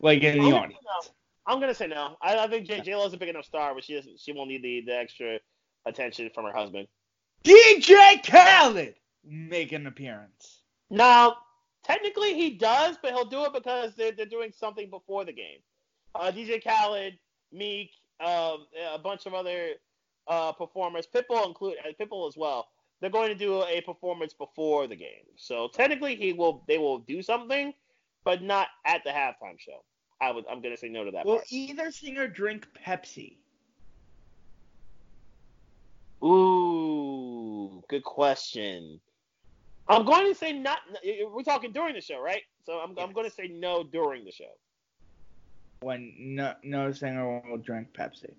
Like 0.00 0.22
in 0.22 0.38
the 0.38 0.52
audience? 0.52 0.82
No. 0.84 1.10
I'm 1.46 1.60
gonna 1.60 1.74
say 1.74 1.86
no. 1.86 2.16
I, 2.22 2.38
I 2.38 2.48
think 2.48 2.66
J 2.66 2.80
J 2.80 2.96
Lo's 2.96 3.12
a 3.12 3.16
big 3.16 3.28
enough 3.28 3.44
star, 3.44 3.74
but 3.74 3.84
she 3.84 3.94
doesn't. 3.94 4.18
She 4.18 4.32
won't 4.32 4.48
need 4.48 4.62
the, 4.62 4.82
the 4.86 4.96
extra 4.96 5.38
attention 5.84 6.30
from 6.34 6.44
her 6.44 6.52
husband. 6.52 6.88
DJ 7.44 8.24
Khaled 8.26 8.94
make 9.24 9.72
an 9.72 9.86
appearance. 9.86 10.62
Now, 10.90 11.36
technically 11.84 12.34
he 12.34 12.50
does, 12.50 12.96
but 13.02 13.12
he'll 13.12 13.24
do 13.24 13.44
it 13.44 13.52
because 13.52 13.94
they're, 13.94 14.12
they're 14.12 14.26
doing 14.26 14.52
something 14.56 14.90
before 14.90 15.24
the 15.24 15.32
game. 15.32 15.58
Uh, 16.14 16.30
DJ 16.32 16.62
Khaled, 16.62 17.14
Meek, 17.52 17.90
um, 18.20 18.66
a 18.92 18.98
bunch 18.98 19.26
of 19.26 19.34
other 19.34 19.70
uh, 20.28 20.52
performers, 20.52 21.06
Pitbull 21.06 21.46
include 21.46 21.76
uh, 21.84 21.92
Pitbull 21.98 22.28
as 22.28 22.36
well. 22.36 22.68
They're 23.00 23.10
going 23.10 23.30
to 23.30 23.34
do 23.34 23.62
a 23.62 23.80
performance 23.80 24.34
before 24.34 24.86
the 24.86 24.96
game, 24.96 25.24
so 25.36 25.68
technically 25.72 26.16
he 26.16 26.34
will 26.34 26.62
they 26.68 26.76
will 26.76 26.98
do 26.98 27.22
something, 27.22 27.72
but 28.24 28.42
not 28.42 28.68
at 28.84 29.02
the 29.04 29.10
halftime 29.10 29.58
show. 29.58 29.82
I 30.20 30.30
would 30.30 30.44
I'm 30.50 30.60
gonna 30.60 30.76
say 30.76 30.90
no 30.90 31.04
to 31.04 31.10
that. 31.12 31.24
Will 31.24 31.36
part. 31.36 31.46
either 31.50 31.90
singer 31.90 32.28
drink 32.28 32.66
Pepsi? 32.86 33.36
Ooh, 36.22 36.89
good 37.90 38.04
question. 38.04 39.00
I'm 39.88 40.04
going 40.04 40.26
to 40.28 40.34
say 40.34 40.52
not. 40.52 40.78
We're 41.32 41.42
talking 41.42 41.72
during 41.72 41.94
the 41.94 42.00
show, 42.00 42.20
right? 42.20 42.42
So 42.64 42.74
I'm, 42.74 42.96
I'm 42.98 43.12
going 43.12 43.28
to 43.28 43.34
say 43.34 43.48
no 43.48 43.82
during 43.82 44.24
the 44.24 44.30
show. 44.30 44.52
When 45.80 46.14
no 46.18 46.54
no 46.62 46.92
singer 46.92 47.42
will 47.50 47.58
drink 47.58 47.88
Pepsi. 47.92 48.32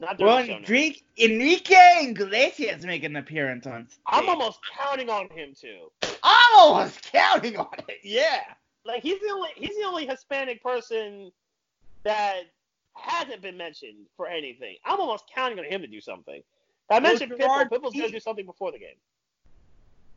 Not 0.00 0.16
during 0.16 0.32
Well, 0.34 0.38
the 0.38 0.46
show. 0.46 0.52
no. 0.52 0.58
Enrique, 0.64 1.00
Enrique 1.18 2.08
Iglesias 2.08 2.84
make 2.86 3.04
an 3.04 3.16
appearance 3.16 3.66
on 3.66 3.86
stage. 3.88 3.98
I'm 4.06 4.28
almost 4.28 4.60
counting 4.78 5.10
on 5.10 5.28
him 5.28 5.54
too. 5.60 5.90
I'm 6.22 6.58
almost 6.58 7.02
counting 7.12 7.56
on 7.56 7.74
it. 7.88 7.98
Yeah. 8.02 8.40
Like 8.86 9.02
he's 9.02 9.20
the 9.20 9.28
only 9.30 9.50
he's 9.56 9.76
the 9.76 9.84
only 9.84 10.06
Hispanic 10.06 10.62
person 10.62 11.30
that 12.04 12.42
hasn't 12.94 13.42
been 13.42 13.56
mentioned 13.56 14.06
for 14.16 14.26
anything. 14.26 14.76
I'm 14.84 14.98
almost 15.00 15.24
counting 15.34 15.58
on 15.58 15.64
him 15.66 15.82
to 15.82 15.86
do 15.86 16.00
something. 16.00 16.42
I 16.90 17.00
mentioned 17.00 17.32
Pitbull. 17.32 17.38
Gerard 17.38 17.70
Pitbull's 17.70 17.94
going 17.94 18.06
to 18.06 18.12
do 18.12 18.20
something 18.20 18.46
before 18.46 18.72
the 18.72 18.78
game. 18.78 18.96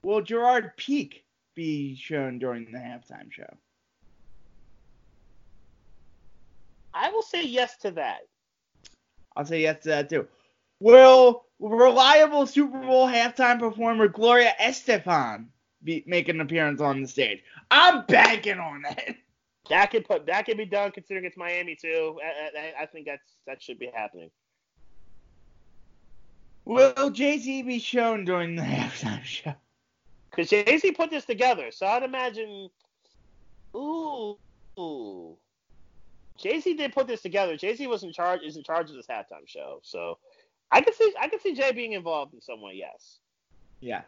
Will 0.03 0.21
Gerard 0.21 0.75
Peak 0.77 1.25
be 1.55 1.95
shown 1.95 2.37
during 2.37 2.71
the 2.71 2.77
halftime 2.77 3.31
show? 3.31 3.49
I 6.93 7.09
will 7.11 7.21
say 7.21 7.43
yes 7.43 7.77
to 7.77 7.91
that. 7.91 8.27
I'll 9.35 9.45
say 9.45 9.61
yes 9.61 9.83
to 9.83 9.89
that 9.89 10.09
too. 10.09 10.27
Will 10.79 11.45
reliable 11.59 12.47
Super 12.47 12.79
Bowl 12.79 13.07
halftime 13.07 13.59
performer 13.59 14.07
Gloria 14.07 14.53
Estefan 14.59 15.47
be 15.83 16.03
make 16.07 16.29
an 16.29 16.41
appearance 16.41 16.81
on 16.81 17.01
the 17.01 17.07
stage? 17.07 17.43
I'm 17.71 18.05
banking 18.05 18.59
on 18.59 18.83
that. 18.83 19.15
That 19.67 19.89
could 19.89 20.05
put 20.05 20.27
that 20.27 20.45
could 20.45 20.57
be 20.57 20.65
done 20.67 20.91
considering 20.91 21.25
it's 21.25 21.37
Miami 21.37 21.75
too. 21.75 22.19
I, 22.23 22.59
I, 22.59 22.83
I 22.83 22.85
think 22.85 23.07
that's 23.07 23.37
that 23.47 23.63
should 23.63 23.79
be 23.79 23.89
happening. 23.91 24.29
Will 26.65 27.11
Jay 27.11 27.37
Z 27.37 27.61
be 27.63 27.79
shown 27.79 28.25
during 28.25 28.55
the 28.55 28.61
halftime 28.63 29.23
show? 29.23 29.53
Because 30.29 30.49
Jay 30.49 30.77
Z 30.77 30.91
put 30.91 31.11
this 31.11 31.25
together, 31.25 31.71
so 31.71 31.85
I'd 31.85 32.03
imagine. 32.03 32.69
Ooh, 33.75 34.37
ooh. 34.77 35.37
Jay 36.37 36.59
Z 36.59 36.73
did 36.73 36.93
put 36.93 37.07
this 37.07 37.21
together. 37.21 37.55
Jay 37.55 37.75
Z 37.75 37.87
was 37.87 38.03
in 38.03 38.11
charge. 38.11 38.41
Is 38.41 38.57
in 38.57 38.63
charge 38.63 38.89
of 38.89 38.95
this 38.95 39.07
halftime 39.07 39.47
show, 39.47 39.79
so 39.83 40.17
I 40.71 40.81
could 40.81 40.95
see 40.95 41.13
I 41.19 41.29
could 41.29 41.41
see 41.41 41.53
Jay 41.53 41.71
being 41.71 41.93
involved 41.93 42.33
in 42.33 42.41
some 42.41 42.61
way. 42.61 42.73
Yes. 42.75 43.19
Yes. 43.79 44.05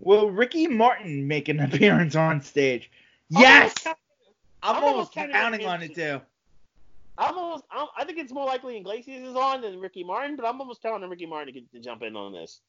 Will 0.00 0.30
Ricky 0.30 0.66
Martin 0.66 1.28
make 1.28 1.48
an 1.48 1.60
appearance 1.60 2.16
on 2.16 2.40
stage? 2.40 2.90
Yes. 3.28 3.74
I'm 3.86 3.94
I'm 4.62 4.76
almost 4.76 4.92
almost 4.92 5.12
counting 5.12 5.36
on 5.36 5.42
counting 5.42 5.60
him 5.60 5.68
on 5.68 5.82
it 5.82 5.94
too. 5.94 6.20
I'm 7.18 7.36
almost. 7.36 7.64
I'm, 7.70 7.86
I 7.96 8.04
think 8.04 8.18
it's 8.18 8.32
more 8.32 8.44
likely 8.44 8.76
Iglesias 8.76 9.28
is 9.28 9.36
on 9.36 9.62
than 9.62 9.80
Ricky 9.80 10.04
Martin, 10.04 10.36
but 10.36 10.44
I'm 10.44 10.60
almost 10.60 10.82
telling 10.82 11.02
Ricky 11.08 11.26
Martin 11.26 11.54
to, 11.54 11.60
get, 11.60 11.72
to 11.72 11.80
jump 11.80 12.02
in 12.02 12.16
on 12.16 12.32
this. 12.32 12.60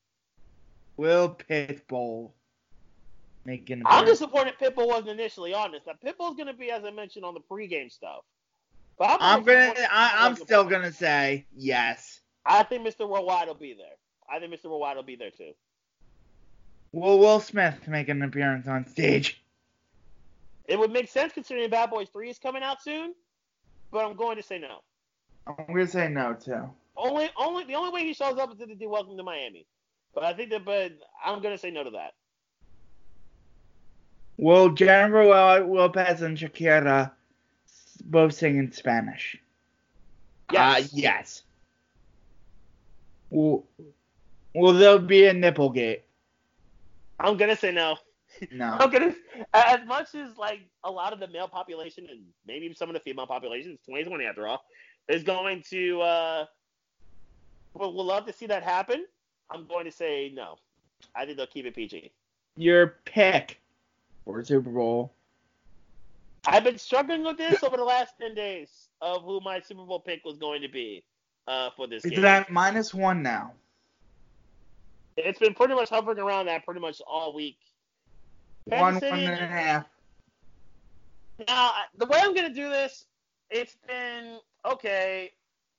Will 0.95 1.37
Pitbull 1.49 2.31
make 3.45 3.69
an 3.69 3.83
I'm 3.85 4.05
disappointed 4.05 4.55
Pitbull 4.59 4.87
wasn't 4.87 5.09
initially 5.09 5.53
on 5.53 5.71
this. 5.71 5.81
Now 5.85 5.93
Pitbull's 6.03 6.35
going 6.35 6.47
to 6.47 6.53
be, 6.53 6.71
as 6.71 6.83
I 6.83 6.91
mentioned, 6.91 7.25
on 7.25 7.33
the 7.33 7.39
pregame 7.39 7.91
stuff. 7.91 8.23
But 8.97 9.09
I'm, 9.09 9.17
I'm 9.21 9.43
gonna. 9.43 9.73
I, 9.91 10.13
I'm 10.25 10.35
still 10.35 10.61
on. 10.61 10.69
gonna 10.69 10.91
say 10.91 11.45
yes. 11.55 12.21
I 12.45 12.63
think 12.63 12.87
Mr. 12.87 13.07
Worldwide 13.07 13.47
will 13.47 13.55
be 13.55 13.73
there. 13.73 13.95
I 14.29 14.39
think 14.39 14.53
Mr. 14.53 14.65
Worldwide 14.65 14.95
will 14.95 15.03
be 15.03 15.15
there 15.15 15.31
too. 15.31 15.51
Will 16.93 17.19
Will 17.19 17.39
Smith 17.39 17.87
make 17.87 18.09
an 18.09 18.21
appearance 18.21 18.67
on 18.67 18.87
stage? 18.87 19.43
It 20.65 20.79
would 20.79 20.91
make 20.91 21.09
sense 21.09 21.33
considering 21.33 21.69
Bad 21.69 21.89
Boys 21.89 22.09
3 22.09 22.29
is 22.29 22.39
coming 22.39 22.63
out 22.63 22.81
soon, 22.81 23.13
but 23.91 24.05
I'm 24.05 24.15
going 24.15 24.37
to 24.37 24.43
say 24.43 24.59
no. 24.59 24.79
I'm 25.47 25.67
gonna 25.67 25.87
say 25.87 26.09
no 26.09 26.33
too. 26.33 26.69
Only, 26.97 27.29
only 27.37 27.63
the 27.65 27.75
only 27.75 27.91
way 27.91 28.05
he 28.05 28.13
shows 28.13 28.37
up 28.37 28.51
is 28.51 28.57
to 28.57 28.75
do 28.75 28.89
Welcome 28.89 29.17
to 29.17 29.23
Miami. 29.23 29.65
But 30.13 30.23
I 30.23 30.33
think 30.33 30.49
that, 30.49 30.65
but 30.65 30.93
I'm 31.23 31.41
going 31.41 31.53
to 31.53 31.59
say 31.59 31.69
no 31.69 31.83
to 31.83 31.91
that. 31.91 32.13
Will 34.37 34.69
Jennifer 34.69 35.23
Lo- 35.25 35.67
Lopez 35.67 36.21
and 36.21 36.37
Shakira 36.37 37.11
both 38.03 38.33
sing 38.33 38.57
in 38.57 38.71
Spanish? 38.71 39.37
Yes. 40.51 40.85
Uh, 40.85 40.87
yes. 40.93 41.43
Will, 43.29 43.65
will 44.55 44.73
there 44.73 44.99
be 44.99 45.25
a 45.25 45.33
nipplegate? 45.33 46.01
I'm 47.19 47.37
going 47.37 47.49
to 47.49 47.55
say 47.55 47.71
no. 47.71 47.97
No. 48.51 48.77
I'm 48.79 48.89
gonna, 48.89 49.13
as 49.53 49.79
much 49.87 50.15
as 50.15 50.37
like 50.37 50.61
a 50.83 50.91
lot 50.91 51.13
of 51.13 51.19
the 51.19 51.27
male 51.27 51.47
population 51.47 52.07
and 52.09 52.21
maybe 52.45 52.73
some 52.73 52.89
of 52.89 52.93
the 52.93 52.99
female 52.99 53.27
population, 53.27 53.71
it's 53.73 53.85
2020 53.85 54.25
after 54.25 54.47
all, 54.47 54.63
is 55.07 55.23
going 55.23 55.63
to, 55.69 56.01
uh, 56.01 56.45
will, 57.73 57.93
will 57.93 58.05
love 58.05 58.25
to 58.25 58.33
see 58.33 58.45
that 58.47 58.63
happen. 58.63 59.05
I'm 59.49 59.65
going 59.67 59.85
to 59.85 59.91
say 59.91 60.31
no. 60.33 60.57
I 61.15 61.25
think 61.25 61.37
they'll 61.37 61.47
keep 61.47 61.65
it 61.65 61.75
PG. 61.75 62.11
Your 62.57 62.95
pick 63.05 63.59
for 64.25 64.43
Super 64.43 64.69
Bowl. 64.69 65.13
I've 66.45 66.63
been 66.63 66.77
struggling 66.77 67.23
with 67.23 67.37
this 67.37 67.63
over 67.63 67.77
the 67.77 67.83
last 67.83 68.13
10 68.19 68.33
days 68.33 68.87
of 69.01 69.23
who 69.23 69.39
my 69.41 69.59
Super 69.59 69.83
Bowl 69.83 69.99
pick 69.99 70.23
was 70.25 70.37
going 70.37 70.61
to 70.61 70.69
be 70.69 71.03
uh, 71.47 71.69
for 71.75 71.87
this 71.87 72.05
It's 72.05 72.15
game. 72.15 72.25
at 72.25 72.49
minus 72.49 72.93
one 72.93 73.21
now. 73.21 73.53
It's 75.17 75.39
been 75.39 75.53
pretty 75.53 75.73
much 75.73 75.89
hovering 75.89 76.19
around 76.19 76.45
that 76.45 76.63
pretty 76.63 76.79
much 76.79 77.01
all 77.07 77.33
week. 77.33 77.57
Kansas 78.69 78.81
One, 78.81 78.99
City- 78.99 79.25
one 79.25 79.33
and 79.33 79.43
a 79.43 79.47
half. 79.47 79.85
Now, 81.47 81.71
the 81.97 82.05
way 82.05 82.19
I'm 82.21 82.33
going 82.33 82.47
to 82.47 82.53
do 82.53 82.69
this, 82.69 83.05
it's 83.49 83.77
been 83.87 84.39
okay. 84.65 85.31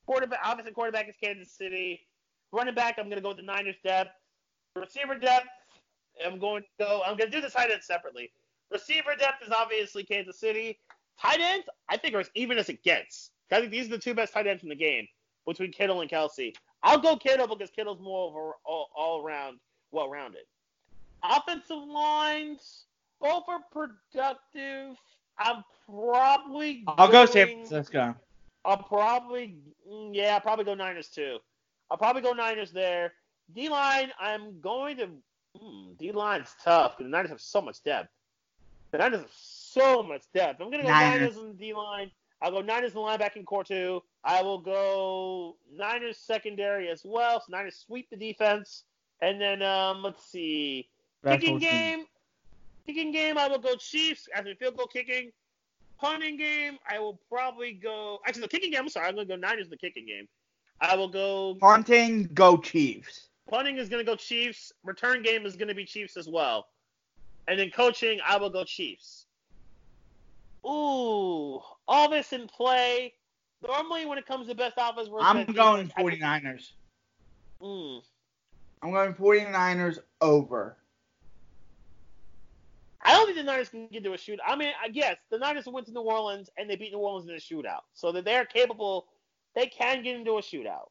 Quarterback, 0.07 0.41
obviously, 0.45 0.73
quarterback 0.73 1.09
is 1.09 1.17
Kansas 1.23 1.53
City. 1.53 2.07
Running 2.53 2.75
back, 2.75 2.95
I'm 2.99 3.07
going 3.07 3.17
to 3.17 3.23
go 3.23 3.29
with 3.29 3.39
the 3.39 3.43
Niners 3.43 3.77
depth. 3.85 4.13
Receiver 4.77 5.17
depth, 5.17 5.49
I'm 6.25 6.39
going 6.39 6.63
to 6.63 6.69
go. 6.79 7.03
I'm 7.05 7.17
going 7.17 7.31
to 7.31 7.37
do 7.37 7.43
the 7.43 7.51
tight 7.51 7.71
ends 7.71 7.87
separately. 7.87 8.31
Receiver 8.71 9.17
depth 9.19 9.43
is 9.45 9.51
obviously 9.51 10.05
Kansas 10.05 10.39
City. 10.39 10.79
Tight 11.21 11.41
ends, 11.41 11.67
I 11.89 11.97
think 11.97 12.15
are 12.15 12.21
as 12.21 12.31
even 12.35 12.59
as 12.59 12.69
it 12.69 12.83
gets. 12.83 13.31
I 13.51 13.61
think 13.61 13.73
these 13.73 13.87
are 13.87 13.91
the 13.91 13.99
two 13.99 14.15
best 14.15 14.33
tight 14.33 14.47
ends 14.47 14.63
in 14.63 14.69
the 14.69 14.77
game 14.77 15.07
between 15.47 15.73
Kittle 15.73 16.01
and 16.01 16.11
Kelce. 16.11 16.55
I'll 16.83 16.99
go 17.01 17.17
Kittle 17.17 17.49
because 17.49 17.71
Kittle's 17.71 18.01
more 18.01 18.29
of 18.29 18.35
a 18.35 18.53
all, 18.65 18.89
all 18.95 19.25
around, 19.25 19.59
well 19.91 20.09
rounded. 20.09 20.43
Offensive 21.23 21.77
lines, 21.89 22.85
both 23.21 23.45
are 23.49 23.61
productive. 23.73 24.97
I'm 25.39 25.65
probably. 25.87 26.85
I'll 26.87 27.09
go 27.11 27.27
San 27.27 27.47
going- 27.47 27.67
Francisco. 27.67 28.15
I'll 28.65 28.77
probably, 28.83 29.57
mm, 29.89 30.11
yeah, 30.13 30.35
I'll 30.35 30.41
probably 30.41 30.65
go 30.65 30.75
Niners 30.75 31.09
too. 31.09 31.39
I'll 31.91 31.97
probably 31.97 32.23
go 32.23 32.33
Niners 32.33 32.73
there. 32.73 33.15
D 33.55 33.69
line, 33.69 34.11
I'm 34.21 34.61
going 34.61 34.99
to. 34.99 35.09
Hmm, 35.59 35.93
D 35.99 36.13
line's 36.13 36.55
tough. 36.63 36.99
The 36.99 37.05
Niners 37.05 37.31
have 37.31 37.41
so 37.41 37.61
much 37.63 37.83
depth. 37.83 38.11
The 38.91 38.99
Niners 38.99 39.21
have 39.21 39.31
so 39.33 40.03
much 40.03 40.23
depth. 40.35 40.61
I'm 40.61 40.71
gonna 40.71 40.83
go 40.83 40.89
Niners. 40.91 41.21
Niners, 41.21 41.37
in 41.39 41.49
the 41.49 41.55
D 41.55 41.75
line. 41.75 42.11
I'll 42.43 42.51
go 42.53 42.61
Niners 42.61 42.93
in 42.93 42.97
the 42.97 43.01
linebacking 43.01 43.45
core 43.47 43.65
too. 43.65 44.03
I 44.25 44.43
will 44.43 44.59
go 44.59 45.57
Niners 45.73 46.19
secondary 46.19 46.89
as 46.89 47.03
well. 47.05 47.41
So 47.41 47.47
Niners 47.51 47.77
sweep 47.77 48.11
the 48.11 48.17
defense, 48.17 48.85
and 49.23 49.41
then 49.41 49.63
um, 49.63 50.03
let's 50.03 50.25
see, 50.31 50.89
kicking 51.25 51.59
Special 51.59 51.61
teams. 51.61 51.63
game. 51.63 52.05
Kicking 52.87 53.13
game, 53.13 53.37
I 53.39 53.49
will 53.49 53.59
go 53.59 53.75
Chiefs 53.77 54.29
as 54.35 54.47
a 54.47 54.55
field 54.55 54.77
goal 54.77 54.87
kicking. 54.87 55.31
Punting 56.01 56.37
game, 56.37 56.79
I 56.89 56.99
will 56.99 57.19
probably 57.29 57.73
go. 57.73 58.21
Actually, 58.27 58.43
the 58.43 58.49
kicking 58.49 58.71
game. 58.71 58.81
I'm 58.83 58.89
sorry, 58.89 59.09
I'm 59.09 59.15
gonna 59.15 59.27
go 59.27 59.37
Niners 59.37 59.65
in 59.65 59.71
the 59.71 59.77
kicking 59.77 60.07
game. 60.07 60.29
I 60.81 60.95
will 60.97 61.09
go. 61.09 61.57
Punting, 61.61 62.31
go 62.35 62.57
Chiefs. 62.57 63.29
Punting 63.51 63.79
is 63.79 63.89
gonna 63.89 64.05
go 64.05 64.15
Chiefs. 64.15 64.73
Return 64.85 65.23
game 65.23 65.45
is 65.45 65.57
gonna 65.57 65.75
be 65.75 65.85
Chiefs 65.85 66.17
as 66.17 66.29
well. 66.29 66.69
And 67.49 67.59
then 67.59 67.71
coaching, 67.71 68.21
I 68.25 68.37
will 68.37 68.51
go 68.51 68.63
Chiefs. 68.65 69.27
Ooh, 70.65 71.61
all 71.87 72.09
this 72.11 72.33
in 72.33 72.47
play. 72.47 73.15
Normally, 73.67 74.07
when 74.07 74.19
it 74.19 74.27
comes 74.27 74.47
to 74.49 74.55
best 74.55 74.75
offense, 74.79 75.09
versus 75.09 75.25
I'm 75.27 75.45
going 75.47 75.89
defense, 75.89 75.93
I 75.97 76.03
think- 76.05 76.23
49ers. 76.23 76.73
Mm. 77.61 78.03
I'm 78.83 78.91
going 78.93 79.15
49ers 79.15 79.99
over. 80.21 80.77
I 83.09 83.13
don't 83.13 83.25
think 83.25 83.39
the 83.39 83.43
Niners 83.43 83.71
can 83.71 83.87
get 83.87 84.05
into 84.05 84.13
a 84.13 84.19
shootout. 84.19 84.45
I 84.47 84.55
mean, 84.55 84.71
I 84.83 84.91
guess 84.91 85.17
the 85.31 85.39
Niners 85.39 85.65
went 85.67 85.87
to 85.87 85.93
New 85.93 86.03
Orleans 86.03 86.51
and 86.59 86.69
they 86.69 86.77
beat 86.77 86.93
New 86.93 86.99
Orleans 86.99 87.27
in 87.27 87.35
a 87.35 87.39
shootout, 87.39 87.81
so 87.95 88.13
that 88.13 88.27
they're 88.27 88.45
capable. 88.45 89.07
They 89.55 89.67
can 89.67 90.03
get 90.03 90.15
into 90.15 90.33
a 90.33 90.43
shootout. 90.43 90.91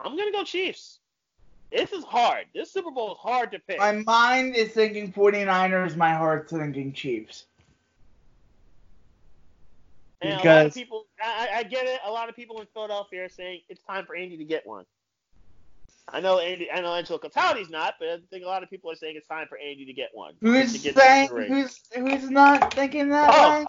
I'm 0.00 0.16
gonna 0.16 0.32
go 0.32 0.44
Chiefs. 0.44 1.00
This 1.70 1.92
is 1.92 2.04
hard. 2.04 2.46
This 2.54 2.72
Super 2.72 2.90
Bowl 2.90 3.12
is 3.12 3.18
hard 3.18 3.52
to 3.52 3.58
pick. 3.58 3.78
My 3.78 3.92
mind 3.92 4.56
is 4.56 4.72
thinking 4.72 5.12
49ers, 5.12 5.94
my 5.94 6.14
heart's 6.14 6.52
thinking 6.52 6.94
Chiefs. 6.94 7.44
And 10.22 10.38
Because- 10.38 10.44
a 10.44 10.56
lot 10.56 10.66
of 10.66 10.74
people, 10.74 11.06
I- 11.22 11.48
I 11.52 11.62
get 11.64 11.86
it. 11.86 12.00
A 12.04 12.10
lot 12.10 12.30
of 12.30 12.36
people 12.36 12.60
in 12.62 12.66
Philadelphia 12.68 13.26
are 13.26 13.28
saying 13.28 13.60
it's 13.68 13.82
time 13.82 14.06
for 14.06 14.16
Andy 14.16 14.38
to 14.38 14.44
get 14.44 14.66
one. 14.66 14.86
I 16.12 16.20
know 16.20 16.38
Andy, 16.38 16.70
I 16.70 16.80
know 16.80 16.94
Angelo 16.94 17.18
Cataldi's 17.18 17.70
not, 17.70 17.94
but 17.98 18.08
I 18.08 18.16
think 18.30 18.44
a 18.44 18.48
lot 18.48 18.62
of 18.62 18.70
people 18.70 18.90
are 18.90 18.94
saying 18.96 19.14
it's 19.16 19.28
time 19.28 19.46
for 19.48 19.58
Andy 19.58 19.84
to 19.86 19.92
get 19.92 20.10
one. 20.12 20.34
Who's 20.40 20.72
get 20.82 20.96
saying? 20.96 21.28
to 21.28 21.34
the 21.34 21.40
ring. 21.40 21.52
Who's 21.52 21.80
who's 21.94 22.30
not 22.30 22.74
thinking 22.74 23.10
that 23.10 23.30
Oh. 23.32 23.60
way? 23.60 23.66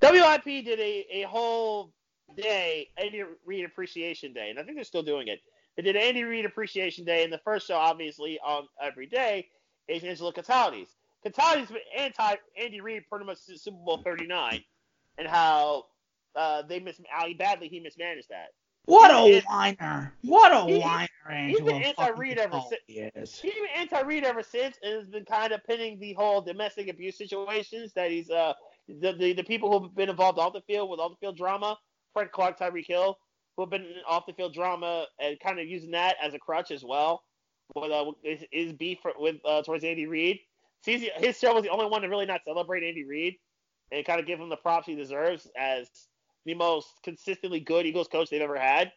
WIP 0.00 0.64
did 0.64 0.80
a, 0.80 1.06
a 1.12 1.22
whole 1.22 1.92
day, 2.36 2.88
Andy 2.96 3.22
Reid 3.44 3.64
Appreciation 3.64 4.32
Day, 4.32 4.50
and 4.50 4.58
I 4.58 4.62
think 4.62 4.76
they're 4.76 4.84
still 4.84 5.02
doing 5.02 5.28
it. 5.28 5.40
They 5.76 5.82
did 5.82 5.96
Andy 5.96 6.24
Reid 6.24 6.44
Appreciation 6.44 7.04
Day, 7.04 7.22
and 7.24 7.32
the 7.32 7.38
first 7.38 7.66
show, 7.66 7.76
obviously, 7.76 8.38
on 8.44 8.66
every 8.82 9.06
day 9.06 9.48
is 9.88 10.02
Angelo 10.02 10.32
Cataldi's. 10.32 10.88
Cataldi's 11.22 11.68
been 11.68 11.78
anti 11.96 12.36
Andy 12.58 12.80
Reid 12.80 13.02
pretty 13.10 13.26
much 13.26 13.38
since 13.38 13.62
Super 13.62 13.76
Bowl 13.84 13.98
39, 13.98 14.62
and 15.18 15.28
how 15.28 15.84
uh, 16.34 16.62
they 16.62 16.80
mis 16.80 17.00
how 17.08 17.26
badly 17.34 17.68
he 17.68 17.80
mismanaged 17.80 18.28
that. 18.30 18.48
What 18.86 19.10
a 19.10 19.40
whiner! 19.48 20.12
What 20.22 20.52
a 20.52 20.72
he- 20.72 20.78
whiner, 20.80 21.08
he's 21.48 21.60
been 21.60 21.82
anti-Reid 21.82 22.38
ever 22.38 22.60
since. 22.68 22.82
He's 23.40 23.54
been 23.54 23.66
anti-Reid 23.76 24.24
ever 24.24 24.42
since, 24.42 24.78
and 24.82 24.94
has 24.94 25.06
been 25.08 25.24
kind 25.24 25.52
of 25.52 25.64
pinning 25.64 25.98
the 25.98 26.14
whole 26.14 26.40
domestic 26.40 26.88
abuse 26.88 27.18
situations 27.18 27.92
that 27.94 28.10
he's 28.10 28.30
uh 28.30 28.52
the 28.88 29.12
the, 29.12 29.32
the 29.34 29.44
people 29.44 29.70
who've 29.80 29.94
been 29.94 30.08
involved 30.08 30.38
off 30.38 30.52
the 30.52 30.60
field 30.62 30.88
with 30.88 31.00
off 31.00 31.12
the 31.12 31.16
field 31.26 31.36
drama, 31.36 31.76
Frank 32.12 32.30
Clark, 32.32 32.58
Tyreek 32.58 32.86
Hill, 32.86 33.18
who 33.56 33.62
have 33.64 33.70
been 33.70 33.82
in 33.82 33.94
off 34.08 34.24
the 34.26 34.32
field 34.34 34.54
drama 34.54 35.06
and 35.20 35.38
kind 35.40 35.58
of 35.58 35.66
using 35.66 35.90
that 35.92 36.16
as 36.22 36.34
a 36.34 36.38
crutch 36.38 36.70
as 36.70 36.84
well. 36.84 37.22
With 37.74 37.90
uh, 37.90 38.12
his, 38.22 38.44
his 38.52 38.72
beef 38.72 38.98
for, 39.02 39.12
with 39.18 39.36
uh, 39.44 39.62
towards 39.62 39.82
Andy 39.82 40.06
Reid. 40.06 40.38
See, 40.84 40.92
his- 40.98 41.10
his 41.16 41.38
show 41.40 41.52
was 41.52 41.64
the 41.64 41.70
only 41.70 41.86
one 41.86 42.02
to 42.02 42.08
really 42.08 42.26
not 42.26 42.42
celebrate 42.44 42.84
Andy 42.84 43.02
Reid 43.04 43.34
and 43.90 44.04
kind 44.06 44.20
of 44.20 44.26
give 44.26 44.38
him 44.38 44.48
the 44.48 44.56
props 44.56 44.86
he 44.86 44.94
deserves 44.94 45.48
as 45.58 45.88
the 46.46 46.54
most 46.54 47.02
consistently 47.02 47.60
good 47.60 47.84
Eagles 47.84 48.08
coach 48.08 48.30
they've 48.30 48.40
ever 48.40 48.58
had. 48.58 48.92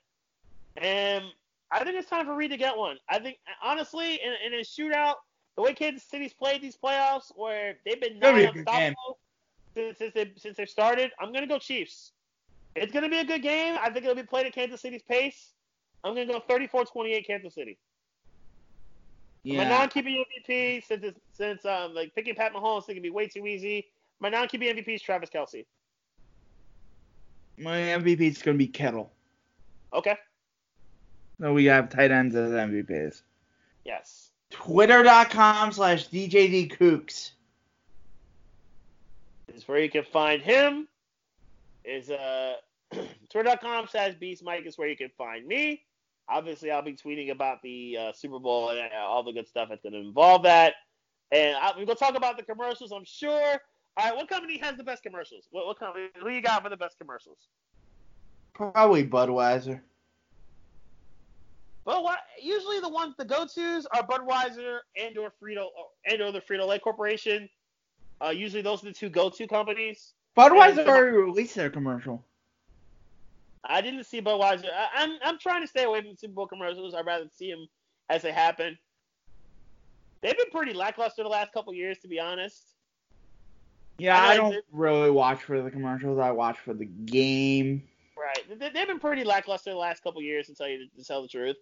And 0.77 1.25
I 1.71 1.83
think 1.83 1.97
it's 1.97 2.09
time 2.09 2.25
for 2.25 2.35
Reid 2.35 2.51
to 2.51 2.57
get 2.57 2.77
one. 2.77 2.97
I 3.09 3.19
think 3.19 3.39
honestly, 3.61 4.13
in, 4.13 4.53
in 4.53 4.59
a 4.59 4.63
shootout, 4.63 5.15
the 5.55 5.63
way 5.63 5.73
Kansas 5.73 6.03
City's 6.03 6.33
played 6.33 6.61
these 6.61 6.77
playoffs, 6.81 7.31
where 7.35 7.75
they've 7.85 7.99
been 7.99 8.19
Gonna 8.19 8.37
be 8.37 8.43
a 8.43 8.51
good 8.51 8.59
unstoppable 8.59 9.17
since 9.73 9.97
since 9.97 10.13
they 10.13 10.31
since 10.37 10.55
they 10.55 10.65
started, 10.65 11.11
I'm 11.19 11.33
gonna 11.33 11.47
go 11.47 11.59
Chiefs. 11.59 12.11
It's 12.75 12.93
gonna 12.93 13.09
be 13.09 13.17
a 13.17 13.25
good 13.25 13.41
game. 13.41 13.77
I 13.81 13.89
think 13.89 14.05
it'll 14.05 14.15
be 14.15 14.23
played 14.23 14.45
at 14.45 14.53
Kansas 14.53 14.81
City's 14.81 15.01
pace. 15.01 15.53
I'm 16.03 16.13
gonna 16.13 16.27
go 16.27 16.39
34-28 16.39 17.27
Kansas 17.27 17.55
City. 17.55 17.77
My 19.57 19.63
non-QB 19.63 20.23
MVP 20.47 20.85
since 20.85 21.17
since 21.33 21.65
um 21.65 21.95
like 21.95 22.13
picking 22.13 22.35
Pat 22.35 22.53
Mahomes 22.53 22.83
is 22.83 22.87
gonna 22.87 23.01
be 23.01 23.09
way 23.09 23.27
too 23.27 23.45
easy. 23.47 23.87
My 24.19 24.29
non-QB 24.29 24.75
MVP 24.75 24.95
is 24.95 25.01
Travis 25.01 25.29
Kelce. 25.29 25.65
My 27.59 27.77
MVP 27.77 28.21
is 28.21 28.41
gonna 28.41 28.57
be 28.57 28.67
Kittle. 28.67 29.11
Okay. 29.93 30.15
So 31.39 31.53
we 31.53 31.65
have 31.65 31.89
tight 31.89 32.11
ends 32.11 32.35
as 32.35 32.51
MVPs. 32.51 33.21
Yes. 33.85 34.31
Twitter.com 34.49 35.71
slash 35.71 36.09
DJD 36.09 36.77
Kooks. 36.77 37.31
is 39.53 39.67
where 39.67 39.79
you 39.79 39.89
can 39.89 40.03
find 40.03 40.41
him. 40.41 40.87
Is 41.83 42.09
uh 42.09 42.55
twitter.com 43.29 43.87
slash 43.87 44.15
beast 44.15 44.43
mike 44.43 44.65
is 44.65 44.77
where 44.77 44.87
you 44.87 44.97
can 44.97 45.11
find 45.17 45.45
me. 45.45 45.83
Obviously, 46.29 46.69
I'll 46.71 46.83
be 46.83 46.93
tweeting 46.93 47.31
about 47.31 47.61
the 47.63 47.97
uh, 47.99 48.13
Super 48.13 48.39
Bowl 48.39 48.69
and 48.69 48.79
uh, 48.79 49.03
all 49.03 49.23
the 49.23 49.31
good 49.31 49.47
stuff 49.47 49.69
that's 49.69 49.81
going 49.81 49.93
to 49.93 49.99
involve 49.99 50.43
that. 50.43 50.75
And 51.31 51.55
I, 51.55 51.69
we're 51.69 51.85
going 51.85 51.87
to 51.87 51.95
talk 51.95 52.15
about 52.15 52.37
the 52.37 52.43
commercials, 52.43 52.91
I'm 52.91 53.03
sure. 53.03 53.59
All 53.99 54.05
right, 54.05 54.15
what 54.15 54.29
company 54.29 54.57
has 54.59 54.77
the 54.77 54.83
best 54.83 55.03
commercials? 55.03 55.49
What, 55.51 55.65
what 55.65 55.77
company? 55.77 56.05
Who 56.23 56.29
you 56.29 56.41
got 56.41 56.63
for 56.63 56.69
the 56.69 56.77
best 56.77 56.97
commercials? 56.97 57.37
Probably 58.53 59.05
Budweiser. 59.05 59.81
Well, 61.83 62.03
what, 62.03 62.19
usually 62.41 62.79
the 62.79 62.87
ones 62.87 63.15
the 63.17 63.25
go-tos 63.25 63.85
are 63.87 64.07
Budweiser 64.07 64.77
and 64.95 65.17
or 65.17 65.33
Frito 65.43 65.65
and 66.05 66.21
or 66.21 66.31
the 66.31 66.39
Frito 66.39 66.65
Lay 66.65 66.79
Corporation. 66.79 67.49
Uh, 68.23 68.29
usually 68.29 68.61
those 68.61 68.81
are 68.83 68.85
the 68.85 68.93
two 68.93 69.09
go-to 69.09 69.47
companies. 69.47 70.13
Budweiser 70.37 70.79
And- 70.79 70.89
already 70.89 71.17
released 71.17 71.55
their 71.55 71.69
commercial. 71.69 72.23
I 73.65 73.81
didn't 73.81 74.05
see 74.05 74.21
Budweiser. 74.21 74.69
I, 74.73 74.87
I'm 74.95 75.17
I'm 75.21 75.37
trying 75.37 75.61
to 75.61 75.67
stay 75.67 75.83
away 75.83 76.01
from 76.01 76.15
Super 76.15 76.33
Bowl 76.33 76.47
commercials. 76.47 76.95
I'd 76.95 77.05
rather 77.05 77.25
see 77.35 77.51
them 77.51 77.67
as 78.09 78.21
they 78.21 78.31
happen. 78.31 78.77
They've 80.21 80.37
been 80.37 80.49
pretty 80.51 80.71
lackluster 80.71 81.23
the 81.23 81.29
last 81.29 81.51
couple 81.51 81.73
years, 81.73 81.99
to 81.99 82.07
be 82.07 82.21
honest. 82.21 82.63
Yeah, 83.99 84.21
I 84.21 84.31
I, 84.31 84.37
don't 84.37 84.63
really 84.71 85.11
watch 85.11 85.43
for 85.43 85.61
the 85.61 85.71
commercials. 85.71 86.19
I 86.19 86.31
watch 86.31 86.57
for 86.59 86.73
the 86.73 86.85
game. 86.85 87.83
Right. 88.17 88.59
They, 88.59 88.69
they've 88.69 88.87
been 88.87 88.99
pretty 88.99 89.23
lackluster 89.23 89.71
the 89.71 89.77
last 89.77 90.03
couple 90.03 90.21
years, 90.21 90.47
to 90.47 90.55
tell 90.55 90.67
you 90.67 90.87
to 90.97 91.03
tell 91.03 91.21
the 91.21 91.27
truth. 91.27 91.57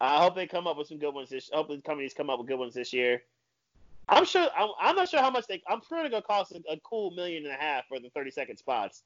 I 0.00 0.20
hope 0.20 0.34
they 0.34 0.46
come 0.46 0.66
up 0.66 0.76
with 0.76 0.88
some 0.88 0.98
good 0.98 1.14
ones 1.14 1.30
this. 1.30 1.50
I 1.52 1.56
hope 1.56 1.68
the 1.68 1.80
companies 1.80 2.14
come 2.14 2.28
up 2.28 2.38
with 2.38 2.48
good 2.48 2.58
ones 2.58 2.74
this 2.74 2.92
year. 2.92 3.22
I'm 4.08 4.24
sure. 4.24 4.48
I'm, 4.56 4.70
I'm 4.80 4.96
not 4.96 5.08
sure 5.08 5.20
how 5.20 5.30
much 5.30 5.46
they. 5.46 5.62
I'm 5.68 5.80
sure 5.88 6.00
it's 6.00 6.10
gonna 6.10 6.22
cost 6.22 6.52
a, 6.52 6.62
a 6.68 6.78
cool 6.80 7.12
million 7.12 7.44
and 7.44 7.54
a 7.54 7.56
half 7.56 7.86
for 7.88 8.00
the 8.00 8.10
30 8.10 8.32
second 8.32 8.56
spots, 8.56 9.02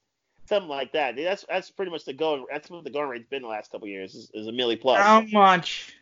something 0.48 0.68
like 0.68 0.93
that. 0.93 1.16
That's 1.16 1.44
that's 1.48 1.70
pretty 1.70 1.90
much 1.90 2.05
the 2.05 2.14
going. 2.14 2.47
That's 2.51 2.70
what 2.70 2.84
the 2.84 2.90
going 2.90 3.09
rate's 3.09 3.28
been 3.28 3.43
the 3.43 3.48
last 3.48 3.70
couple 3.70 3.88
years. 3.88 4.14
Is, 4.14 4.30
is 4.32 4.48
a 4.48 4.52
milli 4.52 4.80
plus. 4.80 4.98
How 4.98 5.20
much? 5.20 5.94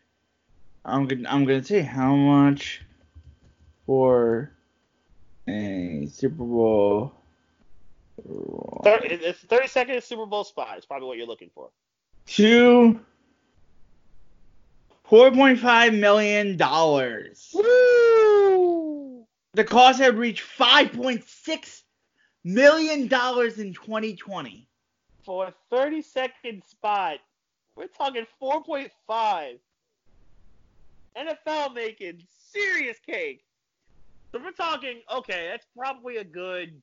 I'm 0.84 1.06
gonna 1.06 1.28
I'm 1.28 1.44
gonna 1.44 1.64
see 1.64 1.80
how 1.80 2.14
much 2.14 2.82
for 3.86 4.52
a 5.48 6.06
Super 6.10 6.44
Bowl. 6.44 7.12
Thir- 8.84 9.00
it's 9.02 9.40
30 9.40 9.68
second 9.68 10.02
Super 10.02 10.26
Bowl 10.26 10.44
spot. 10.44 10.78
Is 10.78 10.86
probably 10.86 11.08
what 11.08 11.18
you're 11.18 11.26
looking 11.26 11.50
for. 11.54 11.70
Two. 12.26 13.00
Four 15.04 15.30
point 15.32 15.58
five 15.58 15.92
million 15.92 16.56
dollars. 16.56 17.50
Woo! 17.52 19.26
The 19.52 19.64
cost 19.64 19.98
had 19.98 20.16
reached 20.16 20.40
five 20.40 20.92
point 20.92 21.24
six 21.24 21.84
million 22.42 23.06
dollars 23.08 23.58
in 23.58 23.74
2020. 23.74 24.66
For 25.24 25.46
a 25.46 25.54
30 25.70 26.02
second 26.02 26.62
spot, 26.64 27.18
we're 27.76 27.86
talking 27.86 28.26
4.5. 28.42 29.58
NFL 31.16 31.74
making 31.74 32.22
serious 32.52 32.98
cake. 32.98 33.44
So 34.34 34.40
we're 34.42 34.50
talking, 34.50 35.00
okay, 35.14 35.46
that's 35.48 35.68
probably 35.78 36.16
a 36.16 36.24
good, 36.24 36.82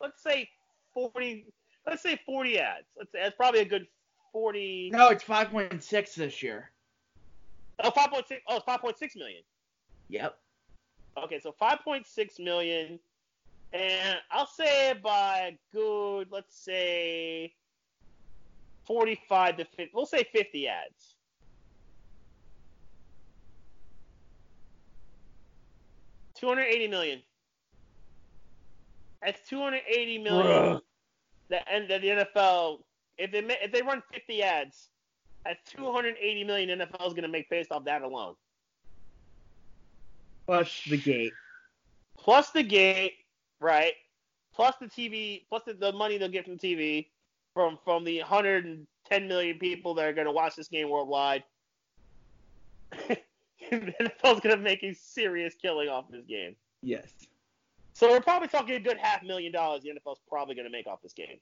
let's 0.00 0.22
say 0.22 0.48
40, 0.94 1.44
let's 1.86 2.02
say 2.02 2.18
40 2.24 2.58
ads. 2.60 2.86
Let's 2.96 3.12
say 3.12 3.18
that's 3.22 3.36
probably 3.36 3.60
a 3.60 3.66
good 3.66 3.86
40, 4.32 4.88
No, 4.90 5.08
it's 5.08 5.22
5.6 5.22 6.14
this 6.14 6.42
year. 6.42 6.70
oh, 7.84 7.90
5.6, 7.90 8.38
oh, 8.48 8.56
it's 8.56 8.64
5.6 8.64 9.16
million. 9.16 9.42
Yep. 10.08 10.38
Okay, 11.22 11.40
so 11.40 11.54
5.6 11.60 12.40
million, 12.40 12.98
and 13.74 14.16
I'll 14.30 14.46
say 14.46 14.94
by 15.02 15.58
good, 15.74 16.28
let's 16.30 16.56
say 16.56 17.52
45 18.86 19.58
to 19.58 19.64
50. 19.66 19.90
We'll 19.92 20.06
say 20.06 20.24
50 20.32 20.68
ads. 20.68 21.11
Two 26.42 26.48
hundred 26.48 26.64
eighty 26.64 26.88
million. 26.88 27.22
That's 29.22 29.48
two 29.48 29.60
hundred 29.62 29.82
eighty 29.86 30.18
million. 30.18 30.44
Bruh. 30.44 30.80
That 31.50 31.68
and 31.70 31.88
the 31.88 32.00
NFL, 32.00 32.80
if 33.16 33.30
they 33.30 33.38
if 33.62 33.70
they 33.70 33.80
run 33.80 34.02
50 34.12 34.42
ads, 34.42 34.88
that's 35.44 35.60
280 35.70 36.42
million 36.42 36.80
NFL 36.80 37.06
is 37.06 37.12
going 37.12 37.22
to 37.22 37.28
make 37.28 37.48
based 37.48 37.70
off 37.70 37.84
that 37.84 38.02
alone. 38.02 38.34
Plus 40.46 40.82
the 40.90 40.96
gate. 40.96 41.32
plus 42.18 42.50
the 42.50 42.64
gate, 42.64 43.12
right? 43.60 43.92
Plus 44.52 44.74
the 44.80 44.86
TV, 44.86 45.44
plus 45.48 45.62
the, 45.64 45.74
the 45.74 45.92
money 45.92 46.18
they'll 46.18 46.28
get 46.28 46.44
from 46.44 46.58
TV, 46.58 47.06
from 47.54 47.78
from 47.84 48.02
the 48.02 48.18
110 48.18 49.28
million 49.28 49.58
people 49.60 49.94
that 49.94 50.06
are 50.06 50.12
going 50.12 50.26
to 50.26 50.32
watch 50.32 50.56
this 50.56 50.66
game 50.66 50.90
worldwide. 50.90 51.44
the 53.70 53.76
NFL's 54.00 54.40
going 54.40 54.56
to 54.56 54.62
make 54.62 54.82
a 54.82 54.92
serious 54.94 55.54
killing 55.54 55.88
off 55.88 56.06
this 56.10 56.24
game. 56.26 56.56
Yes. 56.82 57.08
So 57.94 58.10
we're 58.10 58.20
probably 58.20 58.48
talking 58.48 58.74
a 58.74 58.80
good 58.80 58.96
half 58.98 59.22
million 59.22 59.52
dollars 59.52 59.82
the 59.82 59.90
NFL's 59.90 60.20
probably 60.28 60.54
going 60.54 60.66
to 60.66 60.70
make 60.72 60.86
off 60.86 61.02
this 61.02 61.12
game. 61.12 61.38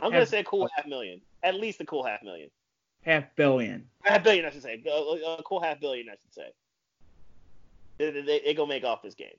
I'm 0.00 0.10
going 0.10 0.24
to 0.24 0.30
say 0.30 0.40
a 0.40 0.44
cool 0.44 0.68
half 0.76 0.86
million, 0.86 1.20
at 1.42 1.54
least 1.56 1.80
a 1.80 1.84
cool 1.84 2.04
half 2.04 2.22
million, 2.22 2.50
Half 3.02 3.24
billion. 3.36 3.84
half 4.02 4.22
billion, 4.22 4.44
I 4.44 4.50
should 4.50 4.62
say, 4.62 4.82
a, 4.86 5.42
cool 5.44 5.60
half 5.60 5.80
billion, 5.80 6.08
I 6.08 6.12
should 6.12 6.32
say. 6.34 6.48
They, 7.98 8.10
they, 8.12 8.20
they, 8.22 8.40
they 8.44 8.54
go 8.54 8.64
make 8.64 8.84
off 8.84 9.02
this 9.02 9.14
game. 9.14 9.36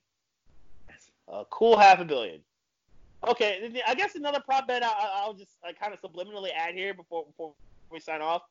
Yes. 0.89 1.09
A 1.29 1.45
cool 1.49 1.77
half 1.77 1.99
a 1.99 2.05
billion. 2.05 2.41
Okay, 3.27 3.81
I 3.87 3.95
guess 3.95 4.15
another 4.15 4.39
prop 4.43 4.67
bet 4.67 4.83
I, 4.83 4.87
I- 4.87 5.21
I'll 5.23 5.33
just 5.33 5.51
I 5.63 5.71
kind 5.73 5.93
of 5.93 6.01
subliminally 6.01 6.49
add 6.55 6.73
here 6.75 6.93
before 6.93 7.25
before 7.25 7.53
we 7.91 7.99
sign 7.99 8.21
off. 8.21 8.43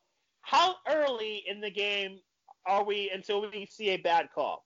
How 0.42 0.76
early 0.88 1.44
in 1.46 1.60
the 1.60 1.70
game 1.70 2.20
are 2.68 2.84
we 2.84 3.10
until 3.12 3.40
we 3.50 3.66
see 3.66 3.88
a 3.90 3.96
bad 3.96 4.28
call? 4.32 4.64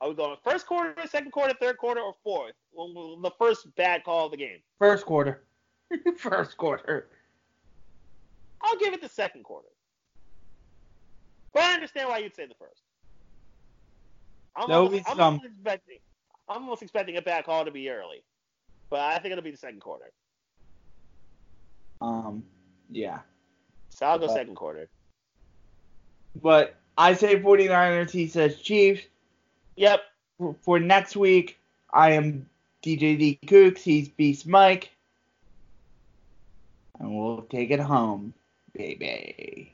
Are 0.00 0.08
we 0.08 0.14
going 0.14 0.36
first 0.44 0.66
quarter, 0.66 0.94
second 1.08 1.32
quarter, 1.32 1.54
third 1.60 1.76
quarter, 1.76 2.00
or 2.00 2.14
fourth? 2.22 2.54
Well, 2.72 3.18
the 3.20 3.30
first 3.38 3.74
bad 3.76 4.04
call 4.04 4.26
of 4.26 4.30
the 4.30 4.36
game. 4.36 4.58
First 4.78 5.04
quarter. 5.04 5.44
first 6.16 6.56
quarter. 6.56 7.08
I'll 8.62 8.78
give 8.78 8.94
it 8.94 9.02
the 9.02 9.08
second 9.08 9.44
quarter. 9.44 9.68
But 11.52 11.62
I 11.62 11.74
understand 11.74 12.08
why 12.08 12.18
you'd 12.18 12.34
say 12.34 12.46
the 12.46 12.54
first. 12.54 12.82
I'm, 14.56 14.68
There'll 14.68 14.84
almost, 14.84 15.04
be 15.04 15.10
I'm, 15.10 15.16
some. 15.16 15.24
almost 15.24 15.44
expecting, 15.46 15.98
I'm 16.48 16.62
almost 16.62 16.82
expecting 16.82 17.16
a 17.16 17.22
bad 17.22 17.44
call 17.44 17.64
to 17.64 17.70
be 17.70 17.88
early. 17.90 18.24
But 18.90 19.00
I 19.00 19.18
think 19.18 19.32
it'll 19.32 19.42
be 19.44 19.50
the 19.50 19.56
second 19.56 19.80
quarter. 19.80 20.12
Um, 22.00 22.44
yeah. 22.90 23.20
So 23.90 24.06
I'll 24.06 24.18
go 24.18 24.26
Okay. 24.26 24.34
second 24.34 24.56
quarter. 24.56 24.88
But 26.42 26.74
I 26.96 27.14
say 27.14 27.40
49ers, 27.40 28.10
he 28.10 28.26
says 28.26 28.60
Chiefs. 28.60 29.02
Yep. 29.76 30.00
For, 30.38 30.54
for 30.62 30.80
next 30.80 31.16
week, 31.16 31.58
I 31.92 32.12
am 32.12 32.48
DJ 32.82 33.18
D 33.18 33.38
Cooks, 33.46 33.82
he's 33.82 34.08
Beast 34.08 34.46
Mike. 34.46 34.90
And 36.98 37.16
we'll 37.16 37.42
take 37.42 37.70
it 37.70 37.80
home, 37.80 38.34
baby. 38.72 39.73